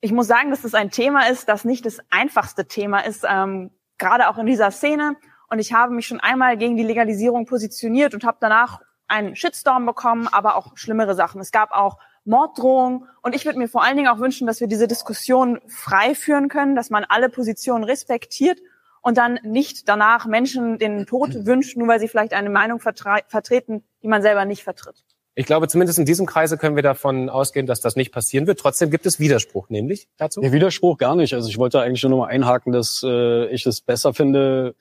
Ich 0.00 0.12
muss 0.12 0.26
sagen, 0.26 0.50
dass 0.50 0.62
das 0.62 0.74
ein 0.74 0.90
Thema 0.90 1.28
ist, 1.28 1.48
das 1.48 1.64
nicht 1.64 1.86
das 1.86 1.98
einfachste 2.10 2.66
Thema 2.66 3.00
ist, 3.00 3.24
ähm, 3.28 3.70
gerade 3.98 4.28
auch 4.28 4.38
in 4.38 4.46
dieser 4.46 4.70
Szene. 4.70 5.16
Und 5.48 5.58
ich 5.58 5.72
habe 5.72 5.94
mich 5.94 6.06
schon 6.06 6.20
einmal 6.20 6.56
gegen 6.56 6.76
die 6.76 6.82
Legalisierung 6.82 7.46
positioniert 7.46 8.14
und 8.14 8.24
habe 8.24 8.38
danach 8.40 8.80
einen 9.08 9.36
Shitstorm 9.36 9.86
bekommen, 9.86 10.28
aber 10.30 10.56
auch 10.56 10.76
schlimmere 10.76 11.14
Sachen. 11.14 11.40
Es 11.40 11.52
gab 11.52 11.72
auch 11.72 11.98
Morddrohungen. 12.24 13.06
Und 13.22 13.34
ich 13.34 13.44
würde 13.44 13.58
mir 13.58 13.68
vor 13.68 13.82
allen 13.82 13.96
Dingen 13.96 14.08
auch 14.08 14.18
wünschen, 14.18 14.46
dass 14.46 14.60
wir 14.60 14.66
diese 14.66 14.88
Diskussion 14.88 15.60
frei 15.68 16.14
führen 16.14 16.48
können, 16.48 16.74
dass 16.74 16.90
man 16.90 17.04
alle 17.04 17.28
Positionen 17.28 17.84
respektiert 17.84 18.60
und 19.04 19.18
dann 19.18 19.38
nicht 19.44 19.88
danach 19.88 20.26
Menschen 20.26 20.78
den 20.78 21.06
Tod 21.06 21.30
wünscht, 21.46 21.76
nur 21.76 21.86
weil 21.86 22.00
sie 22.00 22.08
vielleicht 22.08 22.32
eine 22.32 22.50
Meinung 22.50 22.80
vertreten, 22.80 23.84
die 24.02 24.08
man 24.08 24.22
selber 24.22 24.44
nicht 24.44 24.64
vertritt. 24.64 25.04
Ich 25.36 25.46
glaube, 25.46 25.66
zumindest 25.68 25.98
in 25.98 26.04
diesem 26.04 26.26
Kreise 26.26 26.56
können 26.56 26.76
wir 26.76 26.82
davon 26.82 27.28
ausgehen, 27.28 27.66
dass 27.66 27.80
das 27.80 27.96
nicht 27.96 28.12
passieren 28.12 28.46
wird. 28.46 28.60
Trotzdem 28.60 28.90
gibt 28.90 29.04
es 29.04 29.18
Widerspruch, 29.18 29.68
nämlich 29.68 30.08
dazu? 30.16 30.40
Ja, 30.42 30.52
Widerspruch 30.52 30.96
gar 30.96 31.16
nicht. 31.16 31.34
Also 31.34 31.48
ich 31.48 31.58
wollte 31.58 31.80
eigentlich 31.80 32.02
nur 32.04 32.10
noch 32.10 32.18
mal 32.18 32.28
einhaken, 32.28 32.72
dass 32.72 33.02
äh, 33.04 33.46
ich 33.48 33.66
es 33.66 33.80
besser 33.80 34.14
finde, 34.14 34.76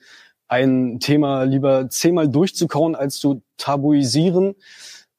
ein 0.48 1.00
Thema 1.00 1.44
lieber 1.44 1.90
zehnmal 1.90 2.30
durchzukauen, 2.30 2.96
als 2.96 3.18
zu 3.18 3.42
tabuisieren. 3.58 4.56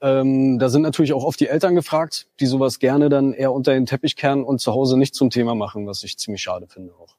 Ähm, 0.00 0.58
da 0.58 0.68
sind 0.68 0.82
natürlich 0.82 1.12
auch 1.12 1.24
oft 1.24 1.40
die 1.40 1.48
Eltern 1.48 1.74
gefragt, 1.74 2.28
die 2.38 2.46
sowas 2.46 2.78
gerne 2.78 3.08
dann 3.08 3.32
eher 3.32 3.52
unter 3.52 3.72
den 3.72 3.86
Teppich 3.86 4.16
kehren 4.16 4.44
und 4.44 4.60
zu 4.60 4.72
Hause 4.72 4.96
nicht 4.96 5.14
zum 5.16 5.30
Thema 5.30 5.56
machen, 5.56 5.86
was 5.86 6.04
ich 6.04 6.16
ziemlich 6.16 6.42
schade 6.42 6.68
finde 6.68 6.94
auch. 6.94 7.13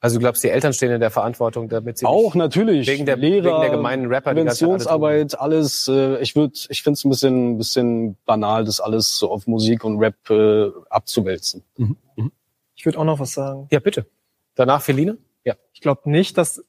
Also 0.00 0.16
du 0.16 0.20
glaubst, 0.20 0.44
die 0.44 0.48
Eltern 0.48 0.72
stehen 0.72 0.92
in 0.92 1.00
der 1.00 1.10
Verantwortung, 1.10 1.68
damit 1.68 1.98
sie 1.98 2.06
auch 2.06 2.36
natürlich 2.36 2.86
wegen 2.86 3.04
der 3.04 3.16
Lehrer, 3.16 3.44
wegen 3.46 3.60
der 3.62 3.70
gemeinen 3.70 4.06
Rapper, 4.06 4.32
Präventionsarbeit, 4.32 5.38
alles. 5.38 5.88
Äh, 5.88 6.20
ich 6.20 6.36
würde, 6.36 6.54
ich 6.68 6.82
finde 6.82 6.94
es 6.94 7.04
ein 7.04 7.08
bisschen, 7.08 7.58
bisschen 7.58 8.16
banal, 8.24 8.64
das 8.64 8.80
alles 8.80 9.18
so 9.18 9.30
auf 9.30 9.48
Musik 9.48 9.84
und 9.84 9.98
Rap 9.98 10.14
äh, 10.30 10.70
abzuwälzen. 10.88 11.64
Mhm. 11.76 11.96
Mhm. 12.14 12.32
Ich 12.76 12.86
würde 12.86 12.98
auch 12.98 13.04
noch 13.04 13.18
was 13.18 13.32
sagen. 13.32 13.66
Ja, 13.72 13.80
bitte. 13.80 14.06
Danach 14.54 14.82
Feline? 14.82 15.18
Ja. 15.44 15.54
Ich 15.72 15.80
glaube 15.80 16.08
nicht, 16.08 16.38
dass 16.38 16.64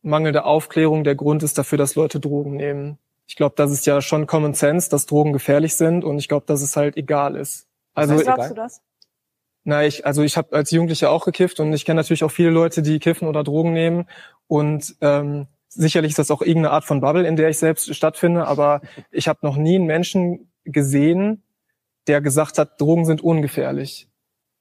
mangelnde 0.00 0.44
Aufklärung 0.44 1.04
der 1.04 1.14
Grund 1.14 1.42
ist 1.42 1.58
dafür, 1.58 1.76
dass 1.76 1.94
Leute 1.94 2.20
Drogen 2.20 2.56
nehmen. 2.56 2.98
Ich 3.26 3.36
glaube, 3.36 3.54
das 3.56 3.70
ist 3.70 3.84
ja 3.86 4.00
schon 4.00 4.26
Common 4.26 4.54
Sense, 4.54 4.88
dass 4.88 5.04
Drogen 5.04 5.32
gefährlich 5.32 5.74
sind 5.74 6.04
und 6.04 6.18
ich 6.18 6.28
glaube, 6.28 6.46
dass 6.46 6.62
es 6.62 6.76
halt 6.76 6.96
egal 6.96 7.36
ist. 7.36 7.66
Also, 7.92 8.14
Was 8.14 8.22
glaubst 8.22 8.50
du 8.50 8.54
das? 8.54 8.82
Na, 9.68 9.84
ich, 9.84 10.06
also 10.06 10.22
ich 10.22 10.36
habe 10.36 10.54
als 10.54 10.70
Jugendlicher 10.70 11.10
auch 11.10 11.24
gekifft 11.24 11.58
und 11.58 11.72
ich 11.72 11.84
kenne 11.84 11.96
natürlich 11.96 12.22
auch 12.22 12.30
viele 12.30 12.50
Leute, 12.50 12.82
die 12.82 13.00
kiffen 13.00 13.26
oder 13.26 13.42
Drogen 13.42 13.72
nehmen. 13.72 14.04
Und 14.46 14.94
ähm, 15.00 15.48
sicherlich 15.68 16.10
ist 16.10 16.20
das 16.20 16.30
auch 16.30 16.40
irgendeine 16.40 16.70
Art 16.70 16.84
von 16.84 17.00
Bubble, 17.00 17.26
in 17.26 17.34
der 17.34 17.48
ich 17.48 17.58
selbst 17.58 17.92
stattfinde, 17.92 18.46
aber 18.46 18.80
ich 19.10 19.26
habe 19.26 19.40
noch 19.42 19.56
nie 19.56 19.74
einen 19.74 19.86
Menschen 19.86 20.52
gesehen, 20.62 21.42
der 22.06 22.20
gesagt 22.20 22.58
hat, 22.58 22.80
Drogen 22.80 23.06
sind 23.06 23.22
ungefährlich. 23.22 24.08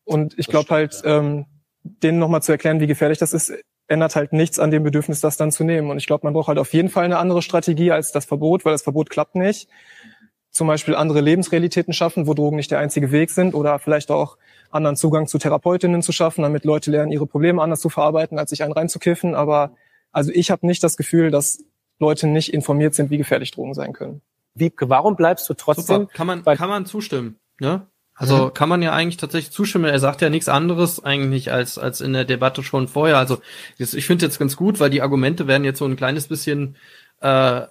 Und 0.05 0.33
ich 0.39 0.47
glaube 0.47 0.71
halt, 0.71 0.99
ähm, 1.05 1.45
denen 1.83 2.17
nochmal 2.17 2.41
zu 2.41 2.51
erklären, 2.51 2.79
wie 2.79 2.87
gefährlich 2.87 3.19
das 3.19 3.31
ist, 3.33 3.53
ändert 3.87 4.15
halt 4.15 4.33
nichts 4.33 4.57
an 4.57 4.71
dem 4.71 4.81
Bedürfnis, 4.81 5.21
das 5.21 5.37
dann 5.37 5.51
zu 5.51 5.63
nehmen. 5.63 5.91
Und 5.91 5.99
ich 5.99 6.07
glaube, 6.07 6.25
man 6.25 6.33
braucht 6.33 6.47
halt 6.47 6.57
auf 6.57 6.73
jeden 6.73 6.89
Fall 6.89 7.05
eine 7.05 7.19
andere 7.19 7.43
Strategie 7.43 7.91
als 7.91 8.11
das 8.11 8.25
Verbot, 8.25 8.65
weil 8.65 8.71
das 8.71 8.81
Verbot 8.81 9.11
klappt 9.11 9.35
nicht. 9.35 9.69
Zum 10.49 10.65
Beispiel 10.65 10.95
andere 10.95 11.21
Lebensrealitäten 11.21 11.93
schaffen, 11.93 12.25
wo 12.25 12.33
Drogen 12.33 12.55
nicht 12.55 12.71
der 12.71 12.79
einzige 12.79 13.11
Weg 13.11 13.29
sind 13.29 13.53
oder 13.53 13.77
vielleicht 13.77 14.09
auch 14.09 14.37
anderen 14.75 14.95
Zugang 14.95 15.27
zu 15.27 15.37
Therapeutinnen 15.37 16.01
zu 16.01 16.11
schaffen, 16.11 16.43
damit 16.43 16.65
Leute 16.65 16.91
lernen, 16.91 17.11
ihre 17.11 17.25
Probleme 17.25 17.61
anders 17.61 17.81
zu 17.81 17.89
verarbeiten, 17.89 18.37
als 18.37 18.51
sich 18.51 18.61
einen 18.61 18.73
reinzukiffen. 18.73 19.33
Aber 19.33 19.75
also 20.11 20.31
ich 20.33 20.51
habe 20.51 20.67
nicht 20.67 20.83
das 20.83 20.97
Gefühl, 20.97 21.31
dass 21.31 21.63
Leute 21.99 22.27
nicht 22.27 22.53
informiert 22.53 22.93
sind, 22.93 23.09
wie 23.09 23.17
gefährlich 23.17 23.51
Drogen 23.51 23.73
sein 23.73 23.93
können. 23.93 24.21
Wiebke, 24.53 24.89
warum 24.89 25.15
bleibst 25.15 25.49
du 25.49 25.53
trotzdem? 25.53 26.01
Super. 26.01 26.13
Kann 26.13 26.27
man, 26.27 26.43
kann 26.43 26.69
man 26.69 26.85
zustimmen, 26.85 27.39
ne? 27.59 27.87
Also 28.17 28.45
mhm. 28.45 28.53
kann 28.53 28.69
man 28.69 28.81
ja 28.81 28.93
eigentlich 28.93 29.17
tatsächlich 29.17 29.51
zustimmen. 29.51 29.85
Er 29.85 29.99
sagt 29.99 30.21
ja 30.21 30.29
nichts 30.29 30.47
anderes 30.47 31.03
eigentlich 31.03 31.51
als 31.51 31.77
als 31.77 31.99
in 31.99 32.13
der 32.13 32.23
Debatte 32.23 32.63
schon 32.63 32.87
vorher. 32.87 33.17
Also 33.17 33.39
ich 33.77 34.05
finde 34.05 34.25
jetzt 34.25 34.39
ganz 34.39 34.55
gut, 34.55 34.79
weil 34.79 34.89
die 34.89 35.01
Argumente 35.01 35.47
werden 35.47 35.65
jetzt 35.65 35.79
so 35.79 35.85
ein 35.85 35.97
kleines 35.97 36.29
bisschen 36.29 36.77
äh, 37.25 37.67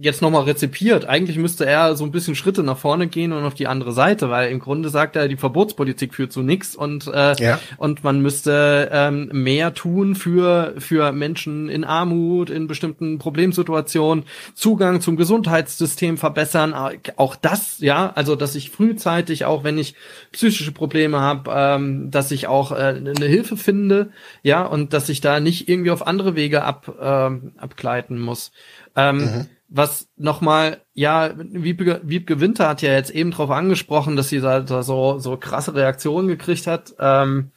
jetzt 0.00 0.22
nochmal 0.22 0.42
rezipiert. 0.44 1.04
Eigentlich 1.04 1.38
müsste 1.38 1.64
er 1.66 1.94
so 1.94 2.04
ein 2.04 2.10
bisschen 2.10 2.34
Schritte 2.34 2.62
nach 2.62 2.78
vorne 2.78 3.06
gehen 3.06 3.32
und 3.32 3.44
auf 3.44 3.54
die 3.54 3.66
andere 3.68 3.92
Seite, 3.92 4.30
weil 4.30 4.50
im 4.50 4.58
Grunde 4.58 4.88
sagt 4.88 5.14
er, 5.16 5.28
die 5.28 5.36
Verbotspolitik 5.36 6.14
führt 6.14 6.32
zu 6.32 6.42
nichts 6.42 6.74
und 6.74 7.06
äh, 7.06 7.34
Ja. 7.38 7.60
und 7.76 8.02
man 8.02 8.20
müsste 8.20 8.88
ähm, 8.92 9.28
mehr 9.32 9.74
tun 9.74 10.14
für 10.14 10.74
für 10.78 11.12
Menschen 11.12 11.68
in 11.68 11.84
Armut, 11.84 12.50
in 12.50 12.66
bestimmten 12.66 13.18
Problemsituationen, 13.18 14.24
Zugang 14.54 15.00
zum 15.00 15.16
Gesundheitssystem 15.16 16.18
verbessern. 16.18 16.74
Auch 17.16 17.36
das, 17.36 17.78
ja, 17.78 18.10
also 18.14 18.36
dass 18.36 18.54
ich 18.54 18.70
frühzeitig, 18.70 19.44
auch 19.44 19.62
wenn 19.64 19.78
ich 19.78 19.94
psychische 20.32 20.72
Probleme 20.72 21.20
habe, 21.20 21.50
ähm, 21.54 22.10
dass 22.10 22.30
ich 22.32 22.48
auch 22.48 22.72
äh, 22.72 22.76
eine 22.76 23.26
Hilfe 23.26 23.56
finde, 23.56 24.10
ja, 24.42 24.64
und 24.64 24.92
dass 24.92 25.08
ich 25.08 25.20
da 25.20 25.38
nicht 25.40 25.68
irgendwie 25.68 25.90
auf 25.90 26.06
andere 26.06 26.34
Wege 26.34 26.64
ab 26.64 26.92
ähm, 27.00 27.52
abgleiten 27.58 28.18
muss. 28.18 28.52
Ähm, 28.96 29.46
Was 29.72 30.08
nochmal, 30.16 30.78
ja, 30.94 31.30
Wiebke, 31.36 32.00
Wiebke 32.02 32.40
Winter 32.40 32.68
hat 32.68 32.82
ja 32.82 32.92
jetzt 32.92 33.10
eben 33.10 33.30
drauf 33.30 33.50
angesprochen, 33.52 34.16
dass 34.16 34.28
sie 34.28 34.40
da, 34.40 34.58
da 34.60 34.82
so, 34.82 35.20
so 35.20 35.36
krasse 35.36 35.74
Reaktionen 35.76 36.26
gekriegt 36.26 36.66
hat. 36.66 36.92
Ähm, 36.98 37.52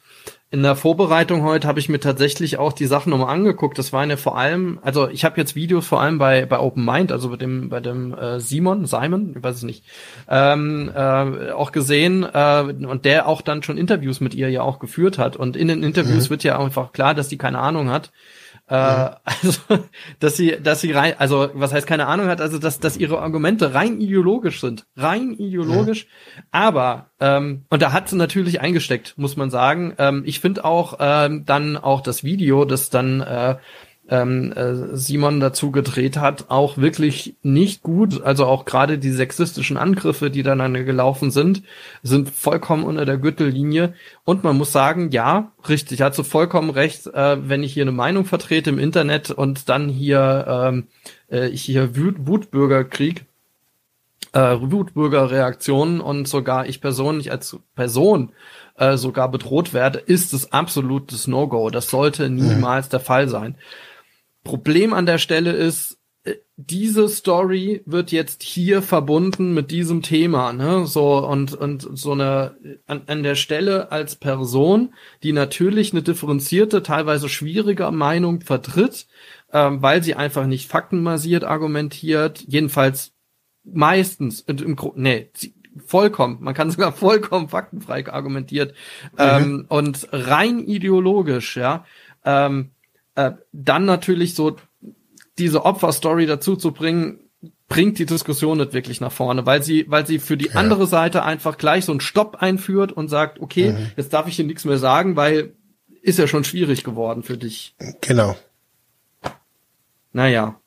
in 0.52 0.62
der 0.62 0.76
Vorbereitung 0.76 1.42
heute 1.42 1.66
habe 1.66 1.80
ich 1.80 1.88
mir 1.88 1.98
tatsächlich 1.98 2.58
auch 2.58 2.72
die 2.72 2.86
Sachen 2.86 3.10
nochmal 3.10 3.34
angeguckt. 3.34 3.76
Das 3.76 3.92
waren 3.92 4.08
ja 4.10 4.16
vor 4.16 4.38
allem, 4.38 4.78
also 4.82 5.08
ich 5.08 5.24
habe 5.24 5.40
jetzt 5.40 5.56
Videos 5.56 5.84
vor 5.88 6.00
allem 6.00 6.18
bei 6.18 6.46
bei 6.46 6.60
Open 6.60 6.84
Mind, 6.84 7.10
also 7.10 7.30
bei 7.30 7.36
dem 7.36 7.68
bei 7.68 7.80
dem 7.80 8.14
äh, 8.14 8.38
Simon, 8.38 8.86
Simon, 8.86 9.34
ich 9.36 9.42
weiß 9.42 9.56
es 9.56 9.62
nicht, 9.64 9.84
ähm, 10.28 10.92
äh, 10.94 11.50
auch 11.50 11.72
gesehen 11.72 12.22
äh, 12.32 12.62
und 12.86 13.04
der 13.04 13.26
auch 13.26 13.42
dann 13.42 13.64
schon 13.64 13.76
Interviews 13.76 14.20
mit 14.20 14.32
ihr 14.34 14.48
ja 14.48 14.62
auch 14.62 14.78
geführt 14.78 15.18
hat. 15.18 15.34
Und 15.36 15.56
in 15.56 15.66
den 15.66 15.82
Interviews 15.82 16.26
Mhm. 16.26 16.30
wird 16.30 16.44
ja 16.44 16.56
einfach 16.60 16.92
klar, 16.92 17.14
dass 17.14 17.26
die 17.26 17.38
keine 17.38 17.58
Ahnung 17.58 17.90
hat. 17.90 18.12
Äh, 18.66 18.74
also, 19.24 19.60
dass 20.20 20.36
sie, 20.36 20.56
dass 20.62 20.80
sie 20.80 20.92
rein, 20.92 21.14
also 21.18 21.50
was 21.54 21.72
heißt 21.72 21.86
keine 21.86 22.06
Ahnung 22.06 22.28
hat, 22.28 22.40
also 22.40 22.58
dass, 22.58 22.80
dass 22.80 22.96
ihre 22.96 23.20
Argumente 23.20 23.74
rein 23.74 24.00
ideologisch 24.00 24.60
sind, 24.60 24.86
rein 24.96 25.34
ideologisch. 25.34 26.06
Aber 26.50 27.10
ähm, 27.20 27.64
und 27.68 27.82
da 27.82 27.92
hat 27.92 28.08
sie 28.08 28.16
natürlich 28.16 28.60
eingesteckt, 28.60 29.14
muss 29.18 29.36
man 29.36 29.50
sagen. 29.50 29.94
Ähm, 29.98 30.22
ich 30.24 30.40
finde 30.40 30.64
auch 30.64 30.96
ähm, 30.98 31.44
dann 31.44 31.76
auch 31.76 32.00
das 32.00 32.24
Video, 32.24 32.64
das 32.64 32.90
dann 32.90 33.20
äh, 33.20 33.56
ähm, 34.08 34.52
äh, 34.52 34.96
Simon 34.96 35.40
dazu 35.40 35.70
gedreht 35.70 36.16
hat, 36.18 36.46
auch 36.48 36.76
wirklich 36.76 37.36
nicht 37.42 37.82
gut. 37.82 38.22
Also 38.22 38.46
auch 38.46 38.64
gerade 38.64 38.98
die 38.98 39.10
sexistischen 39.10 39.76
Angriffe, 39.76 40.30
die 40.30 40.42
dann 40.42 40.74
gelaufen 40.84 41.30
sind, 41.30 41.62
sind 42.02 42.28
vollkommen 42.30 42.84
unter 42.84 43.06
der 43.06 43.18
Gürtellinie. 43.18 43.94
Und 44.24 44.44
man 44.44 44.56
muss 44.56 44.72
sagen, 44.72 45.10
ja, 45.10 45.52
richtig, 45.68 46.02
hat 46.02 46.14
so 46.14 46.22
vollkommen 46.22 46.70
recht, 46.70 47.06
äh, 47.06 47.48
wenn 47.48 47.62
ich 47.62 47.72
hier 47.72 47.84
eine 47.84 47.92
Meinung 47.92 48.24
vertrete 48.24 48.70
im 48.70 48.78
Internet 48.78 49.30
und 49.30 49.68
dann 49.68 49.88
hier 49.88 50.44
ähm, 50.48 50.86
äh, 51.30 51.48
ich 51.48 51.62
hier 51.62 51.96
Wut 51.96 52.26
Wutbürgerkrieg, 52.26 53.24
äh, 54.32 54.56
Wutbürgerreaktionen 54.60 56.00
und 56.00 56.28
sogar 56.28 56.66
ich 56.66 56.80
persönlich 56.80 57.30
als 57.30 57.56
Person 57.74 58.32
äh, 58.76 58.96
sogar 58.96 59.30
bedroht 59.30 59.72
werde, 59.72 59.98
ist 59.98 60.32
es 60.32 60.52
absolutes 60.52 61.26
No-Go. 61.26 61.70
Das 61.70 61.88
sollte 61.88 62.28
niemals 62.28 62.88
der 62.88 63.00
Fall 63.00 63.28
sein. 63.28 63.56
Problem 64.44 64.92
an 64.92 65.06
der 65.06 65.18
Stelle 65.18 65.52
ist, 65.52 65.98
äh, 66.24 66.34
diese 66.56 67.08
Story 67.08 67.82
wird 67.86 68.12
jetzt 68.12 68.42
hier 68.42 68.82
verbunden 68.82 69.54
mit 69.54 69.70
diesem 69.70 70.02
Thema, 70.02 70.52
ne? 70.52 70.86
So 70.86 71.26
und 71.26 71.54
und 71.54 71.88
so 71.98 72.12
eine 72.12 72.56
an, 72.86 73.02
an 73.06 73.22
der 73.22 73.34
Stelle 73.34 73.90
als 73.92 74.16
Person, 74.16 74.94
die 75.22 75.32
natürlich 75.32 75.92
eine 75.92 76.02
differenzierte, 76.02 76.82
teilweise 76.82 77.28
schwierige 77.28 77.90
Meinung 77.90 78.40
vertritt, 78.42 79.06
ähm, 79.52 79.82
weil 79.82 80.02
sie 80.02 80.14
einfach 80.14 80.46
nicht 80.46 80.68
faktenbasiert 80.70 81.44
argumentiert, 81.44 82.44
jedenfalls 82.46 83.12
meistens 83.64 84.40
im, 84.42 84.76
Gro- 84.76 84.92
nee, 84.96 85.30
vollkommen, 85.86 86.38
man 86.40 86.54
kann 86.54 86.70
sogar 86.72 86.92
vollkommen 86.92 87.48
faktenfrei 87.48 88.06
argumentiert 88.12 88.74
ähm, 89.18 89.66
und 89.68 90.08
rein 90.12 90.60
ideologisch, 90.66 91.56
ja. 91.56 91.84
Ähm, 92.24 92.70
äh, 93.16 93.32
dann 93.52 93.84
natürlich 93.84 94.34
so 94.34 94.56
diese 95.38 95.64
Opferstory 95.64 96.26
dazu 96.26 96.56
zu 96.56 96.72
bringen, 96.72 97.20
bringt 97.68 97.98
die 97.98 98.06
Diskussion 98.06 98.58
nicht 98.58 98.72
wirklich 98.72 99.00
nach 99.00 99.12
vorne, 99.12 99.46
weil 99.46 99.62
sie, 99.62 99.86
weil 99.88 100.06
sie 100.06 100.18
für 100.18 100.36
die 100.36 100.52
andere 100.52 100.86
Seite 100.86 101.24
einfach 101.24 101.56
gleich 101.58 101.86
so 101.86 101.92
einen 101.92 102.00
Stopp 102.00 102.36
einführt 102.36 102.92
und 102.92 103.08
sagt, 103.08 103.40
okay, 103.40 103.72
Mhm. 103.72 103.90
jetzt 103.96 104.12
darf 104.12 104.28
ich 104.28 104.36
hier 104.36 104.44
nichts 104.44 104.64
mehr 104.64 104.78
sagen, 104.78 105.16
weil 105.16 105.54
ist 106.02 106.18
ja 106.18 106.26
schon 106.26 106.44
schwierig 106.44 106.84
geworden 106.84 107.22
für 107.22 107.38
dich. 107.38 107.74
Genau. 108.02 108.36
Naja. 110.12 110.60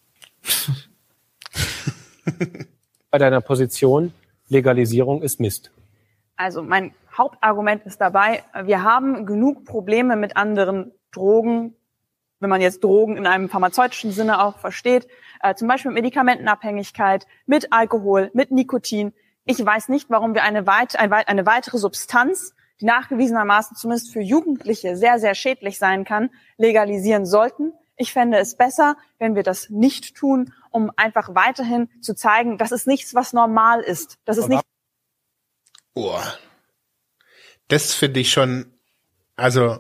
Bei 3.12 3.18
deiner 3.20 3.42
Position, 3.42 4.14
Legalisierung 4.50 5.22
ist 5.22 5.40
Mist. 5.40 5.72
Also 6.36 6.62
mein 6.62 6.94
Hauptargument 7.18 7.84
ist 7.86 8.00
dabei, 8.00 8.44
wir 8.64 8.84
haben 8.84 9.26
genug 9.26 9.66
Probleme 9.66 10.16
mit 10.16 10.36
anderen 10.38 10.92
Drogen, 11.12 11.74
wenn 12.40 12.50
man 12.50 12.62
jetzt 12.62 12.84
Drogen 12.84 13.18
in 13.18 13.26
einem 13.28 13.50
pharmazeutischen 13.50 14.12
Sinne 14.12 14.42
auch 14.44 14.58
versteht, 14.60 15.08
äh, 15.42 15.56
zum 15.56 15.68
Beispiel 15.68 15.92
mit 15.92 16.04
Medikamentenabhängigkeit, 16.04 17.26
mit 17.46 17.74
Alkohol, 17.74 18.30
mit 18.34 18.52
Nikotin. 18.52 19.14
Ich 19.46 19.64
weiß 19.64 19.90
nicht, 19.90 20.10
warum 20.10 20.34
wir 20.34 20.44
eine, 20.44 20.68
weit, 20.68 20.98
ein 21.00 21.10
weit- 21.10 21.28
eine 21.28 21.46
weitere 21.46 21.78
Substanz, 21.78 22.54
die 22.80 22.86
nachgewiesenermaßen 22.86 23.76
zumindest 23.76 24.14
für 24.14 24.22
Jugendliche 24.22 24.96
sehr, 24.98 25.20
sehr 25.20 25.34
schädlich 25.36 25.80
sein 25.80 26.06
kann, 26.06 26.30
legalisieren 26.58 27.26
sollten. 27.26 27.74
Ich 27.96 28.14
fände 28.14 28.38
es 28.38 28.56
besser, 28.56 28.96
wenn 29.18 29.34
wir 29.34 29.42
das 29.42 29.70
nicht 29.70 30.16
tun, 30.16 30.54
um 30.70 30.92
einfach 30.96 31.34
weiterhin 31.34 31.90
zu 32.02 32.14
zeigen, 32.14 32.60
das 32.60 32.72
ist 32.72 32.86
nichts, 32.86 33.16
was 33.16 33.34
normal 33.34 33.82
ist. 33.82 34.20
Das 34.26 34.38
ist 34.38 34.48
nicht 34.50 34.64
Oh. 35.96 36.20
Das 37.68 37.96
finde 37.96 38.20
ich 38.20 38.32
schon, 38.32 38.72
also 39.36 39.80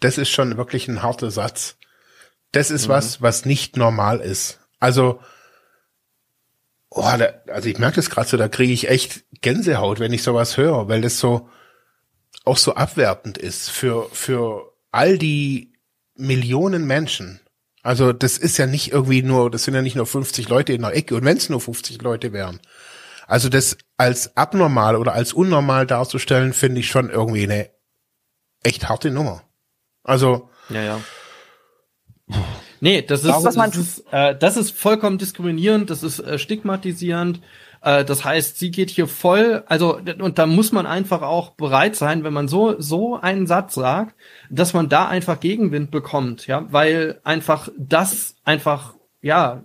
das 0.00 0.16
ist 0.16 0.30
schon 0.30 0.56
wirklich 0.56 0.88
ein 0.88 1.02
harter 1.02 1.30
Satz. 1.30 1.77
Das 2.52 2.70
ist 2.70 2.88
was, 2.88 3.20
was 3.20 3.44
nicht 3.44 3.76
normal 3.76 4.20
ist. 4.20 4.60
Also, 4.80 5.20
oh, 6.90 7.02
da, 7.18 7.34
also 7.52 7.68
ich 7.68 7.78
merke 7.78 7.96
das 7.96 8.10
gerade 8.10 8.28
so, 8.28 8.36
da 8.36 8.48
kriege 8.48 8.72
ich 8.72 8.88
echt 8.88 9.24
Gänsehaut, 9.40 10.00
wenn 10.00 10.12
ich 10.12 10.22
sowas 10.22 10.56
höre, 10.56 10.88
weil 10.88 11.02
das 11.02 11.18
so 11.18 11.48
auch 12.44 12.56
so 12.56 12.74
abwertend 12.74 13.36
ist 13.36 13.70
für 13.70 14.08
für 14.12 14.72
all 14.90 15.18
die 15.18 15.74
Millionen 16.14 16.86
Menschen. 16.86 17.40
Also 17.82 18.12
das 18.12 18.38
ist 18.38 18.58
ja 18.58 18.66
nicht 18.66 18.92
irgendwie 18.92 19.22
nur, 19.22 19.50
das 19.50 19.64
sind 19.64 19.74
ja 19.74 19.82
nicht 19.82 19.96
nur 19.96 20.06
50 20.06 20.48
Leute 20.48 20.72
in 20.72 20.82
der 20.82 20.94
Ecke 20.94 21.14
und 21.14 21.24
wenn 21.24 21.36
es 21.36 21.48
nur 21.48 21.60
50 21.60 22.02
Leute 22.02 22.32
wären. 22.32 22.60
Also 23.26 23.48
das 23.48 23.76
als 23.96 24.36
abnormal 24.36 24.96
oder 24.96 25.12
als 25.12 25.32
unnormal 25.32 25.86
darzustellen, 25.86 26.52
finde 26.54 26.80
ich 26.80 26.88
schon 26.88 27.10
irgendwie 27.10 27.44
eine 27.44 27.70
echt 28.62 28.88
harte 28.88 29.10
Nummer. 29.10 29.42
Also 30.02 30.50
Ja, 30.70 30.82
ja. 30.82 31.00
Nee, 32.80 33.02
das 33.02 33.24
ist, 33.24 33.42
das, 33.44 33.56
man- 33.56 33.70
ist 33.70 34.04
äh, 34.12 34.36
das 34.38 34.56
ist 34.56 34.70
vollkommen 34.70 35.18
diskriminierend, 35.18 35.90
das 35.90 36.02
ist 36.02 36.20
äh, 36.20 36.38
stigmatisierend. 36.38 37.40
Äh, 37.82 38.04
das 38.04 38.24
heißt, 38.24 38.58
sie 38.58 38.70
geht 38.70 38.90
hier 38.90 39.08
voll, 39.08 39.64
also 39.66 39.98
und 40.20 40.38
da 40.38 40.46
muss 40.46 40.70
man 40.72 40.86
einfach 40.86 41.22
auch 41.22 41.50
bereit 41.52 41.96
sein, 41.96 42.22
wenn 42.24 42.32
man 42.32 42.46
so 42.48 42.80
so 42.80 43.16
einen 43.16 43.46
Satz 43.46 43.74
sagt, 43.74 44.14
dass 44.50 44.74
man 44.74 44.88
da 44.88 45.08
einfach 45.08 45.40
Gegenwind 45.40 45.90
bekommt, 45.90 46.46
ja, 46.46 46.66
weil 46.70 47.20
einfach 47.24 47.68
das 47.76 48.36
einfach 48.44 48.94
ja 49.22 49.64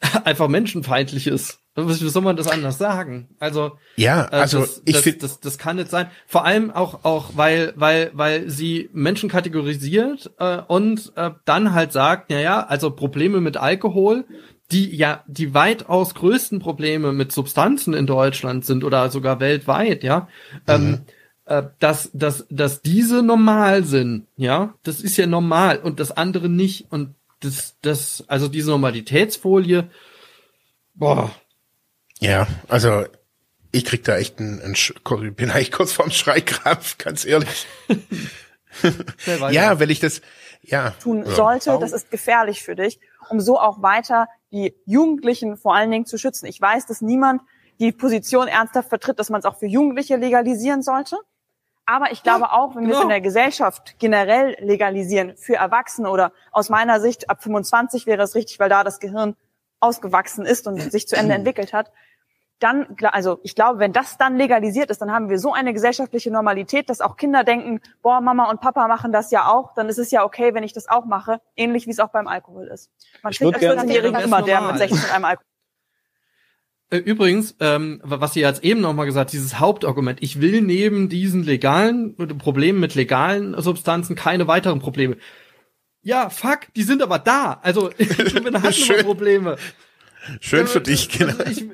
einfach 0.24 0.48
menschenfeindlich 0.48 1.26
ist. 1.28 1.59
Wie 1.76 2.08
soll 2.08 2.22
man 2.22 2.36
das 2.36 2.48
anders 2.48 2.78
sagen? 2.78 3.28
Also 3.38 3.78
ja, 3.96 4.24
äh, 4.24 4.36
also 4.36 4.60
das, 4.60 4.82
ich 4.84 4.94
das, 4.94 5.02
finde, 5.02 5.18
das, 5.20 5.40
das 5.40 5.56
kann 5.56 5.76
nicht 5.76 5.90
sein. 5.90 6.10
Vor 6.26 6.44
allem 6.44 6.70
auch, 6.70 7.04
auch 7.04 7.30
weil, 7.36 7.72
weil, 7.76 8.10
weil 8.12 8.50
sie 8.50 8.90
Menschen 8.92 9.28
kategorisiert 9.28 10.32
äh, 10.38 10.58
und 10.66 11.12
äh, 11.16 11.30
dann 11.44 11.72
halt 11.72 11.92
sagt, 11.92 12.30
na 12.30 12.40
ja, 12.40 12.66
also 12.66 12.90
Probleme 12.90 13.40
mit 13.40 13.56
Alkohol, 13.56 14.24
die 14.72 14.94
ja 14.94 15.24
die 15.26 15.54
weitaus 15.54 16.14
größten 16.14 16.58
Probleme 16.58 17.12
mit 17.12 17.32
Substanzen 17.32 17.94
in 17.94 18.06
Deutschland 18.06 18.64
sind 18.64 18.84
oder 18.84 19.10
sogar 19.10 19.38
weltweit, 19.40 20.02
ja. 20.02 20.28
Ähm, 20.66 21.02
äh, 21.50 21.64
dass, 21.78 22.10
dass, 22.12 22.46
dass 22.50 22.82
diese 22.82 23.22
normal 23.22 23.84
sind, 23.84 24.26
ja, 24.36 24.74
das 24.82 25.00
ist 25.00 25.16
ja 25.16 25.26
normal 25.26 25.78
und 25.78 25.98
das 25.98 26.12
andere 26.12 26.48
nicht. 26.48 26.86
Und 26.90 27.14
das, 27.40 27.76
das, 27.82 28.24
also 28.28 28.48
diese 28.48 28.70
Normalitätsfolie, 28.70 29.90
boah, 30.94 31.30
ja, 32.20 32.46
also 32.68 33.04
ich 33.72 33.84
krieg 33.84 34.04
da 34.04 34.16
echt 34.16 34.38
einen, 34.38 34.60
einen 34.60 35.34
bin 35.34 35.50
eigentlich 35.50 35.72
kurz 35.72 35.92
vorm 35.92 36.10
Schreikrampf, 36.10 36.98
ganz 36.98 37.24
ehrlich. 37.24 37.66
Ja, 39.50 39.80
weil 39.80 39.90
ich 39.90 40.00
das, 40.00 40.20
ja. 40.62 40.90
tun 41.02 41.24
ja. 41.24 41.30
sollte, 41.32 41.78
das 41.80 41.92
ist 41.92 42.10
gefährlich 42.10 42.62
für 42.62 42.76
dich, 42.76 43.00
um 43.28 43.40
so 43.40 43.58
auch 43.58 43.82
weiter 43.82 44.28
die 44.52 44.74
Jugendlichen 44.86 45.56
vor 45.56 45.74
allen 45.74 45.90
Dingen 45.90 46.06
zu 46.06 46.18
schützen. 46.18 46.46
Ich 46.46 46.60
weiß, 46.60 46.86
dass 46.86 47.00
niemand 47.00 47.42
die 47.78 47.92
Position 47.92 48.48
ernsthaft 48.48 48.88
vertritt, 48.88 49.18
dass 49.18 49.30
man 49.30 49.40
es 49.40 49.44
auch 49.44 49.56
für 49.56 49.66
Jugendliche 49.66 50.16
legalisieren 50.16 50.82
sollte. 50.82 51.16
Aber 51.86 52.12
ich 52.12 52.22
glaube 52.22 52.52
auch, 52.52 52.76
wenn 52.76 52.84
wir 52.84 52.90
es 52.90 52.98
genau. 52.98 53.02
in 53.02 53.08
der 53.08 53.20
Gesellschaft 53.20 53.98
generell 53.98 54.56
legalisieren 54.60 55.36
für 55.36 55.56
Erwachsene 55.56 56.08
oder 56.10 56.32
aus 56.52 56.68
meiner 56.68 57.00
Sicht 57.00 57.30
ab 57.30 57.42
25 57.42 58.06
wäre 58.06 58.22
es 58.22 58.34
richtig, 58.34 58.60
weil 58.60 58.68
da 58.68 58.84
das 58.84 59.00
Gehirn 59.00 59.34
ausgewachsen 59.80 60.44
ist 60.44 60.66
und 60.66 60.80
sich 60.92 61.08
zu 61.08 61.16
Ende 61.16 61.34
entwickelt 61.34 61.72
hat, 61.72 61.90
dann, 62.60 62.96
also 63.02 63.40
ich 63.42 63.54
glaube, 63.54 63.78
wenn 63.78 63.92
das 63.92 64.18
dann 64.18 64.36
legalisiert 64.36 64.90
ist, 64.90 65.00
dann 65.00 65.10
haben 65.10 65.28
wir 65.28 65.38
so 65.38 65.52
eine 65.52 65.72
gesellschaftliche 65.72 66.30
Normalität, 66.30 66.88
dass 66.88 67.00
auch 67.00 67.16
Kinder 67.16 67.42
denken, 67.42 67.80
boah, 68.02 68.20
Mama 68.20 68.50
und 68.50 68.60
Papa 68.60 68.86
machen 68.86 69.12
das 69.12 69.30
ja 69.30 69.48
auch, 69.48 69.74
dann 69.74 69.88
ist 69.88 69.98
es 69.98 70.10
ja 70.10 70.24
okay, 70.24 70.54
wenn 70.54 70.62
ich 70.62 70.72
das 70.72 70.88
auch 70.88 71.04
mache, 71.06 71.40
ähnlich 71.56 71.86
wie 71.86 71.90
es 71.90 71.98
auch 72.00 72.10
beim 72.10 72.28
Alkohol 72.28 72.66
ist. 72.68 72.90
Man 73.22 73.32
Ich 73.32 73.38
trinkt 73.38 73.60
würd 73.60 73.64
als 73.64 73.86
gerne- 73.86 73.90
14-Jährigen 73.92 74.12
Das 74.12 74.22
ist 74.22 74.26
immer, 74.28 74.42
der 74.42 74.60
mit 74.60 74.78
16 74.78 75.10
einmal 75.10 75.30
Alkohol. 75.32 75.46
Äh, 76.90 76.98
Übrigens, 76.98 77.56
ähm, 77.60 78.00
was 78.04 78.34
Sie 78.34 78.40
jetzt 78.40 78.64
eben 78.64 78.80
nochmal 78.80 79.06
gesagt, 79.06 79.32
dieses 79.32 79.58
Hauptargument, 79.60 80.22
ich 80.22 80.40
will 80.40 80.60
neben 80.60 81.08
diesen 81.08 81.44
legalen 81.44 82.16
Problemen 82.38 82.80
mit 82.80 82.94
legalen 82.94 83.60
Substanzen 83.60 84.16
keine 84.16 84.48
weiteren 84.48 84.80
Probleme. 84.80 85.16
Ja, 86.02 86.30
fuck, 86.30 86.60
die 86.74 86.82
sind 86.82 87.02
aber 87.02 87.18
da. 87.18 87.60
Also, 87.62 87.90
wir 87.98 88.52
hatten 88.52 88.72
Schön. 88.72 89.04
Probleme. 89.04 89.56
Schön 90.40 90.66
für 90.66 90.80
dich, 90.80 91.08
genau. 91.08 91.34
Also 91.38 91.50
ich, 91.50 91.70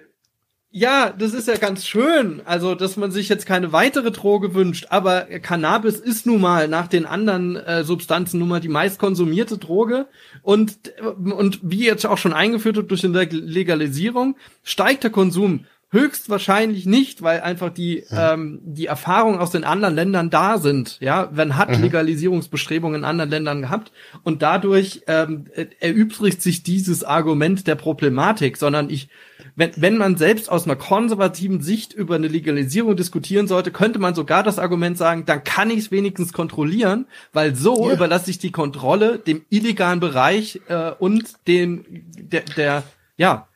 ja, 0.78 1.10
das 1.18 1.32
ist 1.32 1.48
ja 1.48 1.56
ganz 1.56 1.86
schön, 1.86 2.42
also 2.44 2.74
dass 2.74 2.98
man 2.98 3.10
sich 3.10 3.30
jetzt 3.30 3.46
keine 3.46 3.72
weitere 3.72 4.10
Droge 4.10 4.52
wünscht, 4.54 4.88
aber 4.90 5.22
Cannabis 5.22 5.96
ist 5.98 6.26
nun 6.26 6.42
mal 6.42 6.68
nach 6.68 6.86
den 6.86 7.06
anderen 7.06 7.56
äh, 7.56 7.82
Substanzen 7.82 8.38
nun 8.40 8.48
mal 8.48 8.60
die 8.60 8.68
meist 8.68 8.98
konsumierte 8.98 9.56
Droge. 9.56 10.06
Und 10.42 10.76
und 11.14 11.60
wie 11.62 11.86
jetzt 11.86 12.04
auch 12.04 12.18
schon 12.18 12.34
eingeführt 12.34 12.76
wird 12.76 12.90
durch 12.90 13.00
die 13.00 13.06
Leg- 13.06 13.32
Legalisierung 13.32 14.36
steigt 14.62 15.04
der 15.04 15.10
Konsum 15.10 15.64
höchstwahrscheinlich 15.92 16.84
nicht, 16.84 17.22
weil 17.22 17.40
einfach 17.40 17.70
die 17.70 18.04
ähm, 18.10 18.60
die 18.62 18.84
Erfahrungen 18.86 19.38
aus 19.38 19.52
den 19.52 19.64
anderen 19.64 19.94
Ländern 19.94 20.28
da 20.28 20.58
sind. 20.58 20.98
Ja, 21.00 21.30
man 21.34 21.56
hat 21.56 21.74
Legalisierungsbestrebungen 21.80 23.00
in 23.00 23.04
anderen 23.04 23.30
Ländern 23.30 23.62
gehabt. 23.62 23.92
Und 24.24 24.42
dadurch 24.42 25.04
ähm, 25.06 25.46
äh, 25.54 25.66
erübrigt 25.80 26.42
sich 26.42 26.62
dieses 26.62 27.02
Argument 27.02 27.66
der 27.66 27.76
Problematik, 27.76 28.58
sondern 28.58 28.90
ich 28.90 29.08
wenn, 29.56 29.72
wenn 29.76 29.96
man 29.96 30.16
selbst 30.16 30.50
aus 30.50 30.64
einer 30.64 30.76
konservativen 30.76 31.62
Sicht 31.62 31.94
über 31.94 32.14
eine 32.14 32.28
Legalisierung 32.28 32.94
diskutieren 32.94 33.48
sollte, 33.48 33.72
könnte 33.72 33.98
man 33.98 34.14
sogar 34.14 34.42
das 34.42 34.58
Argument 34.58 34.98
sagen, 34.98 35.24
dann 35.24 35.42
kann 35.44 35.70
ich 35.70 35.78
es 35.78 35.90
wenigstens 35.90 36.34
kontrollieren, 36.34 37.06
weil 37.32 37.56
so 37.56 37.88
Ja. 37.88 37.94
überlasse 37.94 38.30
ich 38.30 38.38
die 38.38 38.52
Kontrolle 38.52 39.18
dem 39.18 39.44
illegalen 39.48 39.98
Bereich 39.98 40.60
äh, 40.68 40.90
und 40.98 41.46
den 41.48 41.84
der, 42.18 42.42
der 42.42 42.82
ja 43.16 43.48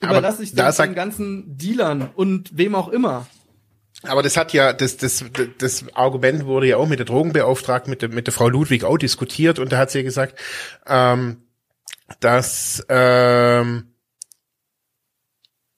überlasse 0.00 0.42
ich 0.42 0.54
da 0.54 0.70
den, 0.72 0.94
ganzen 0.94 1.56
Dealern 1.56 2.10
und 2.14 2.58
wem 2.58 2.74
auch 2.74 2.88
immer. 2.88 3.26
Aber 4.02 4.22
das 4.22 4.36
hat 4.36 4.52
ja, 4.52 4.72
das, 4.72 4.98
das, 4.98 5.24
das 5.58 5.84
Argument 5.94 6.44
wurde 6.44 6.68
ja 6.68 6.76
auch 6.76 6.86
mit 6.86 6.98
der 6.98 7.06
Drogenbeauftragten, 7.06 7.90
mit 7.90 8.02
der, 8.02 8.10
mit 8.10 8.26
der 8.26 8.34
Frau 8.34 8.48
Ludwig 8.48 8.84
auch 8.84 8.98
diskutiert 8.98 9.58
und 9.58 9.72
da 9.72 9.78
hat 9.78 9.90
sie 9.90 10.02
gesagt, 10.02 10.38
ähm, 10.86 11.38
dass, 12.20 12.84
ähm, 12.88 13.84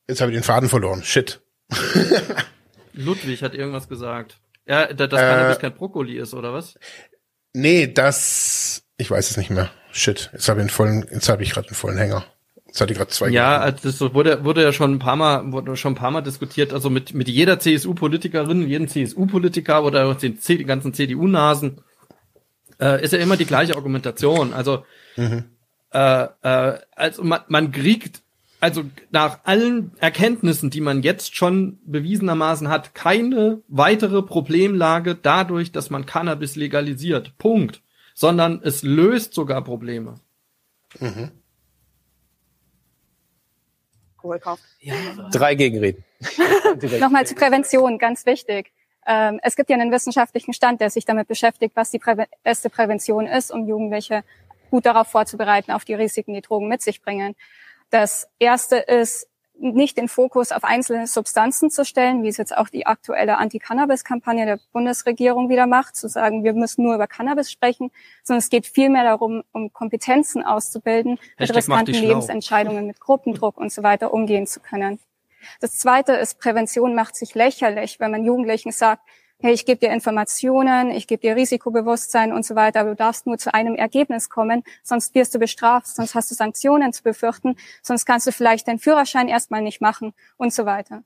jetzt 0.09 0.21
habe 0.21 0.31
ich 0.33 0.37
den 0.37 0.43
Faden 0.45 0.69
verloren, 0.69 1.03
shit. 1.03 1.41
Ludwig 2.93 3.43
hat 3.43 3.55
irgendwas 3.55 3.89
gesagt. 3.89 4.39
Ja, 4.67 4.93
da- 4.93 5.07
dass 5.07 5.21
Äh, 5.21 5.25
Cannabis 5.25 5.59
kein 5.59 5.75
Brokkoli 5.75 6.19
ist, 6.19 6.35
oder 6.35 6.53
was? 6.53 6.79
Nee, 7.55 7.87
das, 7.87 8.83
ich 8.97 9.11
weiß 9.11 9.31
es 9.31 9.37
nicht 9.37 9.51
mehr, 9.51 9.71
shit, 9.91 10.31
jetzt 10.33 10.49
habe 10.49 10.61
ich 10.61 10.63
einen 10.63 10.71
vollen, 10.71 11.07
jetzt 11.13 11.29
habe 11.29 11.43
ich 11.43 11.51
gerade 11.53 11.69
einen 11.69 11.77
vollen 11.77 11.97
Hänger. 11.99 12.25
Jetzt 12.67 12.81
hatte 12.83 12.93
ich 12.93 12.99
gerade 12.99 13.11
zwei. 13.11 13.29
Ja, 13.31 13.59
also 13.59 13.79
das 13.89 14.01
wurde, 14.15 14.45
wurde 14.45 14.63
ja 14.63 14.73
schon 14.75 14.93
ein 14.93 14.99
paar 14.99 15.17
Mal, 15.17 15.51
wurde 15.53 15.75
schon 15.77 15.93
ein 15.93 15.97
paar 15.97 16.11
Mal 16.11 16.21
diskutiert, 16.21 16.75
also 16.75 16.91
mit, 16.91 17.15
mit 17.15 17.27
jeder 17.29 17.59
CSU-Politikerin, 17.59 18.69
jedem 18.69 18.89
CSU-Politiker 18.89 19.83
oder 19.85 20.15
den, 20.15 20.39
C- 20.39 20.63
ganzen 20.65 20.93
CDU-Nasen, 20.93 21.81
äh, 22.79 23.03
ist 23.03 23.15
ja 23.15 23.21
immer 23.21 23.39
die 23.39 23.47
gleiche 23.47 23.75
Argumentation. 23.75 24.53
Also, 24.53 24.85
Mhm. 25.17 25.45
äh, 25.93 26.25
äh, 26.43 26.79
also 26.95 27.25
man, 27.25 27.41
man 27.49 27.73
kriegt, 27.73 28.21
also 28.61 28.85
nach 29.11 29.41
allen 29.45 29.93
Erkenntnissen, 29.99 30.71
die 30.71 30.81
man 30.81 31.03
jetzt 31.03 31.37
schon 31.37 31.79
bewiesenermaßen 31.85 32.69
hat, 32.69 32.95
keine 32.95 33.63
weitere 33.69 34.23
Problemlage 34.23 35.15
dadurch, 35.15 35.73
dass 35.73 35.91
man 35.91 36.07
Cannabis 36.07 36.57
legalisiert. 36.57 37.37
Punkt. 37.39 37.83
Sondern 38.15 38.61
es 38.65 38.83
löst 38.83 39.33
sogar 39.33 39.63
Probleme. 39.63 40.21
Mhm. 40.99 41.31
Alkohol 44.17 44.41
kauft. 44.41 44.63
Drei 45.33 45.55
Gegenreden. 45.55 46.05
Nochmal 47.01 47.27
zur 47.27 47.37
Prävention, 47.37 47.99
ganz 47.99 48.27
wichtig. 48.27 48.73
Ähm, 49.07 49.41
es 49.43 49.57
gibt 49.57 49.71
ja 49.71 49.77
einen 49.77 49.93
wissenschaftlichen 49.93 50.53
Stand, 50.53 50.81
der 50.81 50.91
sich 50.91 51.05
damit 51.05 51.29
beschäftigt, 51.29 51.77
was 51.77 51.91
die 51.91 51.99
Präve 51.99 52.27
beste 52.43 52.69
Prävention 52.69 53.27
ist, 53.27 53.51
um 53.51 53.67
Jugendliche 53.67 54.25
gut 54.71 54.85
darauf 54.85 55.09
vorzubereiten, 55.09 55.71
auf 55.71 55.85
die 55.85 55.95
Risiken, 55.95 56.35
die 56.35 56.43
Drogen 56.43 56.69
mit 56.69 56.83
sich 56.83 57.01
bringen. 57.01 57.35
Das 57.91 58.29
erste 58.39 58.77
ist, 58.77 59.29
nicht 59.61 59.97
den 59.97 60.09
Fokus 60.09 60.53
auf 60.53 60.65
einzelne 60.65 61.07
Substanzen 61.07 61.71
zu 61.71 61.85
stellen, 61.85 62.23
wie 62.23 62.29
es 62.29 62.37
jetzt 62.37 62.57
auch 62.57 62.69
die 62.69 62.87
aktuelle 62.87 63.39
Anti-Cannabis-Kampagne 63.39 64.47
der 64.47 64.61
Bundesregierung 64.73 65.49
wieder 65.49 65.67
macht, 65.67 65.97
zu 65.97 66.09
sagen, 66.09 66.45
wir 66.45 66.53
müssen 66.53 66.85
nur 66.85 66.95
über 66.95 67.07
Cannabis 67.07 67.51
sprechen, 67.51 67.91
sondern 68.23 68.39
es 68.39 68.51
geht 68.51 68.67
vielmehr 68.67 69.05
darum, 69.05 69.43
um 69.53 69.73
Kompetenzen 69.73 70.45
auszubilden, 70.45 71.19
mit 71.39 71.49
Hashtag 71.49 71.69
mach 71.69 71.81
riskanten. 71.81 71.95
Lebensentscheidungen, 71.95 72.87
mit 72.87 73.01
Gruppendruck 73.01 73.57
und 73.57 73.73
so 73.73 73.83
weiter 73.83 74.13
umgehen 74.13 74.47
zu 74.47 74.61
können. 74.61 75.01
Das 75.61 75.79
zweite 75.79 76.13
ist, 76.13 76.39
Prävention 76.39 76.95
macht 76.95 77.17
sich 77.17 77.35
lächerlich, 77.35 78.01
wenn 78.01 78.11
man 78.11 78.25
Jugendlichen 78.25 78.73
sagt, 78.73 79.03
hey, 79.41 79.53
ich 79.53 79.65
gebe 79.65 79.79
dir 79.79 79.93
Informationen, 79.93 80.91
ich 80.91 81.07
gebe 81.07 81.21
dir 81.21 81.37
Risikobewusstsein 81.37 82.33
und 82.33 82.45
so 82.45 82.57
weiter, 82.57 82.81
aber 82.81 82.91
du 82.91 82.97
darfst 82.97 83.27
nur 83.27 83.39
zu 83.39 83.55
einem 83.55 83.77
Ergebnis 83.77 84.31
kommen, 84.31 84.65
sonst 84.83 85.15
wirst 85.15 85.35
du 85.35 85.39
bestraft, 85.39 85.87
sonst 85.87 86.15
hast 86.15 86.31
du 86.31 86.35
Sanktionen 86.35 86.93
zu 86.93 87.03
befürchten, 87.03 87.57
sonst 87.83 88.05
kannst 88.05 88.27
du 88.27 88.33
vielleicht 88.33 88.67
deinen 88.67 88.79
Führerschein 88.79 89.29
erstmal 89.29 89.63
nicht 89.63 89.81
machen 89.81 90.13
und 90.37 90.53
so 90.53 90.67
weiter. 90.67 91.03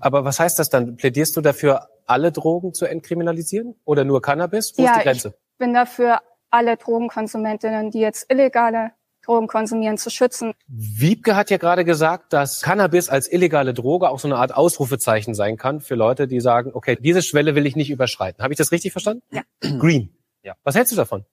Aber 0.00 0.24
was 0.24 0.38
heißt 0.38 0.58
das 0.58 0.70
dann? 0.70 0.96
Plädierst 0.96 1.36
du 1.36 1.40
dafür, 1.40 1.88
alle 2.06 2.30
Drogen 2.30 2.74
zu 2.74 2.86
entkriminalisieren? 2.86 3.74
Oder 3.84 4.04
nur 4.04 4.22
Cannabis? 4.22 4.72
Wo 4.76 4.84
ist 4.84 4.92
die 4.94 4.98
ich 4.98 5.04
Grenze? 5.04 5.34
bin 5.58 5.74
dafür, 5.74 6.20
alle 6.50 6.76
Drogenkonsumentinnen, 6.76 7.90
die 7.90 8.00
jetzt 8.00 8.30
illegale 8.30 8.92
Drogen 9.24 9.46
konsumieren, 9.46 9.98
zu 9.98 10.10
schützen. 10.10 10.54
Wiebke 10.68 11.36
hat 11.36 11.50
ja 11.50 11.56
gerade 11.56 11.84
gesagt, 11.84 12.32
dass 12.32 12.62
Cannabis 12.62 13.08
als 13.08 13.30
illegale 13.30 13.74
Droge 13.74 14.08
auch 14.08 14.18
so 14.18 14.28
eine 14.28 14.36
Art 14.36 14.54
Ausrufezeichen 14.54 15.34
sein 15.34 15.56
kann 15.56 15.80
für 15.80 15.94
Leute, 15.94 16.26
die 16.26 16.40
sagen, 16.40 16.70
okay, 16.74 16.96
diese 17.00 17.22
Schwelle 17.22 17.54
will 17.54 17.66
ich 17.66 17.76
nicht 17.76 17.90
überschreiten. 17.90 18.42
Habe 18.42 18.52
ich 18.52 18.58
das 18.58 18.72
richtig 18.72 18.92
verstanden? 18.92 19.22
Ja. 19.30 19.42
Green. 19.78 20.10
Ja. 20.42 20.54
Was 20.62 20.74
hältst 20.74 20.92
du 20.92 20.96
davon? 20.96 21.24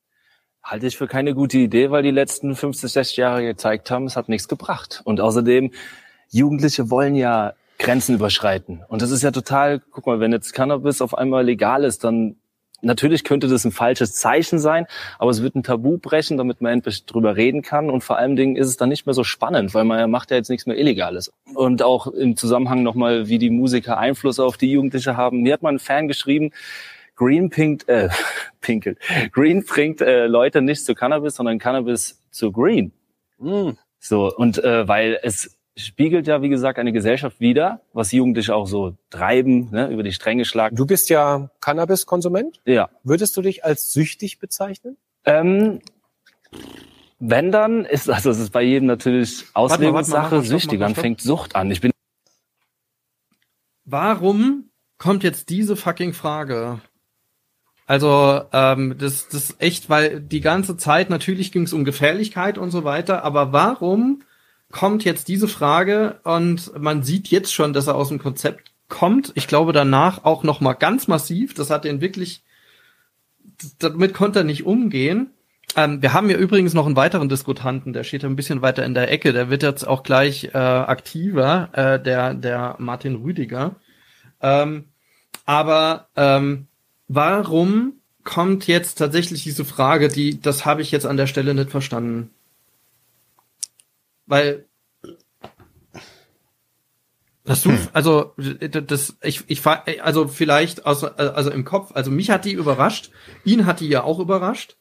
Halte 0.63 0.87
ich 0.87 0.97
für 0.97 1.07
keine 1.07 1.33
gute 1.33 1.57
Idee, 1.57 1.91
weil 1.91 2.03
die 2.03 2.11
letzten 2.11 2.55
50, 2.55 2.91
60 2.91 3.17
Jahre 3.17 3.43
gezeigt 3.43 3.89
haben, 3.89 4.05
es 4.05 4.15
hat 4.15 4.29
nichts 4.29 4.47
gebracht. 4.47 5.01
Und 5.03 5.19
außerdem, 5.19 5.71
Jugendliche 6.29 6.89
wollen 6.89 7.15
ja 7.15 7.53
Grenzen 7.77 8.15
überschreiten. 8.15 8.83
Und 8.87 9.01
das 9.01 9.11
ist 9.11 9.23
ja 9.23 9.31
total, 9.31 9.79
guck 9.79 10.05
mal, 10.05 10.19
wenn 10.19 10.31
jetzt 10.31 10.53
Cannabis 10.53 11.01
auf 11.01 11.17
einmal 11.17 11.43
legal 11.43 11.83
ist, 11.83 12.03
dann 12.03 12.37
natürlich 12.81 13.23
könnte 13.23 13.47
das 13.47 13.65
ein 13.65 13.71
falsches 13.71 14.13
Zeichen 14.13 14.59
sein, 14.59 14.85
aber 15.19 15.31
es 15.31 15.41
wird 15.41 15.55
ein 15.55 15.63
Tabu 15.63 15.97
brechen, 15.97 16.37
damit 16.37 16.61
man 16.61 16.73
endlich 16.73 17.05
drüber 17.05 17.35
reden 17.35 17.61
kann. 17.61 17.89
Und 17.89 18.03
vor 18.03 18.17
allen 18.17 18.35
Dingen 18.35 18.55
ist 18.55 18.67
es 18.67 18.77
dann 18.77 18.89
nicht 18.89 19.05
mehr 19.05 19.13
so 19.13 19.23
spannend, 19.23 19.73
weil 19.73 19.85
man 19.85 20.09
macht 20.09 20.31
ja 20.31 20.37
jetzt 20.37 20.49
nichts 20.49 20.65
mehr 20.65 20.77
Illegales. 20.77 21.31
Und 21.53 21.83
auch 21.83 22.07
im 22.07 22.35
Zusammenhang 22.37 22.83
nochmal, 22.83 23.27
wie 23.27 23.37
die 23.37 23.49
Musiker 23.49 23.97
Einfluss 23.97 24.39
auf 24.39 24.57
die 24.57 24.71
Jugendliche 24.71 25.17
haben. 25.17 25.41
Mir 25.41 25.53
hat 25.53 25.61
mal 25.61 25.73
ein 25.73 25.79
Fan 25.79 26.07
geschrieben, 26.07 26.51
Green 27.15 27.49
pinkt, 27.49 27.87
äh, 27.87 28.09
pinkelt. 28.61 28.99
Green 29.31 29.63
bringt 29.63 30.01
äh, 30.01 30.27
Leute 30.27 30.61
nicht 30.61 30.85
zu 30.85 30.95
Cannabis, 30.95 31.35
sondern 31.35 31.59
Cannabis 31.59 32.19
zu 32.31 32.51
Green. 32.51 32.91
Mm. 33.37 33.71
So, 33.99 34.35
und 34.35 34.63
äh, 34.63 34.87
weil 34.87 35.19
es 35.21 35.55
spiegelt 35.77 36.27
ja, 36.27 36.41
wie 36.41 36.49
gesagt, 36.49 36.79
eine 36.79 36.91
Gesellschaft 36.91 37.39
wider, 37.39 37.81
was 37.93 38.11
Jugendliche 38.11 38.55
auch 38.55 38.67
so 38.67 38.95
treiben, 39.09 39.69
ne, 39.71 39.87
über 39.87 40.03
die 40.03 40.11
Stränge 40.11 40.45
schlagen. 40.45 40.75
Du 40.75 40.85
bist 40.85 41.09
ja 41.09 41.49
Cannabis-Konsument. 41.61 42.59
Ja. 42.65 42.89
Würdest 43.03 43.37
du 43.37 43.41
dich 43.41 43.63
als 43.63 43.93
süchtig 43.93 44.39
bezeichnen? 44.39 44.97
Ähm, 45.25 45.79
wenn 47.19 47.51
dann 47.51 47.85
ist, 47.85 48.09
also 48.09 48.31
es 48.31 48.39
ist 48.39 48.51
bei 48.51 48.63
jedem 48.63 48.87
natürlich 48.87 49.45
Auslegungssache, 49.53 50.41
süchtig, 50.41 50.79
wann 50.79 50.91
stopp. 50.91 51.03
fängt 51.03 51.21
Sucht 51.21 51.55
an? 51.55 51.71
Ich 51.71 51.81
bin 51.81 51.91
Warum 53.85 54.69
kommt 54.97 55.23
jetzt 55.23 55.49
diese 55.49 55.75
fucking 55.75 56.13
Frage? 56.13 56.81
Also, 57.85 58.43
ähm, 58.53 58.95
das, 58.97 59.27
das 59.27 59.49
ist 59.49 59.61
echt, 59.61 59.89
weil 59.89 60.21
die 60.21 60.39
ganze 60.39 60.77
Zeit 60.77 61.09
natürlich 61.09 61.51
ging 61.51 61.63
es 61.63 61.73
um 61.73 61.83
Gefährlichkeit 61.83 62.57
und 62.57 62.71
so 62.71 62.83
weiter, 62.83 63.23
aber 63.23 63.51
warum 63.51 64.23
kommt 64.71 65.03
jetzt 65.03 65.27
diese 65.27 65.47
Frage 65.47 66.19
und 66.23 66.71
man 66.79 67.03
sieht 67.03 67.27
jetzt 67.29 67.53
schon, 67.53 67.73
dass 67.73 67.87
er 67.87 67.95
aus 67.95 68.09
dem 68.09 68.19
Konzept 68.19 68.71
kommt. 68.89 69.31
Ich 69.35 69.47
glaube 69.47 69.73
danach 69.73 70.23
auch 70.23 70.43
noch 70.43 70.61
mal 70.61 70.73
ganz 70.73 71.07
massiv. 71.07 71.53
Das 71.53 71.69
hat 71.69 71.85
ihn 71.85 72.01
wirklich, 72.01 72.43
damit 73.79 74.13
konnte 74.13 74.39
er 74.39 74.45
nicht 74.45 74.65
umgehen. 74.65 75.31
Ähm, 75.75 76.01
wir 76.01 76.13
haben 76.13 76.29
ja 76.29 76.37
übrigens 76.37 76.73
noch 76.73 76.85
einen 76.85 76.95
weiteren 76.95 77.29
Diskutanten, 77.29 77.93
der 77.93 78.03
steht 78.03 78.25
ein 78.25 78.35
bisschen 78.35 78.61
weiter 78.61 78.85
in 78.85 78.93
der 78.93 79.11
Ecke. 79.11 79.33
Der 79.33 79.49
wird 79.49 79.63
jetzt 79.63 79.87
auch 79.87 80.03
gleich 80.03 80.49
äh, 80.53 80.57
aktiver, 80.57 81.69
äh, 81.73 82.01
der 82.01 82.33
der 82.33 82.75
Martin 82.79 83.15
Rüdiger. 83.15 83.75
Ähm, 84.41 84.85
aber 85.45 86.07
ähm, 86.15 86.67
warum 87.07 87.93
kommt 88.23 88.67
jetzt 88.67 88.95
tatsächlich 88.95 89.43
diese 89.43 89.65
Frage, 89.65 90.07
die, 90.07 90.39
das 90.41 90.65
habe 90.65 90.81
ich 90.81 90.91
jetzt 90.91 91.05
an 91.05 91.17
der 91.17 91.27
Stelle 91.27 91.53
nicht 91.53 91.71
verstanden. 91.71 92.29
Weil 94.31 94.63
Hast 97.45 97.65
du, 97.65 97.71
also 97.91 98.33
das, 98.37 99.17
ich, 99.21 99.43
ich 99.47 99.61
also 99.65 100.27
vielleicht 100.29 100.85
aus, 100.85 101.03
also 101.03 101.51
im 101.51 101.65
Kopf, 101.65 101.91
also 101.93 102.11
mich 102.11 102.29
hat 102.29 102.45
die 102.45 102.53
überrascht, 102.53 103.11
ihn 103.43 103.65
hat 103.65 103.81
die 103.81 103.89
ja 103.89 104.03
auch 104.03 104.19
überrascht. 104.19 104.77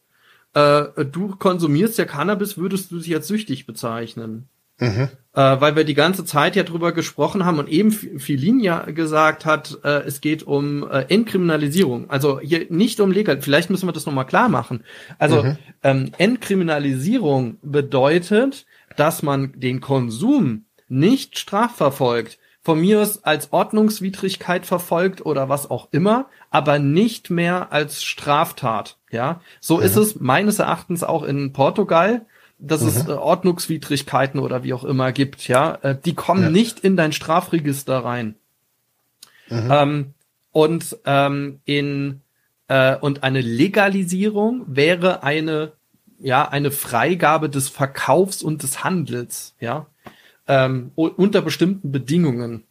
Äh, 0.54 1.04
du 1.04 1.34
konsumierst 1.36 1.98
ja 1.98 2.04
Cannabis, 2.04 2.58
würdest 2.58 2.92
du 2.92 3.00
sie 3.00 3.12
als 3.14 3.26
süchtig 3.26 3.66
bezeichnen? 3.66 4.48
Mhm. 4.78 5.08
Äh, 5.34 5.60
weil 5.60 5.74
wir 5.74 5.84
die 5.84 5.94
ganze 5.94 6.24
Zeit 6.24 6.54
ja 6.54 6.62
drüber 6.62 6.92
gesprochen 6.92 7.44
haben 7.44 7.58
und 7.58 7.68
eben 7.68 7.90
Filin 7.90 8.60
ja 8.60 8.82
gesagt 8.90 9.46
hat, 9.46 9.78
äh, 9.82 10.02
es 10.06 10.20
geht 10.20 10.44
um 10.44 10.88
äh, 10.88 11.06
Entkriminalisierung. 11.08 12.08
Also 12.08 12.38
hier 12.40 12.66
nicht 12.68 13.00
um 13.00 13.10
legal. 13.10 13.40
Vielleicht 13.40 13.70
müssen 13.70 13.88
wir 13.88 13.92
das 13.92 14.06
nochmal 14.06 14.26
klar 14.26 14.48
machen. 14.48 14.84
Also 15.18 15.42
mhm. 15.42 15.56
ähm, 15.82 16.12
Entkriminalisierung 16.18 17.58
bedeutet, 17.62 18.66
dass 18.96 19.22
man 19.22 19.52
den 19.58 19.80
Konsum 19.80 20.64
nicht 20.88 21.38
strafverfolgt, 21.38 22.38
von 22.62 22.80
mir 22.80 23.00
aus 23.00 23.24
als 23.24 23.52
Ordnungswidrigkeit 23.52 24.66
verfolgt 24.66 25.24
oder 25.24 25.48
was 25.48 25.70
auch 25.70 25.88
immer, 25.92 26.26
aber 26.50 26.78
nicht 26.78 27.30
mehr 27.30 27.72
als 27.72 28.02
Straftat. 28.02 28.98
Ja, 29.10 29.40
so 29.60 29.78
mhm. 29.78 29.82
ist 29.82 29.96
es 29.96 30.20
meines 30.20 30.58
Erachtens 30.58 31.02
auch 31.02 31.22
in 31.22 31.52
Portugal, 31.52 32.26
dass 32.58 32.82
mhm. 32.82 32.88
es 32.88 33.08
äh, 33.08 33.12
Ordnungswidrigkeiten 33.12 34.40
oder 34.40 34.62
wie 34.62 34.74
auch 34.74 34.84
immer 34.84 35.12
gibt. 35.12 35.48
Ja, 35.48 35.78
äh, 35.82 35.96
die 36.04 36.14
kommen 36.14 36.44
ja. 36.44 36.50
nicht 36.50 36.80
in 36.80 36.96
dein 36.96 37.12
Strafregister 37.12 38.04
rein. 38.04 38.34
Mhm. 39.48 39.68
Ähm, 39.70 40.14
und 40.52 40.98
ähm, 41.06 41.60
in 41.64 42.20
äh, 42.68 42.96
und 42.96 43.22
eine 43.22 43.40
Legalisierung 43.40 44.64
wäre 44.66 45.22
eine 45.22 45.72
ja 46.20 46.48
eine 46.48 46.70
Freigabe 46.70 47.48
des 47.48 47.68
Verkaufs 47.68 48.42
und 48.42 48.62
des 48.62 48.84
Handels. 48.84 49.54
Ja, 49.60 49.86
ähm, 50.46 50.90
unter 50.94 51.42
bestimmten 51.42 51.92
Bedingungen. 51.92 52.64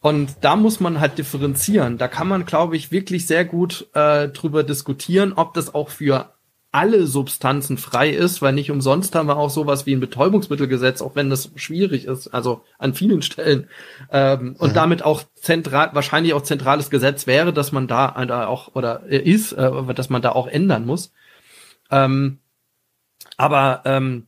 Und 0.00 0.36
da 0.42 0.54
muss 0.54 0.80
man 0.80 1.00
halt 1.00 1.18
differenzieren. 1.18 1.96
Da 1.98 2.08
kann 2.08 2.28
man, 2.28 2.44
glaube 2.44 2.76
ich, 2.76 2.92
wirklich 2.92 3.26
sehr 3.26 3.44
gut 3.44 3.86
äh, 3.94 4.28
drüber 4.28 4.62
diskutieren, 4.62 5.32
ob 5.32 5.54
das 5.54 5.74
auch 5.74 5.88
für 5.88 6.34
alle 6.70 7.06
Substanzen 7.06 7.78
frei 7.78 8.10
ist, 8.10 8.42
weil 8.42 8.52
nicht 8.52 8.70
umsonst 8.70 9.14
haben 9.14 9.28
wir 9.28 9.36
auch 9.36 9.48
sowas 9.48 9.86
wie 9.86 9.94
ein 9.94 10.00
Betäubungsmittelgesetz, 10.00 11.02
auch 11.02 11.14
wenn 11.14 11.30
das 11.30 11.50
schwierig 11.54 12.04
ist, 12.04 12.28
also 12.28 12.62
an 12.78 12.94
vielen 12.94 13.22
Stellen. 13.22 13.68
Ähm, 14.10 14.56
und 14.58 14.70
mhm. 14.70 14.74
damit 14.74 15.04
auch 15.04 15.22
zentral, 15.36 15.90
wahrscheinlich 15.92 16.34
auch 16.34 16.42
zentrales 16.42 16.90
Gesetz 16.90 17.26
wäre, 17.26 17.52
dass 17.52 17.70
man 17.70 17.86
da, 17.86 18.24
da 18.26 18.46
auch, 18.48 18.74
oder 18.74 19.04
ist, 19.04 19.52
äh, 19.52 19.94
dass 19.94 20.10
man 20.10 20.20
da 20.20 20.32
auch 20.32 20.48
ändern 20.48 20.84
muss. 20.84 21.12
Ähm, 21.90 22.40
aber 23.36 23.82
ähm, 23.84 24.26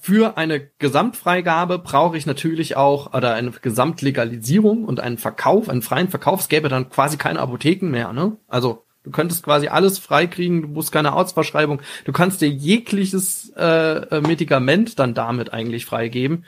für 0.00 0.36
eine 0.36 0.60
Gesamtfreigabe 0.78 1.78
brauche 1.78 2.16
ich 2.16 2.26
natürlich 2.26 2.76
auch 2.76 3.14
oder 3.14 3.34
eine 3.34 3.50
Gesamtlegalisierung 3.50 4.84
und 4.84 5.00
einen 5.00 5.18
Verkauf, 5.18 5.68
einen 5.68 5.82
freien 5.82 6.08
Verkauf. 6.08 6.40
Es 6.40 6.48
gäbe 6.48 6.68
dann 6.68 6.90
quasi 6.90 7.16
keine 7.16 7.40
Apotheken 7.40 7.88
mehr, 7.90 8.12
ne? 8.12 8.36
Also 8.46 8.84
du 9.04 9.10
könntest 9.10 9.42
quasi 9.42 9.68
alles 9.68 9.98
freikriegen, 9.98 10.62
du 10.62 10.68
musst 10.68 10.92
keine 10.92 11.12
Arztverschreibung, 11.12 11.80
du 12.04 12.12
kannst 12.12 12.42
dir 12.42 12.48
jegliches 12.48 13.50
äh, 13.56 14.20
Medikament 14.20 14.98
dann 14.98 15.14
damit 15.14 15.52
eigentlich 15.52 15.86
freigeben 15.86 16.44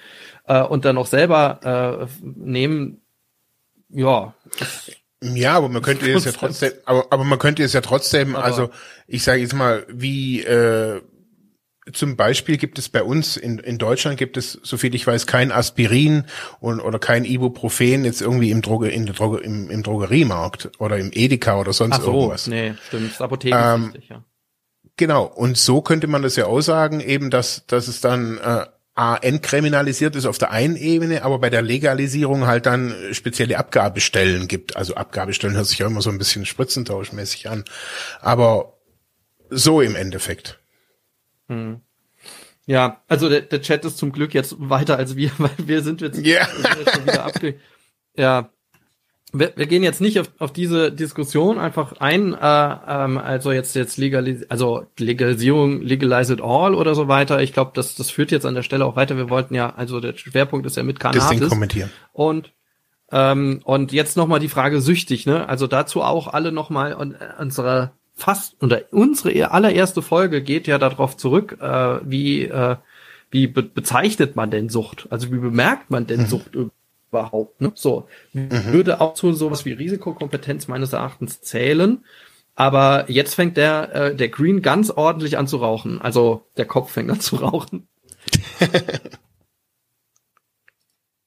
äh, 0.47 0.63
und 0.63 0.85
dann 0.85 0.99
auch 0.99 1.07
selber 1.07 2.09
äh, 2.11 2.23
nehmen. 2.23 3.01
Ja. 3.89 4.35
Ja, 5.23 5.55
aber 5.55 5.69
man 5.69 5.83
könnte 5.83 6.11
es 6.11 6.25
ja 6.25 6.33
trotzdem, 6.33 6.73
aber, 6.85 7.07
aber 7.11 7.25
man 7.25 7.39
könnte 7.39 7.63
es 7.63 7.73
ja 7.73 7.81
trotzdem, 7.81 8.37
aber 8.37 8.45
also 8.45 8.71
ich 9.07 9.23
sage 9.23 9.41
jetzt 9.41 9.55
mal, 9.55 9.87
wie 9.89 10.43
äh, 10.43 11.01
zum 11.93 12.17
Beispiel 12.17 12.59
gibt 12.59 12.79
es 12.79 12.89
bei 12.89 13.03
uns 13.03 13.37
in, 13.37 13.59
in 13.59 13.77
Deutschland 13.79 14.17
gibt 14.17 14.37
es, 14.37 14.53
soviel 14.63 14.95
ich 14.95 15.07
weiß, 15.07 15.27
kein 15.27 15.51
Aspirin 15.51 16.25
und, 16.61 16.81
oder 16.81 16.99
kein 16.99 17.25
Ibuprofen 17.25 18.05
jetzt 18.05 18.23
irgendwie 18.23 18.51
im 18.51 18.63
Droge, 18.63 18.89
in 18.89 19.07
der 19.07 19.15
Droge, 19.15 19.39
im, 19.39 19.69
im 19.69 19.83
Drogeriemarkt 19.83 20.71
oder 20.79 20.99
im 20.99 21.11
Edeka 21.13 21.59
oder 21.59 21.73
sonst 21.73 21.97
Ach 21.97 22.03
so, 22.03 22.13
irgendwas. 22.13 22.47
Nee, 22.47 22.75
stimmt. 22.87 23.13
Das 23.13 23.21
Apotheken 23.21 23.75
ähm, 23.75 23.85
richtig, 23.85 24.09
ja. 24.11 24.25
Genau. 24.97 25.25
Und 25.25 25.57
so 25.57 25.81
könnte 25.83 26.07
man 26.07 26.23
das 26.23 26.37
ja 26.37 26.45
aussagen, 26.45 27.01
eben, 27.01 27.31
dass, 27.31 27.67
dass 27.67 27.89
es 27.89 28.01
dann 28.01 28.39
äh, 28.39 28.67
entkriminalisiert 28.95 30.17
ist 30.17 30.27
auf 30.27 30.37
der 30.37 30.51
einen 30.51 30.77
Ebene, 30.77 31.23
aber 31.23 31.39
bei 31.39 31.49
der 31.49 31.63
Legalisierung 31.63 32.47
halt 32.47 32.67
dann 32.67 32.95
spezielle 33.13 33.59
Abgabestellen 33.59 34.49
gibt. 34.49 34.77
Also 34.77 34.95
Abgabestellen 34.95 35.57
hört 35.57 35.67
sich 35.67 35.79
ja 35.79 35.87
immer 35.87 36.03
so 36.03 36.11
ein 36.11 36.19
bisschen 36.19 36.45
spritzentauschmäßig 36.45 37.49
an. 37.49 37.65
Aber 38.21 38.79
so 39.49 39.81
im 39.81 39.97
Endeffekt. 39.97 40.61
Hm. 41.49 41.81
Ja, 42.67 43.03
also 43.09 43.29
der, 43.29 43.41
der 43.41 43.63
Chat 43.63 43.85
ist 43.85 43.99
zum 43.99 44.13
Glück 44.13 44.35
jetzt 44.35 44.55
weiter 44.59 44.99
als 44.99 45.17
wir, 45.17 45.31
weil 45.39 45.51
wir 45.57 45.83
sind 45.83 46.01
jetzt, 46.03 46.19
yeah. 46.19 46.47
sind 46.47 46.77
jetzt 46.79 46.95
schon 46.95 47.07
wieder 47.07 47.25
abge... 47.25 47.59
Ja, 48.15 48.51
wir, 49.33 49.53
wir 49.57 49.67
gehen 49.67 49.83
jetzt 49.83 50.01
nicht 50.01 50.21
auf, 50.21 50.31
auf 50.39 50.53
diese 50.53 50.93
Diskussion 50.93 51.59
einfach 51.59 51.95
ein, 52.01 52.35
äh, 52.35 52.37
ähm, 52.37 53.19
also 53.19 53.51
jetzt 53.51 53.75
jetzt 53.75 53.97
legalis 53.97 54.45
also 54.51 54.87
Legalisierung, 54.99 55.81
legalize 55.81 56.33
it 56.33 56.41
all 56.43 56.75
oder 56.75 56.95
so 56.95 57.09
weiter. 57.09 57.41
Ich 57.41 57.53
glaube, 57.53 57.73
das 57.75 57.95
das 57.95 58.11
führt 58.11 58.31
jetzt 58.31 58.45
an 58.45 58.55
der 58.55 58.63
Stelle 58.63 58.85
auch 58.85 58.95
weiter. 58.95 59.17
Wir 59.17 59.31
wollten 59.31 59.55
ja, 59.55 59.75
also 59.75 60.01
der 60.01 60.17
Schwerpunkt 60.17 60.67
ist 60.67 60.77
ja 60.77 60.83
mit 60.83 61.01
Cannabis. 61.01 61.29
Ding 61.29 61.49
kommentieren. 61.49 61.91
Und 62.13 62.53
ähm, 63.11 63.61
und 63.65 63.93
jetzt 63.93 64.17
noch 64.17 64.27
mal 64.27 64.39
die 64.39 64.49
Frage 64.49 64.81
süchtig, 64.81 65.27
ne? 65.27 65.49
Also 65.49 65.67
dazu 65.67 66.03
auch 66.03 66.29
alle 66.29 66.53
noch 66.53 66.71
mal 66.71 66.95
und, 66.95 67.15
äh, 67.15 67.19
unsere 67.39 67.93
fast 68.15 68.63
oder 68.63 68.83
unsere 68.91 69.51
allererste 69.51 70.03
Folge 70.03 70.43
geht 70.43 70.67
ja 70.67 70.79
darauf 70.79 71.17
zurück, 71.17 71.57
äh, 71.61 71.99
wie 72.05 72.45
äh, 72.45 72.77
wie 73.31 73.47
be 73.47 73.63
bezeichnet 73.63 74.37
man 74.37 74.51
denn 74.51 74.69
Sucht? 74.69 75.07
Also 75.09 75.33
wie 75.33 75.39
bemerkt 75.39 75.91
man 75.91 76.07
denn 76.07 76.21
mhm. 76.21 76.27
Sucht 76.27 76.55
überhaupt? 77.13 77.61
Ne? 77.61 77.73
So 77.75 78.09
mhm. 78.33 78.73
würde 78.73 79.01
auch 79.01 79.15
zu 79.15 79.33
sowas 79.33 79.65
wie 79.65 79.73
Risikokompetenz 79.73 80.67
meines 80.69 80.93
Erachtens 80.93 81.41
zählen. 81.41 82.05
Aber 82.55 83.11
jetzt 83.11 83.35
fängt 83.35 83.57
der 83.57 83.95
äh, 83.95 84.15
der 84.17 84.29
Green 84.29 84.63
ganz 84.63 84.91
ordentlich 84.91 85.39
an 85.39 85.47
zu 85.47 85.59
rauchen. 85.59 86.01
Also 86.01 86.47
der 86.57 86.67
Kopf 86.67 86.93
fängt 86.93 87.11
an 87.11 87.21
zu 87.21 87.37
rauchen. 87.37 87.89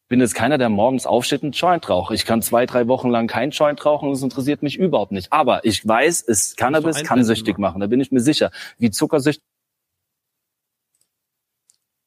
bin 0.08 0.20
jetzt 0.20 0.36
keiner, 0.36 0.58
der 0.58 0.70
morgens 0.70 1.08
aufsteht 1.08 1.44
und 1.44 1.60
Joint 1.60 1.90
raucht. 1.90 2.14
Ich 2.14 2.26
kann 2.26 2.42
zwei, 2.42 2.66
drei 2.66 2.88
Wochen 2.88 3.10
lang 3.10 3.28
kein 3.28 3.50
Joint 3.50 3.84
rauchen 3.86 4.10
und 4.10 4.16
es 4.16 4.22
interessiert 4.22 4.62
mich 4.62 4.78
überhaupt 4.78 5.12
nicht. 5.12 5.34
Aber 5.34 5.66
ich 5.66 5.86
weiß, 5.86 6.24
es 6.28 6.56
Cannabis 6.56 7.04
kann 7.04 7.24
süchtig 7.24 7.58
machen. 7.58 7.82
Da 7.82 7.88
bin 7.88 8.00
ich 8.00 8.12
mir 8.12 8.20
sicher. 8.22 8.52
Wie 8.78 8.92
zuckersüchtig 8.92 9.44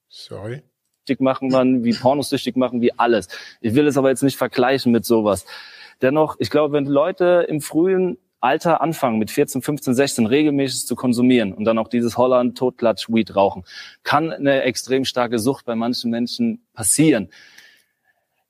Sorry. 0.08 0.62
Machen 1.20 1.48
man, 1.48 1.84
wie 1.84 1.94
pornosüchtig 1.94 2.56
machen, 2.56 2.80
wie 2.80 2.92
alles. 2.98 3.28
Ich 3.60 3.74
will 3.74 3.86
es 3.86 3.96
aber 3.96 4.10
jetzt 4.10 4.22
nicht 4.22 4.36
vergleichen 4.36 4.92
mit 4.92 5.04
sowas. 5.04 5.44
Dennoch, 6.02 6.36
ich 6.38 6.50
glaube, 6.50 6.72
wenn 6.74 6.86
Leute 6.86 7.46
im 7.48 7.60
frühen 7.60 8.18
Alter 8.40 8.80
anfangen, 8.80 9.18
mit 9.18 9.30
14, 9.30 9.62
15, 9.62 9.94
16 9.94 10.26
regelmäßig 10.26 10.86
zu 10.86 10.94
konsumieren 10.94 11.52
und 11.52 11.64
dann 11.64 11.78
auch 11.78 11.88
dieses 11.88 12.16
Holland 12.16 12.56
Totklatsch 12.56 13.08
Weed 13.08 13.34
rauchen, 13.34 13.64
kann 14.04 14.32
eine 14.32 14.62
extrem 14.62 15.04
starke 15.04 15.38
Sucht 15.38 15.64
bei 15.64 15.74
manchen 15.74 16.10
Menschen 16.10 16.62
passieren. 16.72 17.30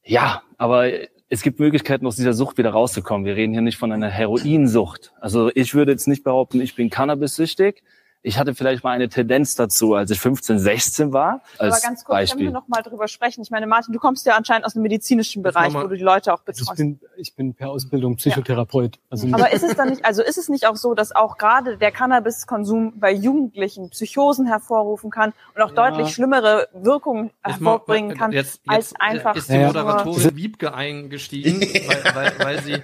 Ja, 0.04 0.42
aber 0.58 0.90
es 1.30 1.42
gibt 1.42 1.60
Möglichkeiten, 1.60 2.06
aus 2.06 2.16
dieser 2.16 2.32
Sucht 2.32 2.58
wieder 2.58 2.70
rauszukommen. 2.70 3.26
Wir 3.26 3.36
reden 3.36 3.52
hier 3.52 3.62
nicht 3.62 3.76
von 3.76 3.92
einer 3.92 4.08
Heroinsucht. 4.08 5.12
Also 5.20 5.50
ich 5.54 5.74
würde 5.74 5.92
jetzt 5.92 6.08
nicht 6.08 6.24
behaupten, 6.24 6.60
ich 6.60 6.74
bin 6.74 6.90
Cannabis-süchtig. 6.90 7.82
Ich 8.22 8.38
hatte 8.38 8.54
vielleicht 8.54 8.82
mal 8.82 8.90
eine 8.90 9.08
Tendenz 9.08 9.54
dazu, 9.54 9.94
als 9.94 10.10
ich 10.10 10.18
15, 10.18 10.58
16 10.58 11.12
war. 11.12 11.40
Als 11.56 11.76
Aber 11.76 11.88
ganz 11.88 12.04
kurz, 12.04 12.14
Beispiel. 12.14 12.38
können 12.38 12.54
wir 12.54 12.60
noch 12.60 12.68
mal 12.68 12.82
drüber 12.82 13.06
sprechen. 13.06 13.42
Ich 13.42 13.50
meine, 13.50 13.66
Martin, 13.66 13.92
du 13.92 14.00
kommst 14.00 14.26
ja 14.26 14.36
anscheinend 14.36 14.66
aus 14.66 14.72
dem 14.72 14.82
medizinischen 14.82 15.42
Bereich, 15.42 15.72
wo 15.72 15.86
du 15.86 15.96
die 15.96 16.02
Leute 16.02 16.34
auch 16.34 16.40
betreust. 16.40 16.70
Ich 16.72 16.76
bin, 16.76 17.00
ich 17.16 17.34
bin 17.36 17.54
per 17.54 17.70
Ausbildung 17.70 18.16
Psychotherapeut. 18.16 18.96
Ja. 18.96 19.02
Also 19.10 19.28
Aber 19.32 19.52
ist 19.52 19.62
es 19.62 19.76
dann 19.76 19.90
nicht, 19.90 20.04
also 20.04 20.22
ist 20.22 20.36
es 20.36 20.48
nicht 20.48 20.66
auch 20.66 20.76
so, 20.76 20.94
dass 20.94 21.14
auch 21.14 21.38
gerade 21.38 21.78
der 21.78 21.92
Cannabiskonsum 21.92 22.98
bei 22.98 23.12
Jugendlichen 23.12 23.90
Psychosen 23.90 24.46
hervorrufen 24.46 25.10
kann 25.10 25.32
und 25.54 25.62
auch 25.62 25.74
ja. 25.74 25.90
deutlich 25.90 26.12
schlimmere 26.12 26.68
Wirkungen 26.72 27.30
hervorbringen 27.42 28.16
kann, 28.16 28.32
jetzt, 28.32 28.60
jetzt, 28.64 28.68
als 28.68 28.94
einfach 28.98 29.36
ist 29.36 29.48
die 29.48 29.58
Moderatorin 29.58 30.36
Wiebke 30.36 30.74
eingestiegen, 30.74 31.60
weil, 31.60 32.14
weil, 32.14 32.32
weil 32.38 32.62
sie 32.62 32.82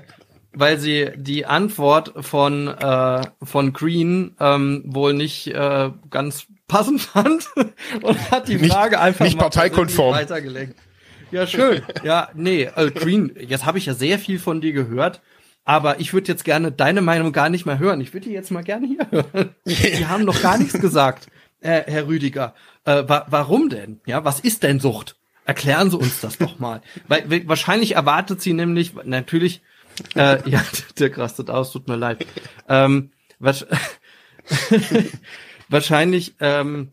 weil 0.55 0.79
sie 0.79 1.11
die 1.17 1.47
Antwort 1.47 2.13
von 2.25 2.69
äh, 2.69 3.23
von 3.43 3.73
Green 3.73 4.35
ähm, 4.41 4.83
wohl 4.87 5.15
nicht 5.15 5.49
äh, 5.49 5.91
ganz 6.11 6.47
passend 6.69 7.03
fand 7.03 7.49
und 8.03 8.31
hat 8.31 8.49
die 8.49 8.59
Frage 8.59 8.97
nicht, 8.97 9.03
einfach 9.03 9.25
nicht 9.25 9.39
parteikonform 9.39 10.15
weitergelenkt. 10.15 10.79
Ja, 11.31 11.47
schön. 11.47 11.83
Ja, 12.05 12.29
nee, 12.35 12.71
äh, 12.77 12.91
Green, 12.91 13.33
jetzt 13.39 13.67
habe 13.67 13.79
ich 13.79 13.87
ja 13.87 13.95
sehr 13.95 14.19
viel 14.19 14.39
von 14.39 14.61
dir 14.61 14.73
gehört, 14.73 15.21
aber 15.65 15.99
ich 15.99 16.13
würde 16.13 16.29
jetzt 16.29 16.45
gerne 16.45 16.71
deine 16.71 17.01
Meinung 17.01 17.33
gar 17.33 17.49
nicht 17.49 17.67
mehr 17.67 17.79
hören. 17.79 18.01
Ich 18.01 18.13
würde 18.15 18.29
die 18.29 18.35
jetzt 18.35 18.51
mal 18.51 18.63
gerne 18.63 18.87
hier 18.87 19.11
hören. 19.11 19.55
Die 19.67 20.07
haben 20.07 20.25
noch 20.25 20.41
gar 20.41 20.59
nichts 20.59 20.79
gesagt, 20.81 21.27
äh, 21.61 21.83
Herr 21.87 22.07
Rüdiger. 22.07 22.55
Äh, 22.85 23.05
wa 23.09 23.27
warum 23.29 23.69
denn? 23.69 24.01
Ja, 24.07 24.25
was 24.25 24.41
ist 24.41 24.63
denn 24.63 24.79
Sucht? 24.79 25.17
Erklären 25.47 25.91
Sie 25.91 25.99
uns 25.99 26.21
das 26.21 26.39
doch 26.39 26.59
mal. 26.59 26.81
Weil 27.09 27.47
wahrscheinlich 27.49 27.97
erwartet 27.97 28.41
sie 28.41 28.55
nämlich 28.55 28.95
natürlich 29.05 29.61
äh, 30.15 30.49
ja, 30.49 30.65
der 30.99 31.17
rastet 31.17 31.51
aus, 31.51 31.73
tut 31.73 31.89
mir 31.89 31.97
leid. 31.97 32.27
Ähm, 32.69 33.13
was, 33.39 33.67
wahrscheinlich 35.69 36.35
ähm, 36.41 36.91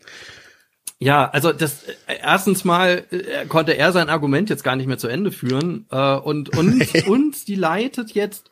Ja, 0.99 1.27
also 1.31 1.51
das 1.51 1.83
äh, 1.83 2.17
erstens 2.21 2.63
mal 2.63 3.05
äh, 3.09 3.47
konnte 3.47 3.75
er 3.75 3.91
sein 3.91 4.09
Argument 4.09 4.51
jetzt 4.51 4.63
gar 4.63 4.75
nicht 4.75 4.85
mehr 4.85 4.99
zu 4.99 5.07
Ende 5.07 5.31
führen 5.31 5.87
äh, 5.89 6.15
und 6.15 6.55
und 6.55 6.95
und 7.07 7.47
die 7.47 7.55
leitet 7.55 8.11
jetzt. 8.11 8.51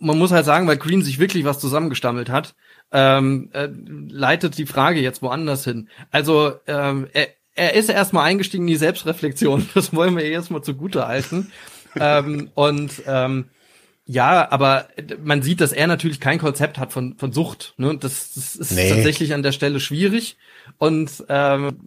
Man 0.00 0.18
muss 0.18 0.32
halt 0.32 0.46
sagen, 0.46 0.66
weil 0.66 0.78
Green 0.78 1.02
sich 1.02 1.20
wirklich 1.20 1.44
was 1.44 1.60
zusammengestammelt 1.60 2.28
hat, 2.28 2.54
ähm, 2.90 3.50
äh, 3.52 3.68
leitet 4.08 4.58
die 4.58 4.66
Frage 4.66 4.98
jetzt 4.98 5.22
woanders 5.22 5.62
hin. 5.62 5.88
Also 6.10 6.54
ähm, 6.66 7.06
er, 7.12 7.28
er 7.54 7.74
ist 7.74 7.88
erstmal 7.88 8.24
eingestiegen 8.24 8.64
in 8.64 8.72
die 8.72 8.76
Selbstreflexion. 8.76 9.68
Das 9.74 9.94
wollen 9.94 10.16
wir 10.16 10.24
erstmal 10.24 10.62
zugute 10.62 11.06
halten. 11.06 11.52
Ähm, 11.98 12.50
und 12.54 13.02
ähm, 13.06 13.46
ja, 14.06 14.50
aber 14.50 14.88
man 15.22 15.40
sieht, 15.42 15.60
dass 15.60 15.72
er 15.72 15.86
natürlich 15.86 16.18
kein 16.18 16.38
Konzept 16.38 16.78
hat 16.78 16.92
von, 16.92 17.16
von 17.16 17.32
Sucht. 17.32 17.74
Ne? 17.76 17.96
Das, 17.96 18.34
das 18.34 18.56
ist 18.56 18.72
nee. 18.72 18.90
tatsächlich 18.90 19.34
an 19.34 19.44
der 19.44 19.52
Stelle 19.52 19.78
schwierig. 19.78 20.36
Und 20.78 21.24
ähm, 21.28 21.78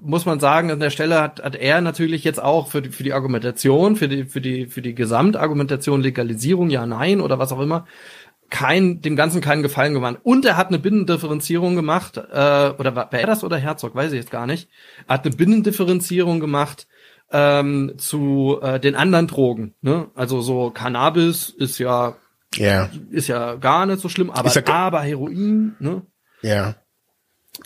muss 0.00 0.26
man 0.26 0.40
sagen, 0.40 0.70
an 0.72 0.80
der 0.80 0.90
Stelle 0.90 1.20
hat, 1.20 1.42
hat 1.42 1.54
er 1.54 1.80
natürlich 1.80 2.24
jetzt 2.24 2.42
auch 2.42 2.68
für 2.68 2.82
die, 2.82 2.90
für 2.90 3.04
die 3.04 3.12
Argumentation, 3.12 3.94
für 3.94 4.08
die, 4.08 4.24
für 4.24 4.40
die, 4.40 4.66
für 4.66 4.82
die 4.82 4.94
Gesamtargumentation 4.94 6.02
Legalisierung, 6.02 6.70
ja, 6.70 6.84
nein 6.86 7.20
oder 7.20 7.38
was 7.38 7.52
auch 7.52 7.60
immer, 7.60 7.86
kein, 8.50 9.00
dem 9.00 9.14
Ganzen 9.14 9.40
keinen 9.40 9.62
Gefallen 9.62 9.94
gemacht. 9.94 10.18
Und 10.24 10.44
er 10.44 10.56
hat 10.56 10.68
eine 10.68 10.80
Binnendifferenzierung 10.80 11.76
gemacht, 11.76 12.16
äh, 12.16 12.20
oder 12.20 12.96
war, 12.96 13.12
war 13.12 13.20
er 13.20 13.26
das 13.26 13.44
oder 13.44 13.56
Herzog, 13.56 13.94
weiß 13.94 14.12
ich 14.12 14.18
jetzt 14.18 14.32
gar 14.32 14.46
nicht. 14.46 14.68
Er 15.06 15.14
hat 15.14 15.24
eine 15.24 15.36
Binnendifferenzierung 15.36 16.40
gemacht 16.40 16.88
ähm, 17.32 17.94
zu 17.96 18.58
äh, 18.62 18.78
den 18.78 18.94
anderen 18.94 19.26
Drogen. 19.26 19.74
Ne? 19.80 20.08
Also 20.14 20.40
so 20.40 20.70
Cannabis 20.70 21.48
ist 21.50 21.78
ja 21.78 22.16
yeah. 22.58 22.90
ist 23.10 23.28
ja 23.28 23.54
gar 23.56 23.86
nicht 23.86 24.00
so 24.00 24.08
schlimm, 24.08 24.30
aber, 24.30 24.50
ja 24.52 24.62
aber 24.66 25.00
Heroin, 25.00 25.74
ne? 25.78 26.02
Ja. 26.42 26.74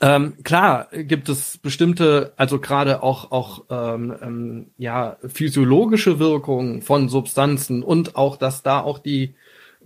Ähm, 0.01 0.43
klar 0.43 0.89
gibt 0.93 1.29
es 1.29 1.59
bestimmte, 1.59 2.33
also 2.37 2.59
gerade 2.59 3.03
auch 3.03 3.31
auch 3.31 3.65
ähm, 3.71 4.15
ähm, 4.21 4.71
ja 4.79 5.17
physiologische 5.27 6.19
Wirkungen 6.19 6.83
von 6.83 7.09
Substanzen 7.09 7.83
und 7.83 8.17
auch, 8.17 8.37
dass 8.37 8.63
da 8.63 8.81
auch 8.81 8.99
die 8.99 9.37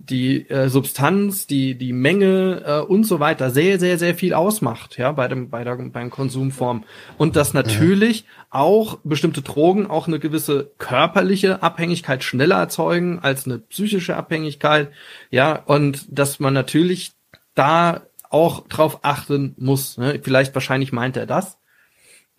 die 0.05 0.49
äh, 0.49 0.69
Substanz, 0.69 1.47
die 1.47 1.75
die 1.75 1.93
Menge 1.93 2.63
äh, 2.65 2.79
und 2.79 3.03
so 3.03 3.19
weiter 3.19 3.51
sehr 3.51 3.79
sehr 3.79 3.97
sehr 3.97 4.15
viel 4.15 4.33
ausmacht, 4.33 4.97
ja, 4.97 5.11
bei 5.11 5.27
dem 5.27 5.49
bei 5.49 5.63
der 5.63 5.75
beim 5.75 6.09
Konsumform 6.09 6.83
und 7.17 7.35
dass 7.35 7.53
natürlich 7.53 8.23
mhm. 8.23 8.27
auch 8.49 8.99
bestimmte 9.03 9.41
Drogen 9.41 9.87
auch 9.87 10.07
eine 10.07 10.19
gewisse 10.19 10.71
körperliche 10.77 11.63
Abhängigkeit 11.63 12.23
schneller 12.23 12.57
erzeugen 12.57 13.19
als 13.19 13.45
eine 13.45 13.59
psychische 13.59 14.15
Abhängigkeit, 14.15 14.91
ja, 15.29 15.55
und 15.55 16.05
dass 16.09 16.39
man 16.39 16.53
natürlich 16.53 17.13
da 17.53 18.01
auch 18.29 18.67
drauf 18.67 18.99
achten 19.03 19.55
muss. 19.57 19.97
Ne? 19.97 20.19
Vielleicht 20.23 20.53
wahrscheinlich 20.55 20.91
meint 20.93 21.17
er 21.17 21.25
das. 21.25 21.57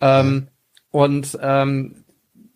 Ähm, 0.01 0.47
und 0.91 1.37
ähm, 1.41 2.02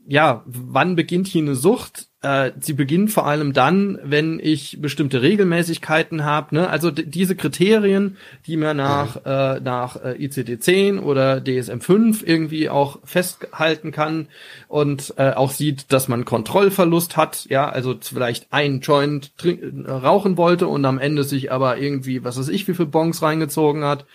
ja, 0.10 0.44
wann 0.46 0.96
beginnt 0.96 1.28
hier 1.28 1.42
eine 1.42 1.56
Sucht? 1.56 2.08
Äh, 2.22 2.52
sie 2.62 2.72
beginnt 2.72 3.12
vor 3.12 3.28
allem 3.28 3.52
dann, 3.52 4.00
wenn 4.04 4.40
ich 4.42 4.82
bestimmte 4.82 5.22
Regelmäßigkeiten 5.22 6.24
habe. 6.24 6.56
Ne? 6.56 6.70
Also 6.70 6.92
diese 6.92 7.36
Kriterien, 7.36 8.16
die 8.46 8.56
man 8.56 8.78
nach, 8.78 9.16
mhm. 9.16 9.22
äh, 9.26 9.60
nach 9.60 9.98
äh, 9.98 10.14
ICD-10 10.14 11.02
oder 11.02 11.40
DSM-5 11.40 12.26
irgendwie 12.26 12.70
auch 12.70 13.00
festhalten 13.04 13.92
kann 13.92 14.28
und 14.70 15.14
äh, 15.18 15.32
auch 15.32 15.52
sieht, 15.52 15.92
dass 15.92 16.08
man 16.08 16.24
Kontrollverlust 16.24 17.18
hat. 17.18 17.46
Ja, 17.50 17.68
also 17.68 17.94
vielleicht 18.00 18.48
ein 18.52 18.80
Joint 18.80 19.34
äh, 19.44 19.92
rauchen 19.92 20.38
wollte 20.38 20.68
und 20.68 20.86
am 20.86 21.00
Ende 21.00 21.26
sich 21.26 21.52
aber 21.52 21.78
irgendwie, 21.78 22.24
was 22.24 22.40
weiß 22.40 22.48
ich, 22.48 22.66
wie 22.70 22.74
viele 22.74 22.88
Bongs 22.88 23.22
reingezogen 23.22 23.84
hat 23.84 24.06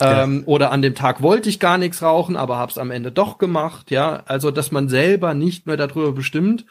ähm, 0.00 0.42
Oder 0.46 0.72
an 0.72 0.82
dem 0.82 0.94
Tag 0.94 1.22
wollte 1.22 1.48
ich 1.48 1.60
gar 1.60 1.78
nichts 1.78 2.02
rauchen, 2.02 2.36
aber 2.36 2.58
hab's 2.58 2.78
am 2.78 2.90
Ende 2.90 3.12
doch 3.12 3.38
gemacht. 3.38 3.90
Ja, 3.90 4.22
also 4.26 4.50
dass 4.50 4.72
man 4.72 4.88
selber 4.88 5.34
nicht 5.34 5.66
mehr 5.66 5.76
darüber 5.76 6.12
bestimmt, 6.12 6.66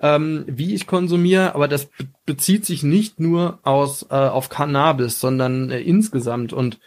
ähm, 0.00 0.44
wie 0.46 0.74
ich 0.74 0.86
konsumiere, 0.86 1.54
aber 1.54 1.68
das 1.68 1.86
be 1.86 2.08
bezieht 2.24 2.64
sich 2.64 2.82
nicht 2.82 3.18
nur 3.18 3.58
aus 3.62 4.06
äh, 4.08 4.14
auf 4.14 4.48
Cannabis, 4.48 5.20
sondern 5.20 5.70
äh, 5.70 5.80
insgesamt 5.80 6.52
und 6.52 6.78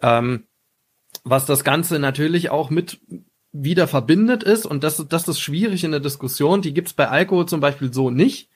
ähm, 0.00 0.44
was 1.24 1.44
das 1.44 1.64
Ganze 1.64 1.98
natürlich 1.98 2.50
auch 2.50 2.70
mit 2.70 3.00
wieder 3.52 3.88
verbindet 3.88 4.44
ist 4.44 4.64
und 4.64 4.84
das, 4.84 5.04
das 5.08 5.26
ist 5.26 5.40
schwierig 5.40 5.82
in 5.82 5.90
der 5.90 6.00
Diskussion. 6.00 6.62
Die 6.62 6.72
gibt's 6.72 6.92
bei 6.92 7.08
Alkohol 7.08 7.46
zum 7.46 7.60
Beispiel 7.60 7.92
so 7.92 8.10
nicht. 8.10 8.48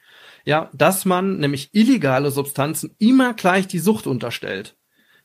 Ja, 0.47 0.71
dass 0.75 1.07
man 1.07 1.39
nämlich 1.39 1.71
illegale 1.73 2.31
Substanzen 2.31 2.95
immer 2.99 3.33
gleich 3.33 3.67
die 3.67 3.79
Sucht 3.79 4.07
unterstellt. 4.07 4.77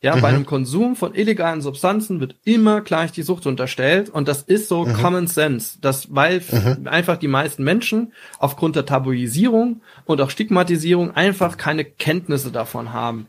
Ja, 0.02 0.16
mhm. 0.16 0.22
bei 0.22 0.30
einem 0.30 0.46
Konsum 0.46 0.96
von 0.96 1.14
illegalen 1.14 1.62
Substanzen 1.62 2.22
wird 2.22 2.36
immer 2.46 2.80
gleich 2.80 3.12
die 3.12 3.22
Sucht 3.22 3.46
unterstellt 3.46 4.10
und 4.10 4.30
das 4.30 4.44
ist 4.44 4.70
so 4.70 4.86
mhm. 4.86 4.94
Common 4.94 5.28
Sense, 5.28 5.78
dass 5.82 6.16
weil 6.16 6.42
mhm. 6.52 6.88
einfach 6.88 7.18
die 7.18 7.28
meisten 7.28 7.66
Menschen 7.66 8.14
aufgrund 8.38 8.78
der 8.78 8.86
Tabuisierung 8.86 9.82
und 10.06 10.22
auch 10.22 10.30
Stigmatisierung 10.30 11.12
einfach 11.12 11.58
keine 11.58 11.84
Kenntnisse 11.84 12.50
davon 12.50 12.94
haben, 12.94 13.28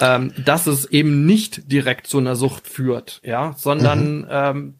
ähm, 0.00 0.32
dass 0.44 0.66
es 0.66 0.86
eben 0.86 1.24
nicht 1.24 1.70
direkt 1.70 2.08
zu 2.08 2.18
einer 2.18 2.34
Sucht 2.34 2.66
führt, 2.66 3.20
ja, 3.22 3.54
sondern 3.56 4.18
mhm. 4.22 4.26
ähm, 4.28 4.74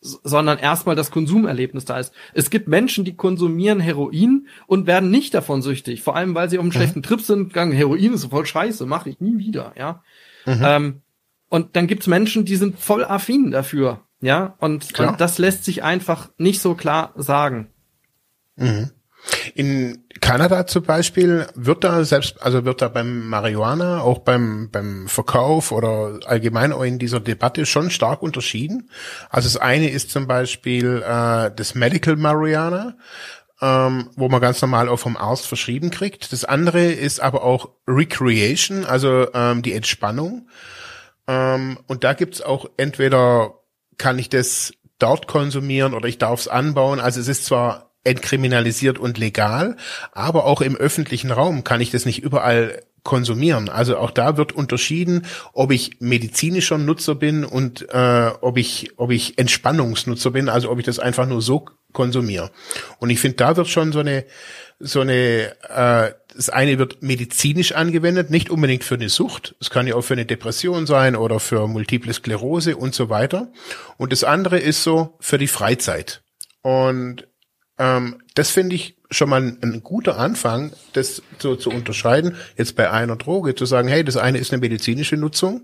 sondern 0.00 0.58
erstmal 0.58 0.94
das 0.94 1.10
Konsumerlebnis 1.10 1.84
da 1.84 1.98
ist. 1.98 2.12
Es 2.32 2.50
gibt 2.50 2.68
Menschen, 2.68 3.04
die 3.04 3.16
konsumieren 3.16 3.80
Heroin 3.80 4.46
und 4.66 4.86
werden 4.86 5.10
nicht 5.10 5.34
davon 5.34 5.62
süchtig, 5.62 6.02
vor 6.02 6.16
allem 6.16 6.34
weil 6.34 6.50
sie 6.50 6.58
auf 6.58 6.62
einem 6.62 6.68
mhm. 6.68 6.74
schlechten 6.74 7.02
Trip 7.02 7.20
sind, 7.20 7.48
gegangen, 7.48 7.72
Heroin 7.72 8.12
ist 8.12 8.26
voll 8.26 8.46
scheiße, 8.46 8.86
mache 8.86 9.10
ich 9.10 9.20
nie 9.20 9.38
wieder, 9.38 9.72
ja. 9.76 10.02
Mhm. 10.46 10.62
Ähm, 10.62 11.02
und 11.48 11.76
dann 11.76 11.86
gibt's 11.86 12.06
Menschen, 12.06 12.44
die 12.44 12.56
sind 12.56 12.78
voll 12.78 13.04
affin 13.04 13.50
dafür. 13.50 14.00
Ja, 14.20 14.54
und, 14.58 14.98
und 14.98 15.20
das 15.20 15.38
lässt 15.38 15.64
sich 15.64 15.82
einfach 15.82 16.30
nicht 16.38 16.60
so 16.60 16.74
klar 16.74 17.12
sagen. 17.16 17.68
Mhm. 18.56 18.90
In 19.54 20.04
Kanada 20.20 20.66
zum 20.66 20.84
Beispiel 20.84 21.46
wird 21.54 21.84
da 21.84 22.04
selbst, 22.04 22.42
also 22.42 22.64
wird 22.64 22.80
da 22.80 22.88
beim 22.88 23.28
Marihuana, 23.28 24.00
auch 24.00 24.20
beim, 24.20 24.70
beim 24.70 25.08
Verkauf 25.08 25.72
oder 25.72 26.20
allgemein 26.26 26.72
auch 26.72 26.82
in 26.82 26.98
dieser 26.98 27.20
Debatte 27.20 27.66
schon 27.66 27.90
stark 27.90 28.22
unterschieden. 28.22 28.88
Also 29.28 29.48
das 29.48 29.56
eine 29.56 29.90
ist 29.90 30.10
zum 30.10 30.26
Beispiel 30.26 31.02
äh, 31.02 31.50
das 31.54 31.74
Medical 31.74 32.16
Marihuana, 32.16 32.96
ähm, 33.60 34.10
wo 34.16 34.28
man 34.28 34.40
ganz 34.40 34.60
normal 34.60 34.88
auch 34.88 34.98
vom 34.98 35.16
Arzt 35.16 35.46
verschrieben 35.46 35.90
kriegt. 35.90 36.32
Das 36.32 36.44
andere 36.44 36.84
ist 36.84 37.20
aber 37.20 37.42
auch 37.42 37.70
Recreation, 37.88 38.84
also 38.84 39.32
ähm, 39.32 39.62
die 39.62 39.72
Entspannung. 39.72 40.48
Ähm, 41.26 41.78
und 41.86 42.04
da 42.04 42.12
gibt's 42.12 42.42
auch 42.42 42.66
entweder 42.76 43.54
kann 43.98 44.18
ich 44.18 44.28
das 44.28 44.74
dort 44.98 45.26
konsumieren 45.26 45.94
oder 45.94 46.08
ich 46.08 46.18
darf 46.18 46.40
es 46.40 46.48
anbauen. 46.48 47.00
Also 47.00 47.20
es 47.20 47.28
ist 47.28 47.46
zwar 47.46 47.90
entkriminalisiert 48.04 48.98
und 48.98 49.18
legal, 49.18 49.76
aber 50.12 50.44
auch 50.44 50.60
im 50.60 50.76
öffentlichen 50.76 51.32
Raum 51.32 51.64
kann 51.64 51.80
ich 51.80 51.90
das 51.90 52.04
nicht 52.04 52.22
überall 52.22 52.82
konsumieren. 53.06 53.70
Also 53.70 53.96
auch 53.96 54.10
da 54.10 54.36
wird 54.36 54.52
unterschieden, 54.52 55.24
ob 55.54 55.72
ich 55.72 56.00
medizinischer 56.00 56.76
Nutzer 56.76 57.14
bin 57.14 57.44
und 57.44 57.88
äh, 57.88 58.30
ob 58.42 58.58
ich 58.58 58.90
ob 58.98 59.10
ich 59.10 59.38
Entspannungsnutzer 59.38 60.32
bin, 60.32 60.50
also 60.50 60.70
ob 60.70 60.78
ich 60.78 60.84
das 60.84 60.98
einfach 60.98 61.26
nur 61.26 61.40
so 61.40 61.64
konsumiere. 61.92 62.50
Und 62.98 63.08
ich 63.08 63.20
finde, 63.20 63.38
da 63.38 63.56
wird 63.56 63.68
schon 63.68 63.92
so 63.92 64.00
eine 64.00 64.26
so 64.78 65.00
eine 65.00 65.54
äh, 65.70 66.12
das 66.34 66.50
eine 66.50 66.78
wird 66.78 67.02
medizinisch 67.02 67.72
angewendet, 67.72 68.28
nicht 68.28 68.50
unbedingt 68.50 68.84
für 68.84 68.96
eine 68.96 69.08
Sucht. 69.08 69.54
Es 69.58 69.70
kann 69.70 69.86
ja 69.86 69.94
auch 69.94 70.02
für 70.02 70.12
eine 70.12 70.26
Depression 70.26 70.86
sein 70.86 71.16
oder 71.16 71.40
für 71.40 71.66
multiple 71.66 72.12
Sklerose 72.12 72.76
und 72.76 72.94
so 72.94 73.08
weiter. 73.08 73.50
Und 73.96 74.12
das 74.12 74.22
andere 74.24 74.58
ist 74.58 74.82
so 74.82 75.16
für 75.20 75.38
die 75.38 75.46
Freizeit. 75.46 76.22
Und 76.60 77.26
ähm, 77.78 78.20
das 78.34 78.50
finde 78.50 78.76
ich 78.76 78.95
schon 79.10 79.28
mal 79.28 79.40
ein, 79.42 79.82
guter 79.82 80.18
Anfang, 80.18 80.72
das 80.92 81.22
so 81.38 81.56
zu 81.56 81.70
unterscheiden, 81.70 82.36
jetzt 82.56 82.76
bei 82.76 82.90
einer 82.90 83.16
Droge, 83.16 83.54
zu 83.54 83.66
sagen, 83.66 83.88
hey, 83.88 84.04
das 84.04 84.16
eine 84.16 84.38
ist 84.38 84.52
eine 84.52 84.60
medizinische 84.60 85.16
Nutzung 85.16 85.62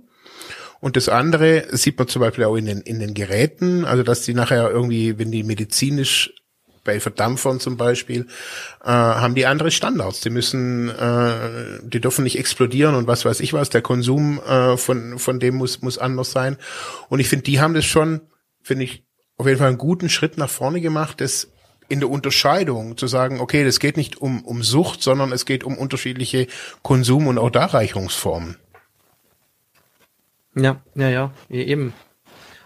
und 0.83 0.97
das 0.97 1.09
andere 1.09 1.67
sieht 1.71 1.97
man 1.97 2.09
zum 2.09 2.21
Beispiel 2.21 2.45
auch 2.45 2.57
in 2.57 2.67
den, 2.67 2.81
in 2.81 2.99
den 2.99 3.15
Geräten, 3.15 3.85
also 3.85 4.03
dass 4.03 4.23
die 4.23 4.35
nachher 4.35 4.69
irgendwie, 4.69 5.17
wenn 5.17 5.31
die 5.31 5.45
medizinisch 5.45 6.35
bei 6.83 6.99
Verdampfern 6.99 7.61
zum 7.61 7.77
Beispiel, 7.77 8.27
äh, 8.83 8.89
haben 8.89 9.37
die 9.37 9.47
andere 9.47 9.71
Standards. 9.71 10.21
Die 10.23 10.31
müssen, 10.31 10.89
äh, 10.89 11.79
die 11.85 12.01
dürfen 12.01 12.25
nicht 12.25 12.37
explodieren 12.37 12.97
und 12.97 13.07
was 13.07 13.25
weiß 13.25 13.39
ich 13.39 13.53
was. 13.53 13.71
Der 13.71 13.83
Konsum 13.83 14.41
äh, 14.41 14.77
von, 14.77 15.21
von 15.21 15.39
dem 15.39 15.55
muss, 15.55 15.83
muss 15.83 15.99
anders 15.99 16.33
sein. 16.33 16.57
Und 17.09 17.21
ich 17.21 17.29
finde, 17.29 17.45
die 17.45 17.61
haben 17.61 17.75
das 17.75 17.85
schon, 17.85 18.23
finde 18.61 18.83
ich, 18.85 19.05
auf 19.37 19.47
jeden 19.47 19.59
Fall 19.59 19.69
einen 19.69 19.79
guten 19.79 20.09
Schritt 20.09 20.37
nach 20.37 20.51
vorne 20.51 20.81
gemacht, 20.81 21.21
das 21.21 21.49
in 21.93 22.01
der 22.01 22.09
Unterscheidung 22.09 22.97
zu 22.97 23.07
sagen, 23.07 23.39
okay, 23.39 23.65
das 23.65 23.79
geht 23.79 23.99
nicht 23.99 24.17
um, 24.17 24.43
um 24.47 24.63
Sucht, 24.63 25.03
sondern 25.03 25.31
es 25.31 25.45
geht 25.45 25.63
um 25.63 25.77
unterschiedliche 25.77 26.47
Konsum- 26.83 27.27
und 27.27 27.37
auch 27.37 27.51
Darreichungsformen. 27.51 28.57
Ja, 30.55 30.81
ja, 30.95 31.11
ja, 31.11 31.33
eben. 31.51 31.93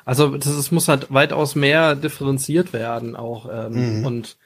Also 0.05 0.37
das, 0.37 0.55
das 0.55 0.71
muss 0.71 0.87
halt 0.87 1.13
weitaus 1.13 1.57
mehr 1.57 1.97
differenziert 1.97 2.73
werden 2.73 3.17
auch 3.17 3.49
ähm, 3.53 3.99
mhm. 3.99 4.07
und 4.07 4.37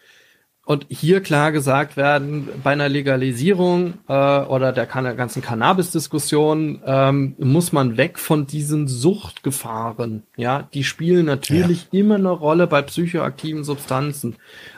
und 0.70 0.86
hier 0.88 1.20
klar 1.20 1.50
gesagt 1.50 1.96
werden, 1.96 2.48
bei 2.62 2.70
einer 2.70 2.88
Legalisierung 2.88 3.94
äh, 4.06 4.12
oder 4.12 4.70
der 4.70 4.86
ganzen 4.86 5.42
Cannabis-Diskussion 5.42 6.80
ähm, 6.86 7.34
muss 7.38 7.72
man 7.72 7.96
weg 7.96 8.20
von 8.20 8.46
diesen 8.46 8.86
Suchtgefahren. 8.86 10.22
Ja, 10.36 10.68
die 10.72 10.84
spielen 10.84 11.26
natürlich 11.26 11.88
ja. 11.90 11.98
immer 11.98 12.14
eine 12.14 12.30
Rolle 12.30 12.68
bei 12.68 12.82
psychoaktiven 12.82 13.64
Substanzen. 13.64 14.36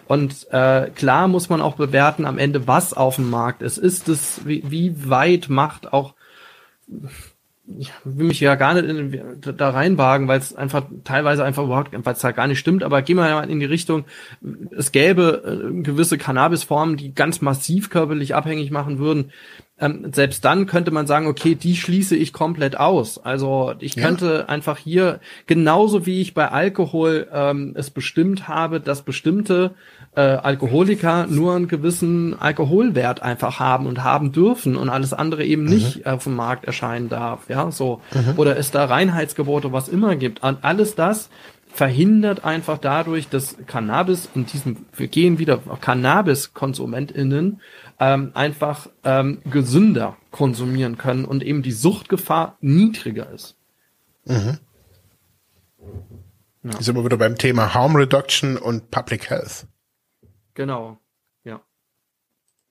Und 0.09 0.51
äh, 0.51 0.89
klar 0.95 1.29
muss 1.29 1.51
man 1.51 1.61
auch 1.61 1.77
bewerten 1.77 2.25
am 2.25 2.39
Ende, 2.39 2.67
was 2.67 2.95
auf 2.95 3.17
dem 3.17 3.29
Markt 3.29 3.61
ist. 3.61 3.77
Ist 3.77 4.09
es, 4.09 4.47
wie, 4.47 4.63
wie 4.71 5.11
weit 5.11 5.51
macht 5.51 5.93
auch 5.93 6.15
ich 7.79 7.93
will 8.05 8.27
mich 8.27 8.41
ja 8.41 8.57
gar 8.57 8.75
nicht 8.75 8.87
in, 8.87 9.41
da 9.57 9.71
reinwagen, 9.71 10.27
weil 10.27 10.39
es 10.39 10.55
einfach 10.55 10.85
teilweise 11.05 11.45
einfach 11.45 11.65
überhaupt, 11.65 11.91
weil 11.93 12.13
es 12.13 12.25
halt 12.25 12.37
gar 12.37 12.49
nicht 12.49 12.59
stimmt, 12.59 12.83
aber 12.83 13.03
gehen 13.03 13.17
wir 13.17 13.23
mal 13.23 13.49
in 13.49 13.61
die 13.61 13.67
Richtung, 13.67 14.05
es 14.77 14.91
gäbe 14.91 15.71
äh, 15.71 15.83
gewisse 15.83 16.19
Cannabisformen, 16.19 16.97
die 16.97 17.15
ganz 17.15 17.41
massiv 17.41 17.89
körperlich 17.89 18.35
abhängig 18.35 18.73
machen 18.73 18.99
würden. 18.99 19.31
Ähm, 19.79 20.13
selbst 20.13 20.45
dann 20.45 20.67
könnte 20.67 20.91
man 20.91 21.07
sagen, 21.07 21.27
okay, 21.27 21.55
die 21.55 21.77
schließe 21.77 22.17
ich 22.17 22.33
komplett 22.33 22.79
aus. 22.79 23.19
Also 23.19 23.75
ich 23.79 23.97
könnte 23.97 24.41
ja. 24.41 24.47
einfach 24.47 24.79
hier, 24.79 25.21
genauso 25.47 26.05
wie 26.05 26.21
ich 26.21 26.35
bei 26.35 26.49
Alkohol 26.49 27.29
ähm, 27.33 27.75
es 27.77 27.91
bestimmt 27.91 28.49
habe, 28.49 28.81
dass 28.81 29.03
bestimmte 29.03 29.75
äh, 30.15 30.21
Alkoholiker 30.21 31.27
nur 31.27 31.55
einen 31.55 31.69
gewissen 31.69 32.39
Alkoholwert 32.39 33.23
einfach 33.23 33.61
haben 33.61 33.87
und 33.87 34.05
haben 34.05 34.33
dürfen 34.33 34.77
und 34.77 34.89
alles 34.89 35.13
andere 35.13 35.45
eben 35.45 35.65
mhm. 35.65 35.71
nicht 35.71 36.07
auf 36.07 36.25
dem 36.25 36.37
Markt 36.37 36.67
erscheinen 36.67 37.09
darf, 37.09 37.49
ja, 37.49 37.71
so. 37.71 38.03
Mhm. 38.13 38.35
Oder 38.37 38.59
es 38.59 38.71
da 38.71 38.85
Reinheitsgebote, 38.85 39.73
was 39.73 39.89
immer 39.89 40.17
gibt. 40.17 40.43
Und 40.43 40.63
alles 40.63 40.95
das 40.95 41.31
verhindert 41.73 42.45
einfach 42.45 42.77
dadurch, 42.77 43.29
dass 43.29 43.57
Cannabis 43.67 44.29
in 44.35 44.45
diesem, 44.45 44.85
wir 44.95 45.09
gehen 45.09 45.39
wieder 45.39 45.59
Cannabis-KonsumentInnen 45.81 47.63
ähm, 47.99 48.33
einfach 48.35 48.89
ähm, 49.05 49.41
gesünder 49.51 50.19
konsumieren 50.31 50.99
können 50.99 51.25
und 51.25 51.43
eben 51.43 51.63
die 51.63 51.73
Suchtgefahr 51.73 52.59
niedriger 52.61 53.31
ist. 53.31 53.57
Mhm. 54.27 54.59
Ja. 56.65 56.81
Sind 56.81 56.97
wir 56.97 57.05
wieder 57.05 57.17
beim 57.17 57.39
Thema 57.39 57.73
Harm 57.73 57.97
Reduction 57.97 58.59
und 58.59 58.91
Public 58.91 59.31
Health. 59.31 59.67
Genau, 60.55 60.99
ja. 61.45 61.61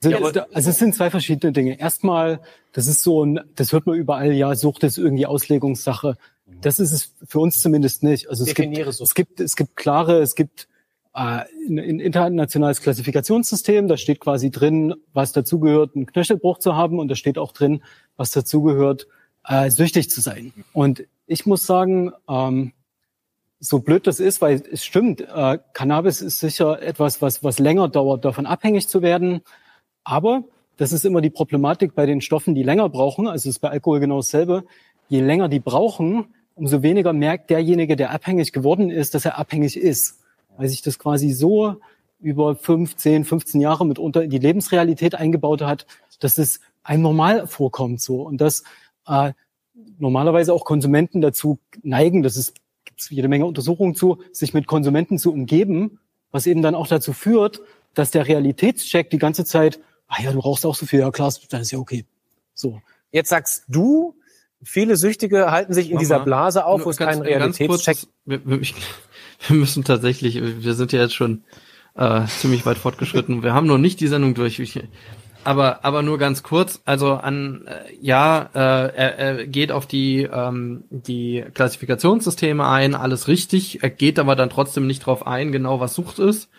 Also, 0.03 0.41
also 0.52 0.70
es 0.70 0.80
sind 0.80 0.95
zwei 0.95 1.10
verschiedene 1.10 1.52
Dinge. 1.52 1.80
Erstmal, 1.80 2.41
das 2.74 2.88
ist 2.88 3.03
so 3.03 3.24
ein, 3.24 3.40
das 3.56 3.72
hört 3.72 3.86
man 3.86 3.95
überall, 3.98 4.32
ja, 4.34 4.56
Sucht 4.56 4.84
ist 4.84 4.98
irgendwie 4.98 5.26
Auslegungssache. 5.26 6.18
Das 6.62 6.80
ist 6.80 6.91
es 6.91 7.14
für 7.28 7.40
uns 7.40 7.62
zumindest 7.62 8.03
nicht. 8.03 8.30
Also 8.30 8.44
es 8.44 8.56
gibt, 8.56 8.78
es 8.78 9.14
gibt, 9.14 9.40
es 9.40 9.56
gibt 9.56 9.76
klare, 9.76 10.20
es 10.20 10.36
gibt 10.36 10.68
äh, 11.14 11.20
ein, 11.20 11.80
ein 11.80 11.99
internationales 11.99 12.82
Klassifikationssystem, 12.82 13.88
da 13.88 13.98
steht 13.98 14.20
quasi 14.20 14.49
drin, 14.49 14.95
was 15.14 15.34
dazugehört, 15.34 15.95
einen 15.95 16.06
Knöchelbruch 16.06 16.60
zu 16.60 16.76
haben 16.76 16.99
und 16.99 17.08
da 17.08 17.16
steht 17.16 17.38
auch 17.38 17.52
drin, 17.52 17.84
was 18.16 18.32
dazugehört, 18.32 19.08
äh, 19.45 19.70
süchtig 19.70 20.10
zu 20.10 20.22
sein. 20.22 20.53
Und 20.74 21.06
ich 21.28 21.45
muss 21.45 21.66
sagen, 21.66 22.12
ähm, 22.28 22.74
so 23.63 23.79
blöd 23.79 24.07
das 24.07 24.19
ist, 24.19 24.41
weil 24.41 24.63
es 24.71 24.83
stimmt, 24.83 25.21
äh, 25.21 25.59
Cannabis 25.73 26.21
ist 26.21 26.39
sicher 26.39 26.81
etwas, 26.81 27.21
was, 27.21 27.43
was 27.43 27.59
länger 27.59 27.88
dauert, 27.88 28.25
davon 28.25 28.47
abhängig 28.47 28.88
zu 28.88 29.03
werden. 29.03 29.41
Aber 30.03 30.43
das 30.77 30.91
ist 30.91 31.05
immer 31.05 31.21
die 31.21 31.29
Problematik 31.29 31.93
bei 31.93 32.07
den 32.07 32.21
Stoffen, 32.21 32.55
die 32.55 32.63
länger 32.63 32.89
brauchen. 32.89 33.27
Also 33.27 33.47
es 33.47 33.57
ist 33.57 33.59
bei 33.59 33.69
Alkohol 33.69 33.99
genau 33.99 34.17
dasselbe. 34.17 34.63
Je 35.09 35.21
länger 35.21 35.47
die 35.47 35.59
brauchen, 35.59 36.33
umso 36.55 36.81
weniger 36.81 37.13
merkt 37.13 37.51
derjenige, 37.51 37.95
der 37.95 38.09
abhängig 38.09 38.51
geworden 38.51 38.89
ist, 38.89 39.13
dass 39.13 39.25
er 39.25 39.38
abhängig 39.38 39.77
ist. 39.77 40.19
Weil 40.57 40.67
sich 40.67 40.81
das 40.81 40.97
quasi 40.97 41.31
so 41.31 41.75
über 42.19 42.55
15, 42.55 43.25
15 43.25 43.61
Jahre 43.61 43.85
mitunter 43.85 44.23
in 44.23 44.31
die 44.31 44.39
Lebensrealität 44.39 45.13
eingebaut 45.13 45.61
hat, 45.61 45.85
dass 46.19 46.39
es 46.39 46.61
einem 46.81 47.03
normal 47.03 47.45
vorkommt 47.45 48.01
so. 48.01 48.23
Und 48.23 48.41
dass 48.41 48.63
äh, 49.07 49.33
normalerweise 49.99 50.51
auch 50.51 50.65
Konsumenten 50.65 51.21
dazu 51.21 51.59
neigen, 51.83 52.23
das 52.23 52.38
ist 52.38 52.55
gibt 52.91 53.01
es 53.01 53.09
jede 53.09 53.30
Menge 53.30 53.45
Untersuchungen 53.45 53.95
zu, 53.95 54.22
sich 54.34 54.53
mit 54.53 54.68
Konsumenten 54.68 55.18
zu 55.18 55.31
umgeben, 55.31 55.99
was 56.31 56.45
eben 56.45 56.61
dann 56.61 56.76
auch 56.76 56.88
dazu 56.88 57.13
führt, 57.13 57.61
dass 57.93 58.11
der 58.11 58.27
Realitätscheck 58.27 59.09
die 59.09 59.18
ganze 59.18 59.45
Zeit, 59.45 59.80
ah 60.07 60.22
ja, 60.22 60.31
du 60.31 60.39
rauchst 60.39 60.65
auch 60.65 60.76
so 60.76 60.85
viel, 60.85 60.99
ja 60.99 61.09
klar, 61.11 61.34
dann 61.49 61.61
ist 61.61 61.72
ja 61.72 61.80
okay. 61.80 62.05
So. 62.53 62.81
Jetzt 63.11 63.30
sagst 63.30 63.63
du, 63.69 64.15
viele 64.61 64.97
Süchtige 64.97 65.51
halten 65.51 65.73
sich 65.73 65.88
in 65.88 65.93
Mama, 65.93 65.99
dieser 65.99 66.19
Blase 66.19 66.65
auf, 66.65 66.85
wo 66.85 66.89
es 66.89 66.97
keinen 66.97 67.22
Realitätscheck. 67.22 67.97
Wir, 68.26 68.45
wir, 68.45 68.61
wir 69.47 69.55
müssen 69.55 69.84
tatsächlich, 69.84 70.41
wir 70.41 70.73
sind 70.73 70.91
ja 70.91 70.99
jetzt 70.99 71.15
schon 71.15 71.43
äh, 71.95 72.26
ziemlich 72.27 72.65
weit 72.65 72.77
fortgeschritten. 72.77 73.41
Wir 73.41 73.53
haben 73.53 73.68
noch 73.68 73.77
nicht 73.77 73.99
die 73.99 74.07
Sendung 74.07 74.34
durch. 74.34 74.59
Ich, 74.59 74.81
aber 75.43 75.84
aber 75.84 76.01
nur 76.01 76.18
ganz 76.18 76.43
kurz. 76.43 76.81
Also 76.85 77.13
an 77.13 77.65
äh, 77.68 77.93
ja, 77.99 78.49
äh, 78.53 78.59
er, 78.59 79.18
er 79.18 79.47
geht 79.47 79.72
auf 79.72 79.85
die 79.85 80.23
ähm, 80.23 80.84
die 80.89 81.43
Klassifikationssysteme 81.53 82.68
ein, 82.68 82.95
alles 82.95 83.27
richtig. 83.27 83.84
Er 83.84 83.89
geht 83.89 84.19
aber 84.19 84.35
dann 84.35 84.49
trotzdem 84.49 84.88
nicht 84.88 85.05
drauf 85.05 85.26
ein, 85.26 85.51
genau 85.51 85.80
was 85.80 85.95
Sucht 85.95 86.19
ist 86.19 86.49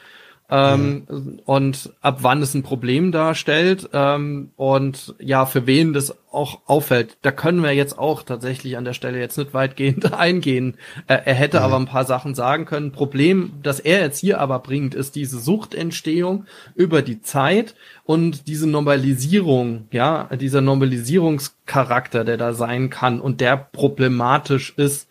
ähm, 0.53 1.07
mhm. 1.09 1.41
und 1.47 1.95
ab 2.03 2.19
wann 2.21 2.43
es 2.43 2.53
ein 2.53 2.63
Problem 2.63 3.11
darstellt 3.11 3.89
ähm, 3.95 4.51
und 4.57 5.15
ja, 5.19 5.47
für 5.47 5.67
wen 5.67 5.95
das 5.95 6.15
auch 6.31 6.61
auffällt. 6.67 7.17
Da 7.23 7.33
können 7.33 7.63
wir 7.63 7.73
jetzt 7.73 7.99
auch 7.99 8.23
tatsächlich 8.23 8.77
an 8.77 8.85
der 8.85 8.93
Stelle 8.93 9.19
jetzt 9.19 9.39
nicht 9.39 9.55
weitgehend 9.55 10.13
eingehen. 10.19 10.77
Äh, 11.07 11.21
er 11.25 11.35
hätte 11.35 11.61
mhm. 11.61 11.65
aber 11.65 11.77
ein 11.77 11.87
paar 11.87 12.05
Sachen 12.05 12.35
sagen 12.35 12.67
können. 12.67 12.93
Problem, 12.93 13.55
das 13.63 13.81
er 13.81 14.01
jetzt 14.01 14.19
hier 14.19 14.43
aber 14.43 14.59
bringt, 14.59 14.95
ist 14.95 15.15
diese 15.15 15.41
Suchtentstehung 15.41 16.45
über 16.75 17.01
die 17.01 17.23
Zeit 17.23 17.75
und 18.05 18.47
diese 18.47 18.69
Normalisierung, 18.69 19.89
ja, 19.91 20.29
dieser 20.37 20.61
Normalisierungscharakter, 20.61 22.25
der 22.25 22.37
da 22.37 22.53
sein 22.53 22.91
kann 22.91 23.23
und 23.23 23.41
der 23.41 23.57
problematisch 23.57 24.75
ist. 24.77 25.09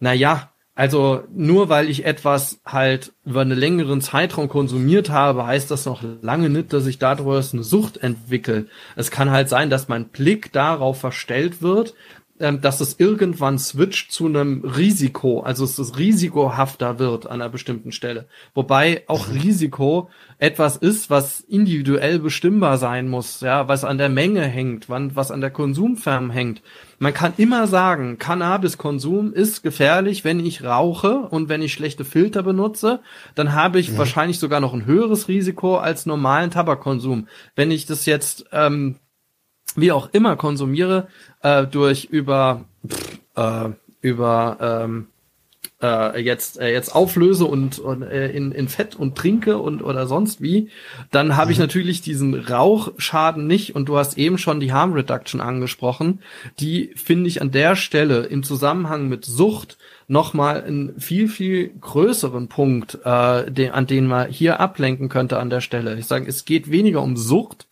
Naja, 0.00 0.51
also 0.74 1.24
nur 1.34 1.68
weil 1.68 1.90
ich 1.90 2.06
etwas 2.06 2.60
halt 2.64 3.12
über 3.26 3.42
einen 3.42 3.58
längeren 3.58 4.00
Zeitraum 4.00 4.48
konsumiert 4.48 5.10
habe, 5.10 5.46
heißt 5.46 5.70
das 5.70 5.84
noch 5.84 6.02
lange 6.22 6.48
nicht, 6.48 6.72
dass 6.72 6.86
ich 6.86 6.98
daraus 6.98 7.52
eine 7.52 7.62
Sucht 7.62 7.98
entwickle. 7.98 8.68
Es 8.96 9.10
kann 9.10 9.30
halt 9.30 9.50
sein, 9.50 9.68
dass 9.68 9.88
mein 9.88 10.08
Blick 10.08 10.50
darauf 10.52 10.98
verstellt 10.98 11.60
wird, 11.60 11.94
ähm, 12.42 12.60
dass 12.60 12.80
es 12.80 12.98
irgendwann 12.98 13.58
switcht 13.58 14.12
zu 14.12 14.26
einem 14.26 14.64
Risiko, 14.64 15.40
also 15.40 15.64
es 15.64 15.96
risikohafter 15.96 16.98
wird 16.98 17.26
an 17.26 17.40
einer 17.40 17.48
bestimmten 17.48 17.92
Stelle. 17.92 18.26
Wobei 18.52 19.04
auch 19.06 19.28
mhm. 19.28 19.40
Risiko 19.40 20.10
etwas 20.38 20.76
ist, 20.76 21.08
was 21.08 21.40
individuell 21.40 22.18
bestimmbar 22.18 22.78
sein 22.78 23.08
muss, 23.08 23.40
ja, 23.40 23.68
was 23.68 23.84
an 23.84 23.96
der 23.96 24.08
Menge 24.08 24.42
hängt, 24.42 24.88
was 24.88 25.30
an 25.30 25.40
der 25.40 25.50
Konsumfirmen 25.50 26.30
hängt. 26.30 26.62
Man 26.98 27.14
kann 27.14 27.32
immer 27.36 27.66
sagen, 27.68 28.18
Cannabiskonsum 28.18 29.32
ist 29.32 29.62
gefährlich, 29.62 30.24
wenn 30.24 30.44
ich 30.44 30.64
rauche 30.64 31.18
und 31.30 31.48
wenn 31.48 31.62
ich 31.62 31.72
schlechte 31.72 32.04
Filter 32.04 32.42
benutze, 32.42 33.00
dann 33.36 33.54
habe 33.54 33.78
ich 33.78 33.88
ja. 33.88 33.98
wahrscheinlich 33.98 34.38
sogar 34.40 34.60
noch 34.60 34.74
ein 34.74 34.84
höheres 34.84 35.28
Risiko 35.28 35.78
als 35.78 36.06
normalen 36.06 36.50
Tabakkonsum. 36.50 37.28
Wenn 37.54 37.70
ich 37.70 37.86
das 37.86 38.06
jetzt 38.06 38.46
ähm, 38.52 38.96
wie 39.76 39.92
auch 39.92 40.10
immer 40.12 40.36
konsumiere, 40.36 41.08
äh, 41.42 41.66
durch 41.66 42.06
über 42.06 42.64
pff, 42.86 43.18
äh, 43.36 43.70
über 44.00 44.58
ähm, 44.60 45.06
äh, 45.82 46.20
jetzt 46.22 46.60
äh, 46.60 46.72
jetzt 46.72 46.94
auflöse 46.94 47.44
und, 47.44 47.78
und 47.78 48.02
äh, 48.02 48.30
in, 48.30 48.52
in 48.52 48.68
Fett 48.68 48.94
und 48.94 49.16
trinke 49.16 49.58
und 49.58 49.82
oder 49.82 50.06
sonst 50.06 50.40
wie, 50.40 50.68
dann 51.10 51.36
habe 51.36 51.52
ich 51.52 51.58
mhm. 51.58 51.64
natürlich 51.64 52.00
diesen 52.00 52.34
Rauchschaden 52.34 53.46
nicht 53.46 53.74
und 53.74 53.88
du 53.88 53.98
hast 53.98 54.16
eben 54.16 54.38
schon 54.38 54.60
die 54.60 54.72
Harm 54.72 54.92
Reduction 54.92 55.40
angesprochen, 55.40 56.20
die 56.60 56.92
finde 56.94 57.28
ich 57.28 57.42
an 57.42 57.50
der 57.50 57.76
Stelle 57.76 58.24
im 58.24 58.42
Zusammenhang 58.42 59.08
mit 59.08 59.24
Sucht 59.24 59.76
nochmal 60.08 60.62
einen 60.62 61.00
viel, 61.00 61.28
viel 61.28 61.70
größeren 61.80 62.48
Punkt, 62.48 62.98
äh, 63.04 63.50
den, 63.50 63.72
an 63.72 63.86
den 63.86 64.06
man 64.06 64.28
hier 64.28 64.60
ablenken 64.60 65.08
könnte 65.08 65.38
an 65.38 65.50
der 65.50 65.60
Stelle. 65.60 65.98
Ich 65.98 66.06
sage, 66.06 66.26
es 66.28 66.44
geht 66.44 66.70
weniger 66.70 67.02
um 67.02 67.16
Sucht, 67.16 67.66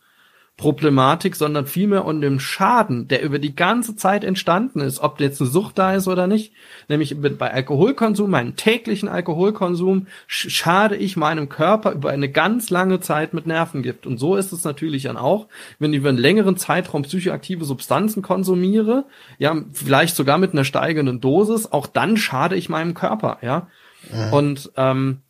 Problematik, 0.61 1.35
sondern 1.35 1.65
vielmehr 1.65 2.05
um 2.05 2.21
den 2.21 2.39
Schaden, 2.39 3.07
der 3.07 3.23
über 3.23 3.39
die 3.39 3.55
ganze 3.55 3.95
Zeit 3.95 4.23
entstanden 4.23 4.79
ist, 4.79 4.99
ob 4.99 5.19
jetzt 5.19 5.41
eine 5.41 5.49
Sucht 5.49 5.79
da 5.79 5.95
ist 5.95 6.07
oder 6.07 6.27
nicht. 6.27 6.53
Nämlich 6.87 7.19
bei 7.19 7.51
Alkoholkonsum, 7.51 8.29
meinen 8.29 8.55
täglichen 8.55 9.09
Alkoholkonsum, 9.09 10.05
schade 10.27 10.97
ich 10.97 11.17
meinem 11.17 11.49
Körper 11.49 11.93
über 11.93 12.11
eine 12.11 12.29
ganz 12.29 12.69
lange 12.69 12.99
Zeit 12.99 13.33
mit 13.33 13.47
Nervengift. 13.47 14.05
Und 14.05 14.19
so 14.19 14.35
ist 14.35 14.51
es 14.51 14.63
natürlich 14.63 15.03
dann 15.03 15.17
auch, 15.17 15.47
wenn 15.79 15.93
ich 15.93 15.99
über 16.01 16.09
einen 16.09 16.19
längeren 16.19 16.57
Zeitraum 16.57 17.01
psychoaktive 17.01 17.65
Substanzen 17.65 18.21
konsumiere, 18.21 19.05
ja, 19.39 19.57
vielleicht 19.73 20.15
sogar 20.15 20.37
mit 20.37 20.53
einer 20.53 20.63
steigenden 20.63 21.21
Dosis, 21.21 21.71
auch 21.71 21.87
dann 21.87 22.17
schade 22.17 22.55
ich 22.55 22.69
meinem 22.69 22.93
Körper, 22.93 23.39
ja. 23.41 23.67
Mhm. 24.11 24.33
Und 24.33 24.71
ähm, 24.77 25.21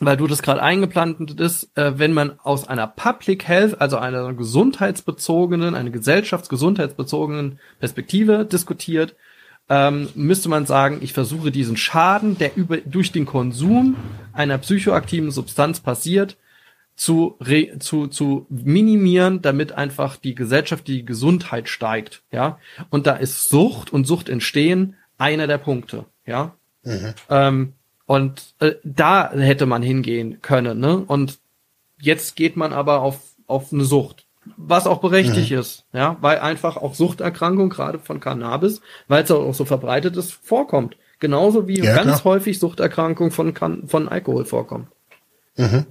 weil 0.00 0.16
du 0.16 0.26
das 0.26 0.42
gerade 0.42 0.62
eingeplantet 0.62 1.40
ist, 1.40 1.70
äh, 1.76 1.98
wenn 1.98 2.12
man 2.12 2.38
aus 2.42 2.68
einer 2.68 2.86
Public 2.86 3.48
Health, 3.48 3.80
also 3.80 3.96
einer 3.96 4.32
gesundheitsbezogenen, 4.34 5.74
einer 5.74 5.90
gesellschaftsgesundheitsbezogenen 5.90 7.58
Perspektive 7.78 8.44
diskutiert, 8.44 9.16
ähm, 9.68 10.08
müsste 10.14 10.48
man 10.48 10.66
sagen, 10.66 10.98
ich 11.00 11.12
versuche 11.12 11.50
diesen 11.50 11.76
Schaden, 11.76 12.38
der 12.38 12.56
über, 12.56 12.76
durch 12.78 13.10
den 13.10 13.26
Konsum 13.26 13.96
einer 14.32 14.58
psychoaktiven 14.58 15.30
Substanz 15.30 15.80
passiert, 15.80 16.36
zu, 16.94 17.36
re, 17.40 17.78
zu, 17.78 18.06
zu 18.06 18.46
minimieren, 18.48 19.42
damit 19.42 19.72
einfach 19.72 20.16
die 20.16 20.34
Gesellschaft, 20.34 20.86
die 20.86 21.04
Gesundheit 21.04 21.68
steigt, 21.68 22.22
ja. 22.32 22.58
Und 22.90 23.06
da 23.06 23.16
ist 23.16 23.48
Sucht 23.48 23.92
und 23.92 24.06
Sucht 24.06 24.28
entstehen 24.28 24.96
einer 25.18 25.46
der 25.46 25.58
Punkte, 25.58 26.06
ja. 26.24 26.54
Mhm. 26.84 27.14
Ähm, 27.28 27.72
und 28.06 28.54
äh, 28.60 28.74
da 28.84 29.32
hätte 29.32 29.66
man 29.66 29.82
hingehen 29.82 30.40
können, 30.40 30.78
ne? 30.78 31.04
Und 31.06 31.40
jetzt 32.00 32.36
geht 32.36 32.56
man 32.56 32.72
aber 32.72 33.00
auf, 33.00 33.18
auf 33.46 33.72
eine 33.72 33.84
Sucht. 33.84 34.24
Was 34.56 34.86
auch 34.86 35.00
berechtigt 35.00 35.50
mhm. 35.50 35.58
ist, 35.58 35.84
ja, 35.92 36.16
weil 36.20 36.38
einfach 36.38 36.76
auch 36.76 36.94
Suchterkrankung, 36.94 37.68
gerade 37.68 37.98
von 37.98 38.20
Cannabis, 38.20 38.80
weil 39.08 39.24
es 39.24 39.30
auch 39.32 39.52
so 39.52 39.64
verbreitet 39.64 40.16
ist, 40.16 40.32
vorkommt. 40.32 40.96
Genauso 41.18 41.66
wie 41.66 41.80
ja, 41.80 41.96
ganz 41.96 42.20
klar. 42.20 42.34
häufig 42.34 42.60
Suchterkrankung 42.60 43.32
von, 43.32 43.54
von 43.86 44.08
Alkohol 44.08 44.44
vorkommt. 44.44 44.88
Mhm. 45.56 45.86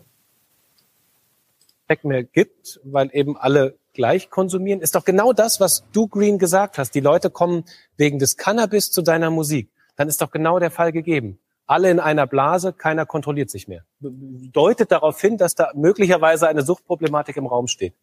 mehr 2.04 2.24
gibt, 2.24 2.80
weil 2.86 3.10
eben 3.12 3.36
alle 3.36 3.76
gleich 3.94 4.30
konsumieren, 4.30 4.80
ist 4.80 4.96
doch 4.96 5.04
genau 5.04 5.34
das, 5.34 5.60
was 5.60 5.84
du 5.92 6.08
Green 6.08 6.38
gesagt 6.38 6.78
hast. 6.78 6.96
Die 6.96 7.02
Leute 7.02 7.30
kommen 7.30 7.66
wegen 7.98 8.20
des 8.20 8.38
Cannabis 8.38 8.92
zu 8.92 9.02
deiner 9.02 9.32
Musik. 9.32 9.70
Dann 9.98 10.08
ist 10.08 10.22
doch 10.22 10.32
genau 10.32 10.60
der 10.60 10.72
Fall 10.72 10.94
gegeben 10.94 11.40
alle 11.66 11.90
in 11.90 12.00
einer 12.00 12.28
Blase, 12.28 12.74
keiner 12.74 13.06
kontrolliert 13.06 13.50
sich 13.50 13.68
mehr. 13.68 13.86
Deutet 14.00 14.92
darauf 14.92 15.20
hin, 15.20 15.38
dass 15.38 15.56
da 15.56 15.72
möglicherweise 15.76 16.48
eine 16.48 16.62
Suchtproblematik 16.62 17.38
im 17.38 17.48
Raum 17.48 17.68
steht. 17.68 17.96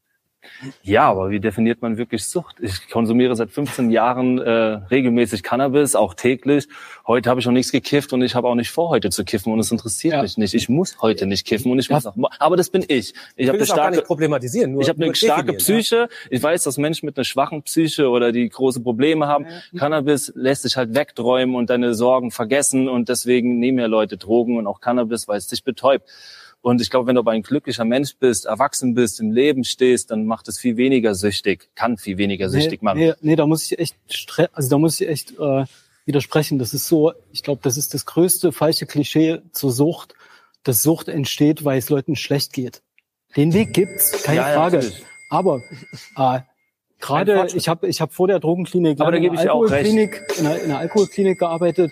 Ja, 0.82 1.08
aber 1.08 1.30
wie 1.30 1.40
definiert 1.40 1.82
man 1.82 1.96
wirklich 1.96 2.24
Sucht? 2.24 2.56
Ich 2.60 2.88
konsumiere 2.88 3.34
seit 3.36 3.50
15 3.50 3.90
Jahren 3.90 4.38
äh, 4.38 4.50
regelmäßig 4.50 5.42
Cannabis, 5.42 5.94
auch 5.94 6.14
täglich. 6.14 6.68
Heute 7.06 7.30
habe 7.30 7.40
ich 7.40 7.46
noch 7.46 7.52
nichts 7.52 7.72
gekifft 7.72 8.12
und 8.12 8.22
ich 8.22 8.34
habe 8.34 8.48
auch 8.48 8.54
nicht 8.54 8.70
vor, 8.70 8.88
heute 8.90 9.10
zu 9.10 9.24
kiffen 9.24 9.52
und 9.52 9.58
es 9.58 9.70
interessiert 9.70 10.14
ja. 10.14 10.22
mich 10.22 10.38
nicht. 10.38 10.54
Ich 10.54 10.68
muss 10.68 11.00
heute 11.00 11.26
nicht 11.26 11.46
kiffen 11.46 11.70
und 11.72 11.78
ich 11.78 11.90
muss 11.90 12.06
auch, 12.06 12.14
aber 12.38 12.56
das 12.56 12.70
bin 12.70 12.84
ich. 12.86 13.14
Ich 13.36 13.48
habe 13.48 13.58
eine 13.58 13.66
starke 13.66 14.02
problematisieren. 14.02 14.72
Nur, 14.72 14.82
ich 14.82 14.88
habe 14.88 15.02
eine 15.02 15.14
starke 15.14 15.52
Psyche. 15.54 15.96
Ja. 15.96 16.08
Ich 16.30 16.42
weiß, 16.42 16.64
dass 16.64 16.78
Menschen 16.78 17.06
mit 17.06 17.16
einer 17.16 17.24
schwachen 17.24 17.62
Psyche 17.62 18.08
oder 18.08 18.32
die 18.32 18.48
große 18.48 18.80
Probleme 18.80 19.26
haben. 19.26 19.46
Ja. 19.46 19.78
Cannabis 19.78 20.32
lässt 20.34 20.62
sich 20.62 20.76
halt 20.76 20.94
wegträumen 20.94 21.54
und 21.54 21.70
deine 21.70 21.94
Sorgen 21.94 22.30
vergessen 22.30 22.88
und 22.88 23.08
deswegen 23.08 23.58
nehmen 23.58 23.78
ja 23.78 23.86
Leute 23.86 24.16
Drogen 24.16 24.56
und 24.56 24.66
auch 24.66 24.80
Cannabis, 24.80 25.28
weil 25.28 25.38
es 25.38 25.46
dich 25.48 25.64
betäubt. 25.64 26.08
Und 26.62 26.80
ich 26.80 26.90
glaube, 26.90 27.08
wenn 27.08 27.16
du 27.16 27.20
aber 27.20 27.32
ein 27.32 27.42
glücklicher 27.42 27.84
Mensch 27.84 28.16
bist, 28.16 28.46
erwachsen 28.46 28.94
bist, 28.94 29.20
im 29.20 29.32
Leben 29.32 29.64
stehst, 29.64 30.12
dann 30.12 30.26
macht 30.26 30.46
es 30.46 30.58
viel 30.58 30.76
weniger 30.76 31.16
süchtig, 31.16 31.70
kann 31.74 31.98
viel 31.98 32.18
weniger 32.18 32.48
süchtig 32.48 32.82
nee, 32.82 32.84
machen. 32.84 32.98
Nee, 32.98 33.12
nee, 33.20 33.36
da 33.36 33.46
muss 33.46 33.64
ich 33.70 33.78
echt, 33.80 33.96
also 34.52 34.70
da 34.70 34.78
muss 34.78 35.00
ich 35.00 35.08
echt 35.08 35.32
äh, 35.40 35.64
widersprechen. 36.04 36.60
Das 36.60 36.72
ist 36.72 36.86
so, 36.86 37.12
ich 37.32 37.42
glaube, 37.42 37.60
das 37.64 37.76
ist 37.76 37.94
das 37.94 38.06
größte 38.06 38.52
falsche 38.52 38.86
Klischee 38.86 39.40
zur 39.50 39.72
Sucht, 39.72 40.14
dass 40.62 40.82
Sucht 40.82 41.08
entsteht, 41.08 41.64
weil 41.64 41.78
es 41.78 41.90
Leuten 41.90 42.14
schlecht 42.14 42.52
geht. 42.52 42.82
Den 43.34 43.52
Weg 43.54 43.72
gibt's, 43.72 44.22
keine 44.22 44.38
ja, 44.38 44.54
Frage. 44.54 44.80
Ja, 44.80 44.90
aber 45.30 45.62
äh, 46.16 46.40
gerade 47.00 47.48
ich 47.54 47.66
habe 47.68 47.88
ich 47.88 48.00
hab 48.00 48.12
vor 48.12 48.28
der 48.28 48.38
Drogenklinik 48.38 49.00
aber 49.00 49.10
da 49.10 49.16
in, 49.16 49.30
einer 49.30 49.40
Alkoholklinik, 49.40 50.22
in, 50.38 50.46
einer, 50.46 50.58
in 50.58 50.64
einer 50.66 50.78
Alkoholklinik 50.78 51.40
gearbeitet 51.40 51.90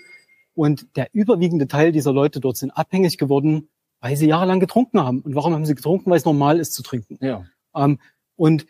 und 0.55 0.95
der 0.97 1.09
überwiegende 1.13 1.67
Teil 1.67 1.91
dieser 1.91 2.13
Leute 2.13 2.39
dort 2.39 2.57
sind 2.57 2.71
abhängig 2.71 3.19
geworden 3.19 3.70
weil 4.01 4.17
sie 4.17 4.27
jahrelang 4.27 4.61
getrunken 4.61 5.01
haben. 5.01 5.21
Und 5.21 5.35
warum 5.35 5.55
haben 5.55 5.67
sie 5.67 5.75
getrunken? 5.75 6.11
Weil 6.11 6.19
es 6.19 6.25
normal 6.25 6.59
ist 6.59 6.73
zu 6.73 6.83
trinken. 6.83 7.19
Ja. 7.21 7.45
Ähm, 7.75 7.99
und 8.37 8.67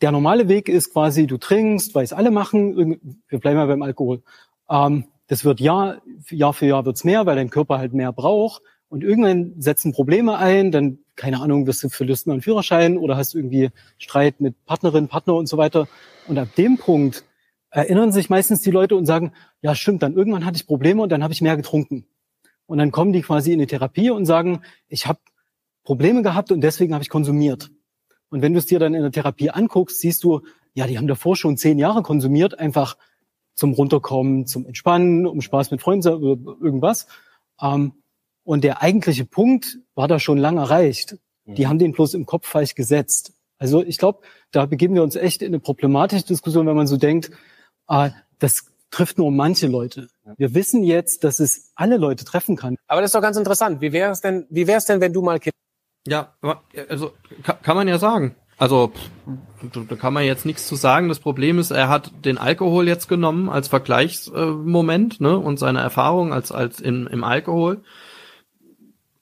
der 0.00 0.12
normale 0.12 0.48
Weg 0.48 0.68
ist 0.68 0.92
quasi, 0.92 1.26
du 1.26 1.36
trinkst, 1.36 1.94
weil 1.94 2.04
es 2.04 2.12
alle 2.12 2.30
machen. 2.30 3.00
Wir 3.28 3.38
bleiben 3.40 3.58
ja 3.58 3.66
beim 3.66 3.82
Alkohol. 3.82 4.22
Ähm, 4.70 5.06
das 5.26 5.44
wird 5.44 5.60
Jahr, 5.60 6.02
Jahr 6.30 6.52
für 6.52 6.66
Jahr 6.66 6.84
wird's 6.84 7.04
mehr, 7.04 7.26
weil 7.26 7.36
dein 7.36 7.50
Körper 7.50 7.78
halt 7.78 7.92
mehr 7.92 8.12
braucht. 8.12 8.62
Und 8.88 9.02
irgendwann 9.02 9.60
setzen 9.60 9.92
Probleme 9.92 10.36
ein, 10.38 10.70
dann, 10.70 10.98
keine 11.16 11.40
Ahnung, 11.40 11.66
wirst 11.66 11.82
du 11.82 11.88
verlust 11.88 12.28
einen 12.28 12.42
Führerschein 12.42 12.96
oder 12.96 13.16
hast 13.16 13.34
irgendwie 13.34 13.70
Streit 13.98 14.40
mit 14.40 14.64
Partnerin, 14.66 15.08
Partner 15.08 15.34
und 15.34 15.48
so 15.48 15.56
weiter. 15.56 15.88
Und 16.28 16.38
ab 16.38 16.48
dem 16.56 16.78
Punkt 16.78 17.24
erinnern 17.70 18.12
sich 18.12 18.30
meistens 18.30 18.60
die 18.60 18.70
Leute 18.70 18.94
und 18.94 19.06
sagen, 19.06 19.32
ja 19.62 19.74
stimmt, 19.74 20.04
dann 20.04 20.14
irgendwann 20.14 20.44
hatte 20.44 20.56
ich 20.56 20.66
Probleme 20.66 21.02
und 21.02 21.10
dann 21.10 21.24
habe 21.24 21.32
ich 21.32 21.42
mehr 21.42 21.56
getrunken. 21.56 22.06
Und 22.66 22.78
dann 22.78 22.90
kommen 22.90 23.12
die 23.12 23.22
quasi 23.22 23.52
in 23.52 23.58
die 23.58 23.66
Therapie 23.66 24.10
und 24.10 24.24
sagen, 24.24 24.62
ich 24.88 25.06
habe 25.06 25.20
Probleme 25.84 26.22
gehabt 26.22 26.50
und 26.50 26.60
deswegen 26.62 26.94
habe 26.94 27.02
ich 27.02 27.10
konsumiert. 27.10 27.70
Und 28.30 28.42
wenn 28.42 28.52
du 28.52 28.58
es 28.58 28.66
dir 28.66 28.78
dann 28.78 28.94
in 28.94 29.02
der 29.02 29.12
Therapie 29.12 29.50
anguckst, 29.50 30.00
siehst 30.00 30.24
du, 30.24 30.40
ja, 30.72 30.86
die 30.86 30.98
haben 30.98 31.06
davor 31.06 31.36
schon 31.36 31.56
zehn 31.56 31.78
Jahre 31.78 32.02
konsumiert, 32.02 32.58
einfach 32.58 32.96
zum 33.54 33.72
Runterkommen, 33.72 34.46
zum 34.46 34.66
Entspannen, 34.66 35.26
um 35.26 35.40
Spaß 35.40 35.70
mit 35.70 35.80
Freunden 35.80 36.14
oder 36.14 36.56
irgendwas. 36.60 37.06
Ähm, 37.60 37.92
und 38.42 38.64
der 38.64 38.82
eigentliche 38.82 39.24
Punkt 39.24 39.78
war 39.94 40.08
da 40.08 40.18
schon 40.18 40.38
lang 40.38 40.58
erreicht. 40.58 41.16
Die 41.46 41.64
mhm. 41.64 41.68
haben 41.68 41.78
den 41.78 41.92
bloß 41.92 42.14
im 42.14 42.26
Kopf 42.26 42.48
falsch 42.48 42.74
gesetzt. 42.74 43.34
Also 43.58 43.82
ich 43.82 43.98
glaube, 43.98 44.20
da 44.50 44.66
begeben 44.66 44.94
wir 44.94 45.02
uns 45.02 45.16
echt 45.16 45.42
in 45.42 45.48
eine 45.48 45.60
problematische 45.60 46.26
Diskussion, 46.26 46.66
wenn 46.66 46.76
man 46.76 46.86
so 46.86 46.96
denkt, 46.96 47.30
äh, 47.88 48.10
das 48.38 48.66
trifft 48.94 49.18
nur 49.18 49.32
manche 49.32 49.66
Leute. 49.66 50.06
Wir 50.36 50.54
wissen 50.54 50.84
jetzt, 50.84 51.24
dass 51.24 51.40
es 51.40 51.72
alle 51.74 51.96
Leute 51.96 52.24
treffen 52.24 52.54
kann. 52.56 52.76
Aber 52.86 53.00
das 53.00 53.08
ist 53.08 53.14
doch 53.14 53.22
ganz 53.22 53.36
interessant. 53.36 53.80
Wie 53.80 53.92
wäre 53.92 54.12
es 54.12 54.20
denn, 54.20 54.46
wie 54.50 54.68
wäre 54.68 54.78
es 54.78 54.84
denn, 54.84 55.00
wenn 55.00 55.12
du 55.12 55.20
mal 55.20 55.40
Kind 55.40 55.54
Ja, 56.06 56.34
also 56.88 57.12
kann 57.42 57.76
man 57.76 57.88
ja 57.88 57.98
sagen. 57.98 58.36
Also 58.56 58.92
da 59.88 59.96
kann 59.96 60.12
man 60.12 60.24
jetzt 60.24 60.46
nichts 60.46 60.68
zu 60.68 60.76
sagen. 60.76 61.08
Das 61.08 61.18
Problem 61.18 61.58
ist, 61.58 61.72
er 61.72 61.88
hat 61.88 62.12
den 62.24 62.38
Alkohol 62.38 62.86
jetzt 62.86 63.08
genommen 63.08 63.48
als 63.48 63.66
Vergleichsmoment 63.66 65.20
ne, 65.20 65.36
und 65.36 65.58
seine 65.58 65.80
Erfahrung 65.80 66.32
als 66.32 66.52
als 66.52 66.80
in, 66.80 67.08
im 67.08 67.24
Alkohol. 67.24 67.82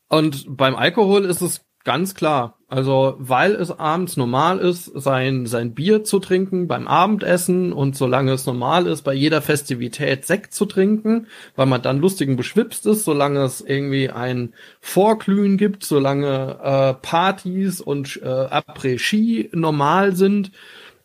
Und 0.08 0.54
beim 0.54 0.76
Alkohol 0.76 1.24
ist 1.24 1.40
es 1.40 1.62
Ganz 1.84 2.14
klar. 2.14 2.58
Also, 2.68 3.16
weil 3.18 3.52
es 3.52 3.70
abends 3.70 4.16
normal 4.16 4.58
ist, 4.58 4.84
sein, 4.94 5.46
sein 5.46 5.74
Bier 5.74 6.04
zu 6.04 6.20
trinken 6.20 6.68
beim 6.68 6.88
Abendessen 6.88 7.72
und 7.72 7.96
solange 7.96 8.32
es 8.32 8.46
normal 8.46 8.86
ist, 8.86 9.02
bei 9.02 9.12
jeder 9.12 9.42
Festivität 9.42 10.24
Sekt 10.24 10.54
zu 10.54 10.64
trinken, 10.64 11.26
weil 11.54 11.66
man 11.66 11.82
dann 11.82 11.98
lustigen 11.98 12.36
beschwipst 12.36 12.86
ist, 12.86 13.04
solange 13.04 13.40
es 13.42 13.60
irgendwie 13.60 14.08
ein 14.08 14.54
Vorglühen 14.80 15.58
gibt, 15.58 15.84
solange 15.84 16.58
äh, 16.62 16.94
Partys 16.94 17.80
und 17.80 18.20
äh, 18.22 18.26
Après-Ski 18.26 19.50
normal 19.52 20.16
sind, 20.16 20.52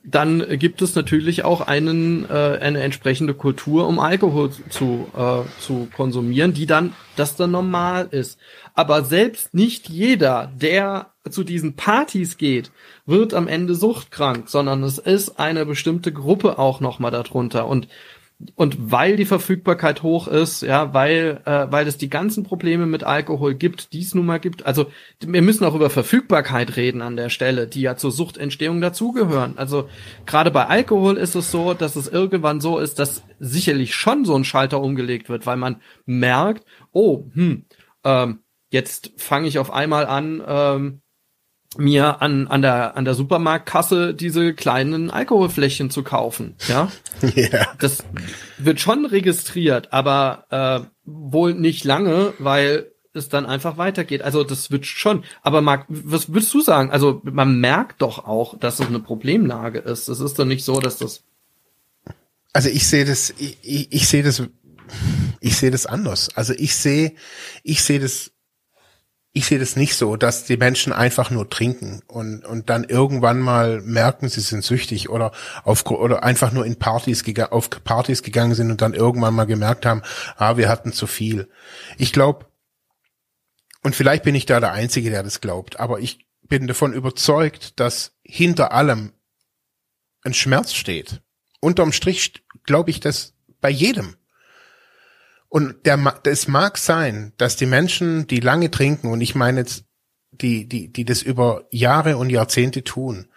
dann 0.09 0.57
gibt 0.57 0.81
es 0.81 0.95
natürlich 0.95 1.43
auch 1.43 1.59
einen, 1.59 2.29
äh, 2.29 2.59
eine 2.61 2.81
entsprechende 2.81 3.33
Kultur, 3.33 3.87
um 3.87 3.99
Alkohol 3.99 4.51
zu, 4.69 5.07
äh, 5.13 5.41
zu 5.59 5.89
konsumieren, 5.95 6.53
die 6.53 6.65
dann, 6.65 6.93
das 7.17 7.35
dann 7.35 7.51
normal 7.51 8.07
ist. 8.11 8.39
Aber 8.77 9.03
selbst 9.03 9.55
nicht 9.55 9.89
jeder, 9.89 10.51
der 10.55 11.07
zu 11.27 11.43
diesen 11.43 11.75
Partys 11.75 12.37
geht, 12.37 12.71
wird 13.07 13.33
am 13.33 13.47
Ende 13.47 13.73
suchtkrank, 13.73 14.47
sondern 14.49 14.83
es 14.83 14.99
ist 14.99 15.39
eine 15.39 15.65
bestimmte 15.65 16.13
Gruppe 16.13 16.59
auch 16.59 16.79
nochmal 16.79 17.09
darunter. 17.09 17.67
Und 17.67 17.87
und 18.53 18.91
weil 18.91 19.15
die 19.15 19.25
Verfügbarkeit 19.25 20.03
hoch 20.03 20.27
ist, 20.27 20.61
ja, 20.61 20.93
weil 20.93 21.41
äh, 21.45 21.65
weil 21.71 21.87
es 21.87 21.97
die 21.97 22.11
ganzen 22.11 22.43
Probleme 22.43 22.85
mit 22.85 23.03
Alkohol 23.03 23.55
gibt, 23.55 23.93
die 23.93 24.01
es 24.01 24.13
nun 24.13 24.27
mal 24.27 24.39
gibt. 24.39 24.63
Also 24.67 24.91
wir 25.21 25.41
müssen 25.41 25.65
auch 25.65 25.73
über 25.73 25.89
Verfügbarkeit 25.89 26.75
reden 26.75 27.01
an 27.01 27.17
der 27.17 27.29
Stelle, 27.29 27.65
die 27.65 27.81
ja 27.81 27.95
zur 27.95 28.11
Suchtentstehung 28.11 28.79
dazugehören. 28.79 29.57
Also 29.57 29.89
gerade 30.27 30.51
bei 30.51 30.67
Alkohol 30.67 31.17
ist 31.17 31.33
es 31.33 31.49
so, 31.49 31.73
dass 31.73 31.95
es 31.95 32.07
irgendwann 32.07 32.61
so 32.61 32.77
ist, 32.77 32.99
dass 32.99 33.23
sicherlich 33.39 33.95
schon 33.95 34.23
so 34.23 34.35
ein 34.35 34.43
Schalter 34.43 34.81
umgelegt 34.81 35.29
wird, 35.29 35.47
weil 35.47 35.57
man 35.57 35.81
merkt, 36.05 36.63
oh, 36.91 37.25
hm, 37.33 37.65
ähm, 38.03 38.39
jetzt 38.69 39.11
fange 39.17 39.47
ich 39.47 39.59
auf 39.59 39.71
einmal 39.71 40.05
an, 40.05 40.43
ähm, 40.45 41.01
mir 41.77 42.21
an, 42.21 42.47
an 42.47 42.61
der, 42.61 42.95
an 42.95 43.05
der 43.05 43.13
Supermarktkasse 43.13 44.13
diese 44.13 44.53
kleinen 44.53 45.11
Alkoholfläschchen 45.11 45.89
zu 45.89 46.03
kaufen, 46.03 46.55
ja. 46.67 46.91
yeah. 47.35 47.67
Das 47.79 48.03
wird 48.57 48.79
schon 48.79 49.05
registriert, 49.05 49.91
aber 49.91 50.45
äh, 50.49 50.87
wohl 51.03 51.53
nicht 51.53 51.83
lange, 51.83 52.33
weil 52.39 52.91
es 53.13 53.29
dann 53.29 53.45
einfach 53.45 53.77
weitergeht. 53.77 54.21
Also 54.21 54.43
das 54.43 54.71
wird 54.71 54.85
schon. 54.85 55.23
Aber 55.41 55.61
Marc, 55.61 55.85
was 55.89 56.29
würdest 56.29 56.53
du 56.53 56.61
sagen? 56.61 56.91
Also 56.91 57.21
man 57.23 57.59
merkt 57.59 58.01
doch 58.01 58.25
auch, 58.25 58.57
dass 58.57 58.79
es 58.79 58.87
eine 58.87 58.99
Problemlage 58.99 59.79
ist. 59.79 60.07
Es 60.07 60.19
ist 60.19 60.39
doch 60.39 60.45
nicht 60.45 60.63
so, 60.63 60.79
dass 60.79 60.97
das. 60.97 61.23
Also 62.53 62.69
ich 62.69 62.87
sehe 62.87 63.05
das, 63.05 63.33
ich, 63.37 63.57
ich, 63.61 63.91
ich 63.91 64.07
sehe 64.07 64.23
das, 64.23 64.43
ich 65.41 65.57
sehe 65.57 65.71
das 65.71 65.85
anders. 65.85 66.29
Also 66.35 66.53
ich 66.53 66.75
sehe, 66.75 67.13
ich 67.63 67.83
sehe 67.83 67.99
das 67.99 68.31
ich 69.37 69.45
sehe 69.45 69.59
das 69.59 69.75
nicht 69.75 69.95
so, 69.95 70.15
dass 70.15 70.45
die 70.45 70.57
Menschen 70.57 70.91
einfach 70.91 71.29
nur 71.29 71.47
trinken 71.47 72.01
und, 72.07 72.43
und 72.43 72.71
dann 72.71 72.83
irgendwann 72.83 73.39
mal 73.39 73.81
merken, 73.81 74.29
sie 74.29 74.41
sind 74.41 74.63
süchtig 74.63 75.09
oder 75.09 75.31
auf, 75.63 75.85
oder 75.85 76.23
einfach 76.23 76.51
nur 76.51 76.65
in 76.65 76.77
Partys, 76.77 77.23
auf 77.51 77.69
Partys 77.83 78.23
gegangen 78.23 78.55
sind 78.55 78.71
und 78.71 78.81
dann 78.81 78.95
irgendwann 78.95 79.35
mal 79.35 79.45
gemerkt 79.45 79.85
haben, 79.85 80.01
ah, 80.37 80.57
wir 80.57 80.69
hatten 80.69 80.91
zu 80.91 81.05
viel. 81.05 81.49
Ich 81.99 82.13
glaube, 82.13 82.47
und 83.83 83.95
vielleicht 83.95 84.23
bin 84.23 84.33
ich 84.33 84.47
da 84.47 84.59
der 84.59 84.71
Einzige, 84.71 85.11
der 85.11 85.21
das 85.21 85.39
glaubt, 85.39 85.79
aber 85.79 85.99
ich 85.99 86.25
bin 86.41 86.65
davon 86.65 86.93
überzeugt, 86.93 87.79
dass 87.79 88.13
hinter 88.23 88.71
allem 88.71 89.13
ein 90.23 90.33
Schmerz 90.33 90.73
steht. 90.73 91.21
Unterm 91.59 91.91
Strich 91.91 92.43
glaube 92.63 92.89
ich 92.89 93.01
das 93.01 93.35
bei 93.61 93.69
jedem. 93.69 94.15
Und 95.49 95.85
der, 95.85 96.21
es 96.25 96.47
mag 96.47 96.77
sein, 96.77 97.33
dass 97.37 97.55
die 97.55 97.65
Menschen, 97.65 98.27
die 98.27 98.39
lange 98.39 98.69
trinken, 98.69 99.11
und 99.11 99.21
ich 99.21 99.35
meine 99.35 99.61
jetzt 99.61 99.85
die, 100.31 100.67
die, 100.67 100.91
die 100.91 101.05
das 101.05 101.21
über 101.21 101.65
Jahre 101.71 102.17
und 102.17 102.29
Jahrzehnte 102.29 102.83
tun, 102.83 103.29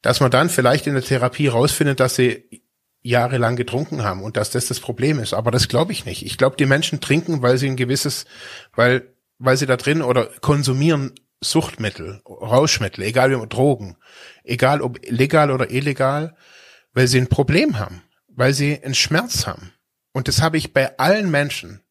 dass 0.00 0.20
man 0.20 0.30
dann 0.30 0.48
vielleicht 0.48 0.86
in 0.86 0.94
der 0.94 1.02
Therapie 1.02 1.48
rausfindet, 1.48 2.00
dass 2.00 2.14
sie 2.14 2.62
jahrelang 3.02 3.56
getrunken 3.56 4.02
haben 4.02 4.22
und 4.22 4.36
dass 4.36 4.50
das 4.50 4.66
das 4.66 4.80
Problem 4.80 5.18
ist. 5.18 5.34
Aber 5.34 5.50
das 5.50 5.68
glaube 5.68 5.92
ich 5.92 6.04
nicht. 6.04 6.24
Ich 6.24 6.38
glaube, 6.38 6.56
die 6.56 6.66
Menschen 6.66 7.00
trinken, 7.00 7.42
weil 7.42 7.58
sie 7.58 7.68
ein 7.68 7.76
gewisses, 7.76 8.26
weil, 8.74 9.14
weil 9.38 9.56
sie 9.56 9.66
da 9.66 9.76
drin 9.76 10.02
oder 10.02 10.26
konsumieren 10.40 11.14
Suchtmittel, 11.40 12.20
Rauschmittel, 12.26 13.04
egal 13.04 13.30
wie 13.30 13.46
Drogen, 13.48 13.96
egal 14.44 14.82
ob 14.82 14.98
legal 15.08 15.50
oder 15.50 15.70
illegal, 15.70 16.36
weil 16.92 17.06
sie 17.06 17.18
ein 17.18 17.28
Problem 17.28 17.78
haben, 17.78 18.02
weil 18.28 18.54
sie 18.54 18.82
einen 18.82 18.94
Schmerz 18.94 19.46
haben. 19.46 19.72
Und 20.12 20.28
das 20.28 20.42
habe 20.42 20.56
ich 20.56 20.72
bei 20.72 20.98
allen 20.98 21.30
Menschen. 21.30 21.82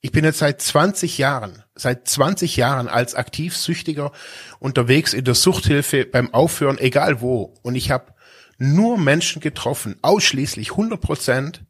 Ich 0.00 0.10
bin 0.10 0.24
jetzt 0.24 0.38
seit 0.38 0.60
20 0.60 1.18
Jahren, 1.18 1.62
seit 1.76 2.08
20 2.08 2.56
Jahren 2.56 2.88
als 2.88 3.14
Aktivsüchtiger 3.14 4.10
unterwegs 4.58 5.14
in 5.14 5.24
der 5.24 5.34
Suchthilfe 5.34 6.04
beim 6.04 6.34
Aufhören, 6.34 6.78
egal 6.78 7.20
wo. 7.20 7.54
Und 7.62 7.76
ich 7.76 7.92
habe 7.92 8.12
nur 8.58 8.98
Menschen 8.98 9.40
getroffen, 9.40 9.96
ausschließlich 10.02 10.72
100 10.72 11.00
Prozent, 11.00 11.64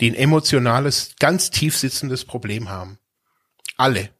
die 0.00 0.10
ein 0.10 0.14
emotionales, 0.14 1.14
ganz 1.18 1.50
tief 1.50 1.76
sitzendes 1.76 2.24
Problem 2.24 2.70
haben. 2.70 2.98
Alle. 3.76 4.10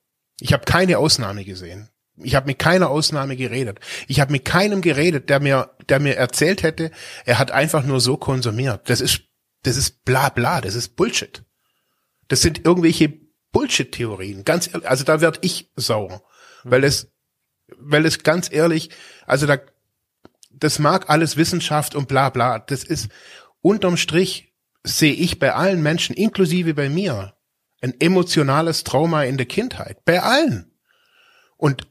Ich 0.41 0.53
habe 0.53 0.65
keine 0.65 0.99
Ausnahme 0.99 1.45
gesehen. 1.45 1.89
Ich 2.17 2.35
habe 2.35 2.47
mit 2.47 2.59
keiner 2.59 2.91
Ausnahme 2.91 3.37
geredet. 3.37 3.79
Ich 4.09 4.21
habe 4.21 4.33
mit 4.33 4.45
keinem 4.45 4.83
geredet, 4.83 5.31
der 5.31 5.41
mir, 5.41 5.71
der 5.89 6.01
mir 6.01 6.17
erzählt 6.17 6.63
hätte, 6.63 6.91
er 7.25 7.39
hat 7.39 7.51
einfach 7.51 7.85
nur 7.85 8.01
so 8.01 8.17
konsumiert. 8.17 8.91
Das 8.91 9.01
ist, 9.01 9.23
das 9.63 9.77
ist 9.77 10.05
bla 10.05 10.29
bla, 10.29 10.61
das 10.61 10.75
ist 10.75 10.97
Bullshit. 10.97 11.45
Das 12.29 12.43
sind 12.43 12.65
irgendwelche 12.65 13.21
Bullshit-Theorien. 13.53 14.45
Ganz 14.45 14.69
ehrlich, 14.69 14.89
also 14.89 15.05
da 15.05 15.21
werd 15.21 15.39
ich 15.43 15.71
sauer, 15.77 16.23
weil 16.65 16.85
es, 16.85 17.13
weil 17.77 18.07
es 18.07 18.23
ganz 18.23 18.53
ehrlich, 18.53 18.91
also 19.27 19.47
da, 19.47 19.59
das 20.51 20.79
mag 20.79 21.09
alles 21.11 21.37
Wissenschaft 21.37 21.95
und 21.95 22.09
bla 22.09 22.31
bla. 22.31 22.59
Das 22.59 22.85
ist 22.85 23.09
unterm 23.61 23.97
Strich 23.97 24.55
sehe 24.85 25.13
ich 25.13 25.39
bei 25.39 25.55
allen 25.55 25.83
Menschen, 25.83 26.15
inklusive 26.15 26.75
bei 26.75 26.89
mir, 26.89 27.35
ein 27.81 28.01
emotionales 28.01 28.85
Trauma 28.85 29.25
in 29.25 29.37
der 29.37 29.47
Kindheit. 29.47 30.05
Bei 30.05 30.23
allen. 30.23 30.73
Und 31.57 31.89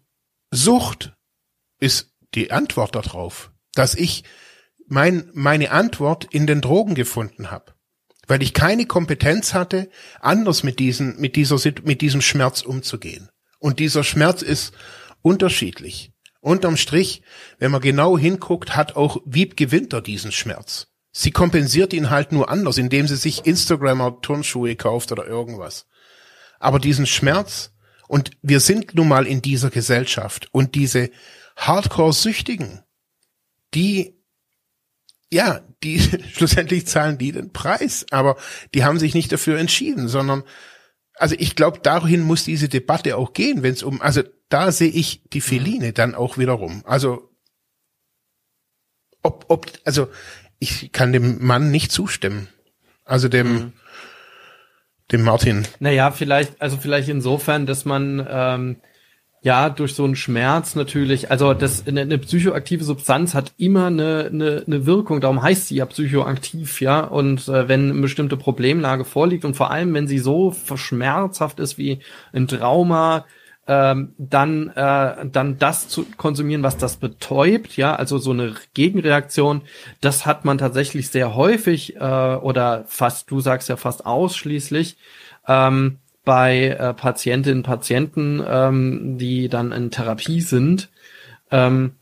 Sucht 0.52 1.15
ist 1.80 2.14
die 2.34 2.52
Antwort 2.52 2.95
darauf, 2.95 3.52
dass 3.73 3.95
ich 3.95 4.23
mein, 4.88 5.30
meine 5.34 5.72
Antwort 5.72 6.28
in 6.32 6.48
den 6.48 6.62
Drogen 6.62 6.96
gefunden 6.96 7.52
habe. 7.52 7.74
Weil 8.28 8.42
ich 8.42 8.54
keine 8.54 8.86
Kompetenz 8.86 9.54
hatte, 9.54 9.90
anders 10.20 10.64
mit, 10.64 10.80
diesen, 10.80 11.20
mit, 11.20 11.36
dieser, 11.36 11.58
mit 11.84 12.02
diesem 12.02 12.22
Schmerz 12.22 12.62
umzugehen. 12.62 13.30
Und 13.60 13.80
dieser 13.80 14.04
Schmerz 14.04 14.42
ist 14.42 14.74
unterschiedlich. 15.22 16.12
Unterm 16.42 16.78
Strich, 16.78 17.22
wenn 17.60 17.72
man 17.72 17.82
genau 17.82 18.18
hinguckt, 18.18 18.76
hat 18.76 18.96
auch 18.96 19.18
Wiebke 19.26 19.72
Winter 19.72 20.02
diesen 20.02 20.32
Schmerz. 20.32 20.88
Sie 21.12 21.32
kompensiert 21.32 21.94
ihn 21.94 22.10
halt 22.10 22.32
nur 22.32 22.50
anders, 22.50 22.78
indem 22.78 23.08
sie 23.08 23.16
sich 23.16 23.46
Instagrammer 23.46 24.22
Turnschuhe 24.22 24.76
kauft 24.76 25.12
oder 25.12 25.26
irgendwas. 25.26 25.88
Aber 26.60 26.80
diesen 26.80 27.08
Schmerz, 27.08 27.74
und 28.08 28.32
wir 28.42 28.60
sind 28.60 28.94
nun 28.94 29.08
mal 29.08 29.26
in 29.26 29.42
dieser 29.42 29.70
Gesellschaft 29.70 30.48
und 30.52 30.76
diese 30.76 31.10
Hardcore-Süchtigen, 31.56 32.84
die, 33.74 34.16
ja, 35.32 35.62
die 35.84 35.99
schlussendlich 36.34 36.88
zahlen 36.88 37.18
die 37.18 37.32
den 37.32 37.52
Preis, 37.52 38.06
aber 38.12 38.38
die 38.74 38.84
haben 38.84 38.99
sich 38.99 39.14
nicht 39.14 39.32
dafür 39.32 39.58
entschieden, 39.58 40.08
sondern 40.08 40.44
also 41.20 41.36
ich 41.38 41.56
glaube, 41.56 41.80
dahin 41.80 42.22
muss 42.22 42.44
diese 42.44 42.70
Debatte 42.70 43.18
auch 43.18 43.34
gehen, 43.34 43.64
wenn 43.64 43.74
es 43.74 43.82
um, 43.82 44.02
also 44.02 44.22
da 44.49 44.72
sehe 44.72 44.91
ich 44.91 45.24
die 45.34 45.41
Feline 45.41 45.91
dann 45.91 46.14
auch 46.14 46.38
wiederum. 46.38 46.84
Also 46.86 47.32
ob, 49.24 49.45
ob, 49.48 49.66
also 49.84 50.10
ich 50.60 50.91
kann 50.91 51.14
dem 51.14 51.44
Mann 51.44 51.72
nicht 51.72 51.91
zustimmen. 51.91 52.48
Also 53.04 53.30
dem, 53.30 53.54
mhm 53.54 53.74
dem 55.12 55.24
Martin? 55.24 55.68
Naja, 55.80 56.12
vielleicht, 56.12 56.62
also 56.62 56.78
vielleicht 56.78 57.10
insofern, 57.10 57.66
dass 57.66 57.86
man 57.86 58.26
ähm, 58.30 58.78
ja 59.42 59.70
durch 59.70 59.94
so 59.94 60.04
einen 60.04 60.16
Schmerz 60.16 60.76
natürlich, 60.76 61.32
also 61.32 61.54
das 61.54 61.88
eine, 61.88 62.02
eine 62.02 62.18
psychoaktive 62.18 62.84
Substanz 62.84 63.34
hat 63.34 63.54
immer 63.58 63.88
eine, 63.88 64.30
eine, 64.32 64.64
eine 64.66 64.86
Wirkung, 64.86 65.22
darum 65.22 65.42
heißt 65.42 65.68
sie 65.68 65.76
ja 65.76 65.86
psychoaktiv, 65.86 66.82
ja. 66.82 67.02
Und 67.02 67.48
äh, 67.48 67.68
wenn 67.68 67.92
eine 67.92 68.02
bestimmte 68.02 68.38
Problemlage 68.38 69.06
vorliegt 69.06 69.46
und 69.46 69.56
vor 69.56 69.72
allem, 69.72 69.94
wenn 69.94 70.08
sie 70.08 70.20
so 70.20 70.52
verschmerzhaft 70.52 71.60
ist 71.60 71.78
wie 71.78 72.00
ein 72.34 72.48
Trauma, 72.48 73.26
ähm, 73.68 74.14
dann, 74.18 74.70
äh, 74.70 75.26
dann 75.30 75.58
das 75.58 75.90
zu 75.90 76.06
konsumieren, 76.16 76.64
was 76.64 76.78
das 76.78 76.98
betäubt, 76.98 77.76
ja, 77.76 77.96
also 77.96 78.18
so 78.18 78.32
eine 78.32 78.56
Gegenreaktion, 78.74 79.62
das 80.00 80.26
hat 80.26 80.46
man 80.46 80.58
tatsächlich 80.58 81.10
sehr 81.10 81.36
häufig 81.36 81.98
äh, 81.98 82.00
oder 82.00 82.86
fast, 82.88 83.30
du 83.30 83.42
sagst 83.42 83.68
ja 83.68 83.76
fast 83.76 84.06
ausschließlich, 84.06 84.98
ähm, 85.48 86.00
bei 86.28 86.72
äh, 86.72 86.94
Patientinnen 86.94 87.60
und 87.60 87.64
Patienten, 87.64 88.44
ähm, 88.45 89.18
die 89.18 89.48
dann 89.48 89.72
in 89.72 89.91
Therapie 89.91 90.41
sind, 90.41 90.90
ähm, 91.52 91.94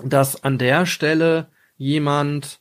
dass 0.00 0.44
an 0.44 0.58
der 0.58 0.86
Stelle 0.86 1.48
jemand, 1.76 2.60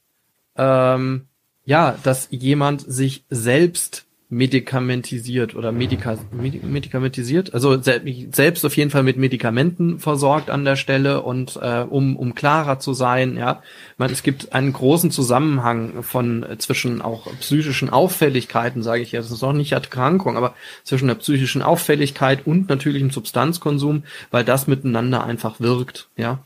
ähm, 0.56 1.28
ja, 1.65 1.95
dass 2.02 2.30
jemand 2.32 2.82
sich 2.82 3.26
selbst 3.30 4.07
medikamentisiert 4.30 5.56
oder 5.56 5.72
medika 5.72 6.18
medikamentisiert, 6.34 7.54
also 7.54 7.82
selbst 7.82 8.66
auf 8.66 8.76
jeden 8.76 8.90
Fall 8.90 9.04
mit 9.04 9.16
Medikamenten 9.16 9.99
versorgt 9.99 10.49
an 10.49 10.66
der 10.66 10.76
Stelle 10.76 11.22
und 11.22 11.58
äh, 11.62 11.86
um 11.90 12.18
um 12.18 12.36
klarer 12.36 12.78
zu 12.80 12.94
sein, 12.94 13.38
ja, 13.38 13.62
man 13.98 14.12
es 14.12 14.24
gibt 14.24 14.52
einen 14.52 14.74
großen 14.74 15.12
Zusammenhang 15.12 16.04
von 16.04 16.44
äh, 16.44 16.58
zwischen 16.58 17.02
auch 17.02 17.28
psychischen 17.40 17.90
Auffälligkeiten, 17.90 18.84
sage 18.84 19.02
ich 19.02 19.14
jetzt, 19.14 19.28
das 19.28 19.38
ist 19.38 19.44
auch 19.44 19.54
nicht 19.54 19.72
Erkrankung, 19.72 20.36
aber 20.36 20.56
zwischen 20.84 21.08
der 21.08 21.16
psychischen 21.16 21.62
Auffälligkeit 21.62 22.45
und 22.45 22.68
natürlichem 22.68 23.12
Substanzkonsum, 23.12 24.04
weil 24.30 24.44
das 24.44 24.68
miteinander 24.68 25.24
einfach 25.24 25.62
wirkt, 25.62 26.10
ja, 26.18 26.40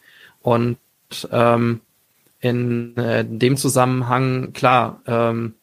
und 0.44 0.78
ähm, 1.32 1.82
in 2.42 2.96
äh, 2.96 3.26
dem 3.28 3.58
Zusammenhang 3.58 4.54
klar. 4.54 5.02
Ähm, 5.08 5.56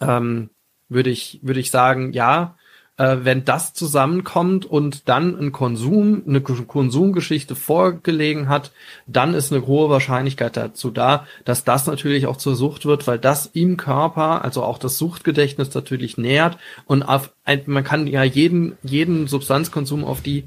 ähm, 0.00 0.50
würde 0.92 1.10
ich, 1.10 1.40
würde 1.42 1.60
ich 1.60 1.70
sagen, 1.70 2.12
ja, 2.12 2.56
äh, 2.98 3.18
wenn 3.22 3.44
das 3.44 3.72
zusammenkommt 3.72 4.66
und 4.66 5.08
dann 5.08 5.38
ein 5.38 5.52
Konsum, 5.52 6.22
eine 6.26 6.40
Konsumgeschichte 6.40 7.54
vorgelegen 7.56 8.48
hat, 8.48 8.70
dann 9.06 9.34
ist 9.34 9.52
eine 9.52 9.66
hohe 9.66 9.88
Wahrscheinlichkeit 9.88 10.56
dazu 10.56 10.90
da, 10.90 11.26
dass 11.44 11.64
das 11.64 11.86
natürlich 11.86 12.26
auch 12.26 12.36
zur 12.36 12.54
Sucht 12.54 12.84
wird, 12.84 13.06
weil 13.06 13.18
das 13.18 13.46
im 13.46 13.76
Körper, 13.76 14.44
also 14.44 14.62
auch 14.62 14.78
das 14.78 14.98
Suchtgedächtnis 14.98 15.74
natürlich 15.74 16.18
nährt 16.18 16.58
und 16.84 17.02
auf, 17.02 17.32
man 17.66 17.84
kann 17.84 18.06
ja 18.06 18.22
jeden, 18.22 18.76
jeden 18.82 19.26
Substanzkonsum 19.26 20.04
auf 20.04 20.20
die 20.20 20.44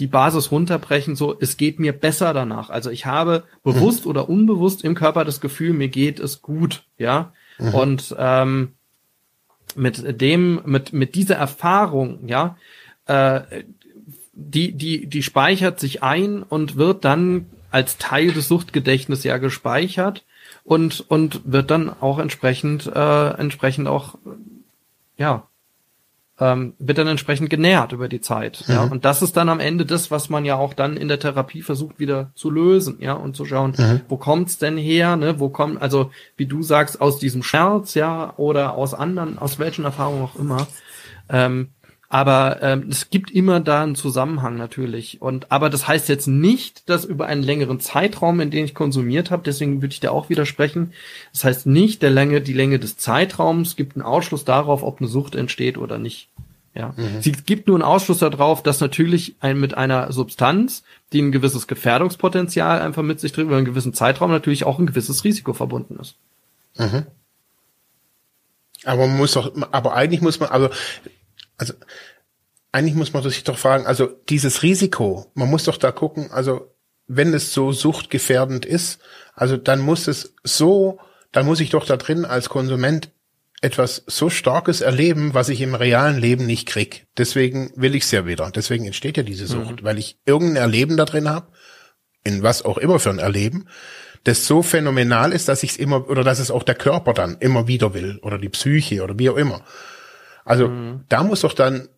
die 0.00 0.08
Basis 0.08 0.50
runterbrechen, 0.50 1.14
so, 1.14 1.36
es 1.38 1.56
geht 1.56 1.78
mir 1.78 1.92
besser 1.92 2.34
danach. 2.34 2.68
Also 2.68 2.90
ich 2.90 3.06
habe 3.06 3.44
bewusst 3.62 4.04
mhm. 4.04 4.10
oder 4.10 4.28
unbewusst 4.28 4.82
im 4.82 4.96
Körper 4.96 5.24
das 5.24 5.40
Gefühl, 5.40 5.72
mir 5.72 5.88
geht 5.88 6.18
es 6.18 6.42
gut, 6.42 6.84
ja. 6.98 7.32
Mhm. 7.58 7.74
Und 7.74 8.16
ähm, 8.18 8.72
mit 9.76 10.20
dem, 10.20 10.60
mit, 10.64 10.92
mit 10.92 11.14
dieser 11.14 11.36
Erfahrung, 11.36 12.26
ja, 12.26 12.56
äh, 13.06 13.40
die, 14.32 14.72
die, 14.72 15.06
die 15.06 15.22
speichert 15.22 15.78
sich 15.78 16.02
ein 16.02 16.42
und 16.42 16.76
wird 16.76 17.04
dann 17.04 17.46
als 17.70 17.98
Teil 17.98 18.32
des 18.32 18.48
Suchtgedächtnisses 18.48 19.24
ja 19.24 19.38
gespeichert 19.38 20.24
und, 20.64 21.04
und 21.08 21.40
wird 21.44 21.70
dann 21.70 21.90
auch 21.90 22.18
entsprechend, 22.18 22.86
äh, 22.86 23.28
entsprechend 23.30 23.88
auch, 23.88 24.16
ja, 25.16 25.46
ähm, 26.40 26.74
wird 26.78 26.98
dann 26.98 27.06
entsprechend 27.06 27.48
genährt 27.48 27.92
über 27.92 28.08
die 28.08 28.20
Zeit. 28.20 28.64
Mhm. 28.66 28.74
Ja, 28.74 28.82
und 28.82 29.04
das 29.04 29.22
ist 29.22 29.36
dann 29.36 29.48
am 29.48 29.60
Ende 29.60 29.86
das, 29.86 30.10
was 30.10 30.28
man 30.28 30.44
ja 30.44 30.56
auch 30.56 30.74
dann 30.74 30.96
in 30.96 31.08
der 31.08 31.20
Therapie 31.20 31.62
versucht 31.62 31.98
wieder 31.98 32.30
zu 32.34 32.50
lösen, 32.50 32.96
ja, 33.00 33.12
und 33.12 33.36
zu 33.36 33.44
schauen, 33.44 33.74
mhm. 33.76 34.00
wo 34.08 34.16
kommt's 34.16 34.58
denn 34.58 34.76
her, 34.76 35.16
ne, 35.16 35.38
wo 35.38 35.48
kommt, 35.48 35.80
also 35.80 36.10
wie 36.36 36.46
du 36.46 36.62
sagst, 36.62 37.00
aus 37.00 37.18
diesem 37.18 37.42
Schmerz, 37.42 37.94
ja, 37.94 38.34
oder 38.36 38.74
aus 38.74 38.94
anderen, 38.94 39.38
aus 39.38 39.58
welchen 39.58 39.84
Erfahrungen 39.84 40.22
auch 40.22 40.36
immer. 40.36 40.66
Ähm, 41.28 41.68
aber 42.14 42.62
ähm, 42.62 42.86
es 42.90 43.10
gibt 43.10 43.32
immer 43.32 43.58
da 43.58 43.82
einen 43.82 43.96
Zusammenhang 43.96 44.56
natürlich. 44.56 45.20
Und 45.20 45.50
aber 45.50 45.68
das 45.68 45.88
heißt 45.88 46.08
jetzt 46.08 46.28
nicht, 46.28 46.88
dass 46.88 47.04
über 47.04 47.26
einen 47.26 47.42
längeren 47.42 47.80
Zeitraum, 47.80 48.38
in 48.38 48.52
den 48.52 48.66
ich 48.66 48.72
konsumiert 48.72 49.32
habe, 49.32 49.42
deswegen 49.44 49.82
würde 49.82 49.94
ich 49.94 49.98
da 49.98 50.12
auch 50.12 50.28
widersprechen. 50.28 50.92
Das 51.32 51.42
heißt 51.42 51.66
nicht 51.66 52.02
der 52.02 52.10
Länge, 52.10 52.40
die 52.40 52.52
Länge 52.52 52.78
des 52.78 52.96
Zeitraums 52.98 53.74
gibt 53.74 53.96
einen 53.96 54.04
Ausschluss 54.04 54.44
darauf, 54.44 54.84
ob 54.84 55.00
eine 55.00 55.08
Sucht 55.08 55.34
entsteht 55.34 55.76
oder 55.76 55.98
nicht. 55.98 56.28
Ja. 56.72 56.94
Mhm. 56.96 57.20
Sie 57.20 57.32
gibt 57.32 57.66
nur 57.66 57.74
einen 57.74 57.82
Ausschluss 57.82 58.20
darauf, 58.20 58.62
dass 58.62 58.78
natürlich 58.78 59.34
ein, 59.40 59.58
mit 59.58 59.76
einer 59.76 60.12
Substanz, 60.12 60.84
die 61.12 61.20
ein 61.20 61.32
gewisses 61.32 61.66
Gefährdungspotenzial 61.66 62.80
einfach 62.80 63.02
mit 63.02 63.18
sich 63.18 63.32
trägt, 63.32 63.48
über 63.48 63.56
einen 63.56 63.66
gewissen 63.66 63.92
Zeitraum 63.92 64.30
natürlich 64.30 64.62
auch 64.62 64.78
ein 64.78 64.86
gewisses 64.86 65.24
Risiko 65.24 65.52
verbunden 65.52 65.98
ist. 66.00 66.14
Mhm. 66.76 67.06
Aber 68.84 69.08
man 69.08 69.16
muss 69.16 69.32
doch, 69.32 69.50
aber 69.72 69.94
eigentlich 69.94 70.20
muss 70.20 70.38
man, 70.38 70.50
also 70.50 70.68
also 71.56 71.74
eigentlich 72.72 72.94
muss 72.94 73.12
man 73.12 73.22
sich 73.22 73.44
doch 73.44 73.58
fragen, 73.58 73.86
also 73.86 74.06
dieses 74.28 74.62
Risiko, 74.62 75.30
man 75.34 75.48
muss 75.48 75.64
doch 75.64 75.76
da 75.76 75.92
gucken, 75.92 76.30
also 76.32 76.74
wenn 77.06 77.32
es 77.34 77.52
so 77.52 77.72
suchtgefährdend 77.72 78.66
ist, 78.66 79.00
also 79.34 79.56
dann 79.56 79.80
muss 79.80 80.08
es 80.08 80.34
so, 80.42 80.98
dann 81.32 81.46
muss 81.46 81.60
ich 81.60 81.70
doch 81.70 81.86
da 81.86 81.96
drin 81.96 82.24
als 82.24 82.48
Konsument 82.48 83.10
etwas 83.60 84.04
so 84.06 84.28
Starkes 84.28 84.80
erleben, 84.80 85.34
was 85.34 85.48
ich 85.48 85.60
im 85.60 85.74
realen 85.74 86.18
Leben 86.18 86.46
nicht 86.46 86.66
krieg. 86.66 87.06
Deswegen 87.16 87.72
will 87.76 87.94
ich 87.94 88.04
es 88.04 88.10
ja 88.10 88.26
wieder. 88.26 88.50
Deswegen 88.50 88.84
entsteht 88.84 89.16
ja 89.16 89.22
diese 89.22 89.46
Sucht, 89.46 89.80
mhm. 89.80 89.84
weil 89.84 89.98
ich 89.98 90.18
irgendein 90.26 90.56
Erleben 90.56 90.96
da 90.96 91.04
drin 91.04 91.28
habe, 91.28 91.46
in 92.24 92.42
was 92.42 92.62
auch 92.62 92.76
immer 92.76 92.98
für 92.98 93.10
ein 93.10 93.18
Erleben, 93.18 93.66
das 94.24 94.46
so 94.46 94.62
phänomenal 94.62 95.32
ist, 95.32 95.48
dass 95.48 95.62
ich 95.62 95.72
es 95.72 95.76
immer 95.76 96.08
oder 96.08 96.24
dass 96.24 96.38
es 96.38 96.50
auch 96.50 96.62
der 96.62 96.74
Körper 96.74 97.12
dann 97.12 97.36
immer 97.38 97.68
wieder 97.68 97.94
will 97.94 98.18
oder 98.22 98.38
die 98.38 98.48
Psyche 98.48 99.02
oder 99.02 99.18
wie 99.18 99.30
auch 99.30 99.36
immer. 99.36 99.62
Also 100.44 100.68
mhm. 100.68 101.04
da 101.08 101.22
muss 101.22 101.40
doch 101.40 101.54
dann 101.54 101.88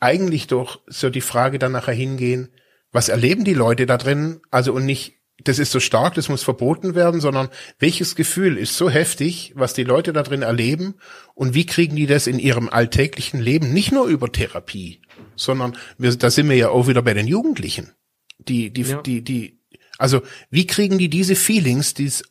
eigentlich 0.00 0.46
doch 0.46 0.80
so 0.86 1.10
die 1.10 1.20
Frage 1.20 1.58
dann 1.58 1.72
nachher 1.72 1.94
hingehen, 1.94 2.48
was 2.92 3.08
erleben 3.08 3.44
die 3.44 3.54
Leute 3.54 3.86
da 3.86 3.96
drin? 3.96 4.40
Also 4.50 4.72
und 4.72 4.86
nicht, 4.86 5.14
das 5.42 5.58
ist 5.58 5.72
so 5.72 5.80
stark, 5.80 6.14
das 6.14 6.28
muss 6.28 6.42
verboten 6.42 6.94
werden, 6.94 7.20
sondern 7.20 7.48
welches 7.78 8.14
Gefühl 8.14 8.56
ist 8.56 8.76
so 8.76 8.88
heftig, 8.88 9.52
was 9.54 9.74
die 9.74 9.84
Leute 9.84 10.12
da 10.12 10.22
drin 10.22 10.42
erleben 10.42 10.94
und 11.34 11.54
wie 11.54 11.66
kriegen 11.66 11.96
die 11.96 12.06
das 12.06 12.26
in 12.26 12.38
ihrem 12.38 12.68
alltäglichen 12.68 13.40
Leben 13.40 13.72
nicht 13.72 13.92
nur 13.92 14.06
über 14.06 14.30
Therapie, 14.30 15.02
sondern 15.34 15.76
wir, 15.98 16.14
da 16.16 16.30
sind 16.30 16.48
wir 16.48 16.56
ja 16.56 16.68
auch 16.70 16.88
wieder 16.88 17.02
bei 17.02 17.14
den 17.14 17.26
Jugendlichen. 17.26 17.92
Die, 18.38 18.70
die, 18.70 18.82
ja. 18.82 19.02
die, 19.02 19.22
die, 19.22 19.60
also 19.98 20.22
wie 20.50 20.66
kriegen 20.66 20.98
die 20.98 21.08
diese 21.08 21.36
Feelings, 21.36 21.94
die 21.94 22.06
es 22.06 22.22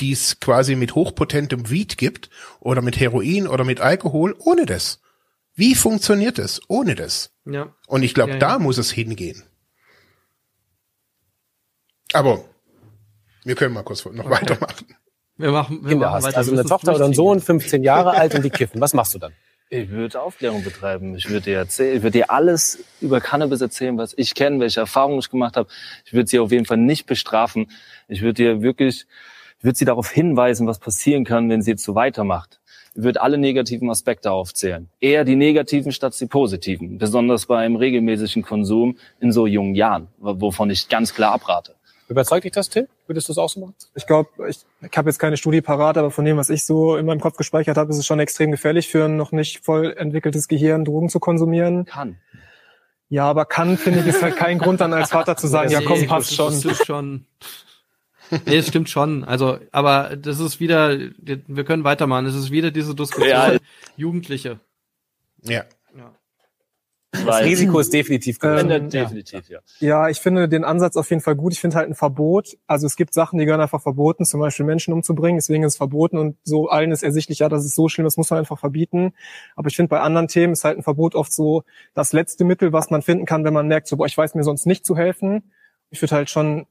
die 0.00 0.12
es 0.12 0.40
quasi 0.40 0.74
mit 0.74 0.94
hochpotentem 0.94 1.70
Weed 1.70 1.98
gibt 1.98 2.30
oder 2.60 2.82
mit 2.82 2.98
Heroin 2.98 3.46
oder 3.46 3.64
mit 3.64 3.80
Alkohol 3.80 4.34
ohne 4.38 4.66
das? 4.66 5.00
Wie 5.54 5.74
funktioniert 5.74 6.38
es 6.38 6.60
ohne 6.68 6.94
das? 6.94 7.32
Ja. 7.44 7.74
Und 7.86 8.02
ich 8.02 8.14
glaube, 8.14 8.30
ja, 8.30 8.36
ja. 8.36 8.40
da 8.40 8.58
muss 8.58 8.78
es 8.78 8.90
hingehen. 8.90 9.42
Aber 12.12 12.44
wir 13.44 13.54
können 13.54 13.74
mal 13.74 13.82
kurz 13.82 14.04
noch 14.04 14.12
okay. 14.12 14.30
weitermachen. 14.30 14.86
Wir 15.36 15.50
machen, 15.50 15.82
wir 15.82 15.90
Kinder 15.90 16.10
machen 16.10 16.26
hast. 16.26 16.36
Also 16.36 16.52
eine 16.52 16.64
Tochter 16.64 16.94
oder 16.94 17.06
ein 17.06 17.14
Sohn, 17.14 17.40
15 17.40 17.82
Jahre 17.82 18.12
alt 18.12 18.34
und 18.34 18.44
die 18.44 18.50
kiffen. 18.50 18.80
Was 18.80 18.94
machst 18.94 19.14
du 19.14 19.18
dann? 19.18 19.32
Ich 19.70 19.88
würde 19.88 20.20
Aufklärung 20.20 20.62
betreiben. 20.62 21.16
Ich 21.16 21.30
würde 21.30 21.44
dir 21.44 21.56
erzählen, 21.56 21.96
ich 21.96 22.02
würde 22.02 22.18
dir 22.18 22.30
alles 22.30 22.84
über 23.00 23.22
Cannabis 23.22 23.62
erzählen, 23.62 23.96
was 23.96 24.12
ich 24.16 24.34
kenne, 24.34 24.60
welche 24.60 24.80
Erfahrungen 24.80 25.18
ich 25.18 25.30
gemacht 25.30 25.56
habe. 25.56 25.68
Ich 26.04 26.12
würde 26.12 26.28
sie 26.28 26.38
auf 26.38 26.52
jeden 26.52 26.66
Fall 26.66 26.76
nicht 26.76 27.06
bestrafen. 27.06 27.70
Ich 28.06 28.20
würde 28.20 28.34
dir 28.34 28.62
wirklich, 28.62 29.06
ich 29.62 29.64
würde 29.64 29.78
sie 29.78 29.84
darauf 29.84 30.10
hinweisen, 30.10 30.66
was 30.66 30.80
passieren 30.80 31.24
kann, 31.24 31.48
wenn 31.48 31.62
sie 31.62 31.70
jetzt 31.70 31.84
so 31.84 31.94
weitermacht. 31.94 32.60
Ich 32.96 33.04
würde 33.04 33.22
alle 33.22 33.38
negativen 33.38 33.88
Aspekte 33.90 34.32
aufzählen. 34.32 34.88
Eher 34.98 35.24
die 35.24 35.36
negativen 35.36 35.92
statt 35.92 36.18
die 36.18 36.26
positiven. 36.26 36.98
Besonders 36.98 37.46
beim 37.46 37.76
regelmäßigen 37.76 38.42
Konsum 38.42 38.96
in 39.20 39.30
so 39.30 39.46
jungen 39.46 39.76
Jahren, 39.76 40.08
wovon 40.18 40.68
ich 40.70 40.88
ganz 40.88 41.14
klar 41.14 41.34
abrate. 41.34 41.76
Überzeugt 42.08 42.42
dich 42.42 42.50
das, 42.50 42.70
Tim? 42.70 42.88
Würdest 43.06 43.28
du 43.28 43.32
es 43.34 43.38
auch 43.38 43.48
so 43.48 43.60
machen? 43.60 43.76
Ich 43.94 44.04
glaube, 44.04 44.30
ich, 44.48 44.58
ich 44.80 44.98
habe 44.98 45.08
jetzt 45.08 45.20
keine 45.20 45.36
Studie 45.36 45.60
parat, 45.60 45.96
aber 45.96 46.10
von 46.10 46.24
dem, 46.24 46.36
was 46.36 46.50
ich 46.50 46.64
so 46.64 46.96
in 46.96 47.06
meinem 47.06 47.20
Kopf 47.20 47.36
gespeichert 47.36 47.76
habe, 47.76 47.92
ist 47.92 47.98
es 47.98 48.04
schon 48.04 48.18
extrem 48.18 48.50
gefährlich 48.50 48.88
für 48.88 49.04
ein 49.04 49.16
noch 49.16 49.30
nicht 49.30 49.64
voll 49.64 49.94
entwickeltes 49.96 50.48
Gehirn, 50.48 50.84
Drogen 50.84 51.08
zu 51.08 51.20
konsumieren. 51.20 51.84
Kann. 51.84 52.16
Ja, 53.08 53.30
aber 53.30 53.44
kann, 53.44 53.76
finde 53.76 54.00
ich, 54.00 54.06
ist 54.08 54.24
halt 54.24 54.36
kein 54.36 54.58
Grund 54.58 54.80
dann 54.80 54.92
als 54.92 55.10
Vater 55.10 55.36
zu 55.36 55.46
sagen, 55.46 55.70
ja, 55.70 55.78
ja 55.78 55.86
komm, 55.86 56.04
passt 56.08 56.34
schon. 56.34 57.26
Nee, 58.46 58.56
es 58.56 58.68
stimmt 58.68 58.88
schon. 58.88 59.24
Also, 59.24 59.58
aber 59.70 60.16
das 60.16 60.40
ist 60.40 60.60
wieder, 60.60 60.96
wir 60.98 61.64
können 61.64 61.84
weitermachen. 61.84 62.26
Es 62.26 62.34
ist 62.34 62.50
wieder 62.50 62.70
diese 62.70 62.94
Diskussion 62.94 63.28
ja. 63.28 63.56
Jugendliche. 63.96 64.58
Ja. 65.42 65.64
Das 67.12 67.42
Risiko 67.42 67.78
ist 67.78 67.92
definitiv 67.92 68.38
größer. 68.38 68.70
Ähm, 68.70 68.88
definitiv, 68.88 69.46
ja. 69.50 69.58
ja. 69.80 70.08
ich 70.08 70.18
finde 70.18 70.48
den 70.48 70.64
Ansatz 70.64 70.96
auf 70.96 71.10
jeden 71.10 71.20
Fall 71.20 71.36
gut. 71.36 71.52
Ich 71.52 71.60
finde 71.60 71.76
halt 71.76 71.90
ein 71.90 71.94
Verbot. 71.94 72.56
Also 72.66 72.86
es 72.86 72.96
gibt 72.96 73.12
Sachen, 73.12 73.38
die 73.38 73.44
gehören 73.44 73.60
einfach 73.60 73.82
verboten, 73.82 74.24
zum 74.24 74.40
Beispiel 74.40 74.64
Menschen 74.64 74.94
umzubringen. 74.94 75.36
Deswegen 75.36 75.62
ist 75.62 75.74
es 75.74 75.76
verboten 75.76 76.16
und 76.16 76.36
so 76.42 76.68
allen 76.70 76.90
ist 76.90 77.02
ersichtlich, 77.02 77.40
ja, 77.40 77.50
das 77.50 77.66
ist 77.66 77.74
so 77.74 77.88
schlimm, 77.88 78.04
das 78.04 78.16
muss 78.16 78.30
man 78.30 78.38
einfach 78.38 78.58
verbieten. 78.58 79.12
Aber 79.56 79.68
ich 79.68 79.76
finde 79.76 79.90
bei 79.90 80.00
anderen 80.00 80.26
Themen 80.26 80.54
ist 80.54 80.64
halt 80.64 80.78
ein 80.78 80.82
Verbot 80.82 81.14
oft 81.14 81.32
so 81.32 81.64
das 81.92 82.14
letzte 82.14 82.44
Mittel, 82.44 82.72
was 82.72 82.88
man 82.88 83.02
finden 83.02 83.26
kann, 83.26 83.44
wenn 83.44 83.54
man 83.54 83.68
merkt, 83.68 83.88
so, 83.88 83.98
boah, 83.98 84.06
ich 84.06 84.16
weiß 84.16 84.34
mir 84.34 84.42
sonst 84.42 84.64
nicht 84.64 84.86
zu 84.86 84.96
helfen. 84.96 85.52
Ich 85.90 86.00
würde 86.00 86.14
halt 86.14 86.30
schon 86.30 86.66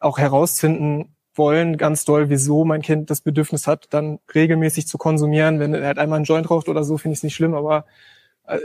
auch 0.00 0.18
herausfinden 0.18 1.14
wollen, 1.34 1.76
ganz 1.76 2.04
doll, 2.04 2.28
wieso 2.28 2.64
mein 2.64 2.82
Kind 2.82 3.10
das 3.10 3.20
Bedürfnis 3.20 3.66
hat, 3.66 3.86
dann 3.90 4.18
regelmäßig 4.34 4.86
zu 4.86 4.98
konsumieren. 4.98 5.60
Wenn 5.60 5.74
er 5.74 5.86
halt 5.86 5.98
einmal 5.98 6.16
einen 6.16 6.24
Joint 6.24 6.50
raucht 6.50 6.68
oder 6.68 6.84
so, 6.84 6.98
finde 6.98 7.12
ich 7.12 7.20
es 7.20 7.22
nicht 7.22 7.34
schlimm, 7.34 7.54
aber 7.54 7.84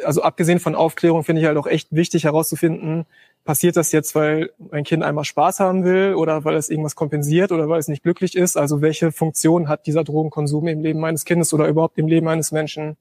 also 0.03 0.24
abgesehen 0.24 0.60
von 0.60 0.76
Aufklärung 0.76 1.24
finde 1.24 1.41
ich 1.41 1.48
halt 1.48 1.57
auch 1.57 1.68
echt 1.68 1.90
wichtig 1.91 2.24
herauszufinden, 2.24 3.06
passiert 3.44 3.78
das 3.78 3.91
jetzt, 3.91 4.16
weil 4.16 4.49
mein 4.57 4.84
Kind 4.84 5.03
einmal 5.03 5.26
Spaß 5.26 5.60
haben 5.60 5.84
will 5.84 6.16
oder 6.16 6.44
weil 6.44 6.56
es 6.56 6.70
irgendwas 6.70 6.95
kompensiert 6.95 7.52
oder 7.52 7.70
weil 7.70 7.80
es 7.80 7.88
nicht 7.88 8.02
glücklich 8.02 8.36
ist? 8.36 8.57
Also 8.57 8.82
welche 8.82 9.12
Funktion 9.12 9.70
hat 9.70 9.86
dieser 9.86 10.03
Drogenkonsum 10.03 10.68
im 10.68 10.82
Leben 10.82 10.99
meines 10.99 11.26
Kindes 11.26 11.53
oder 11.53 11.68
überhaupt 11.68 11.98
im 11.99 12.07
Leben 12.07 12.28
eines 12.28 12.52
Menschen? 12.52 12.98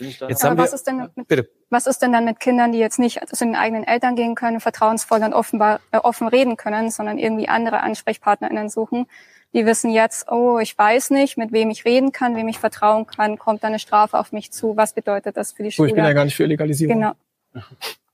Jetzt 0.00 0.44
haben 0.44 0.58
was, 0.58 0.70
wir, 0.70 0.74
ist 0.74 0.86
denn 0.86 1.10
mit, 1.14 1.28
bitte. 1.28 1.48
was 1.68 1.86
ist 1.86 2.00
denn 2.00 2.12
dann 2.12 2.24
mit 2.24 2.40
Kindern, 2.40 2.72
die 2.72 2.78
jetzt 2.78 2.98
nicht 2.98 3.20
zu 3.28 3.44
den 3.44 3.54
eigenen 3.54 3.84
Eltern 3.84 4.16
gehen 4.16 4.34
können, 4.34 4.60
vertrauensvoll 4.60 5.22
und 5.22 5.32
offenbar, 5.32 5.80
äh, 5.90 5.98
offen 5.98 6.28
reden 6.28 6.56
können, 6.56 6.90
sondern 6.90 7.18
irgendwie 7.18 7.48
andere 7.48 7.80
AnsprechpartnerInnen 7.80 8.68
suchen? 8.68 9.06
Die 9.52 9.66
wissen 9.66 9.90
jetzt, 9.90 10.30
oh, 10.30 10.58
ich 10.60 10.78
weiß 10.78 11.10
nicht, 11.10 11.36
mit 11.36 11.50
wem 11.52 11.70
ich 11.70 11.84
reden 11.84 12.12
kann, 12.12 12.36
wem 12.36 12.48
ich 12.48 12.58
vertrauen 12.58 13.06
kann, 13.06 13.36
kommt 13.36 13.64
da 13.64 13.68
eine 13.68 13.80
Strafe 13.80 14.18
auf 14.18 14.32
mich 14.32 14.52
zu, 14.52 14.76
was 14.76 14.94
bedeutet 14.94 15.36
das 15.36 15.52
für 15.52 15.64
die 15.64 15.72
Schule? 15.72 15.86
Oh, 15.86 15.88
ich 15.88 15.94
bin 15.94 16.04
ja 16.04 16.12
gar 16.12 16.24
nicht 16.24 16.36
für 16.36 16.46
Legalisierung. 16.46 16.94
Genau. 16.94 17.12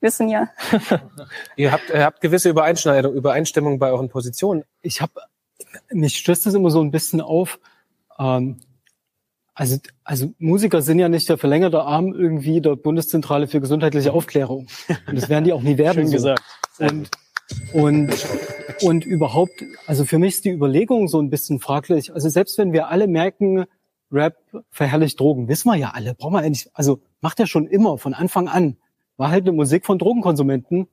Wissen 0.00 0.28
ja. 0.28 0.48
ihr, 1.56 1.72
habt, 1.72 1.90
ihr 1.90 2.04
habt 2.04 2.20
gewisse 2.20 2.48
Übereinschneidung, 2.48 3.14
Übereinstimmung 3.14 3.78
bei 3.78 3.90
euren 3.90 4.08
Positionen. 4.08 4.64
Ich 4.80 5.00
habe, 5.00 5.12
mich 5.90 6.18
stößt 6.18 6.46
das 6.46 6.54
immer 6.54 6.70
so 6.70 6.80
ein 6.82 6.90
bisschen 6.90 7.20
auf. 7.20 7.58
Ähm, 8.18 8.60
also, 9.56 9.78
also 10.04 10.32
Musiker 10.38 10.82
sind 10.82 10.98
ja 10.98 11.08
nicht 11.08 11.28
der 11.28 11.38
verlängerte 11.38 11.82
Arm 11.82 12.12
irgendwie 12.12 12.60
der 12.60 12.76
Bundeszentrale 12.76 13.48
für 13.48 13.60
gesundheitliche 13.60 14.12
Aufklärung. 14.12 14.68
Und 15.08 15.16
das 15.16 15.28
werden 15.28 15.44
die 15.44 15.52
auch 15.52 15.62
nie 15.62 15.78
werden. 15.78 16.02
Schön 16.02 16.06
so. 16.08 16.12
gesagt. 16.12 16.42
Und 16.78 17.10
und, 17.72 18.26
und 18.82 19.04
überhaupt, 19.04 19.62
also 19.86 20.04
für 20.04 20.18
mich 20.18 20.34
ist 20.34 20.44
die 20.44 20.50
Überlegung 20.50 21.08
so 21.08 21.20
ein 21.20 21.30
bisschen 21.30 21.60
fraglich. 21.60 22.12
Also 22.12 22.28
selbst 22.28 22.58
wenn 22.58 22.72
wir 22.72 22.88
alle 22.88 23.06
merken, 23.06 23.64
Rap 24.10 24.36
verherrlicht 24.70 25.18
Drogen, 25.18 25.48
wissen 25.48 25.68
wir 25.68 25.76
ja 25.76 25.92
alle, 25.94 26.14
brauchen 26.14 26.34
wir 26.34 26.40
eigentlich, 26.40 26.68
also 26.74 27.00
macht 27.20 27.40
er 27.40 27.46
schon 27.46 27.66
immer 27.66 27.98
von 27.98 28.14
Anfang 28.14 28.48
an. 28.48 28.76
War 29.16 29.30
halt 29.30 29.44
eine 29.44 29.52
Musik 29.52 29.86
von 29.86 29.98
Drogenkonsumenten. 29.98 30.88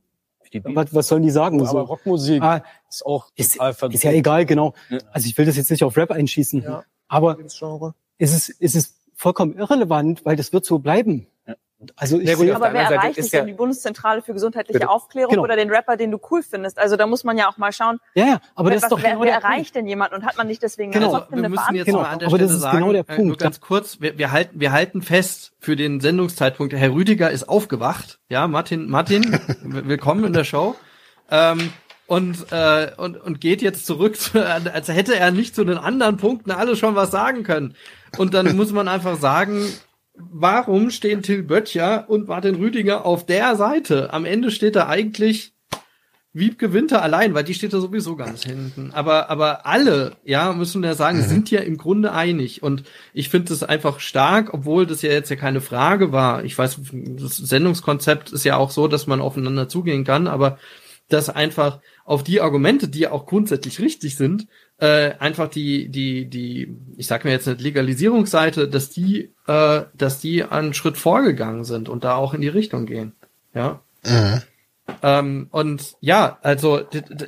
Was, 0.63 0.93
was 0.93 1.07
sollen 1.07 1.23
die 1.23 1.31
sagen? 1.31 1.59
Aber 1.59 1.69
so? 1.69 1.79
Rockmusik 1.79 2.41
ah, 2.41 2.63
ist 2.87 3.05
auch 3.05 3.29
ist, 3.35 3.57
ist 3.89 4.03
ja 4.03 4.11
egal, 4.11 4.45
genau. 4.45 4.73
Also 5.11 5.27
ich 5.27 5.35
will 5.37 5.45
das 5.45 5.57
jetzt 5.57 5.71
nicht 5.71 5.83
auf 5.83 5.97
Rap 5.97 6.11
einschießen. 6.11 6.61
Ja. 6.61 6.83
Aber 7.07 7.37
ist 8.17 8.33
es, 8.33 8.49
ist 8.49 8.75
es 8.75 8.95
vollkommen 9.15 9.57
irrelevant, 9.57 10.25
weil 10.25 10.35
das 10.35 10.53
wird 10.53 10.65
so 10.65 10.79
bleiben. 10.79 11.27
Also 11.95 12.19
ich 12.19 12.35
sehe, 12.35 12.55
aber 12.55 12.73
wer 12.73 12.83
erreicht 12.83 13.17
dich 13.17 13.29
denn 13.29 13.45
die 13.45 13.53
Bundeszentrale 13.53 14.21
für 14.21 14.33
gesundheitliche 14.33 14.79
bitte. 14.79 14.89
Aufklärung 14.89 15.31
genau. 15.31 15.43
oder 15.43 15.55
den 15.55 15.69
Rapper, 15.69 15.97
den 15.97 16.11
du 16.11 16.19
cool 16.31 16.41
findest? 16.41 16.79
Also 16.79 16.95
da 16.95 17.07
muss 17.07 17.23
man 17.23 17.37
ja 17.37 17.49
auch 17.49 17.57
mal 17.57 17.71
schauen. 17.71 17.99
Ja, 18.15 18.25
ja 18.25 18.41
aber 18.55 18.69
das 18.69 18.77
was, 18.77 18.83
ist 18.83 18.91
doch 18.91 19.03
wer, 19.03 19.11
genau 19.11 19.23
wer 19.23 19.33
erreicht 19.33 19.75
denn 19.75 19.87
jemand 19.87 20.13
und 20.13 20.25
hat 20.25 20.37
man 20.37 20.47
nicht 20.47 20.63
deswegen 20.63 20.91
genau. 20.91 21.13
Also, 21.13 21.27
wir 21.29 21.49
müssen 21.49 21.75
jetzt 21.75 21.85
genau. 21.85 22.01
mal 22.01 22.09
an 22.09 22.19
der 22.19 22.27
aber 22.29 22.37
Stelle 22.37 22.53
sagen, 22.53 22.77
genau 22.77 22.93
der 22.93 23.03
Punkt. 23.03 23.25
Nur 23.25 23.37
ganz 23.37 23.59
kurz, 23.59 23.99
wir, 23.99 24.17
wir 24.17 24.31
halten 24.31 24.59
wir 24.59 24.71
halten 24.71 25.01
fest 25.01 25.53
für 25.59 25.75
den 25.75 25.99
Sendungszeitpunkt. 25.99 26.73
Herr 26.73 26.93
Rüdiger 26.93 27.31
ist 27.31 27.49
aufgewacht. 27.49 28.19
Ja, 28.29 28.47
Martin 28.47 28.89
Martin, 28.89 29.39
willkommen 29.63 30.23
in 30.25 30.33
der 30.33 30.45
Show. 30.45 30.75
Ähm, 31.29 31.73
und, 32.05 32.51
äh, 32.51 32.91
und, 32.97 33.17
und 33.17 33.41
geht 33.41 33.61
jetzt 33.61 33.85
zurück, 33.85 34.17
zu, 34.17 34.45
als 34.45 34.87
hätte 34.89 35.15
er 35.15 35.31
nicht 35.31 35.55
zu 35.55 35.63
den 35.63 35.77
anderen 35.77 36.17
Punkten 36.17 36.51
alle 36.51 36.75
schon 36.75 36.95
was 36.95 37.11
sagen 37.11 37.43
können. 37.43 37.75
Und 38.17 38.33
dann 38.33 38.55
muss 38.55 38.71
man 38.71 38.87
einfach 38.87 39.19
sagen, 39.19 39.65
warum 40.15 40.89
stehen 40.91 41.23
Till 41.23 41.43
Böttcher 41.43 42.09
und 42.09 42.27
Martin 42.27 42.55
Rüdiger 42.55 43.05
auf 43.05 43.25
der 43.25 43.55
Seite? 43.55 44.13
Am 44.13 44.25
Ende 44.25 44.51
steht 44.51 44.75
da 44.75 44.87
eigentlich 44.87 45.53
Wiebke 46.35 46.73
Winter 46.73 47.03
allein, 47.03 47.35
weil 47.35 47.43
die 47.43 47.53
steht 47.53 47.73
da 47.73 47.79
sowieso 47.79 48.15
ganz 48.15 48.43
hinten. 48.43 48.89
Aber, 48.91 49.29
aber 49.29 49.67
alle, 49.67 50.13
ja, 50.23 50.51
müssen 50.51 50.81
wir 50.81 50.95
sagen, 50.95 51.19
mhm. 51.19 51.23
sind 51.23 51.51
ja 51.51 51.59
im 51.59 51.77
Grunde 51.77 52.11
einig. 52.11 52.63
Und 52.63 52.83
ich 53.13 53.29
finde 53.29 53.53
es 53.53 53.61
einfach 53.61 53.99
stark, 53.99 54.51
obwohl 54.51 54.87
das 54.87 55.03
ja 55.03 55.11
jetzt 55.11 55.29
ja 55.29 55.35
keine 55.35 55.61
Frage 55.61 56.11
war. 56.11 56.43
Ich 56.43 56.57
weiß, 56.57 56.79
das 56.91 57.37
Sendungskonzept 57.37 58.31
ist 58.31 58.45
ja 58.45 58.57
auch 58.57 58.71
so, 58.71 58.87
dass 58.87 59.05
man 59.05 59.21
aufeinander 59.21 59.69
zugehen 59.69 60.03
kann, 60.03 60.25
aber 60.25 60.57
dass 61.07 61.29
einfach 61.29 61.81
auf 62.03 62.23
die 62.23 62.41
Argumente, 62.41 62.87
die 62.87 62.99
ja 62.99 63.11
auch 63.11 63.27
grundsätzlich 63.27 63.79
richtig 63.79 64.15
sind, 64.15 64.47
äh, 64.77 65.13
einfach 65.19 65.49
die, 65.49 65.89
die, 65.89 66.25
die, 66.29 66.75
ich 66.97 67.07
sag 67.07 67.25
mir 67.25 67.31
jetzt 67.31 67.47
nicht 67.47 67.61
Legalisierungsseite, 67.61 68.67
dass 68.67 68.89
die, 68.89 69.33
äh, 69.47 69.83
dass 69.93 70.19
die 70.19 70.43
einen 70.43 70.73
Schritt 70.73 70.97
vorgegangen 70.97 71.63
sind 71.63 71.89
und 71.89 72.03
da 72.03 72.15
auch 72.15 72.33
in 72.33 72.41
die 72.41 72.47
Richtung 72.47 72.85
gehen. 72.85 73.13
Ja. 73.53 73.81
Mhm. 74.05 74.41
Ähm, 75.01 75.47
und 75.51 75.95
ja, 76.01 76.37
also 76.41 76.79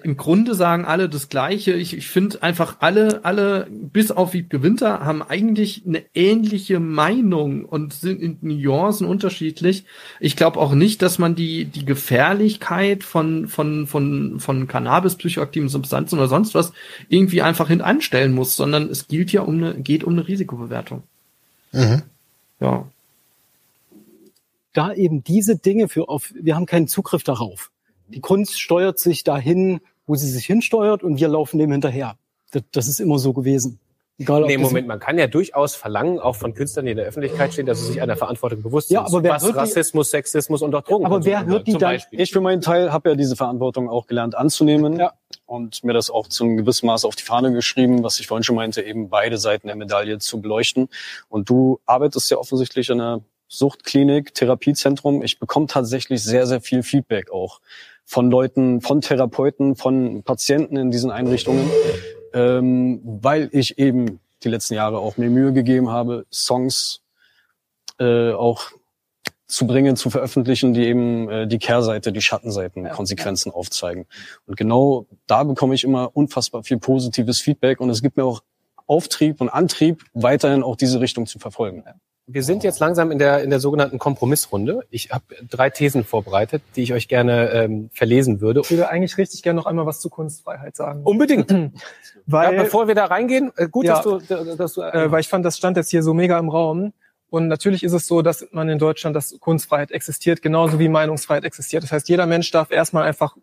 im 0.03 0.17
Grunde 0.17 0.55
sagen 0.55 0.85
alle 0.85 1.09
das 1.09 1.29
Gleiche. 1.29 1.73
Ich, 1.73 1.95
ich 1.95 2.07
finde 2.07 2.43
einfach 2.43 2.77
alle, 2.79 3.21
alle, 3.23 3.67
bis 3.69 4.11
auf 4.11 4.33
Wiebke 4.33 4.61
Winter, 4.61 5.01
haben 5.01 5.21
eigentlich 5.21 5.83
eine 5.85 6.03
ähnliche 6.13 6.79
Meinung 6.79 7.65
und 7.65 7.93
sind 7.93 8.21
in 8.21 8.37
Nuancen 8.41 9.07
unterschiedlich. 9.07 9.85
Ich 10.19 10.35
glaube 10.35 10.59
auch 10.59 10.73
nicht, 10.73 11.01
dass 11.01 11.19
man 11.19 11.35
die, 11.35 11.65
die 11.65 11.85
Gefährlichkeit 11.85 13.03
von, 13.03 13.47
von, 13.47 13.87
von, 13.87 14.39
von 14.39 14.67
Cannabis, 14.67 15.15
psychoaktiven 15.15 15.69
Substanzen 15.69 16.19
oder 16.19 16.27
sonst 16.27 16.55
was 16.55 16.73
irgendwie 17.09 17.41
einfach 17.41 17.69
hintanstellen 17.69 18.33
muss, 18.33 18.55
sondern 18.55 18.89
es 18.89 19.07
gilt 19.07 19.31
ja 19.31 19.41
um 19.41 19.55
eine, 19.55 19.75
geht 19.75 20.03
um 20.03 20.13
eine 20.13 20.27
Risikobewertung. 20.27 21.03
Mhm. 21.71 22.03
Ja 22.59 22.85
da 24.77 24.93
eben 24.93 25.23
diese 25.23 25.57
Dinge 25.57 25.87
für 25.87 26.09
auf, 26.09 26.33
wir 26.39 26.55
haben 26.55 26.65
keinen 26.65 26.87
Zugriff 26.87 27.23
darauf. 27.23 27.71
Die 28.07 28.21
Kunst 28.21 28.59
steuert 28.59 28.99
sich 28.99 29.23
dahin, 29.23 29.81
wo 30.05 30.15
sie 30.15 30.29
sich 30.29 30.45
hinsteuert 30.45 31.03
und 31.03 31.19
wir 31.19 31.27
laufen 31.27 31.57
dem 31.57 31.71
hinterher. 31.71 32.17
Das, 32.51 32.63
das 32.71 32.87
ist 32.87 32.99
immer 32.99 33.17
so 33.17 33.33
gewesen. 33.33 33.79
Egal, 34.17 34.45
nee, 34.45 34.57
Moment, 34.57 34.87
man 34.87 34.99
kann 34.99 35.17
ja 35.17 35.27
durchaus 35.27 35.75
verlangen, 35.75 36.19
auch 36.19 36.37
von 36.37 36.53
Künstlern, 36.53 36.85
die 36.85 36.91
in 36.91 36.97
der 36.97 37.05
Öffentlichkeit 37.05 37.51
stehen, 37.51 37.65
dass 37.65 37.81
sie 37.81 37.87
sich 37.87 38.01
einer 38.01 38.15
Verantwortung 38.15 38.61
bewusst 38.61 38.87
sind. 38.87 38.95
Ja, 38.95 39.05
aber 39.05 39.23
wer 39.23 39.33
was 39.33 39.53
Rassismus, 39.53 40.07
die, 40.07 40.11
Sexismus 40.11 40.61
und 40.61 40.73
auch 40.73 40.83
Drogen. 40.83 41.05
Aber 41.05 41.25
wer 41.25 41.45
hört 41.45 41.67
die 41.67 41.73
dann? 41.73 41.81
Beispiel. 41.81 42.21
Ich 42.21 42.31
für 42.31 42.39
meinen 42.39 42.61
Teil 42.61 42.93
habe 42.93 43.09
ja 43.09 43.15
diese 43.15 43.35
Verantwortung 43.35 43.89
auch 43.89 44.07
gelernt 44.07 44.33
anzunehmen 44.35 44.97
ja. 44.99 45.11
und 45.45 45.83
mir 45.83 45.91
das 45.91 46.09
auch 46.09 46.29
zu 46.29 46.45
einem 46.45 46.55
gewissen 46.55 46.85
Maß 46.85 47.03
auf 47.03 47.17
die 47.17 47.23
Fahne 47.23 47.51
geschrieben, 47.51 48.03
was 48.03 48.17
ich 48.21 48.27
vorhin 48.27 48.43
schon 48.43 48.55
meinte, 48.55 48.81
eben 48.83 49.09
beide 49.09 49.37
Seiten 49.37 49.67
der 49.67 49.75
Medaille 49.75 50.17
zu 50.19 50.39
beleuchten. 50.39 50.87
Und 51.27 51.49
du 51.49 51.81
arbeitest 51.85 52.31
ja 52.31 52.37
offensichtlich 52.37 52.89
in 52.89 53.01
einer 53.01 53.21
Suchtklinik, 53.57 54.33
Therapiezentrum. 54.33 55.23
Ich 55.23 55.39
bekomme 55.39 55.67
tatsächlich 55.67 56.23
sehr, 56.23 56.47
sehr 56.47 56.61
viel 56.61 56.83
Feedback 56.83 57.31
auch 57.31 57.61
von 58.05 58.29
Leuten, 58.29 58.81
von 58.81 59.01
Therapeuten, 59.01 59.75
von 59.75 60.23
Patienten 60.23 60.77
in 60.77 60.91
diesen 60.91 61.11
Einrichtungen, 61.11 61.69
ähm, 62.33 63.01
weil 63.03 63.49
ich 63.51 63.77
eben 63.79 64.19
die 64.43 64.49
letzten 64.49 64.75
Jahre 64.75 64.99
auch 64.99 65.17
mir 65.17 65.29
Mühe 65.29 65.53
gegeben 65.53 65.89
habe, 65.89 66.25
Songs 66.31 67.01
äh, 67.99 68.31
auch 68.31 68.71
zu 69.47 69.67
bringen, 69.67 69.95
zu 69.95 70.09
veröffentlichen, 70.09 70.73
die 70.73 70.85
eben 70.85 71.29
äh, 71.29 71.47
die 71.47 71.59
Kehrseite, 71.59 72.11
die 72.11 72.21
Schattenseiten, 72.21 72.89
Konsequenzen 72.89 73.51
aufzeigen. 73.51 74.05
Und 74.47 74.57
genau 74.57 75.05
da 75.27 75.43
bekomme 75.43 75.75
ich 75.75 75.83
immer 75.83 76.15
unfassbar 76.15 76.63
viel 76.63 76.77
positives 76.77 77.41
Feedback 77.41 77.79
und 77.79 77.89
es 77.89 78.01
gibt 78.01 78.17
mir 78.17 78.25
auch 78.25 78.41
Auftrieb 78.87 79.41
und 79.41 79.49
Antrieb, 79.49 80.03
weiterhin 80.13 80.61
auch 80.61 80.75
diese 80.75 80.99
Richtung 80.99 81.25
zu 81.25 81.39
verfolgen. 81.39 81.83
Wir 82.27 82.41
sind 82.41 82.63
jetzt 82.63 82.79
langsam 82.79 83.11
in 83.11 83.19
der, 83.19 83.43
in 83.43 83.51
der 83.51 83.59
sogenannten 83.59 83.99
Kompromissrunde. 83.99 84.81
Ich 84.89 85.11
habe 85.11 85.25
drei 85.47 85.69
Thesen 85.69 86.03
vorbereitet, 86.03 86.63
die 86.75 86.81
ich 86.81 86.93
euch 86.93 87.07
gerne 87.07 87.51
ähm, 87.51 87.89
verlesen 87.93 88.41
würde. 88.41 88.61
Ich 88.61 88.71
würde 88.71 88.89
eigentlich 88.89 89.17
richtig 89.19 89.43
gerne 89.43 89.57
noch 89.57 89.67
einmal 89.67 89.85
was 89.85 89.99
zu 89.99 90.09
Kunstfreiheit 90.09 90.75
sagen. 90.75 91.03
Unbedingt. 91.03 91.51
weil, 92.25 92.55
ja, 92.55 92.63
bevor 92.63 92.87
wir 92.87 92.95
da 92.95 93.05
reingehen, 93.05 93.51
äh, 93.57 93.67
gut, 93.67 93.85
ja, 93.85 94.01
dass 94.01 94.03
du... 94.03 94.55
Dass 94.55 94.73
du 94.73 94.81
äh, 94.81 95.11
weil 95.11 95.19
ich 95.19 95.27
fand, 95.27 95.45
das 95.45 95.57
stand 95.57 95.77
jetzt 95.77 95.91
hier 95.91 96.01
so 96.01 96.15
mega 96.15 96.39
im 96.39 96.49
Raum. 96.49 96.93
Und 97.29 97.47
natürlich 97.47 97.83
ist 97.83 97.93
es 97.93 98.07
so, 98.07 98.23
dass 98.23 98.47
man 98.51 98.69
in 98.69 98.79
Deutschland, 98.79 99.15
dass 99.15 99.39
Kunstfreiheit 99.39 99.91
existiert, 99.91 100.41
genauso 100.41 100.79
wie 100.79 100.89
Meinungsfreiheit 100.89 101.43
existiert. 101.43 101.83
Das 101.83 101.91
heißt, 101.91 102.09
jeder 102.09 102.25
Mensch 102.25 102.49
darf 102.49 102.71
erstmal 102.71 103.03
einfach 103.03 103.35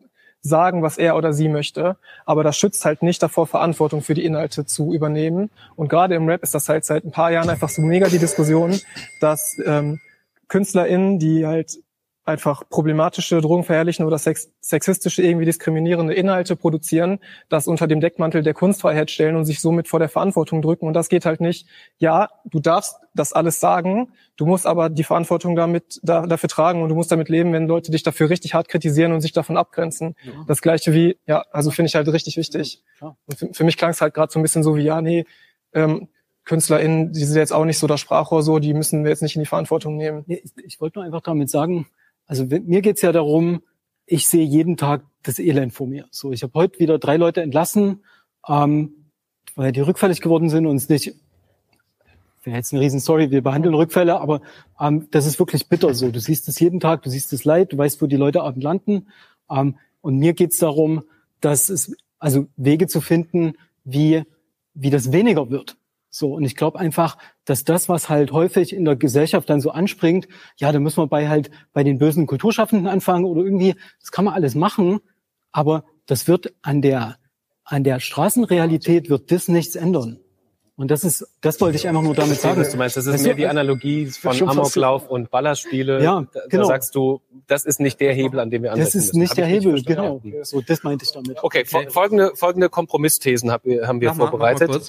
sagen, 0.43 0.83
was 0.83 0.99
er 0.99 1.17
oder 1.17 1.33
sie 1.33 1.49
möchte. 1.49 1.97
Aber 2.27 2.43
das 2.43 2.59
schützt 2.59 2.85
halt 2.85 3.03
nicht 3.03 3.23
davor, 3.23 3.47
Verantwortung 3.47 4.03
für 4.03 4.15
die 4.15 4.25
Inhalte 4.25 4.67
zu 4.67 4.93
übernehmen. 4.93 5.51
Und 5.77 5.89
gerade 5.89 6.15
im 6.15 6.29
Rap 6.29 6.43
ist 6.43 6.55
das 6.55 6.69
halt 6.69 6.85
seit 6.85 7.05
ein 7.05 7.13
paar 7.13 7.31
Jahren 7.31 7.49
einfach 7.49 7.69
so 7.69 7.81
mega 7.81 8.09
die 8.09 8.19
Diskussion, 8.19 8.79
dass 9.21 9.57
ähm, 9.65 10.01
KünstlerInnen, 10.49 11.19
die 11.19 11.47
halt 11.47 11.79
einfach 12.25 12.69
problematische, 12.69 13.41
drogenverherrlichen 13.41 14.05
oder 14.07 14.17
sex 14.17 14.53
sexistische, 14.61 15.23
irgendwie 15.23 15.45
diskriminierende 15.45 16.15
Inhalte 16.15 16.55
produzieren, 16.55 17.19
das 17.49 17.67
unter 17.67 17.89
dem 17.89 18.01
Deckmantel 18.01 18.43
der 18.43 18.55
Kunstfreiheit 18.55 19.11
stellen 19.11 19.35
und 19.35 19.45
sich 19.45 19.61
somit 19.61 19.89
vor 19.89 19.99
der 19.99 20.09
Verantwortung 20.09 20.63
drücken. 20.63 20.87
Und 20.87 20.95
das 20.95 21.09
geht 21.09 21.27
halt 21.27 21.41
nicht. 21.41 21.67
Ja, 21.99 22.29
du 22.45 22.61
darfst 22.61 22.97
das 23.15 23.33
alles 23.33 23.59
sagen, 23.59 24.13
du 24.37 24.47
musst 24.47 24.67
aber 24.67 24.89
die 24.89 25.03
Verantwortung 25.03 25.57
damit 25.57 25.99
da, 26.03 26.27
dafür 26.27 26.49
tragen 26.49 26.83
und 26.83 26.91
du 26.91 26.95
musst 26.95 27.11
damit 27.11 27.29
leben, 27.29 27.53
wenn 27.53 27.67
Leute 27.67 27.91
dich 27.91 28.05
dafür 28.05 28.31
richtig 28.31 28.55
hart 28.55 28.69
kritisieren 28.69 29.13
und 29.13 29.21
sich 29.21 29.33
davon 29.33 29.57
abgrenzen. 29.57 30.15
Ja. 30.25 30.45
Das 30.47 30.63
gleiche 30.63 30.93
wie, 30.93 31.19
ja, 31.27 31.45
also 31.51 31.73
finde 31.73 31.89
ich 31.89 31.97
halt 31.97 32.07
richtig 32.09 32.37
wichtig. 32.37 32.83
Ja, 33.01 33.17
und 33.27 33.39
für, 33.39 33.53
für 33.53 33.65
mich 33.65 33.77
klang 33.77 33.91
es 33.91 34.01
halt 34.01 34.15
gerade 34.15 34.33
so 34.33 34.39
ein 34.39 34.43
bisschen 34.43 34.63
so 34.63 34.77
wie, 34.77 34.83
ja, 34.83 35.03
nee, 35.03 35.25
ähm, 35.75 36.09
KünstlerInnen, 36.45 37.13
die 37.13 37.25
sind 37.25 37.37
jetzt 37.37 37.53
auch 37.53 37.65
nicht 37.65 37.79
so 37.79 37.87
das 37.87 38.01
Sprachrohr 38.01 38.43
so, 38.43 38.59
die 38.59 38.75
müssen 38.75 39.05
wir 39.05 39.11
jetzt 39.11 39.23
nicht 39.23 39.37
in 39.37 39.43
die 39.43 39.47
Verantwortung 39.47 39.97
nehmen. 39.97 40.25
Nee, 40.27 40.43
ich, 40.45 40.53
ich 40.65 40.81
wollte 40.81 40.99
nur 40.99 41.07
einfach 41.07 41.21
damit 41.21 41.51
sagen, 41.51 41.87
also 42.33 42.47
mir 42.47 42.81
geht's 42.81 43.03
ja 43.03 43.13
darum, 43.13 43.61
ich 44.07 44.27
sehe 44.27 44.43
jeden 44.43 44.79
Tag 44.79 45.05
das 45.23 45.39
Elend 45.39 45.75
vor 45.75 45.87
mir. 45.87 46.07
So, 46.11 46.33
ich 46.33 46.43
habe 46.43 46.55
heute 46.55 46.79
wieder 46.79 46.99
drei 46.99 47.19
Leute 47.19 47.43
entlassen, 47.43 48.05
ähm, 48.49 48.95
weil 49.55 49.71
die 49.73 49.83
rückfällig 49.83 50.23
geworden 50.23 50.49
sind 50.49 50.65
und 50.65 50.77
es 50.77 50.89
nicht 50.89 51.15
wäre 52.43 52.57
jetzt 52.57 52.73
eine 52.73 52.81
Riesenstory, 52.81 53.31
wir 53.31 53.43
behandeln 53.43 53.75
Rückfälle, 53.75 54.19
aber 54.19 54.41
ähm, 54.81 55.09
das 55.11 55.27
ist 55.27 55.39
wirklich 55.39 55.69
bitter 55.69 55.93
so. 55.93 56.11
Du 56.11 56.21
siehst 56.21 56.49
es 56.49 56.59
jeden 56.59 56.81
Tag, 56.81 57.03
du 57.03 57.11
siehst 57.11 57.35
das 57.35 57.45
Leid, 57.45 57.75
du 57.75 57.77
weißt, 57.77 58.01
wo 58.01 58.07
die 58.07 58.17
Leute 58.17 58.41
abend 58.41 58.65
landen. 58.65 59.09
Ähm, 59.51 59.77
und 60.01 60.17
mir 60.17 60.33
geht's 60.33 60.57
darum, 60.57 61.03
dass 61.43 61.69
es, 61.69 61.95
also 62.19 62.47
Wege 62.57 62.87
zu 62.87 63.03
finden, 63.03 63.59
wie, 63.85 64.23
wie 64.73 64.89
das 64.89 65.13
weniger 65.13 65.51
wird. 65.51 65.77
So, 66.15 66.35
und 66.35 66.45
ich 66.45 66.57
glaube 66.57 66.79
einfach, 66.79 67.17
dass 67.47 67.65
das, 67.65 67.89
was 67.89 68.11
halt 68.11 68.33
häufig 68.33 68.75
in 68.75 68.85
der 68.85 68.97
Gesellschaft 68.97 69.49
dann 69.49 69.63
so 69.63 69.71
anspringt, 69.71 70.29
ja, 70.59 70.71
da 70.71 70.79
müssen 70.79 70.99
wir 70.99 71.07
bei 71.07 71.31
halt 71.31 71.51
bei 71.73 71.85
den 71.85 71.97
bösen 71.97 72.27
Kulturschaffenden 72.27 72.87
anfangen 72.87 73.25
oder 73.25 73.41
irgendwie, 73.41 73.77
das 73.99 74.13
kann 74.13 74.27
man 74.27 74.35
alles 74.35 74.55
machen, 74.55 75.01
aber 75.53 75.85
das 76.05 76.29
wird 76.29 76.53
an 76.61 76.83
der, 76.83 77.17
an 77.65 77.83
der 77.83 77.99
Straßenrealität 77.99 79.09
wird 79.09 79.33
das 79.33 79.49
nichts 79.49 79.75
ändern. 79.75 80.21
Und 80.77 80.91
das 80.91 81.03
ist, 81.03 81.27
das 81.41 81.59
wollte 81.63 81.77
ich 81.77 81.89
einfach 81.89 82.03
nur 82.03 82.15
damit 82.15 82.39
sagen. 82.41 82.63
Du 82.71 82.77
meinst, 82.77 82.97
das 82.97 83.07
ist 83.07 83.23
mehr 83.23 83.35
die 83.35 83.47
Analogie 83.47 84.07
von 84.07 84.49
Amoklauf 84.49 85.09
und 85.09 85.31
Ballerspiele. 85.31 86.03
Ja, 86.03 86.27
genau. 86.51 86.63
Da 86.63 86.65
sagst 86.65 86.95
du, 86.95 87.23
das 87.47 87.65
ist 87.65 87.81
nicht 87.81 88.01
der 88.01 88.13
Hebel, 88.13 88.39
an 88.41 88.51
dem 88.51 88.63
wir 88.63 88.73
ansetzen 88.73 88.99
Das 88.99 89.07
ist 89.07 89.15
nicht 89.15 89.37
der 89.37 89.47
Hebel, 89.47 89.83
genau. 89.83 90.21
So, 90.43 90.61
das 90.61 90.83
meinte 90.83 91.07
ich 91.07 91.13
damit. 91.13 91.43
Okay, 91.43 91.65
okay. 91.73 91.89
folgende, 91.89 92.33
folgende 92.35 92.69
Kompromissthesen 92.69 93.51
haben 93.51 93.65
wir, 93.65 93.87
haben 93.87 94.01
wir 94.01 94.09
mach 94.11 94.17
vorbereitet. 94.17 94.71
Mal, 94.71 94.81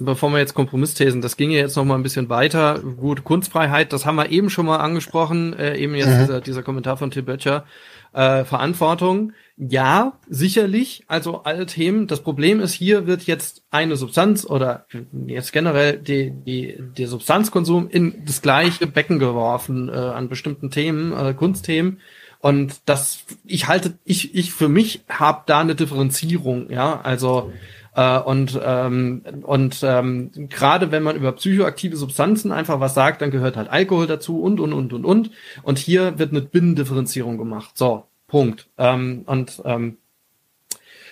bevor 0.00 0.30
wir 0.30 0.38
jetzt 0.38 0.54
Kompromissthesen, 0.54 1.20
das 1.20 1.36
ging 1.36 1.50
ja 1.50 1.58
jetzt 1.58 1.76
noch 1.76 1.84
mal 1.84 1.94
ein 1.94 2.02
bisschen 2.02 2.28
weiter. 2.28 2.80
Gut, 2.80 3.24
Kunstfreiheit, 3.24 3.92
das 3.92 4.06
haben 4.06 4.16
wir 4.16 4.30
eben 4.30 4.50
schon 4.50 4.66
mal 4.66 4.78
angesprochen, 4.78 5.54
äh, 5.54 5.76
eben 5.76 5.94
jetzt 5.94 6.08
mhm. 6.08 6.20
dieser, 6.20 6.40
dieser 6.40 6.62
Kommentar 6.62 6.96
von 6.96 7.10
Tim 7.10 7.24
Böttcher. 7.24 7.64
Äh, 8.12 8.44
Verantwortung, 8.44 9.32
ja, 9.58 10.18
sicherlich, 10.28 11.04
also 11.08 11.42
alle 11.42 11.66
Themen. 11.66 12.06
Das 12.06 12.22
Problem 12.22 12.60
ist, 12.60 12.72
hier 12.72 13.06
wird 13.06 13.24
jetzt 13.24 13.62
eine 13.70 13.96
Substanz 13.96 14.46
oder 14.46 14.86
jetzt 15.26 15.52
generell 15.52 15.98
die, 15.98 16.30
die, 16.30 16.78
der 16.96 17.06
Substanzkonsum 17.06 17.88
in 17.90 18.24
das 18.24 18.40
gleiche 18.40 18.86
Becken 18.86 19.18
geworfen 19.18 19.90
äh, 19.90 19.92
an 19.92 20.28
bestimmten 20.28 20.70
Themen, 20.70 21.12
äh, 21.12 21.34
Kunstthemen. 21.34 22.00
Und 22.40 22.80
das, 22.86 23.24
ich 23.44 23.68
halte, 23.68 23.98
ich, 24.04 24.34
ich 24.34 24.52
für 24.52 24.68
mich 24.68 25.02
habe 25.08 25.42
da 25.46 25.60
eine 25.60 25.74
Differenzierung, 25.74 26.70
ja, 26.70 27.00
also 27.00 27.52
äh, 27.98 28.20
und 28.20 28.58
ähm, 28.62 29.22
und 29.42 29.80
ähm, 29.82 30.30
gerade 30.48 30.92
wenn 30.92 31.02
man 31.02 31.16
über 31.16 31.32
psychoaktive 31.32 31.96
Substanzen 31.96 32.52
einfach 32.52 32.78
was 32.78 32.94
sagt, 32.94 33.22
dann 33.22 33.32
gehört 33.32 33.56
halt 33.56 33.68
Alkohol 33.68 34.06
dazu 34.06 34.40
und 34.40 34.60
und 34.60 34.72
und 34.72 34.92
und 34.92 35.04
und. 35.04 35.30
Und 35.64 35.78
hier 35.78 36.16
wird 36.16 36.30
eine 36.30 36.42
Binnendifferenzierung 36.42 37.38
gemacht. 37.38 37.76
So, 37.76 38.04
Punkt. 38.28 38.68
Ähm, 38.78 39.22
und 39.26 39.60
ähm, 39.64 39.96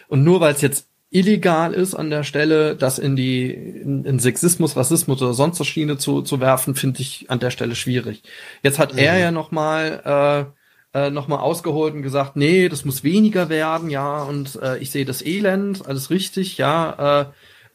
und 0.07 0.23
nur 0.23 0.41
weil 0.41 0.55
es 0.55 0.61
jetzt 0.61 0.87
illegal 1.11 1.75
ist 1.75 1.97
an 1.97 2.11
der 2.11 2.23
Stelle, 2.23 2.77
das 2.77 3.01
in 3.01 3.17
die 3.17 3.51
in, 3.51 4.05
in 4.05 4.21
Sexismus, 4.21 4.77
Rassismus 4.77 5.21
oder 5.21 5.35
sonst 5.35 5.59
was 5.59 5.67
Schiene 5.67 5.99
zu, 5.99 6.23
zu 6.23 6.39
werfen, 6.39 6.77
finde 6.77 7.01
ich 7.01 7.29
an 7.29 7.41
der 7.41 7.51
Stelle 7.51 7.75
schwierig. 7.75 8.23
Jetzt 8.63 8.79
hat 8.79 8.93
mhm. 8.93 9.01
er 9.01 9.19
ja 9.19 9.33
noch 9.33 9.51
mal 9.51 10.55
äh, 10.97 11.11
nochmal 11.11 11.41
ausgeholt 11.41 11.93
und 11.93 12.01
gesagt, 12.01 12.37
nee, 12.37 12.71
das 12.71 12.87
muss 12.87 13.05
weniger 13.05 13.51
werden, 13.51 13.91
ja, 13.91 14.23
und 14.23 14.57
äh, 14.63 14.79
ich 14.79 14.91
sehe 14.91 15.05
das 15.05 15.21
Elend, 15.21 15.87
alles 15.87 16.09
richtig, 16.09 16.57
ja, 16.57 17.27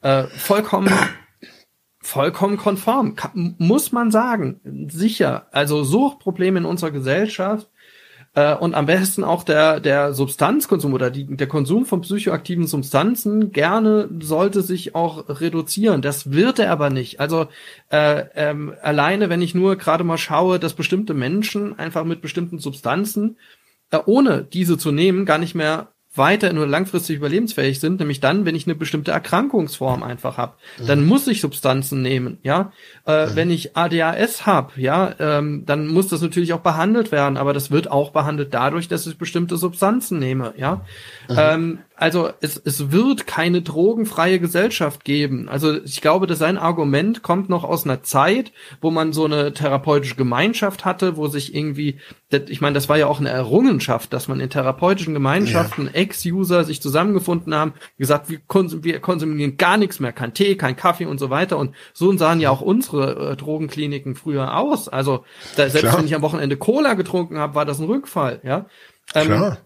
äh, 0.01 0.21
äh, 0.23 0.27
vollkommen, 0.29 0.91
vollkommen 2.01 2.57
konform, 2.57 3.15
Kann, 3.15 3.53
muss 3.59 3.91
man 3.91 4.09
sagen, 4.09 4.87
sicher. 4.89 5.45
Also 5.51 5.83
Suchtprobleme 5.83 6.57
in 6.57 6.65
unserer 6.65 6.89
Gesellschaft 6.89 7.69
äh, 8.33 8.55
und 8.55 8.73
am 8.75 8.85
besten 8.85 9.23
auch 9.23 9.43
der, 9.43 9.79
der 9.79 10.13
Substanzkonsum 10.13 10.93
oder 10.93 11.09
die, 11.09 11.25
der 11.25 11.47
Konsum 11.47 11.85
von 11.85 12.01
psychoaktiven 12.01 12.65
Substanzen 12.65 13.51
gerne 13.51 14.09
sollte 14.21 14.61
sich 14.61 14.95
auch 14.95 15.25
reduzieren. 15.27 16.01
Das 16.01 16.31
wird 16.31 16.59
er 16.59 16.71
aber 16.71 16.89
nicht. 16.89 17.19
Also 17.19 17.47
äh, 17.89 18.23
ähm, 18.35 18.73
alleine, 18.81 19.29
wenn 19.29 19.41
ich 19.41 19.53
nur 19.53 19.75
gerade 19.75 20.03
mal 20.03 20.17
schaue, 20.17 20.59
dass 20.59 20.73
bestimmte 20.73 21.13
Menschen 21.13 21.77
einfach 21.77 22.05
mit 22.05 22.21
bestimmten 22.21 22.59
Substanzen, 22.59 23.37
äh, 23.91 23.99
ohne 24.05 24.43
diese 24.43 24.77
zu 24.77 24.91
nehmen, 24.91 25.25
gar 25.25 25.37
nicht 25.37 25.55
mehr 25.55 25.89
weiter 26.13 26.51
nur 26.51 26.67
langfristig 26.67 27.17
überlebensfähig 27.17 27.79
sind, 27.79 27.99
nämlich 27.99 28.19
dann, 28.19 28.45
wenn 28.45 28.55
ich 28.55 28.67
eine 28.67 28.75
bestimmte 28.75 29.11
Erkrankungsform 29.11 30.03
einfach 30.03 30.37
habe. 30.37 30.55
Dann 30.85 31.01
mhm. 31.01 31.07
muss 31.07 31.27
ich 31.27 31.39
Substanzen 31.39 32.01
nehmen, 32.01 32.37
ja. 32.43 32.73
Äh, 33.05 33.27
mhm. 33.27 33.35
Wenn 33.35 33.49
ich 33.49 33.75
ADHS 33.75 34.45
habe, 34.45 34.79
ja, 34.79 35.13
ähm, 35.19 35.63
dann 35.65 35.87
muss 35.87 36.09
das 36.09 36.21
natürlich 36.21 36.53
auch 36.53 36.59
behandelt 36.59 37.11
werden, 37.11 37.37
aber 37.37 37.53
das 37.53 37.71
wird 37.71 37.89
auch 37.89 38.11
behandelt 38.11 38.53
dadurch, 38.53 38.87
dass 38.87 39.07
ich 39.07 39.17
bestimmte 39.17 39.57
Substanzen 39.57 40.19
nehme, 40.19 40.53
ja. 40.57 40.81
Mhm. 41.27 41.35
Ähm, 41.37 41.79
also 42.01 42.31
es, 42.41 42.57
es 42.57 42.91
wird 42.91 43.27
keine 43.27 43.61
drogenfreie 43.61 44.39
Gesellschaft 44.39 45.05
geben. 45.05 45.47
Also 45.47 45.83
ich 45.83 46.01
glaube, 46.01 46.25
dass 46.25 46.39
sein 46.39 46.57
Argument 46.57 47.21
kommt 47.21 47.47
noch 47.47 47.63
aus 47.63 47.85
einer 47.85 48.01
Zeit, 48.01 48.51
wo 48.81 48.89
man 48.89 49.13
so 49.13 49.25
eine 49.25 49.53
therapeutische 49.53 50.15
Gemeinschaft 50.15 50.83
hatte, 50.83 51.15
wo 51.15 51.27
sich 51.27 51.53
irgendwie, 51.53 51.99
ich 52.49 52.59
meine, 52.59 52.73
das 52.73 52.89
war 52.89 52.97
ja 52.97 53.05
auch 53.05 53.19
eine 53.19 53.29
Errungenschaft, 53.29 54.13
dass 54.13 54.27
man 54.27 54.39
in 54.39 54.49
therapeutischen 54.49 55.13
Gemeinschaften 55.13 55.85
ja. 55.85 55.91
Ex-User 55.91 56.63
sich 56.63 56.81
zusammengefunden 56.81 57.53
haben, 57.53 57.73
gesagt, 57.99 58.31
wir, 58.31 58.39
konsum 58.47 58.83
wir 58.83 58.99
konsumieren 58.99 59.57
gar 59.57 59.77
nichts 59.77 59.99
mehr, 59.99 60.11
kein 60.11 60.33
Tee, 60.33 60.55
kein 60.55 60.75
Kaffee 60.75 61.05
und 61.05 61.19
so 61.19 61.29
weiter. 61.29 61.59
Und 61.59 61.75
so 61.93 62.11
sahen 62.17 62.39
ja 62.39 62.49
auch 62.49 62.61
unsere 62.61 62.90
äh, 62.93 63.35
Drogenkliniken 63.35 64.15
früher 64.15 64.57
aus. 64.57 64.87
Also 64.89 65.25
da, 65.55 65.69
selbst 65.69 65.89
Klar. 65.89 65.99
wenn 65.99 66.05
ich 66.05 66.15
am 66.15 66.21
Wochenende 66.21 66.57
Cola 66.57 66.93
getrunken 66.93 67.37
habe, 67.37 67.55
war 67.55 67.65
das 67.65 67.79
ein 67.79 67.85
Rückfall, 67.85 68.41
ja. 68.43 68.65
Ähm, 69.15 69.27
Klar. 69.27 69.57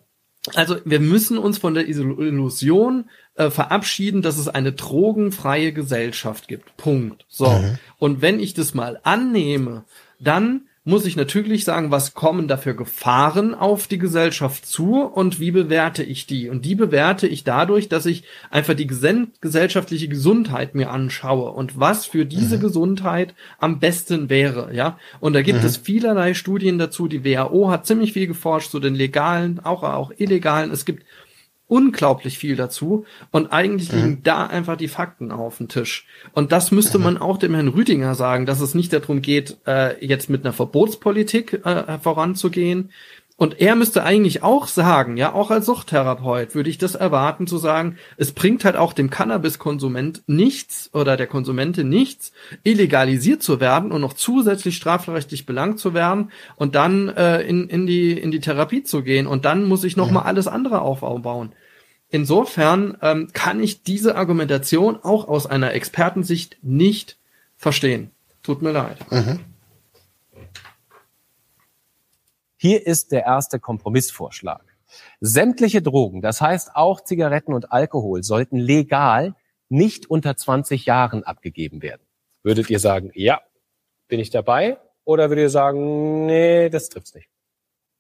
Also 0.53 0.77
wir 0.85 0.99
müssen 0.99 1.37
uns 1.37 1.57
von 1.57 1.73
der 1.73 1.87
Illusion 1.87 3.09
äh, 3.33 3.49
verabschieden, 3.49 4.21
dass 4.21 4.37
es 4.37 4.47
eine 4.47 4.73
drogenfreie 4.73 5.73
Gesellschaft 5.73 6.47
gibt. 6.47 6.77
Punkt. 6.77 7.25
So. 7.27 7.49
Mhm. 7.49 7.79
Und 7.97 8.21
wenn 8.21 8.39
ich 8.39 8.53
das 8.53 8.73
mal 8.75 8.99
annehme, 9.03 9.85
dann 10.19 10.67
muss 10.87 11.07
ich 11.07 11.15
natürlich 11.15 11.63
sagen, 11.63 11.89
was 11.89 12.13
kommen 12.13 12.47
dafür 12.47 12.75
Gefahren 12.75 13.55
auf 13.55 13.87
die 13.87 13.97
Gesellschaft 13.97 14.67
zu 14.67 15.01
und 15.01 15.39
wie 15.39 15.49
bewerte 15.49 16.03
ich 16.03 16.27
die? 16.27 16.47
Und 16.47 16.63
die 16.63 16.75
bewerte 16.75 17.27
ich 17.27 17.43
dadurch, 17.43 17.89
dass 17.89 18.05
ich 18.05 18.23
einfach 18.51 18.75
die 18.75 18.85
gesellschaftliche 18.85 20.07
Gesundheit 20.07 20.75
mir 20.75 20.91
anschaue 20.91 21.51
und 21.51 21.79
was 21.79 22.05
für 22.05 22.25
diese 22.25 22.57
mhm. 22.57 22.61
Gesundheit 22.61 23.33
am 23.57 23.79
besten 23.79 24.29
wäre, 24.29 24.75
ja. 24.75 24.99
Und 25.19 25.33
da 25.33 25.41
gibt 25.41 25.61
mhm. 25.61 25.65
es 25.65 25.77
vielerlei 25.77 26.35
Studien 26.35 26.77
dazu. 26.77 27.07
Die 27.07 27.25
WHO 27.25 27.71
hat 27.71 27.87
ziemlich 27.87 28.13
viel 28.13 28.27
geforscht 28.27 28.69
zu 28.69 28.79
den 28.79 28.93
legalen, 28.93 29.59
auch, 29.59 29.81
auch 29.81 30.11
illegalen. 30.15 30.69
Es 30.69 30.85
gibt 30.85 31.03
unglaublich 31.67 32.37
viel 32.37 32.55
dazu 32.55 33.05
und 33.31 33.51
eigentlich 33.51 33.91
mhm. 33.91 33.97
liegen 33.97 34.23
da 34.23 34.45
einfach 34.45 34.77
die 34.77 34.87
Fakten 34.87 35.31
auf 35.31 35.57
dem 35.57 35.67
Tisch. 35.67 36.07
Und 36.33 36.51
das 36.51 36.71
müsste 36.71 36.99
mhm. 36.99 37.03
man 37.03 37.17
auch 37.17 37.37
dem 37.37 37.55
Herrn 37.55 37.69
Rüdinger 37.69 38.13
sagen, 38.13 38.45
dass 38.45 38.61
es 38.61 38.75
nicht 38.75 38.93
darum 38.93 39.21
geht, 39.21 39.57
äh, 39.65 40.05
jetzt 40.05 40.29
mit 40.29 40.45
einer 40.45 40.53
Verbotspolitik 40.53 41.65
äh, 41.65 41.97
voranzugehen, 41.99 42.91
und 43.37 43.59
er 43.59 43.75
müsste 43.75 44.03
eigentlich 44.03 44.43
auch 44.43 44.67
sagen, 44.67 45.17
ja, 45.17 45.33
auch 45.33 45.51
als 45.51 45.65
Suchttherapeut 45.65 46.55
würde 46.55 46.69
ich 46.69 46.77
das 46.77 46.95
erwarten 46.95 47.47
zu 47.47 47.57
sagen, 47.57 47.97
es 48.15 48.31
bringt 48.31 48.63
halt 48.63 48.77
auch 48.77 48.93
dem 48.93 49.09
Cannabiskonsument 49.09 50.23
nichts 50.27 50.89
oder 50.93 51.17
der 51.17 51.27
Konsumentin 51.27 51.89
nichts, 51.89 52.31
illegalisiert 52.63 53.43
zu 53.43 53.59
werden 53.59 53.91
und 53.91 53.99
noch 53.99 54.13
zusätzlich 54.13 54.77
strafrechtlich 54.77 55.45
belangt 55.45 55.79
zu 55.79 55.93
werden 55.93 56.31
und 56.55 56.75
dann 56.75 57.09
äh, 57.09 57.41
in, 57.41 57.67
in, 57.67 57.85
die, 57.85 58.13
in 58.13 58.31
die 58.31 58.39
Therapie 58.39 58.83
zu 58.83 59.03
gehen 59.03 59.27
und 59.27 59.43
dann 59.43 59.65
muss 59.65 59.83
ich 59.83 59.97
nochmal 59.97 60.23
mhm. 60.23 60.29
alles 60.29 60.47
andere 60.47 60.79
aufbauen. 60.79 61.51
Insofern 62.09 62.97
ähm, 63.01 63.27
kann 63.33 63.61
ich 63.61 63.83
diese 63.83 64.15
Argumentation 64.15 64.97
auch 65.01 65.27
aus 65.27 65.45
einer 65.45 65.73
Expertensicht 65.73 66.57
nicht 66.61 67.17
verstehen. 67.57 68.11
Tut 68.43 68.61
mir 68.61 68.71
leid. 68.71 68.99
Mhm. 69.11 69.39
Hier 72.65 72.87
ist 72.87 73.11
der 73.11 73.25
erste 73.25 73.59
Kompromissvorschlag. 73.59 74.63
Sämtliche 75.21 75.83
Drogen, 75.83 76.23
das 76.23 76.41
heißt 76.41 76.71
auch 76.75 76.99
Zigaretten 76.99 77.53
und 77.53 77.71
Alkohol, 77.71 78.23
sollten 78.23 78.57
legal 78.57 79.35
nicht 79.69 80.09
unter 80.09 80.35
20 80.35 80.87
Jahren 80.87 81.23
abgegeben 81.23 81.83
werden. 81.83 82.01
Würdet 82.41 82.71
ihr 82.71 82.79
sagen, 82.79 83.11
ja, 83.13 83.39
bin 84.07 84.19
ich 84.19 84.31
dabei? 84.31 84.79
Oder 85.03 85.29
würdet 85.29 85.43
ihr 85.43 85.49
sagen, 85.51 86.25
nee, 86.25 86.69
das 86.69 86.89
trifft's 86.89 87.13
nicht? 87.13 87.29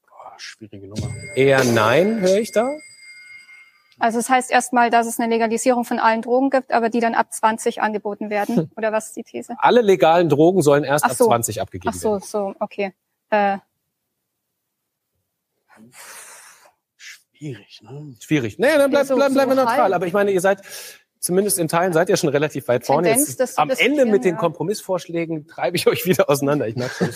Boah, 0.07 0.33
schwierige 0.37 0.87
Nummer. 0.87 1.13
Eher 1.35 1.63
nein, 1.63 2.21
höre 2.21 2.39
ich 2.39 2.51
da? 2.51 2.67
Also 3.99 4.17
es 4.17 4.25
das 4.25 4.35
heißt 4.35 4.51
erstmal, 4.51 4.89
dass 4.89 5.05
es 5.05 5.19
eine 5.19 5.31
Legalisierung 5.31 5.85
von 5.85 5.99
allen 5.99 6.23
Drogen 6.23 6.49
gibt, 6.49 6.73
aber 6.73 6.89
die 6.89 7.01
dann 7.01 7.13
ab 7.13 7.31
20 7.31 7.83
angeboten 7.83 8.31
werden. 8.31 8.55
Hm. 8.55 8.71
Oder 8.75 8.91
was 8.91 9.09
ist 9.09 9.17
die 9.17 9.23
These? 9.23 9.53
Alle 9.59 9.81
legalen 9.81 10.27
Drogen 10.27 10.63
sollen 10.63 10.83
erst 10.83 11.05
so. 11.15 11.25
ab 11.25 11.29
20 11.29 11.61
abgegeben 11.61 11.93
werden. 11.93 12.19
Ach 12.19 12.25
so, 12.25 12.49
so, 12.49 12.55
okay. 12.59 12.95
Äh, 13.29 13.59
Schwierig, 16.97 17.81
ne? 17.81 18.15
Schwierig. 18.19 18.59
Nee, 18.59 18.67
dann 18.77 18.89
bleib, 18.89 19.07
bleib, 19.07 19.33
bleiben 19.33 19.51
wir 19.51 19.55
neutral. 19.55 19.93
Aber 19.93 20.07
ich 20.07 20.13
meine, 20.13 20.31
ihr 20.31 20.41
seid 20.41 20.61
zumindest 21.19 21.59
in 21.59 21.67
Teilen 21.67 21.91
seid 21.91 22.07
ihr 22.09 22.17
schon 22.17 22.29
relativ 22.29 22.67
weit 22.67 22.85
vorne. 22.85 23.09
Tendenz, 23.09 23.37
Jetzt, 23.37 23.57
am 23.59 23.69
Ende 23.71 24.05
mit 24.05 24.23
den 24.23 24.37
Kompromissvorschlägen 24.37 25.47
treibe 25.47 25.75
ich 25.75 25.87
euch 25.87 26.05
wieder 26.05 26.29
auseinander. 26.29 26.67
Ich 26.67 26.75
merke 26.75 26.93
schon. 26.95 27.09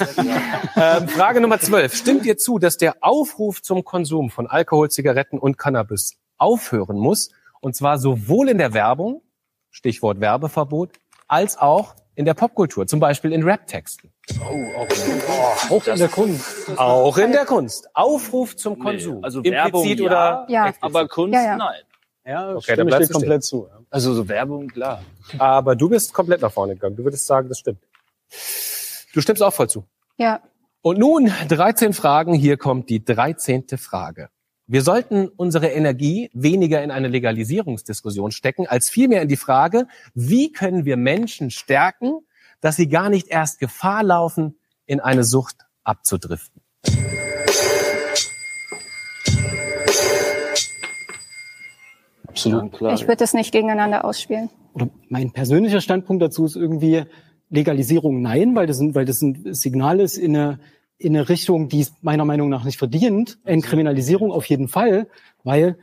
ähm, 0.75 1.07
Frage 1.07 1.41
Nummer 1.41 1.59
12. 1.59 1.95
Stimmt 1.95 2.25
ihr 2.25 2.37
zu, 2.37 2.59
dass 2.59 2.77
der 2.77 2.97
Aufruf 3.01 3.61
zum 3.61 3.83
Konsum 3.83 4.29
von 4.29 4.47
Alkohol, 4.47 4.89
Zigaretten 4.89 5.37
und 5.37 5.57
Cannabis 5.57 6.17
aufhören 6.37 6.97
muss? 6.97 7.29
Und 7.61 7.75
zwar 7.75 7.99
sowohl 7.99 8.49
in 8.49 8.57
der 8.57 8.73
Werbung, 8.73 9.21
Stichwort 9.69 10.19
Werbeverbot, 10.19 10.93
als 11.27 11.57
auch 11.57 11.95
in 12.15 12.25
der 12.25 12.33
Popkultur, 12.33 12.85
zum 12.85 12.99
Beispiel 12.99 13.31
in 13.31 13.43
Rap-Texten. 13.43 14.11
Oh, 14.41 14.43
auch, 14.77 14.87
oh, 15.69 15.75
auch 15.75 15.87
in 15.87 15.97
der 15.97 16.09
Kunst. 16.09 16.77
Auch 16.77 17.17
in 17.17 17.31
der 17.31 17.45
Kunst. 17.45 17.89
Aufruf 17.93 18.55
zum 18.55 18.77
Konsum. 18.77 19.17
Nee, 19.17 19.23
also 19.23 19.43
Werbung, 19.43 19.81
Implizit 19.83 20.05
oder 20.05 20.45
ja. 20.49 20.73
aber 20.81 21.07
Kunst 21.07 21.33
ja, 21.33 21.43
ja. 21.43 21.57
nein. 21.57 21.81
Ja, 22.25 22.55
okay, 22.55 22.75
dann 22.75 22.87
bleibst 22.87 23.09
du 23.09 23.13
komplett 23.13 23.43
zu. 23.43 23.67
Ja. 23.71 23.79
Also 23.89 24.13
so 24.13 24.27
Werbung, 24.27 24.67
klar. 24.67 25.03
Aber 25.37 25.75
du 25.75 25.89
bist 25.89 26.13
komplett 26.13 26.41
nach 26.41 26.51
vorne 26.51 26.75
gegangen. 26.75 26.95
Du 26.95 27.03
würdest 27.03 27.25
sagen, 27.25 27.49
das 27.49 27.59
stimmt. 27.59 27.79
Du 29.13 29.21
stimmst 29.21 29.41
auch 29.41 29.53
voll 29.53 29.69
zu. 29.69 29.85
Ja. 30.17 30.41
Und 30.81 30.99
nun 30.99 31.31
13 31.47 31.93
Fragen. 31.93 32.33
Hier 32.33 32.57
kommt 32.57 32.89
die 32.89 33.03
13. 33.03 33.65
Frage. 33.77 34.29
Wir 34.71 34.83
sollten 34.83 35.29
unsere 35.29 35.69
Energie 35.69 36.29
weniger 36.31 36.83
in 36.83 36.91
eine 36.91 37.07
Legalisierungsdiskussion 37.07 38.29
stecken, 38.29 38.67
als 38.67 38.87
vielmehr 38.87 39.23
in 39.23 39.27
die 39.27 39.35
Frage, 39.35 39.87
wie 40.13 40.51
können 40.51 40.85
wir 40.85 40.95
Menschen 40.95 41.49
stärken, 41.49 42.19
dass 42.61 42.75
sie 42.75 42.87
gar 42.87 43.09
nicht 43.09 43.29
erst 43.29 43.57
Gefahr 43.57 44.03
laufen, 44.03 44.59
in 44.85 44.99
eine 44.99 45.23
Sucht 45.23 45.65
abzudriften. 45.83 46.61
Absolut. 52.27 52.71
klar. 52.73 52.93
Ich 52.93 53.01
würde 53.01 53.17
das 53.17 53.33
nicht 53.33 53.51
gegeneinander 53.51 54.05
ausspielen. 54.05 54.51
Oder 54.73 54.91
mein 55.07 55.31
persönlicher 55.31 55.81
Standpunkt 55.81 56.21
dazu 56.21 56.45
ist 56.45 56.55
irgendwie 56.55 57.05
Legalisierung 57.49 58.21
nein, 58.21 58.55
weil 58.55 58.67
das, 58.67 58.77
sind, 58.77 58.93
weil 58.93 59.05
das 59.05 59.23
ein 59.23 59.51
Signal 59.51 59.99
ist 59.99 60.17
in 60.17 60.37
eine, 60.37 60.59
in 60.99 61.15
eine 61.15 61.29
Richtung, 61.29 61.69
die 61.69 61.81
es 61.81 61.93
meiner 62.01 62.25
Meinung 62.25 62.49
nach 62.49 62.65
nicht 62.65 62.77
verdient. 62.77 63.39
Entkriminalisierung 63.45 64.31
auf 64.31 64.45
jeden 64.45 64.67
Fall, 64.67 65.07
weil 65.43 65.77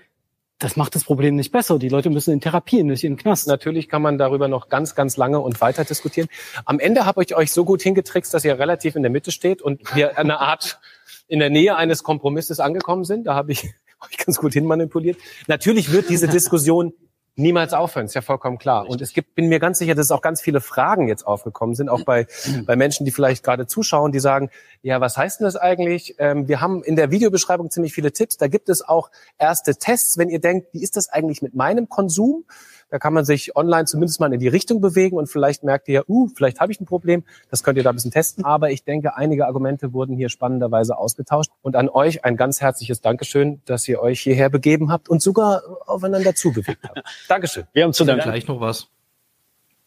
das 0.59 0.77
macht 0.77 0.95
das 0.95 1.05
Problem 1.05 1.37
nicht 1.37 1.53
besser. 1.53 1.79
Die 1.79 1.89
Leute 1.89 2.09
müssen 2.09 2.33
in 2.33 2.41
Therapie, 2.41 2.83
nicht 2.83 3.05
in 3.05 3.13
den 3.13 3.19
Knast. 3.19 3.47
Natürlich 3.47 3.89
kann 3.89 4.03
man 4.03 4.17
darüber 4.19 4.49
noch 4.49 4.69
ganz, 4.69 4.95
ganz 4.95 5.17
lange 5.17 5.41
und 5.41 5.61
weiter 5.61 5.85
diskutieren. 5.85 6.29
Am 6.65 6.79
Ende 6.79 7.05
habe 7.05 7.23
ich 7.23 7.35
euch 7.35 7.53
so 7.53 7.65
gut 7.65 7.83
hingetrickst, 7.83 8.33
dass 8.33 8.45
ihr 8.45 8.59
relativ 8.59 8.97
in 8.97 9.03
der 9.03 9.11
Mitte 9.11 9.33
steht 9.33 9.61
und 9.61 9.95
wir 9.95 10.19
eine 10.19 10.41
Art 10.41 10.81
in 11.29 11.41
der 11.41 11.51
Nähe 11.51 11.77
eines 11.77 12.03
Kompromisses 12.03 12.61
angekommen 12.61 13.05
sind. 13.05 13.27
Da 13.27 13.35
habe 13.35 13.53
ich 13.53 13.65
euch 14.01 14.17
ganz 14.19 14.39
gut 14.39 14.53
hinmanipuliert. 14.53 15.19
Natürlich 15.47 15.93
wird 15.93 16.09
diese 16.09 16.29
Diskussion 16.29 16.93
niemals 17.37 17.75
aufhören, 17.75 18.07
ist 18.07 18.15
ja 18.15 18.23
vollkommen 18.23 18.59
klar. 18.59 18.89
Und 18.89 19.01
es 19.03 19.13
gibt, 19.13 19.35
bin 19.35 19.49
mir 19.49 19.61
ganz 19.61 19.79
sicher, 19.79 19.95
dass 19.95 20.11
auch 20.11 20.23
ganz 20.23 20.41
viele 20.41 20.61
Fragen 20.61 21.07
jetzt 21.07 21.27
aufgekommen 21.27 21.75
sind, 21.75 21.89
auch 21.89 22.03
bei, 22.03 22.27
bei 22.67 22.77
Menschen, 22.77 23.05
die 23.05 23.13
vielleicht 23.13 23.45
gerade 23.45 23.67
zuschauen, 23.67 24.11
die 24.11 24.21
sagen, 24.21 24.51
ja, 24.83 25.01
was 25.01 25.17
heißt 25.17 25.41
denn 25.41 25.45
das 25.45 25.57
eigentlich? 25.57 26.17
Ähm, 26.19 26.49
wir 26.49 26.61
haben 26.61 26.83
in 26.83 26.97
der 26.97 27.11
Videobeschreibung 27.11 27.71
ziemlich 27.71 27.93
viele 27.93 28.13
Tipps. 28.13 28.37
Da 28.37 28.49
gibt 28.49 28.69
es 28.69 28.83
auch 28.83 29.11
erste 29.39 29.77
Tests, 29.77 30.19
wenn 30.19 30.31
ihr 30.31 30.41
denkt, 30.41 30.69
wie 30.73 30.83
ist 30.83 30.97
das 30.97 31.09
eigentlich 31.09 31.43
mit 31.43 31.55
meinem 31.55 31.89
Konsum? 31.89 32.45
Da 32.89 32.99
kann 32.99 33.13
man 33.13 33.25
sich 33.25 33.57
online 33.57 33.85
zumindest 33.85 34.21
mal 34.21 34.33
in 34.33 34.39
die 34.39 34.49
Richtung 34.49 34.81
bewegen 34.81 35.17
und 35.17 35.27
vielleicht 35.27 35.65
merkt 35.65 35.89
ihr, 35.89 36.09
uh, 36.09 36.29
vielleicht 36.35 36.61
habe 36.61 36.71
ich 36.71 36.81
ein 36.81 36.87
Problem. 36.87 37.25
Das 37.51 37.65
könnt 37.65 37.79
ihr 37.79 37.85
da 37.85 37.91
ein 37.91 37.97
bisschen 37.97 38.13
testen. 38.13 38.45
Aber 38.45 38.71
ich 38.71 38.85
denke, 38.85 39.17
einige 39.17 39.47
Argumente 39.47 39.93
wurden 39.93 40.17
hier 40.17 40.29
spannenderweise 40.29 40.97
ausgetauscht. 40.97 41.51
Und 41.63 41.75
an 41.75 41.89
euch 41.89 42.25
ein 42.25 42.37
ganz 42.37 42.61
herzliches 42.61 43.01
Dankeschön, 43.01 43.61
dass 43.65 43.89
ihr 43.89 44.01
euch 44.01 44.21
hierher 44.21 44.51
begeben 44.51 44.93
habt 44.93 45.09
und 45.09 45.21
sogar 45.21 45.63
aufeinander 45.87 46.35
zubewegt 46.35 46.83
habt. 46.85 47.03
Dankeschön. 47.29 47.65
Wir 47.73 47.85
haben 47.85 47.93
zu 47.93 48.05
danken. 48.05 48.23
gleich 48.23 48.47
noch 48.47 48.61
was. 48.61 48.89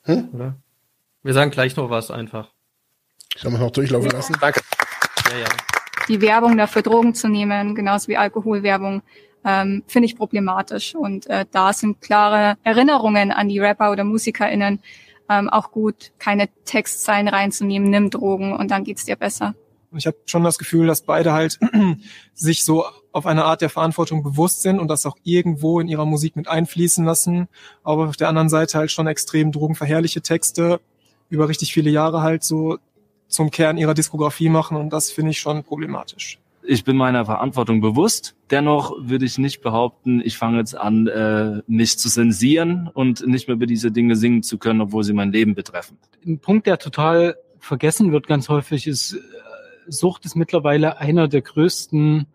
Hm? 0.03 0.29
Oder? 0.33 0.55
Wir 1.23 1.33
sagen 1.33 1.51
gleich 1.51 1.75
noch 1.77 1.89
was 1.89 2.11
einfach. 2.11 2.51
Sollen 3.37 3.53
wir 3.53 3.59
noch 3.59 3.71
durchlaufen 3.71 4.11
lassen? 4.11 4.35
Danke. 4.41 4.61
Ja, 5.31 5.37
ja. 5.37 5.47
Die 6.09 6.21
Werbung 6.21 6.57
dafür 6.57 6.81
Drogen 6.81 7.13
zu 7.13 7.27
nehmen, 7.27 7.75
genauso 7.75 8.07
wie 8.07 8.17
Alkoholwerbung, 8.17 9.03
ähm, 9.45 9.83
finde 9.87 10.07
ich 10.07 10.15
problematisch. 10.15 10.95
Und 10.95 11.27
äh, 11.27 11.45
da 11.51 11.73
sind 11.73 12.01
klare 12.01 12.57
Erinnerungen 12.63 13.31
an 13.31 13.49
die 13.49 13.59
Rapper 13.59 13.91
oder 13.91 14.03
MusikerInnen 14.03 14.79
ähm, 15.29 15.49
auch 15.49 15.71
gut, 15.71 16.11
keine 16.17 16.49
Textzeilen 16.65 17.27
reinzunehmen, 17.27 17.89
nimm 17.89 18.09
Drogen 18.09 18.55
und 18.55 18.71
dann 18.71 18.83
geht's 18.83 19.05
dir 19.05 19.15
besser. 19.15 19.53
Ich 19.95 20.05
habe 20.05 20.17
schon 20.25 20.43
das 20.43 20.57
Gefühl, 20.57 20.87
dass 20.87 21.01
beide 21.01 21.33
halt 21.33 21.59
sich 22.33 22.63
so 22.63 22.85
auf 23.11 23.25
eine 23.25 23.45
Art 23.45 23.61
der 23.61 23.69
Verantwortung 23.69 24.23
bewusst 24.23 24.61
sind 24.61 24.79
und 24.79 24.87
das 24.87 25.05
auch 25.05 25.17
irgendwo 25.23 25.79
in 25.79 25.87
ihrer 25.87 26.05
Musik 26.05 26.35
mit 26.35 26.47
einfließen 26.47 27.05
lassen. 27.05 27.47
Aber 27.83 28.09
auf 28.09 28.17
der 28.17 28.29
anderen 28.29 28.49
Seite 28.49 28.77
halt 28.77 28.91
schon 28.91 29.07
extrem 29.07 29.51
drogenverherrliche 29.51 30.21
Texte 30.21 30.79
über 31.29 31.47
richtig 31.47 31.73
viele 31.73 31.89
Jahre 31.89 32.21
halt 32.21 32.43
so 32.43 32.77
zum 33.27 33.51
Kern 33.51 33.77
ihrer 33.77 33.93
Diskografie 33.93 34.49
machen 34.49 34.77
und 34.77 34.91
das 34.91 35.11
finde 35.11 35.31
ich 35.31 35.39
schon 35.39 35.63
problematisch. 35.63 36.39
Ich 36.71 36.83
bin 36.83 36.97
meiner 36.97 37.25
Verantwortung 37.25 37.81
bewusst. 37.81 38.35
Dennoch 38.51 38.93
würde 38.99 39.25
ich 39.25 39.39
nicht 39.39 39.61
behaupten, 39.61 40.21
ich 40.23 40.37
fange 40.37 40.59
jetzt 40.59 40.77
an, 40.77 41.07
äh, 41.07 41.63
mich 41.65 41.97
zu 41.97 42.09
zensieren 42.09 42.91
und 42.93 43.25
nicht 43.25 43.47
mehr 43.47 43.55
über 43.55 43.65
diese 43.65 43.91
Dinge 43.91 44.15
singen 44.15 44.43
zu 44.43 44.59
können, 44.59 44.79
obwohl 44.79 45.03
sie 45.03 45.13
mein 45.13 45.31
Leben 45.31 45.55
betreffen. 45.55 45.97
Ein 46.23 46.37
Punkt, 46.37 46.67
der 46.67 46.77
total 46.77 47.37
vergessen 47.57 48.11
wird 48.11 48.27
ganz 48.27 48.49
häufig, 48.49 48.85
ist, 48.85 49.13
äh, 49.13 49.19
Sucht 49.87 50.25
ist 50.25 50.35
mittlerweile 50.35 50.99
einer 50.99 51.27
der 51.27 51.41
größten 51.41 52.27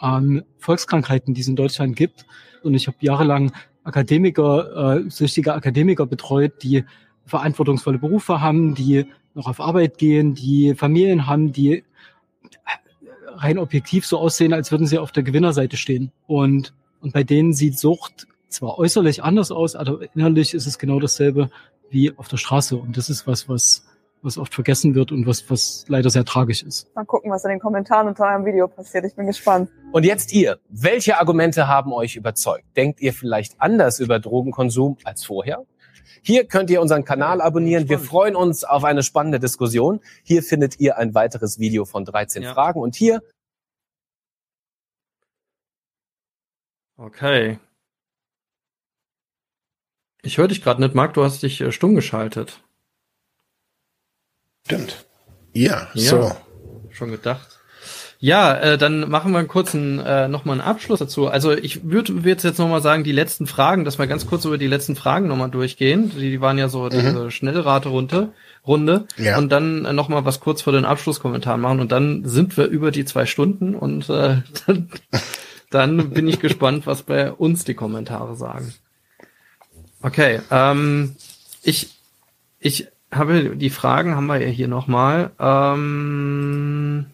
ähm, 0.00 0.44
Volkskrankheiten, 0.58 1.34
die 1.34 1.40
es 1.40 1.48
in 1.48 1.56
Deutschland 1.56 1.96
gibt. 1.96 2.24
Und 2.62 2.74
ich 2.74 2.86
habe 2.86 2.98
jahrelang 3.00 3.50
Akademiker, 3.82 5.00
äh, 5.00 5.10
süchtige 5.10 5.54
Akademiker 5.54 6.06
betreut, 6.06 6.62
die 6.62 6.84
verantwortungsvolle 7.26 7.98
Berufe 7.98 8.40
haben, 8.40 8.76
die 8.76 9.06
noch 9.34 9.48
auf 9.48 9.58
Arbeit 9.58 9.98
gehen, 9.98 10.34
die 10.34 10.76
Familien 10.76 11.26
haben, 11.26 11.50
die 11.50 11.82
rein 13.36 13.58
objektiv 13.58 14.06
so 14.06 14.18
aussehen, 14.18 14.52
als 14.52 14.70
würden 14.70 14.86
sie 14.86 14.98
auf 14.98 15.12
der 15.12 15.22
Gewinnerseite 15.22 15.76
stehen. 15.76 16.12
Und, 16.26 16.74
und 17.00 17.12
bei 17.12 17.24
denen 17.24 17.52
sieht 17.52 17.78
Sucht 17.78 18.26
zwar 18.48 18.78
äußerlich 18.78 19.22
anders 19.22 19.50
aus, 19.50 19.74
aber 19.74 20.00
innerlich 20.14 20.54
ist 20.54 20.66
es 20.66 20.78
genau 20.78 21.00
dasselbe 21.00 21.50
wie 21.90 22.16
auf 22.16 22.28
der 22.28 22.36
Straße. 22.36 22.76
Und 22.76 22.96
das 22.96 23.10
ist 23.10 23.26
was, 23.26 23.48
was, 23.48 23.86
was 24.22 24.38
oft 24.38 24.54
vergessen 24.54 24.94
wird 24.94 25.12
und 25.12 25.26
was, 25.26 25.50
was 25.50 25.84
leider 25.88 26.10
sehr 26.10 26.24
tragisch 26.24 26.62
ist. 26.62 26.94
Mal 26.94 27.04
gucken, 27.04 27.30
was 27.30 27.44
in 27.44 27.50
den 27.50 27.60
Kommentaren 27.60 28.08
unter 28.08 28.24
eurem 28.24 28.44
Video 28.44 28.68
passiert. 28.68 29.04
Ich 29.04 29.14
bin 29.14 29.26
gespannt. 29.26 29.70
Und 29.92 30.04
jetzt 30.04 30.32
ihr. 30.32 30.58
Welche 30.68 31.18
Argumente 31.18 31.68
haben 31.68 31.92
euch 31.92 32.16
überzeugt? 32.16 32.64
Denkt 32.76 33.00
ihr 33.00 33.12
vielleicht 33.12 33.60
anders 33.60 34.00
über 34.00 34.18
Drogenkonsum 34.18 34.96
als 35.04 35.24
vorher? 35.24 35.64
Hier 36.22 36.46
könnt 36.46 36.70
ihr 36.70 36.80
unseren 36.80 37.04
Kanal 37.04 37.40
abonnieren. 37.40 37.88
Wir 37.88 37.98
freuen 37.98 38.36
uns 38.36 38.64
auf 38.64 38.84
eine 38.84 39.02
spannende 39.02 39.40
Diskussion. 39.40 40.00
Hier 40.22 40.42
findet 40.42 40.80
ihr 40.80 40.98
ein 40.98 41.14
weiteres 41.14 41.58
Video 41.58 41.84
von 41.84 42.04
13 42.04 42.42
ja. 42.42 42.54
Fragen 42.54 42.80
und 42.80 42.94
hier. 42.94 43.22
Okay. 46.96 47.58
Ich 50.22 50.38
höre 50.38 50.48
dich 50.48 50.62
gerade 50.62 50.80
nicht, 50.80 50.94
Marc, 50.94 51.14
du 51.14 51.24
hast 51.24 51.42
dich 51.42 51.60
äh, 51.60 51.72
stumm 51.72 51.94
geschaltet. 51.96 52.62
Stimmt. 54.66 55.04
Ja, 55.52 55.90
ja, 55.94 56.10
so. 56.10 56.36
Schon 56.90 57.10
gedacht. 57.10 57.61
Ja, 58.22 58.54
äh, 58.54 58.78
dann 58.78 59.10
machen 59.10 59.32
wir 59.32 59.40
einen 59.40 59.48
kurzen 59.48 59.98
äh, 59.98 60.28
nochmal 60.28 60.60
einen 60.60 60.68
Abschluss 60.68 61.00
dazu. 61.00 61.26
Also 61.26 61.50
ich 61.50 61.90
würde 61.90 62.22
würd 62.22 62.44
jetzt 62.44 62.60
nochmal 62.60 62.80
sagen, 62.80 63.02
die 63.02 63.10
letzten 63.10 63.48
Fragen, 63.48 63.84
dass 63.84 63.98
wir 63.98 64.06
ganz 64.06 64.28
kurz 64.28 64.44
über 64.44 64.58
die 64.58 64.68
letzten 64.68 64.94
Fragen 64.94 65.26
nochmal 65.26 65.50
durchgehen. 65.50 66.12
Die, 66.14 66.30
die 66.30 66.40
waren 66.40 66.56
ja 66.56 66.68
so 66.68 66.84
mhm. 66.84 66.90
diese 66.90 67.30
Schnellrate-Runde. 67.32 68.28
Runde. 68.64 69.08
Ja. 69.16 69.38
Und 69.38 69.50
dann 69.50 69.84
äh, 69.84 69.92
nochmal 69.92 70.24
was 70.24 70.38
kurz 70.38 70.62
vor 70.62 70.72
den 70.72 70.84
Abschlusskommentaren 70.84 71.60
machen. 71.60 71.80
Und 71.80 71.90
dann 71.90 72.24
sind 72.24 72.56
wir 72.56 72.66
über 72.66 72.92
die 72.92 73.04
zwei 73.04 73.26
Stunden 73.26 73.74
und 73.74 74.08
äh, 74.08 74.36
dann, 74.66 74.88
dann 75.70 76.10
bin 76.10 76.28
ich 76.28 76.38
gespannt, 76.38 76.86
was 76.86 77.02
bei 77.02 77.32
uns 77.32 77.64
die 77.64 77.74
Kommentare 77.74 78.36
sagen. 78.36 78.72
Okay, 80.00 80.38
ähm, 80.52 81.16
ich, 81.64 81.90
ich 82.60 82.86
habe 83.10 83.56
die 83.56 83.70
Fragen 83.70 84.14
haben 84.14 84.26
wir 84.26 84.40
ja 84.40 84.46
hier 84.46 84.68
nochmal. 84.68 85.32
Ähm, 85.40 87.06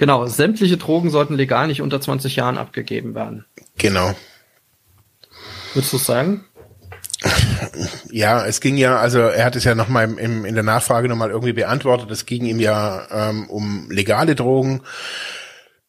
Genau, 0.00 0.26
sämtliche 0.26 0.78
Drogen 0.78 1.10
sollten 1.10 1.34
legal 1.34 1.66
nicht 1.66 1.82
unter 1.82 2.00
20 2.00 2.34
Jahren 2.34 2.56
abgegeben 2.56 3.14
werden. 3.14 3.44
Genau. 3.76 4.14
Würdest 5.74 5.92
du 5.92 5.98
sagen? 5.98 6.46
Ja, 8.10 8.46
es 8.46 8.60
ging 8.60 8.78
ja, 8.78 8.98
also 8.98 9.20
er 9.20 9.44
hat 9.44 9.54
es 9.54 9.64
ja 9.64 9.74
nochmal 9.74 10.18
im, 10.18 10.44
in 10.46 10.54
der 10.54 10.64
Nachfrage 10.64 11.06
nochmal 11.06 11.30
irgendwie 11.30 11.52
beantwortet. 11.52 12.10
Es 12.10 12.24
ging 12.26 12.46
ihm 12.46 12.58
ja 12.58 13.06
ähm, 13.12 13.48
um 13.48 13.90
legale 13.90 14.34
Drogen. 14.34 14.80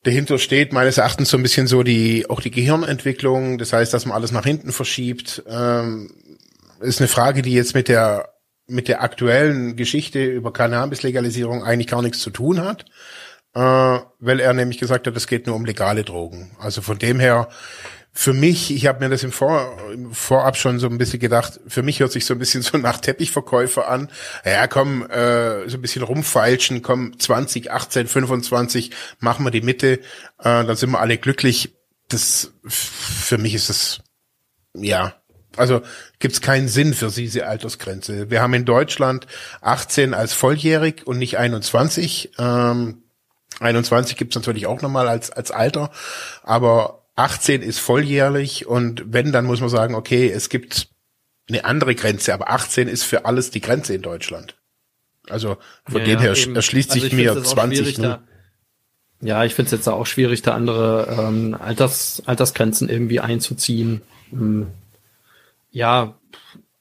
Dahinter 0.03 0.37
steht 0.37 0.73
meines 0.73 0.97
Erachtens 0.97 1.29
so 1.29 1.37
ein 1.37 1.43
bisschen 1.43 1.65
so 1.65 1.81
die 1.81 2.29
auch 2.29 2.41
die 2.41 2.51
Gehirnentwicklung. 2.51 3.57
Das 3.57 3.71
heißt, 3.73 3.93
dass 3.93 4.05
man 4.05 4.15
alles 4.15 4.31
nach 4.31 4.43
hinten 4.43 4.73
verschiebt. 4.73 5.41
Ähm, 5.47 6.11
ist 6.81 6.99
eine 6.99 7.07
Frage, 7.07 7.41
die 7.41 7.53
jetzt 7.53 7.73
mit 7.73 7.87
der 7.87 8.33
mit 8.67 8.89
der 8.89 9.01
aktuellen 9.01 9.77
Geschichte 9.77 10.23
über 10.23 10.53
Cannabis-Legalisierung 10.53 11.63
eigentlich 11.63 11.87
gar 11.87 12.01
nichts 12.01 12.19
zu 12.19 12.29
tun 12.29 12.61
hat 12.61 12.85
äh, 13.53 13.59
weil 14.19 14.39
er 14.39 14.53
nämlich 14.53 14.79
gesagt 14.79 15.07
hat, 15.07 15.15
es 15.15 15.27
geht 15.27 15.47
nur 15.47 15.55
um 15.55 15.65
legale 15.65 16.03
Drogen. 16.03 16.51
Also 16.59 16.81
von 16.81 16.97
dem 16.97 17.19
her, 17.19 17.49
für 18.13 18.33
mich, 18.33 18.73
ich 18.75 18.87
habe 18.87 18.99
mir 18.99 19.09
das 19.09 19.23
im, 19.23 19.31
Vor, 19.31 19.77
im 19.93 20.13
Vorab 20.13 20.57
schon 20.57 20.79
so 20.79 20.87
ein 20.87 20.97
bisschen 20.97 21.19
gedacht, 21.19 21.59
für 21.67 21.81
mich 21.81 22.01
hört 22.01 22.11
sich 22.11 22.25
so 22.25 22.33
ein 22.33 22.39
bisschen 22.39 22.61
so 22.61 22.77
nach 22.77 22.99
Teppichverkäufer 22.99 23.87
an. 23.87 24.09
Ja, 24.45 24.67
komm, 24.67 25.09
äh, 25.09 25.67
so 25.69 25.77
ein 25.77 25.81
bisschen 25.81 26.03
rumfeilschen, 26.03 26.81
komm, 26.81 27.17
20, 27.17 27.71
18, 27.71 28.07
25, 28.07 28.91
machen 29.19 29.45
wir 29.45 29.51
die 29.51 29.61
Mitte, 29.61 29.93
äh, 29.93 29.99
dann 30.43 30.75
sind 30.75 30.91
wir 30.91 30.99
alle 30.99 31.17
glücklich. 31.17 31.75
Das, 32.09 32.51
für 32.67 33.37
mich 33.37 33.53
ist 33.53 33.69
das, 33.69 34.01
ja, 34.73 35.15
also 35.55 35.81
gibt 36.19 36.33
es 36.33 36.41
keinen 36.41 36.67
Sinn 36.67 36.93
für 36.93 37.09
diese 37.09 37.47
Altersgrenze. 37.47 38.29
Wir 38.29 38.41
haben 38.41 38.53
in 38.53 38.65
Deutschland 38.65 39.27
18 39.61 40.13
als 40.13 40.33
volljährig 40.33 41.05
und 41.05 41.17
nicht 41.17 41.37
21. 41.37 42.31
Ähm, 42.37 43.03
21 43.61 44.17
gibt's 44.17 44.35
natürlich 44.35 44.67
auch 44.67 44.81
nochmal 44.81 45.07
als, 45.07 45.31
als 45.31 45.51
Alter, 45.51 45.91
aber 46.43 47.05
18 47.15 47.61
ist 47.61 47.79
volljährlich 47.79 48.65
und 48.65 49.03
wenn, 49.05 49.31
dann 49.31 49.45
muss 49.45 49.59
man 49.59 49.69
sagen, 49.69 49.95
okay, 49.95 50.29
es 50.29 50.49
gibt 50.49 50.89
eine 51.49 51.65
andere 51.65 51.95
Grenze, 51.95 52.33
aber 52.33 52.49
18 52.49 52.87
ist 52.87 53.03
für 53.03 53.25
alles 53.25 53.51
die 53.51 53.61
Grenze 53.61 53.93
in 53.93 54.01
Deutschland. 54.01 54.57
Also 55.29 55.57
von 55.87 55.99
ja, 55.99 56.05
dem 56.05 56.19
her 56.19 56.35
eben. 56.35 56.55
erschließt 56.55 56.91
also 56.91 57.03
sich 57.03 57.13
mir 57.13 57.41
20. 57.41 57.99
Ne? 57.99 58.21
ja, 59.21 59.43
ich 59.43 59.53
finde 59.53 59.67
es 59.67 59.71
jetzt 59.71 59.87
auch 59.87 60.05
schwierig, 60.05 60.41
da 60.41 60.53
andere 60.53 61.07
ähm, 61.19 61.55
Alters, 61.59 62.23
Altersgrenzen 62.25 62.89
irgendwie 62.89 63.19
einzuziehen. 63.19 64.01
Hm. 64.31 64.67
Ja, 65.69 66.15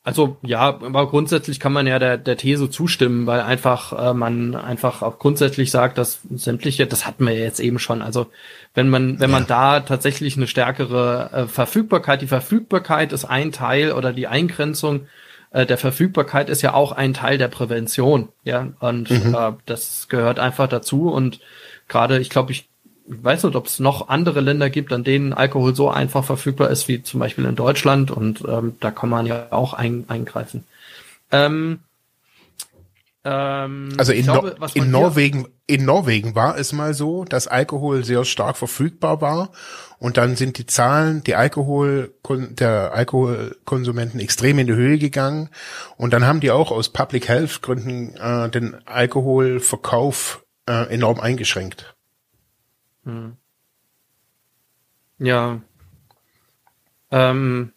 also 0.03 0.39
ja, 0.43 0.63
aber 0.63 1.09
grundsätzlich 1.09 1.61
kann 1.61 1.75
man 1.75 1.87
ja 1.87 1.99
der, 1.99 2.17
der 2.17 2.39
These 2.39 2.71
zustimmen, 2.71 3.27
weil 3.27 3.41
einfach 3.41 3.93
äh, 3.93 4.15
man 4.15 4.55
einfach 4.55 5.03
auch 5.03 5.19
grundsätzlich 5.19 5.71
sagt, 5.71 5.99
dass 5.99 6.21
sämtliche, 6.35 6.87
das 6.87 7.07
hatten 7.07 7.27
wir 7.27 7.35
ja 7.35 7.45
jetzt 7.45 7.61
eben 7.61 7.79
schon. 7.79 8.01
Also 8.01 8.29
wenn 8.73 8.89
man 8.89 9.21
wenn 9.21 9.31
man 9.31 9.47
da 9.47 9.81
tatsächlich 9.81 10.39
eine 10.39 10.47
stärkere 10.47 11.31
äh, 11.33 11.47
Verfügbarkeit, 11.47 12.23
die 12.23 12.29
Verfügbarkeit 12.29 13.13
ist 13.13 13.27
ein 13.27 13.53
Teil 13.53 13.93
oder 13.93 14.15
die 14.15 14.27
Eingrenzung 14.27 15.07
äh, 15.51 15.67
der 15.67 15.77
Verfügbarkeit 15.77 16.49
ist 16.49 16.63
ja 16.63 16.73
auch 16.73 16.93
ein 16.93 17.13
Teil 17.13 17.37
der 17.37 17.49
Prävention, 17.49 18.31
ja 18.43 18.69
und 18.81 19.11
mhm. 19.11 19.35
äh, 19.35 19.53
das 19.67 20.09
gehört 20.09 20.39
einfach 20.39 20.69
dazu 20.69 21.11
und 21.11 21.41
gerade 21.89 22.19
ich 22.21 22.31
glaube 22.31 22.53
ich 22.53 22.71
ich 23.11 23.25
weiß 23.25 23.45
nicht, 23.45 23.57
ob 23.57 23.67
es 23.67 23.81
noch 23.81 24.09
andere 24.09 24.41
Länder 24.41 24.71
gibt, 24.71 24.93
an 24.93 25.05
denen 25.05 25.33
Alkohol 25.33 25.75
so 25.75 25.91
einfach 25.91 26.25
verfügbar 26.25 26.71
ist 26.71 26.89
wie 26.89 27.03
zum 27.03 27.21
Beispiel 27.21 27.45
in 27.45 27.57
Deutschland 27.57 28.11
und 28.11 28.45
ähm, 28.47 28.77
da 28.81 28.91
kann 28.91 29.09
man 29.09 29.27
ja 29.27 29.49
auch 29.51 29.75
ein, 29.75 30.05
eingreifen. 30.09 30.65
Ähm, 31.33 31.81
ähm, 33.25 33.93
also 33.99 34.13
in, 34.13 34.25
glaube, 34.25 34.57
no 34.59 34.67
in 34.75 34.91
Norwegen, 34.91 35.49
in 35.67 35.85
Norwegen 35.85 36.35
war 36.35 36.57
es 36.57 36.73
mal 36.73 36.95
so, 36.95 37.25
dass 37.25 37.49
Alkohol 37.49 38.05
sehr 38.05 38.25
stark 38.25 38.57
verfügbar 38.57 39.21
war 39.21 39.51
und 39.99 40.17
dann 40.17 40.37
sind 40.37 40.57
die 40.59 40.67
Zahlen, 40.67 41.23
die 41.25 41.35
Alkohol, 41.35 42.15
der 42.29 42.93
Alkoholkonsumenten 42.95 44.21
extrem 44.21 44.59
in 44.59 44.69
die 44.69 44.75
Höhe 44.75 44.99
gegangen 44.99 45.51
und 45.97 46.13
dann 46.13 46.27
haben 46.27 46.41
die 46.41 46.51
auch 46.51 46.71
aus 46.71 46.91
Public 46.91 47.29
Health 47.29 47.61
Gründen 47.61 48.17
äh, 48.17 48.49
den 48.49 48.77
Alkoholverkauf 48.87 50.45
äh, 50.69 50.93
enorm 50.95 51.21
eingeschränkt. 51.21 51.97
Hm. 53.05 53.37
Ja. 55.19 55.61
Ähm, 57.11 57.73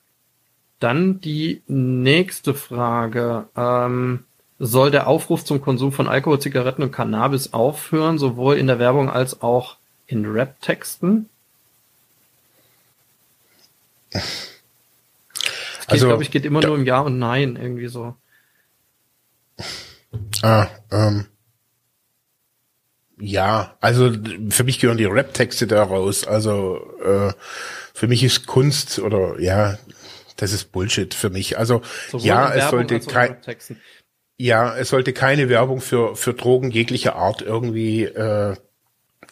dann 0.80 1.22
die 1.22 1.62
nächste 1.68 2.54
Frage. 2.54 3.48
Ähm, 3.56 4.26
soll 4.60 4.92
der 4.92 5.08
Aufruf 5.08 5.44
zum 5.44 5.62
Konsum 5.62 5.92
von 5.92 6.08
Alkohol, 6.08 6.40
Zigaretten 6.40 6.84
und 6.84 6.92
Cannabis 6.92 7.54
aufhören, 7.54 8.18
sowohl 8.18 8.56
in 8.56 8.68
der 8.68 8.80
Werbung 8.80 9.10
als 9.10 9.42
auch 9.42 9.78
in 10.08 10.26
Rap-Texten? 10.26 11.30
also, 15.88 16.08
glaube 16.08 16.24
ich, 16.24 16.32
geht 16.32 16.46
immer 16.46 16.62
nur 16.62 16.76
im 16.76 16.86
Ja 16.86 17.00
und 17.00 17.18
Nein, 17.18 17.56
irgendwie 17.56 17.88
so. 17.88 18.16
Ah, 20.42 20.68
ähm, 20.92 21.28
ja, 23.26 23.78
also 23.80 24.12
für 24.50 24.66
mich 24.66 24.80
gehören 24.80 24.98
die 24.98 25.06
Rap-Texte 25.06 25.66
da 25.66 25.82
raus. 25.84 26.28
Also 26.28 26.82
äh, 27.02 27.32
für 27.94 28.08
mich 28.08 28.22
ist 28.22 28.48
Kunst 28.48 29.00
oder 29.00 29.40
ja, 29.40 29.78
das 30.36 30.52
ist 30.52 30.74
Bullshit 30.74 31.14
für 31.14 31.30
mich. 31.30 31.58
Also 31.58 31.82
Sowohl 32.10 32.28
ja, 32.28 32.54
es 32.54 32.70
sollte 32.70 33.00
kein 33.00 33.38
Ja, 34.38 34.76
es 34.76 34.90
sollte 34.90 35.14
keine 35.14 35.48
Werbung 35.48 35.80
für, 35.80 36.18
für 36.18 36.34
Drogen 36.34 36.70
jeglicher 36.72 37.16
Art 37.16 37.42
irgendwie 37.42 38.04
äh, 38.04 38.56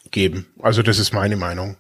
geben. 0.10 0.48
Also 0.60 0.84
das 0.84 0.98
ist 0.98 1.12
meine 1.12 1.36
Meinung. 1.36 1.76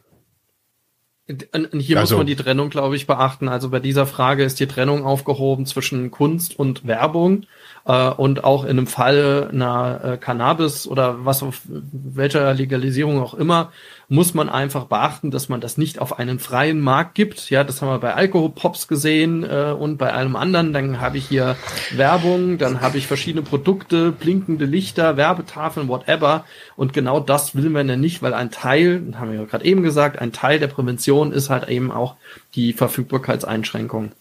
Und 1.53 1.79
hier 1.79 1.99
also, 1.99 2.15
muss 2.15 2.19
man 2.19 2.27
die 2.27 2.35
Trennung, 2.35 2.69
glaube 2.69 2.95
ich, 2.95 3.07
beachten. 3.07 3.49
Also 3.49 3.69
bei 3.69 3.79
dieser 3.79 4.05
Frage 4.05 4.43
ist 4.43 4.59
die 4.59 4.67
Trennung 4.67 5.05
aufgehoben 5.05 5.65
zwischen 5.65 6.11
Kunst 6.11 6.57
und 6.57 6.85
Werbung. 6.87 7.45
Äh, 7.85 8.09
und 8.09 8.43
auch 8.43 8.63
in 8.63 8.71
einem 8.71 8.87
Fall 8.87 9.49
einer 9.51 10.01
äh, 10.03 10.17
Cannabis 10.17 10.87
oder 10.87 11.25
was 11.25 11.41
auf 11.43 11.61
welcher 11.65 12.53
Legalisierung 12.53 13.21
auch 13.21 13.33
immer, 13.33 13.71
muss 14.11 14.33
man 14.33 14.49
einfach 14.49 14.87
beachten, 14.87 15.31
dass 15.31 15.47
man 15.47 15.61
das 15.61 15.77
nicht 15.77 15.99
auf 15.99 16.19
einen 16.19 16.37
freien 16.37 16.81
Markt 16.81 17.15
gibt. 17.15 17.49
Ja, 17.49 17.63
das 17.63 17.81
haben 17.81 17.87
wir 17.87 17.99
bei 17.99 18.13
Alkoholpops 18.13 18.89
gesehen 18.89 19.45
äh, 19.45 19.71
und 19.71 19.95
bei 19.95 20.11
allem 20.11 20.35
anderen. 20.35 20.73
Dann 20.73 20.99
habe 20.99 21.17
ich 21.17 21.29
hier 21.29 21.55
Werbung, 21.95 22.57
dann 22.57 22.81
habe 22.81 22.97
ich 22.97 23.07
verschiedene 23.07 23.41
Produkte, 23.41 24.11
blinkende 24.11 24.65
Lichter, 24.65 25.15
Werbetafeln, 25.15 25.87
whatever. 25.87 26.43
Und 26.75 26.91
genau 26.91 27.21
das 27.21 27.55
will 27.55 27.69
man 27.69 27.87
ja 27.87 27.95
nicht, 27.95 28.21
weil 28.21 28.33
ein 28.33 28.51
Teil, 28.51 29.01
haben 29.15 29.31
wir 29.31 29.39
ja 29.39 29.45
gerade 29.45 29.63
eben 29.63 29.81
gesagt, 29.81 30.19
ein 30.19 30.33
Teil 30.33 30.59
der 30.59 30.67
Prävention 30.67 31.31
ist 31.31 31.49
halt 31.49 31.69
eben 31.69 31.89
auch 31.89 32.15
die 32.53 32.73
Verfügbarkeitseinschränkung. 32.73 34.11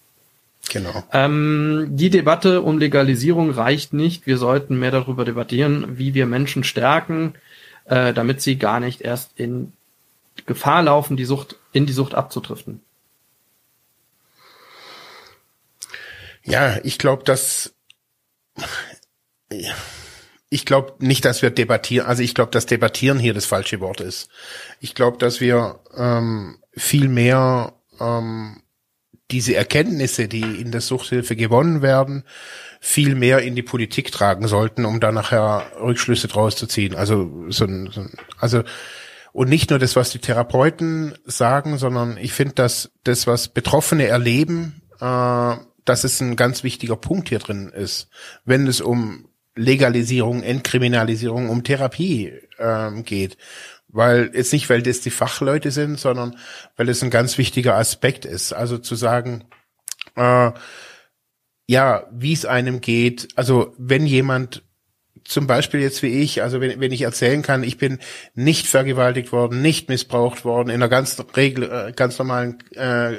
Genau. 0.71 1.03
Ähm, 1.13 1.89
die 1.91 2.11
Debatte 2.11 2.63
um 2.63 2.79
Legalisierung 2.79 3.51
reicht 3.51 3.93
nicht. 3.93 4.25
Wir 4.29 4.39
sollten 4.39 4.79
mehr 4.79 4.93
darüber 4.93 5.25
debattieren, 5.25 5.99
wie 5.99 6.15
wir 6.15 6.27
Menschen 6.27 6.63
stärken, 6.63 7.35
äh, 7.87 8.13
damit 8.13 8.41
sie 8.41 8.57
gar 8.57 8.79
nicht 8.79 9.01
erst 9.01 9.33
in 9.35 9.73
Gefahr 10.47 10.83
laufen, 10.83 11.17
die 11.17 11.25
Sucht, 11.25 11.57
in 11.73 11.87
die 11.87 11.93
Sucht 11.93 12.15
abzudriften. 12.15 12.83
Ja, 16.43 16.79
ich 16.83 16.99
glaube, 16.99 17.25
dass 17.25 17.75
ich 20.49 20.67
glaube 20.67 20.95
nicht, 20.99 21.25
dass 21.25 21.43
wir 21.43 21.51
debattieren. 21.51 22.07
Also 22.07 22.23
ich 22.23 22.35
glaube, 22.35 22.51
dass 22.51 22.67
debattieren 22.67 23.19
hier 23.19 23.35
das 23.35 23.47
falsche 23.47 23.81
Wort 23.81 24.01
ist. 24.01 24.29
Ich 24.81 24.95
glaube, 24.95 25.19
dass 25.19 25.41
wir 25.41 25.81
ähm, 25.97 26.59
viel 26.73 27.09
mehr 27.09 27.73
ähm, 28.01 28.63
diese 29.31 29.55
Erkenntnisse, 29.55 30.27
die 30.27 30.61
in 30.61 30.73
der 30.73 30.81
Suchthilfe 30.81 31.37
gewonnen 31.37 31.83
werden, 31.83 32.25
viel 32.81 33.15
mehr 33.15 33.41
in 33.41 33.55
die 33.55 33.63
Politik 33.63 34.11
tragen 34.11 34.49
sollten, 34.49 34.85
um 34.85 34.99
da 34.99 35.13
nachher 35.13 35.71
Rückschlüsse 35.81 36.27
draus 36.27 36.57
zu 36.57 36.67
ziehen. 36.67 36.97
Also 36.97 37.31
so 37.49 37.65
ein, 37.65 37.91
so 37.93 38.01
ein 38.01 38.13
also 38.39 38.65
und 39.33 39.49
nicht 39.49 39.71
nur 39.71 39.79
das, 39.79 39.97
was 39.97 40.11
die 40.11 40.19
Therapeuten 40.19 41.15
sagen, 41.25 41.79
sondern 41.79 42.17
ich 42.17 42.33
finde, 42.33 42.55
dass 42.55 42.91
das, 43.05 43.27
was 43.27 43.49
Betroffene 43.49 44.07
erleben, 44.07 44.83
äh, 45.01 45.57
dass 45.85 46.05
es 46.05 46.21
ein 46.21 46.37
ganz 46.37 46.63
wichtiger 46.63 46.97
Punkt 46.97 47.29
hier 47.29 47.39
drin 47.39 47.69
ist, 47.69 48.09
wenn 48.45 48.67
es 48.67 48.81
um 48.81 49.29
Legalisierung, 49.55 50.43
Entkriminalisierung, 50.43 51.49
um 51.49 51.65
Therapie 51.65 52.33
ähm, 52.59 53.05
geht. 53.05 53.37
Weil 53.89 54.31
jetzt 54.35 54.53
nicht, 54.53 54.71
weil 54.71 54.83
das 54.83 55.01
die 55.01 55.11
Fachleute 55.11 55.73
sind, 55.73 55.99
sondern 55.99 56.37
weil 56.77 56.89
es 56.89 57.03
ein 57.03 57.11
ganz 57.11 57.39
wichtiger 57.39 57.77
Aspekt 57.77 58.25
ist. 58.25 58.53
Also 58.53 58.79
zu 58.79 58.95
sagen, 58.95 59.45
äh, 60.15 60.53
ja, 61.67 62.07
wie 62.13 62.33
es 62.33 62.47
einem 62.47 62.81
geht. 62.81 63.29
Also 63.37 63.75
wenn 63.79 64.07
jemand 64.07 64.63
zum 65.31 65.47
Beispiel 65.47 65.81
jetzt 65.81 66.03
wie 66.03 66.09
ich, 66.09 66.43
also 66.43 66.61
wenn, 66.61 66.81
wenn 66.81 66.91
ich 66.91 67.03
erzählen 67.03 67.43
kann, 67.43 67.63
ich 67.63 67.79
bin 67.79 68.01
nicht 68.35 68.67
vergewaltigt 68.67 69.31
worden, 69.31 69.63
nicht 69.63 69.89
missbraucht 69.89 70.45
worden, 70.45 70.71
in 70.71 70.77
einer 70.77 70.89
ganz 70.89 71.23
regel, 71.37 71.71
äh, 71.71 71.93
ganz 71.93 72.19
normalen 72.19 72.59
äh, 72.75 73.13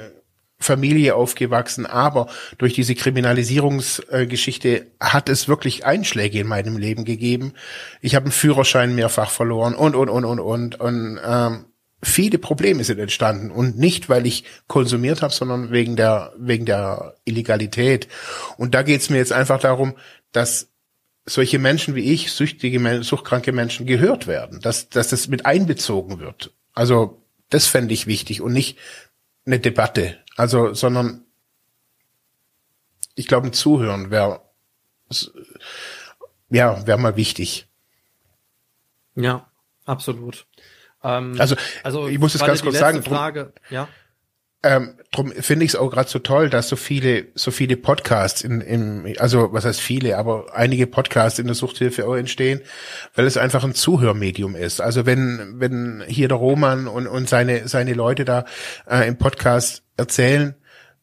Familie 0.60 1.16
aufgewachsen, 1.16 1.86
aber 1.86 2.28
durch 2.58 2.74
diese 2.74 2.96
Kriminalisierungsgeschichte 2.96 4.88
hat 5.00 5.30
es 5.30 5.48
wirklich 5.48 5.86
Einschläge 5.86 6.40
in 6.40 6.48
meinem 6.48 6.78
Leben 6.78 7.06
gegeben. 7.06 7.54
Ich 8.02 8.14
habe 8.14 8.26
einen 8.26 8.34
Führerschein 8.34 8.94
mehrfach 8.94 9.32
verloren 9.32 9.74
und 9.74 9.96
und 9.96 10.10
und 10.10 10.26
und 10.26 10.40
und 10.40 10.80
und 10.80 11.20
ähm, 11.26 11.66
viele 12.04 12.40
Probleme 12.40 12.84
sind 12.84 13.00
entstanden 13.00 13.52
und 13.52 13.80
nicht 13.80 14.10
weil 14.10 14.28
ich 14.28 14.44
konsumiert 14.68 15.22
habe, 15.22 15.34
sondern 15.34 15.72
wegen 15.72 15.96
der 15.96 16.34
wegen 16.38 16.66
der 16.66 17.16
Illegalität. 17.24 18.10
Und 18.58 18.76
da 18.76 18.84
geht 18.84 19.00
es 19.00 19.10
mir 19.10 19.18
jetzt 19.18 19.34
einfach 19.34 19.62
darum, 19.62 19.96
dass 20.34 20.71
solche 21.32 21.60
Menschen 21.60 21.96
wie 21.96 22.12
ich, 22.12 22.32
süchtige, 22.32 23.04
suchtkranke 23.04 23.52
Menschen 23.52 23.86
gehört 23.86 24.28
werden, 24.28 24.60
dass, 24.60 24.90
dass 24.90 25.10
das 25.10 25.28
mit 25.28 25.46
einbezogen 25.46 26.20
wird. 26.20 26.52
Also 26.74 27.24
das 27.50 27.68
fände 27.68 27.94
ich 27.94 28.08
wichtig 28.08 28.42
und 28.42 28.54
nicht 28.54 28.78
eine 29.46 29.60
Debatte. 29.60 30.18
Also, 30.36 30.74
sondern 30.74 31.26
ich 33.16 33.28
glaube, 33.28 33.48
ein 33.48 33.54
Zuhören 33.54 34.12
wäre 34.12 34.42
ja, 36.50 36.86
wäre 36.86 36.98
mal 36.98 37.16
wichtig. 37.16 37.68
Ja, 39.16 39.50
absolut. 39.86 40.46
Ähm, 41.04 41.36
also, 41.40 41.56
also 41.84 42.08
ich 42.08 42.20
muss 42.20 42.36
es 42.36 42.42
ganz 42.42 42.62
kurz 42.62 42.78
sagen. 42.78 43.04
Frage, 43.04 43.54
ja. 43.70 43.88
Ähm, 44.64 44.94
drum 45.12 45.32
finde 45.32 45.66
ich 45.66 45.72
es 45.72 45.76
auch 45.76 45.90
gerade 45.90 46.08
so 46.08 46.20
toll, 46.20 46.50
dass 46.52 46.70
so 46.70 46.76
viele, 46.76 47.28
so 47.34 47.50
viele 47.50 47.78
Podcasts 47.78 48.44
in, 48.44 48.62
im, 48.62 49.12
also 49.18 49.52
was 49.52 49.66
heißt 49.66 49.82
viele, 49.82 50.18
aber 50.20 50.54
einige 50.54 50.86
Podcasts 50.86 51.40
in 51.40 51.48
der 51.48 51.56
Suchthilfe 51.56 52.08
auch 52.08 52.16
entstehen, 52.16 52.62
weil 53.16 53.26
es 53.26 53.38
einfach 53.38 53.64
ein 53.64 53.74
Zuhörmedium 53.74 54.56
ist. 54.56 54.80
Also 54.80 55.08
wenn, 55.08 55.56
wenn 55.56 56.04
hier 56.08 56.28
der 56.28 56.38
Roman 56.38 56.88
und, 56.88 57.08
und 57.08 57.28
seine, 57.28 57.68
seine 57.68 57.94
Leute 57.94 58.24
da 58.24 58.46
äh, 58.88 59.08
im 59.08 59.18
Podcast 59.18 59.82
erzählen, 59.98 60.54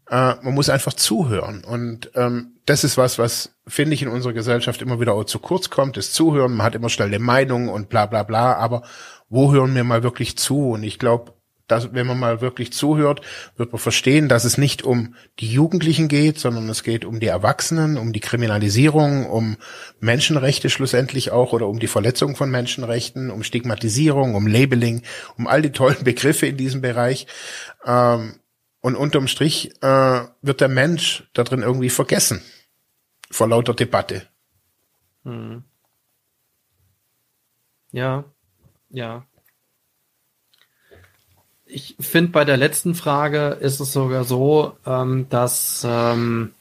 äh, 0.08 0.34
man 0.40 0.54
muss 0.54 0.70
einfach 0.70 0.92
zuhören. 0.92 1.64
Und 1.64 2.12
ähm, 2.14 2.58
das 2.64 2.84
ist 2.84 2.96
was, 2.96 3.18
was, 3.18 3.56
finde 3.66 3.94
ich, 3.94 4.02
in 4.02 4.08
unserer 4.08 4.34
Gesellschaft 4.34 4.82
immer 4.82 5.00
wieder 5.00 5.14
auch 5.14 5.24
zu 5.24 5.38
kurz 5.38 5.68
kommt, 5.68 5.96
das 5.96 6.12
Zuhören. 6.12 6.54
Man 6.54 6.64
hat 6.64 6.74
immer 6.74 6.88
schnell 6.88 7.08
eine 7.08 7.18
Meinung 7.18 7.68
und 7.68 7.88
bla 7.88 8.06
bla 8.06 8.22
bla, 8.22 8.54
aber 8.54 8.82
wo 9.28 9.52
hören 9.52 9.74
wir 9.74 9.84
mal 9.84 10.02
wirklich 10.02 10.38
zu? 10.38 10.70
Und 10.70 10.82
ich 10.82 10.98
glaube, 10.98 11.32
dass, 11.68 11.92
wenn 11.92 12.06
man 12.06 12.18
mal 12.18 12.40
wirklich 12.40 12.72
zuhört, 12.72 13.20
wird 13.56 13.72
man 13.72 13.78
verstehen, 13.78 14.28
dass 14.28 14.44
es 14.44 14.58
nicht 14.58 14.82
um 14.82 15.14
die 15.38 15.52
Jugendlichen 15.52 16.08
geht, 16.08 16.38
sondern 16.38 16.68
es 16.68 16.82
geht 16.82 17.04
um 17.04 17.20
die 17.20 17.26
Erwachsenen, 17.26 17.98
um 17.98 18.12
die 18.12 18.20
Kriminalisierung, 18.20 19.26
um 19.26 19.56
Menschenrechte 20.00 20.70
schlussendlich 20.70 21.30
auch 21.30 21.52
oder 21.52 21.68
um 21.68 21.78
die 21.78 21.86
Verletzung 21.86 22.34
von 22.34 22.50
Menschenrechten, 22.50 23.30
um 23.30 23.42
Stigmatisierung, 23.42 24.34
um 24.34 24.46
Labeling, 24.46 25.02
um 25.36 25.46
all 25.46 25.62
die 25.62 25.72
tollen 25.72 26.02
Begriffe 26.02 26.46
in 26.46 26.56
diesem 26.56 26.80
Bereich. 26.80 27.26
Ähm, 27.84 28.40
und 28.80 28.96
unterm 28.96 29.28
Strich 29.28 29.72
äh, 29.82 30.20
wird 30.40 30.60
der 30.60 30.68
Mensch 30.68 31.28
da 31.34 31.44
drin 31.44 31.62
irgendwie 31.62 31.90
vergessen 31.90 32.42
vor 33.30 33.48
lauter 33.48 33.74
Debatte. 33.74 34.26
Hm. 35.24 35.64
Ja, 37.90 38.24
ja, 38.90 39.26
ich 41.78 41.96
finde, 42.00 42.32
bei 42.32 42.44
der 42.44 42.56
letzten 42.56 42.94
Frage 42.94 43.58
ist 43.60 43.80
es 43.80 43.92
sogar 43.92 44.24
so, 44.24 44.76
ähm, 44.86 45.26
dass 45.30 45.86
ähm, 45.88 46.52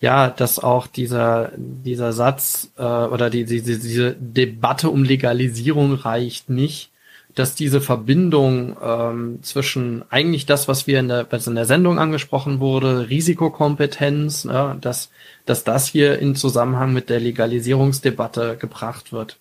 ja, 0.00 0.28
dass 0.28 0.58
auch 0.58 0.86
dieser 0.86 1.52
dieser 1.56 2.12
Satz 2.12 2.70
äh, 2.76 2.82
oder 2.82 3.30
die, 3.30 3.44
die, 3.44 3.62
diese 3.62 4.14
Debatte 4.18 4.90
um 4.90 5.04
Legalisierung 5.04 5.94
reicht 5.94 6.50
nicht, 6.50 6.90
dass 7.34 7.54
diese 7.54 7.82
Verbindung 7.82 8.76
ähm, 8.82 9.38
zwischen 9.42 10.04
eigentlich 10.10 10.46
das, 10.46 10.68
was 10.68 10.86
wir 10.86 11.00
in 11.00 11.08
der, 11.08 11.26
was 11.30 11.46
in 11.46 11.54
der 11.54 11.66
Sendung 11.66 11.98
angesprochen 11.98 12.60
wurde, 12.60 13.10
Risikokompetenz, 13.10 14.44
ja, 14.44 14.74
dass, 14.80 15.10
dass 15.44 15.62
das 15.62 15.86
hier 15.86 16.18
in 16.18 16.34
Zusammenhang 16.34 16.94
mit 16.94 17.10
der 17.10 17.20
Legalisierungsdebatte 17.20 18.56
gebracht 18.58 19.12
wird. 19.12 19.38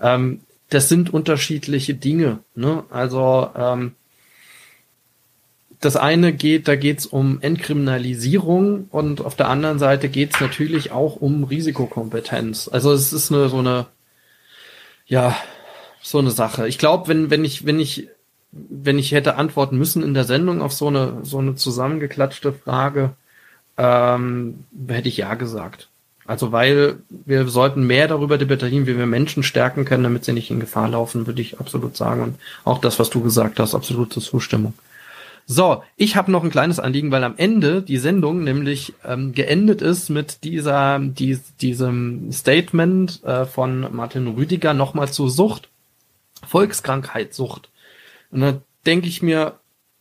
Ähm, 0.00 0.40
das 0.70 0.88
sind 0.88 1.12
unterschiedliche 1.12 1.94
Dinge. 1.94 2.38
Ne? 2.54 2.84
Also 2.90 3.50
ähm, 3.56 3.92
das 5.80 5.96
eine 5.96 6.32
geht, 6.32 6.68
da 6.68 6.76
geht 6.76 6.98
es 7.00 7.06
um 7.06 7.40
Entkriminalisierung 7.40 8.88
und 8.90 9.24
auf 9.24 9.34
der 9.34 9.48
anderen 9.48 9.78
Seite 9.78 10.10
geht 10.10 10.34
es 10.34 10.40
natürlich 10.40 10.92
auch 10.92 11.16
um 11.16 11.44
Risikokompetenz. 11.44 12.68
Also 12.70 12.92
es 12.92 13.12
ist 13.14 13.32
eine 13.32 13.48
so 13.48 13.58
eine 13.58 13.86
ja 15.06 15.34
so 16.02 16.18
eine 16.18 16.30
Sache. 16.30 16.68
Ich 16.68 16.78
glaube, 16.78 17.08
wenn 17.08 17.30
wenn 17.30 17.44
ich 17.44 17.64
wenn 17.64 17.80
ich 17.80 18.08
wenn 18.52 18.98
ich 18.98 19.12
hätte 19.12 19.36
antworten 19.36 19.78
müssen 19.78 20.02
in 20.02 20.12
der 20.12 20.24
Sendung 20.24 20.60
auf 20.60 20.72
so 20.74 20.88
eine 20.88 21.20
so 21.22 21.38
eine 21.38 21.54
zusammengeklatschte 21.54 22.52
Frage, 22.52 23.12
ähm, 23.78 24.64
hätte 24.86 25.08
ich 25.08 25.16
ja 25.16 25.34
gesagt. 25.34 25.88
Also 26.26 26.52
weil 26.52 26.98
wir 27.08 27.48
sollten 27.48 27.86
mehr 27.86 28.06
darüber 28.06 28.36
debattieren, 28.36 28.86
wie 28.86 28.98
wir 28.98 29.06
Menschen 29.06 29.42
stärken 29.42 29.86
können, 29.86 30.04
damit 30.04 30.26
sie 30.26 30.34
nicht 30.34 30.50
in 30.50 30.60
Gefahr 30.60 30.88
laufen, 30.88 31.26
würde 31.26 31.40
ich 31.40 31.58
absolut 31.58 31.96
sagen. 31.96 32.22
Und 32.22 32.38
auch 32.64 32.78
das, 32.78 32.98
was 32.98 33.08
du 33.08 33.22
gesagt 33.22 33.58
hast, 33.58 33.74
absolute 33.74 34.20
Zustimmung. 34.20 34.74
So, 35.52 35.82
ich 35.96 36.14
habe 36.14 36.30
noch 36.30 36.44
ein 36.44 36.52
kleines 36.52 36.78
Anliegen, 36.78 37.10
weil 37.10 37.24
am 37.24 37.34
Ende 37.36 37.82
die 37.82 37.96
Sendung 37.96 38.44
nämlich 38.44 38.92
ähm, 39.04 39.32
geendet 39.32 39.82
ist 39.82 40.08
mit 40.08 40.44
dieser, 40.44 41.00
dies, 41.00 41.56
diesem 41.56 42.30
Statement 42.30 43.24
äh, 43.24 43.46
von 43.46 43.92
Martin 43.92 44.28
Rüdiger 44.28 44.74
nochmal 44.74 45.08
zur 45.08 45.28
Sucht, 45.28 45.68
Volkskrankheit 46.46 47.34
Sucht. 47.34 47.68
Und 48.30 48.42
da 48.42 48.60
denke 48.86 49.08
ich 49.08 49.22
mir, 49.22 49.54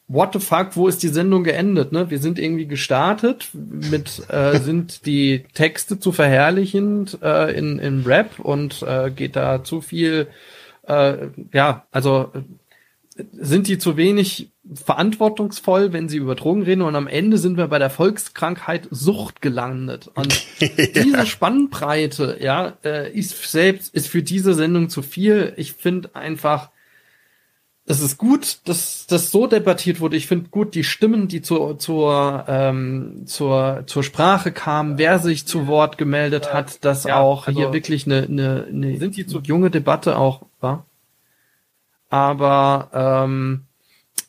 what 0.08 0.34
the 0.34 0.40
fuck, 0.40 0.76
wo 0.76 0.88
ist 0.88 1.02
die 1.02 1.08
Sendung 1.08 1.44
geendet? 1.44 1.94
Ne? 1.94 2.12
Wir 2.12 2.20
sind 2.20 2.38
irgendwie 2.38 2.68
gestartet 2.68 3.50
mit, 3.54 4.30
äh, 4.30 4.60
sind 4.62 5.08
die 5.08 5.46
Texte 5.56 6.00
zu 6.00 6.12
verherrlichend 6.12 7.18
äh, 7.24 7.58
in, 7.58 7.80
in 7.80 8.04
Rap 8.04 8.38
und 8.38 8.84
äh, 8.84 9.10
geht 9.10 9.36
da 9.36 9.64
zu 9.64 9.82
viel, 9.82 10.28
äh, 10.84 11.30
ja, 11.54 11.88
also 11.90 12.32
sind 13.34 13.68
die 13.68 13.78
zu 13.78 13.98
wenig 13.98 14.50
verantwortungsvoll, 14.74 15.94
wenn 15.94 16.10
sie 16.10 16.18
über 16.18 16.36
Drogen 16.36 16.64
reden 16.64 16.82
und 16.82 16.96
am 16.96 17.08
Ende 17.08 17.38
sind 17.38 17.58
wir 17.58 17.68
bei 17.68 17.80
der 17.80 17.90
Volkskrankheit 17.90 18.88
Sucht 18.91 19.41
gelandet. 19.41 20.10
Und 20.14 20.46
diese 20.60 21.26
Spannbreite, 21.26 22.38
ja, 22.40 22.78
äh, 22.84 23.12
ist 23.12 23.52
selbst, 23.52 23.94
ist 23.94 24.08
für 24.08 24.22
diese 24.22 24.54
Sendung 24.54 24.90
zu 24.90 25.02
viel. 25.02 25.54
Ich 25.58 25.74
finde 25.74 26.16
einfach, 26.16 26.70
es 27.86 28.02
ist 28.02 28.20
gut, 28.20 28.60
dass 28.66 29.08
das 29.08 29.32
so 29.32 29.48
debattiert 29.48 30.00
wurde. 30.00 30.16
Ich 30.16 30.28
finde 30.28 30.50
gut 30.50 30.76
die 30.76 30.84
Stimmen, 30.84 31.28
die 31.28 31.41
zur 31.41 31.80
zur 31.80 32.46
ähm, 32.48 33.24
zur 33.26 33.84
zur 33.88 34.04
Sprache 34.04 34.52
kamen, 34.52 35.00
wer 35.00 35.18
sich 35.18 35.48
zu 35.48 35.66
Wort 35.66 35.98
gemeldet 35.98 36.54
hat, 36.54 36.86
dass 36.86 37.06
ja, 37.06 37.20
auch 37.20 37.48
also 37.48 37.60
hier 37.60 37.74
wirklich 37.74 38.06
eine 38.06 38.24
eine, 38.24 38.68
eine 38.70 38.98
sind 39.00 39.18
die 39.18 39.26
zu 39.26 39.40
junge 39.40 39.72
Debatte 39.72 40.20
auch 40.20 40.44
war. 40.60 40.86
Aber 42.10 42.90
ähm, 42.94 43.65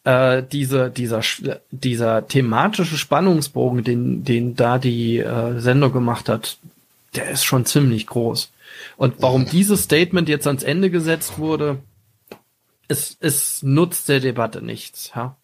äh, 0.05 0.43
diese 0.43 0.91
dieser 0.91 1.23
dieser 1.71 2.27
thematische 2.27 2.97
Spannungsbogen, 2.97 3.85
den 3.85 4.25
den 4.25 4.57
da 4.57 4.79
die 4.79 5.19
äh, 5.19 5.59
Sendung 5.61 5.93
gemacht 5.93 6.29
hat, 6.29 6.59
der 7.15 7.31
ist 7.31 7.45
schon 7.45 7.67
ziemlich 7.67 8.07
groß. 8.07 8.51
Und 8.97 9.15
warum 9.21 9.47
dieses 9.47 9.85
Statement 9.85 10.29
jetzt 10.29 10.47
ans 10.47 10.63
Ende 10.63 10.91
gesetzt 10.91 11.39
wurde, 11.39 11.79
es, 12.89 13.17
es 13.21 13.63
nutzt 13.63 14.09
der 14.09 14.21
Debatte 14.21 14.63
nichts, 14.63 15.13
ja. 15.15 15.37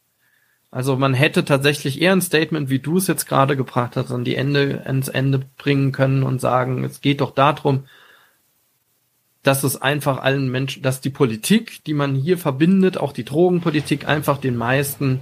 Also 0.70 0.96
man 0.96 1.14
hätte 1.14 1.44
tatsächlich 1.44 2.02
eher 2.02 2.12
ein 2.12 2.20
Statement, 2.20 2.68
wie 2.68 2.80
du 2.80 2.98
es 2.98 3.06
jetzt 3.06 3.26
gerade 3.26 3.56
gebracht 3.56 3.96
hast, 3.96 4.10
an 4.10 4.24
die 4.24 4.34
Ende, 4.34 4.82
ans 4.84 5.08
Ende 5.08 5.42
bringen 5.56 5.92
können 5.92 6.22
und 6.22 6.40
sagen, 6.40 6.84
es 6.84 7.00
geht 7.00 7.20
doch 7.20 7.30
darum, 7.30 7.84
dass 9.47 9.62
es 9.62 9.81
einfach 9.81 10.18
allen 10.18 10.51
Menschen, 10.51 10.82
dass 10.82 11.01
die 11.01 11.10
Politik, 11.10 11.85
die 11.85 11.94
man 11.94 12.16
hier 12.16 12.36
verbindet, 12.36 12.98
auch 12.98 13.12
die 13.12 13.24
Drogenpolitik, 13.24 14.09
einfach 14.09 14.39
den 14.39 14.56
meisten, 14.56 15.20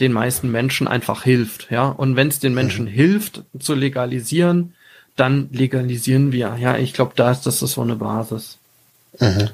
den 0.00 0.12
meisten 0.12 0.50
Menschen 0.50 0.86
einfach 0.86 1.22
hilft, 1.22 1.70
ja. 1.70 1.88
Und 1.88 2.14
wenn 2.14 2.28
es 2.28 2.40
den 2.40 2.52
Menschen 2.52 2.84
mhm. 2.84 2.90
hilft, 2.90 3.44
zu 3.58 3.74
legalisieren, 3.74 4.74
dann 5.16 5.48
legalisieren 5.50 6.32
wir. 6.32 6.56
Ja, 6.60 6.76
ich 6.76 6.92
glaube, 6.92 7.12
da 7.16 7.30
ist 7.30 7.46
das 7.46 7.60
so 7.60 7.80
eine 7.80 7.96
Basis. 7.96 8.58
Mhm. 9.18 9.48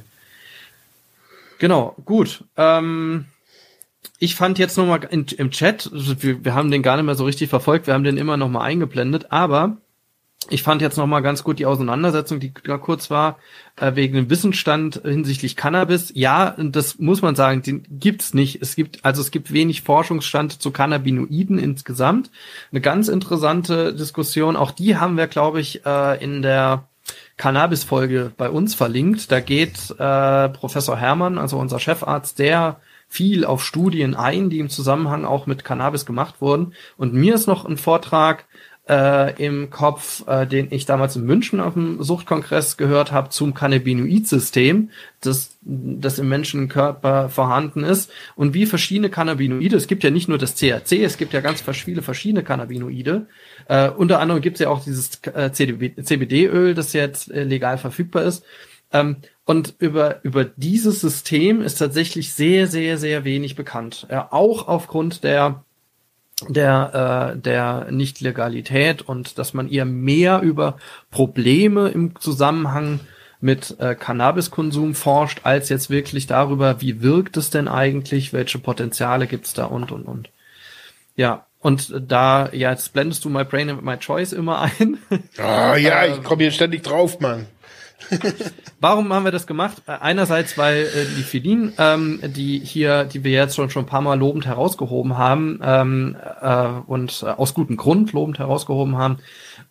Genau, 1.61 1.95
gut. 2.05 2.45
Ähm, 2.57 3.27
ich 4.19 4.35
fand 4.35 4.59
jetzt 4.59 4.77
nochmal 4.77 5.07
im 5.11 5.51
Chat, 5.53 5.89
wir, 5.93 6.45
wir 6.45 6.55
haben 6.55 6.73
den 6.73 6.83
gar 6.83 6.97
nicht 6.97 7.07
mehr 7.07 7.15
so 7.15 7.25
richtig 7.25 7.49
verfolgt, 7.49 7.87
wir 7.87 7.95
haben 7.95 8.05
den 8.05 8.17
immer 8.17 8.37
nochmal 8.37 8.63
eingeblendet, 8.63 9.31
aber 9.31 9.77
ich 10.51 10.63
fand 10.63 10.83
jetzt 10.83 10.97
nochmal 10.97 11.23
ganz 11.23 11.45
gut 11.45 11.59
die 11.59 11.67
Auseinandersetzung, 11.67 12.41
die 12.41 12.53
da 12.65 12.79
kurz 12.79 13.11
war, 13.11 13.39
äh, 13.77 13.95
wegen 13.95 14.15
dem 14.15 14.31
Wissensstand 14.31 15.03
hinsichtlich 15.05 15.57
Cannabis. 15.57 16.11
Ja, 16.15 16.55
das 16.59 16.99
muss 16.99 17.23
man 17.23 17.37
sagen, 17.37 17.63
den 17.63 17.85
gibt's 17.91 18.35
nicht. 18.35 18.63
Es 18.63 18.75
gibt, 18.75 19.05
also 19.05 19.21
es 19.21 19.31
gibt 19.31 19.53
wenig 19.53 19.83
Forschungsstand 19.83 20.61
zu 20.61 20.71
Cannabinoiden 20.71 21.59
insgesamt. 21.59 22.31
Eine 22.73 22.81
ganz 22.81 23.09
interessante 23.09 23.95
Diskussion, 23.95 24.57
auch 24.57 24.71
die 24.71 24.97
haben 24.97 25.17
wir, 25.17 25.27
glaube 25.27 25.61
ich, 25.61 25.85
äh, 25.85 26.23
in 26.23 26.43
der 26.43 26.85
Cannabis-Folge 27.37 28.33
bei 28.37 28.51
uns 28.51 28.75
verlinkt. 28.75 29.31
Da 29.31 29.41
geht 29.41 29.91
äh, 29.99 30.49
Professor 30.49 30.97
Hermann, 30.97 31.39
also 31.39 31.59
unser 31.59 31.79
Chefarzt, 31.79 32.39
der 32.39 32.81
viel 33.09 33.45
auf 33.47 33.65
Studien 33.65 34.15
ein, 34.15 34.51
die 34.51 34.59
im 34.59 34.69
Zusammenhang 34.69 35.25
auch 35.25 35.47
mit 35.47 35.65
Cannabis 35.65 36.05
gemacht 36.05 36.41
wurden. 36.41 36.75
Und 36.97 37.15
mir 37.15 37.35
ist 37.35 37.47
noch 37.47 37.65
ein 37.65 37.79
Vortrag 37.79 38.45
äh, 38.89 39.45
im 39.45 39.71
Kopf, 39.71 40.27
äh, 40.27 40.47
den 40.47 40.69
ich 40.71 40.87
damals 40.87 41.17
in 41.17 41.25
München 41.25 41.61
auf 41.61 41.75
dem 41.75 42.03
Suchtkongress 42.03 42.77
gehört 42.77 43.13
habe 43.13 43.29
zum 43.29 43.55
Cannabinoid-System, 43.55 44.91
das, 45.21 45.59
das 45.63 46.19
im 46.19 46.29
Menschenkörper 46.29 47.29
vorhanden 47.29 47.85
ist 47.85 48.11
und 48.35 48.55
wie 48.55 48.67
verschiedene 48.67 49.11
Cannabinoide, 49.11 49.77
es 49.77 49.89
gibt 49.89 50.05
ja 50.05 50.11
nicht 50.11 50.29
nur 50.29 50.39
das 50.39 50.55
THC, 50.55 51.05
es 51.05 51.19
gibt 51.19 51.33
ja 51.33 51.41
ganz 51.41 51.63
viele 51.63 52.03
verschiedene 52.03 52.43
Cannabinoide, 52.43 53.27
äh, 53.69 53.91
unter 53.91 54.21
anderem 54.21 54.41
gibt 54.41 54.57
es 54.57 54.61
ja 54.61 54.71
auch 54.71 54.83
dieses 54.83 55.21
äh, 55.25 55.53
CBD-Öl, 55.53 56.75
das 56.75 56.93
jetzt 56.95 57.31
äh, 57.31 57.45
legal 57.45 57.79
verfügbar 57.79 58.25
ist. 58.25 58.45
Ähm, 58.91 59.17
und 59.45 59.75
über, 59.79 60.25
über 60.25 60.45
dieses 60.45 61.01
System 61.01 61.63
ist 61.63 61.77
tatsächlich 61.77 62.33
sehr, 62.33 62.67
sehr, 62.67 62.99
sehr 62.99 63.25
wenig 63.25 63.55
bekannt. 63.55 64.07
Ja, 64.11 64.29
auch 64.31 64.69
aufgrund 64.69 65.25
der, 65.25 65.65
der, 66.49 67.35
äh, 67.35 67.39
der 67.39 67.89
Nicht-Legalität 67.91 69.03
und 69.03 69.39
dass 69.39 69.55
man 69.55 69.69
eher 69.69 69.85
mehr 69.85 70.41
über 70.41 70.77
Probleme 71.11 71.89
im 71.89 72.19
Zusammenhang 72.21 73.01
mit 73.41 73.77
äh, 73.79 73.95
Cannabiskonsum 73.95 74.95
forscht, 74.95 75.41
als 75.45 75.69
jetzt 75.69 75.91
wirklich 75.91 76.27
darüber, 76.27 76.81
wie 76.81 77.03
wirkt 77.03 77.37
es 77.37 77.51
denn 77.51 77.69
eigentlich, 77.69 78.33
welche 78.33 78.59
Potenziale 78.59 79.27
gibt's 79.27 79.55
da 79.55 79.65
und 79.65 79.93
und 79.93 80.05
und. 80.05 80.31
Ja, 81.15 81.47
und 81.61 81.93
da, 82.07 82.51
ja, 82.53 82.71
jetzt 82.71 82.93
blendest 82.93 83.25
du 83.25 83.31
My 83.31 83.45
Brain 83.45 83.71
and 83.71 83.85
My 83.85 83.97
Choice 83.97 84.33
immer 84.33 84.61
ein. 84.61 84.99
Ah, 85.39 85.77
ja, 85.77 86.07
ich 86.15 86.23
komme 86.23 86.43
hier 86.43 86.53
ständig 86.53 86.83
drauf, 86.83 87.21
Mann. 87.21 87.47
Warum 88.81 89.13
haben 89.13 89.25
wir 89.25 89.33
das 89.33 89.47
gemacht? 89.47 89.83
Äh, 89.87 89.93
einerseits, 90.01 90.57
weil 90.59 90.83
äh, 90.83 91.07
die 91.17 91.23
Filin, 91.23 91.73
ähm, 91.79 92.21
die 92.23 92.61
hier, 92.61 93.05
die 93.05 93.25
wir 93.25 93.33
jetzt 93.33 93.57
schon 93.57 93.71
schon 93.71 93.85
ein 93.85 93.89
paar 93.89 94.01
Mal 94.01 94.19
lobend 94.19 94.47
herausgehoben 94.47 95.19
haben 95.19 95.61
ähm, 95.63 96.17
äh, 96.41 96.67
und 96.87 97.23
äh, 97.23 97.31
aus 97.31 97.55
gutem 97.55 97.77
Grund 97.77 98.13
lobend 98.13 98.39
herausgehoben 98.39 98.97
haben, 98.97 99.19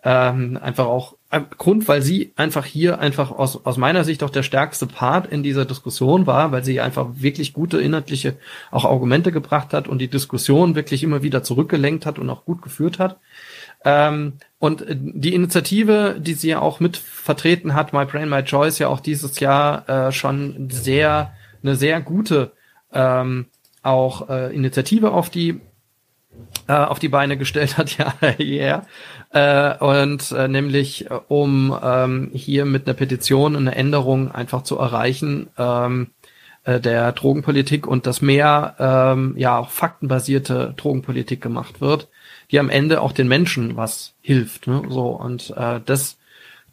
ähm, 0.04 0.60
einfach 0.62 0.86
auch 0.86 1.16
äh, 1.30 1.42
Grund, 1.58 1.88
weil 1.88 2.02
sie 2.02 2.32
einfach 2.36 2.66
hier 2.66 3.00
einfach 3.00 3.32
aus, 3.32 3.66
aus 3.66 3.78
meiner 3.78 4.04
Sicht 4.04 4.24
auch 4.24 4.30
der 4.30 4.44
stärkste 4.44 4.88
Part 4.88 5.28
in 5.28 5.44
dieser 5.44 5.66
Diskussion 5.66 6.26
war, 6.26 6.52
weil 6.52 6.64
sie 6.64 6.80
einfach 6.80 7.08
wirklich 7.16 7.54
gute 7.54 7.82
inhaltliche 7.82 8.38
auch 8.72 8.86
Argumente 8.86 9.32
gebracht 9.32 9.74
hat 9.74 9.88
und 9.88 10.00
die 10.00 10.10
Diskussion 10.10 10.76
wirklich 10.76 11.04
immer 11.04 11.24
wieder 11.24 11.44
zurückgelenkt 11.44 12.06
hat 12.06 12.20
und 12.20 12.30
auch 12.30 12.46
gut 12.46 12.62
geführt 12.62 13.00
hat. 13.00 13.18
Ähm, 13.88 14.34
und 14.60 14.82
äh, 14.82 14.98
die 15.00 15.34
Initiative, 15.34 16.18
die 16.20 16.34
sie 16.34 16.50
ja 16.50 16.60
auch 16.60 16.82
mit 16.82 16.98
vertreten 16.98 17.74
hat, 17.74 17.94
My 17.94 18.04
Brain, 18.04 18.28
My 18.28 18.44
Choice, 18.44 18.80
ja 18.80 18.90
auch 18.90 19.00
dieses 19.00 19.40
Jahr 19.40 19.88
äh, 19.88 20.12
schon 20.12 20.70
sehr, 20.70 21.32
eine 21.64 21.76
sehr 21.76 22.02
gute 22.02 22.52
ähm, 22.92 23.46
auch 23.84 24.30
äh, 24.30 24.54
Initiative 24.54 25.12
auf 25.12 25.30
die 25.30 25.62
äh, 26.68 26.74
auf 26.74 27.00
die 27.00 27.08
Beine 27.08 27.38
gestellt 27.38 27.78
hat, 27.78 27.98
ja, 27.98 28.14
yeah. 28.40 28.86
äh, 29.32 29.78
und 29.84 30.32
äh, 30.34 30.50
nämlich 30.50 31.06
um 31.30 31.76
ähm, 31.82 32.30
hier 32.34 32.66
mit 32.66 32.88
einer 32.88 32.94
Petition 32.94 33.56
eine 33.56 33.74
Änderung 33.74 34.32
einfach 34.32 34.64
zu 34.64 34.78
erreichen 34.78 35.48
ähm, 35.58 36.12
äh, 36.66 36.82
der 36.82 37.14
Drogenpolitik 37.14 37.88
und 37.88 38.06
dass 38.06 38.22
mehr 38.22 38.76
ähm, 38.80 39.34
ja 39.38 39.58
auch 39.58 39.70
faktenbasierte 39.70 40.74
Drogenpolitik 40.76 41.42
gemacht 41.42 41.80
wird 41.80 42.10
die 42.52 42.60
am 42.60 42.70
Ende 42.70 43.02
auch 43.02 43.12
den 43.12 43.28
Menschen 43.28 43.76
was 43.76 44.14
hilft. 44.22 44.68
Ne? 44.68 44.84
So 44.90 45.10
und 45.10 45.54
äh, 45.56 45.80
das, 45.86 46.18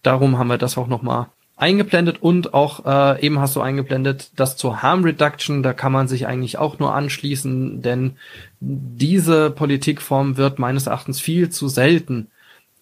darum 0.02 0.38
haben 0.38 0.48
wir 0.48 0.58
das 0.58 0.78
auch 0.78 0.86
nochmal 0.86 1.26
eingeblendet 1.56 2.20
und 2.20 2.52
auch 2.52 2.84
äh, 2.84 3.24
eben 3.24 3.38
hast 3.38 3.54
du 3.56 3.60
eingeblendet, 3.60 4.30
das 4.36 4.56
zur 4.56 4.82
Harm 4.82 5.04
Reduction, 5.04 5.62
da 5.62 5.72
kann 5.72 5.92
man 5.92 6.08
sich 6.08 6.26
eigentlich 6.26 6.58
auch 6.58 6.78
nur 6.78 6.94
anschließen, 6.94 7.80
denn 7.80 8.16
diese 8.60 9.50
Politikform 9.50 10.36
wird 10.36 10.58
meines 10.58 10.88
Erachtens 10.88 11.20
viel 11.20 11.50
zu 11.50 11.68
selten 11.68 12.28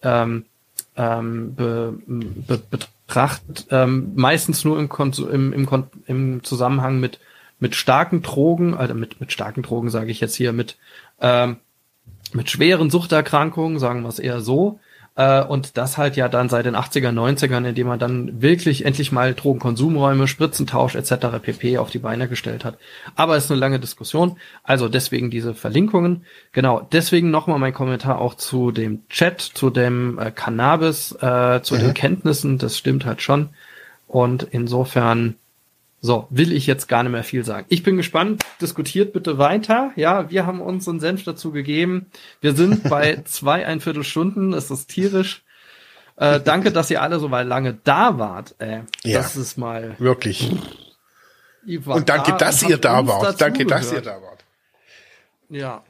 ähm, 0.01 0.45
ähm, 0.95 1.55
be, 1.55 1.93
be, 2.05 2.61
betrachtet, 2.69 3.67
ähm, 3.69 4.13
meistens 4.15 4.63
nur 4.65 4.79
im, 4.79 4.89
im, 5.29 5.53
im, 5.53 5.83
im 6.07 6.43
Zusammenhang 6.43 6.99
mit 6.99 7.19
mit 7.59 7.75
starken 7.75 8.23
Drogen, 8.23 8.73
also 8.73 8.93
mit 8.93 9.21
mit 9.21 9.31
starken 9.31 9.61
Drogen 9.61 9.89
sage 9.89 10.11
ich 10.11 10.19
jetzt 10.19 10.35
hier 10.35 10.51
mit 10.51 10.75
ähm, 11.21 11.57
mit 12.35 12.49
schweren 12.49 12.89
Suchterkrankungen, 12.89 13.79
sagen 13.79 14.01
wir 14.01 14.09
es 14.09 14.19
eher 14.19 14.41
so. 14.41 14.79
Äh, 15.15 15.43
und 15.43 15.77
das 15.77 15.97
halt 15.97 16.15
ja 16.15 16.27
dann 16.27 16.49
seit 16.49 16.65
den 16.65 16.75
80er, 16.75 17.11
90ern, 17.11 17.67
indem 17.67 17.87
man 17.87 17.99
dann 17.99 18.41
wirklich 18.41 18.85
endlich 18.85 19.11
mal 19.11 19.33
Drogenkonsumräume, 19.33 20.27
Spritzentausch 20.27 20.95
etc. 20.95 21.39
pp. 21.41 21.77
auf 21.77 21.91
die 21.91 21.99
Beine 21.99 22.27
gestellt 22.27 22.65
hat. 22.65 22.77
Aber 23.15 23.37
es 23.37 23.45
ist 23.45 23.51
eine 23.51 23.59
lange 23.59 23.79
Diskussion. 23.79 24.37
Also 24.63 24.89
deswegen 24.89 25.29
diese 25.29 25.53
Verlinkungen. 25.53 26.25
Genau, 26.51 26.87
deswegen 26.91 27.29
nochmal 27.29 27.59
mein 27.59 27.73
Kommentar 27.73 28.19
auch 28.19 28.33
zu 28.33 28.71
dem 28.71 29.07
Chat, 29.09 29.41
zu 29.41 29.69
dem 29.69 30.17
äh, 30.17 30.31
Cannabis, 30.31 31.11
äh, 31.21 31.61
zu 31.61 31.75
mhm. 31.75 31.79
den 31.79 31.93
Kenntnissen. 31.93 32.57
Das 32.57 32.77
stimmt 32.77 33.05
halt 33.05 33.21
schon. 33.21 33.49
Und 34.07 34.43
insofern 34.43 35.35
so, 36.05 36.27
will 36.29 36.51
ich 36.51 36.67
jetzt 36.67 36.89
gar 36.89 37.01
nicht 37.03 37.13
mehr 37.13 37.23
viel 37.23 37.45
sagen. 37.45 37.65
Ich 37.69 37.81
bin 37.81 37.95
gespannt. 37.95 38.43
Diskutiert 38.59 39.13
bitte 39.13 39.37
weiter. 39.37 39.93
Ja, 39.95 40.29
wir 40.29 40.45
haben 40.45 40.59
uns 40.59 40.85
einen 40.85 40.99
Senf 40.99 41.23
dazu 41.23 41.53
gegeben. 41.53 42.07
Wir 42.41 42.53
sind 42.55 42.83
bei 42.89 43.21
zwei, 43.23 43.65
ein 43.65 43.79
Viertelstunden. 43.79 44.51
Es 44.51 44.69
ist 44.69 44.87
tierisch. 44.87 45.45
Äh, 46.17 46.41
danke, 46.41 46.73
dass 46.73 46.91
ihr 46.91 47.01
alle 47.01 47.19
so 47.19 47.31
weit 47.31 47.47
lange 47.47 47.79
da 47.85 48.19
wart. 48.19 48.53
Äh, 48.59 48.81
ja, 49.05 49.19
das 49.19 49.37
ist 49.37 49.57
mal. 49.57 49.95
Wirklich. 49.97 50.51
Und 51.85 52.09
danke, 52.09 52.31
da 52.31 52.37
dass 52.37 52.61
ihr 52.63 52.77
da 52.77 53.07
wart. 53.07 53.39
Danke, 53.39 53.65
dass 53.65 53.93
ihr 53.93 54.01
da 54.01 54.21
wart. 54.21 54.43
Ja, 55.47 55.85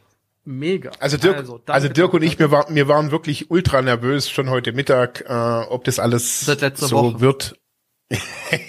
mega. 0.45 0.91
Also 0.99 1.17
Dirk, 1.17 1.37
also, 1.37 1.59
also 1.65 1.89
Dirk 1.89 2.13
und 2.13 2.21
ich, 2.21 2.37
wir, 2.37 2.51
war, 2.51 2.67
wir 2.69 2.87
waren 2.87 3.09
wirklich 3.09 3.49
ultra 3.49 3.81
nervös 3.81 4.29
schon 4.29 4.51
heute 4.51 4.73
Mittag, 4.73 5.25
äh, 5.27 5.33
ob 5.33 5.85
das 5.85 5.97
alles 5.97 6.41
so 6.41 6.91
Woche. 6.91 7.19
wird. 7.19 7.59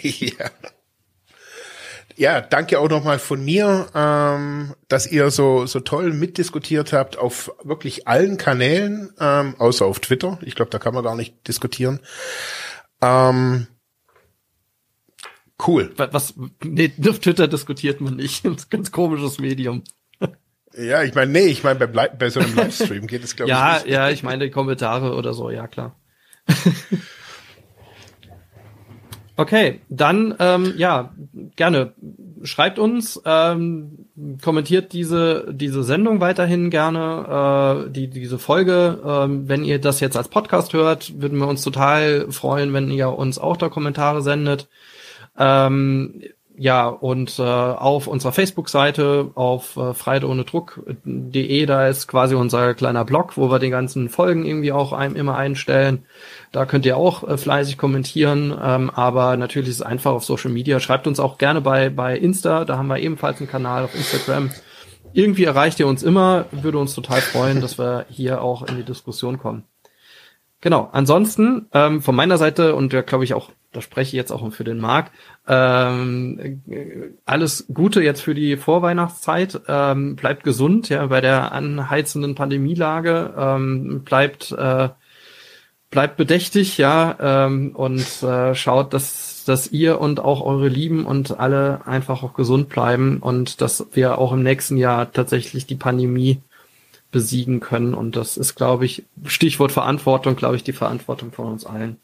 ja. 0.00 0.50
Ja, 2.16 2.40
danke 2.40 2.78
auch 2.78 2.88
nochmal 2.88 3.18
von 3.18 3.44
mir, 3.44 3.88
ähm, 3.94 4.74
dass 4.88 5.10
ihr 5.10 5.30
so 5.30 5.66
so 5.66 5.80
toll 5.80 6.12
mitdiskutiert 6.12 6.92
habt 6.92 7.18
auf 7.18 7.52
wirklich 7.64 8.06
allen 8.06 8.36
Kanälen, 8.36 9.12
ähm, 9.18 9.56
außer 9.58 9.84
auf 9.84 9.98
Twitter. 9.98 10.38
Ich 10.42 10.54
glaube, 10.54 10.70
da 10.70 10.78
kann 10.78 10.94
man 10.94 11.02
gar 11.02 11.16
nicht 11.16 11.48
diskutieren. 11.48 12.00
Ähm, 13.02 13.66
cool. 15.66 15.92
Was? 15.96 16.34
Nee, 16.62 16.92
auf 17.08 17.18
Twitter 17.18 17.48
diskutiert 17.48 18.00
man 18.00 18.16
nicht. 18.16 18.44
Das 18.44 18.52
ist 18.56 18.66
ein 18.66 18.70
ganz 18.70 18.92
komisches 18.92 19.38
Medium. 19.38 19.82
Ja, 20.76 21.02
ich 21.02 21.14
meine, 21.14 21.30
nee, 21.30 21.46
ich 21.46 21.62
meine, 21.62 21.86
bei, 21.86 22.08
bei 22.08 22.30
so 22.30 22.40
einem 22.40 22.54
Livestream 22.56 23.06
geht 23.06 23.24
es, 23.24 23.36
glaube 23.36 23.50
ja, 23.50 23.76
ich, 23.78 23.84
nicht. 23.84 23.92
Ja, 23.92 24.06
ja, 24.06 24.12
ich 24.12 24.22
meine 24.22 24.50
Kommentare 24.50 25.14
oder 25.14 25.32
so, 25.34 25.50
ja 25.50 25.66
klar. 25.66 25.96
okay, 29.36 29.80
dann, 29.88 30.34
ähm, 30.38 30.74
ja, 30.76 31.12
gerne. 31.56 31.92
Schreibt 32.42 32.78
uns, 32.78 33.20
ähm, 33.24 34.06
kommentiert 34.42 34.92
diese, 34.92 35.46
diese 35.50 35.82
Sendung 35.82 36.20
weiterhin 36.20 36.70
gerne, 36.70 37.86
äh, 37.86 37.90
die, 37.90 38.08
diese 38.08 38.38
Folge. 38.38 39.00
Ähm, 39.04 39.48
wenn 39.48 39.64
ihr 39.64 39.80
das 39.80 40.00
jetzt 40.00 40.16
als 40.16 40.28
Podcast 40.28 40.72
hört, 40.72 41.20
würden 41.20 41.38
wir 41.38 41.48
uns 41.48 41.62
total 41.62 42.30
freuen, 42.30 42.72
wenn 42.72 42.90
ihr 42.90 43.10
uns 43.10 43.38
auch 43.38 43.56
da 43.56 43.68
Kommentare 43.68 44.22
sendet. 44.22 44.68
Ähm, 45.38 46.20
ja, 46.56 46.86
und 46.86 47.38
äh, 47.40 47.42
auf 47.42 48.06
unserer 48.06 48.30
Facebook-Seite, 48.30 49.32
auf 49.34 49.76
äh, 49.76 49.92
freideohnedruck.de, 49.92 51.66
da 51.66 51.88
ist 51.88 52.06
quasi 52.06 52.36
unser 52.36 52.74
kleiner 52.74 53.04
Blog, 53.04 53.36
wo 53.36 53.50
wir 53.50 53.58
die 53.58 53.70
ganzen 53.70 54.08
Folgen 54.08 54.46
irgendwie 54.46 54.70
auch 54.70 54.92
einem 54.92 55.16
immer 55.16 55.36
einstellen. 55.36 56.04
Da 56.54 56.66
könnt 56.66 56.86
ihr 56.86 56.96
auch 56.96 57.26
äh, 57.26 57.36
fleißig 57.36 57.78
kommentieren, 57.78 58.56
ähm, 58.62 58.88
aber 58.88 59.36
natürlich 59.36 59.70
ist 59.70 59.76
es 59.76 59.82
einfach 59.82 60.12
auf 60.12 60.24
Social 60.24 60.52
Media. 60.52 60.78
Schreibt 60.78 61.08
uns 61.08 61.18
auch 61.18 61.36
gerne 61.36 61.60
bei, 61.60 61.90
bei 61.90 62.16
Insta, 62.16 62.64
da 62.64 62.78
haben 62.78 62.86
wir 62.86 63.00
ebenfalls 63.00 63.40
einen 63.40 63.50
Kanal 63.50 63.82
auf 63.82 63.94
Instagram. 63.96 64.50
Irgendwie 65.12 65.44
erreicht 65.44 65.80
ihr 65.80 65.88
uns 65.88 66.04
immer, 66.04 66.46
würde 66.52 66.78
uns 66.78 66.94
total 66.94 67.20
freuen, 67.20 67.60
dass 67.60 67.76
wir 67.76 68.06
hier 68.08 68.40
auch 68.40 68.62
in 68.68 68.76
die 68.76 68.84
Diskussion 68.84 69.38
kommen. 69.38 69.64
Genau, 70.60 70.88
ansonsten 70.92 71.66
ähm, 71.72 72.00
von 72.02 72.14
meiner 72.14 72.38
Seite 72.38 72.76
und 72.76 72.92
ja, 72.92 73.02
glaube 73.02 73.24
ich 73.24 73.34
auch 73.34 73.50
da 73.74 73.80
spreche 73.80 74.10
ich 74.10 74.12
jetzt 74.12 74.30
auch 74.30 74.52
für 74.52 74.62
den 74.62 74.78
Marc. 74.78 75.10
Ähm, 75.48 76.62
alles 77.24 77.66
Gute 77.74 78.02
jetzt 78.02 78.20
für 78.20 78.34
die 78.34 78.56
Vorweihnachtszeit. 78.56 79.60
Ähm, 79.66 80.14
bleibt 80.14 80.44
gesund, 80.44 80.88
ja, 80.88 81.04
bei 81.06 81.20
der 81.20 81.50
anheizenden 81.50 82.36
Pandemielage. 82.36 83.34
Ähm, 83.36 84.02
bleibt 84.04 84.52
äh, 84.52 84.90
bleibt 85.94 86.18
bedächtig, 86.18 86.76
ja, 86.76 87.16
ähm, 87.20 87.70
und 87.74 88.22
äh, 88.22 88.54
schaut, 88.54 88.92
dass 88.92 89.34
dass 89.44 89.70
ihr 89.70 90.00
und 90.00 90.20
auch 90.20 90.40
eure 90.40 90.68
Lieben 90.68 91.04
und 91.06 91.38
alle 91.38 91.86
einfach 91.86 92.22
auch 92.22 92.34
gesund 92.34 92.68
bleiben 92.68 93.18
und 93.18 93.60
dass 93.60 93.86
wir 93.92 94.18
auch 94.18 94.32
im 94.32 94.42
nächsten 94.42 94.76
Jahr 94.76 95.12
tatsächlich 95.12 95.66
die 95.66 95.74
Pandemie 95.74 96.40
besiegen 97.10 97.60
können. 97.60 97.94
Und 97.94 98.16
das 98.16 98.36
ist, 98.36 98.54
glaube 98.54 98.86
ich, 98.86 99.04
Stichwort 99.26 99.70
Verantwortung, 99.70 100.34
glaube 100.34 100.56
ich, 100.56 100.64
die 100.64 100.72
Verantwortung 100.72 101.30
von 101.30 101.52
uns 101.52 101.64
allen. 101.66 101.98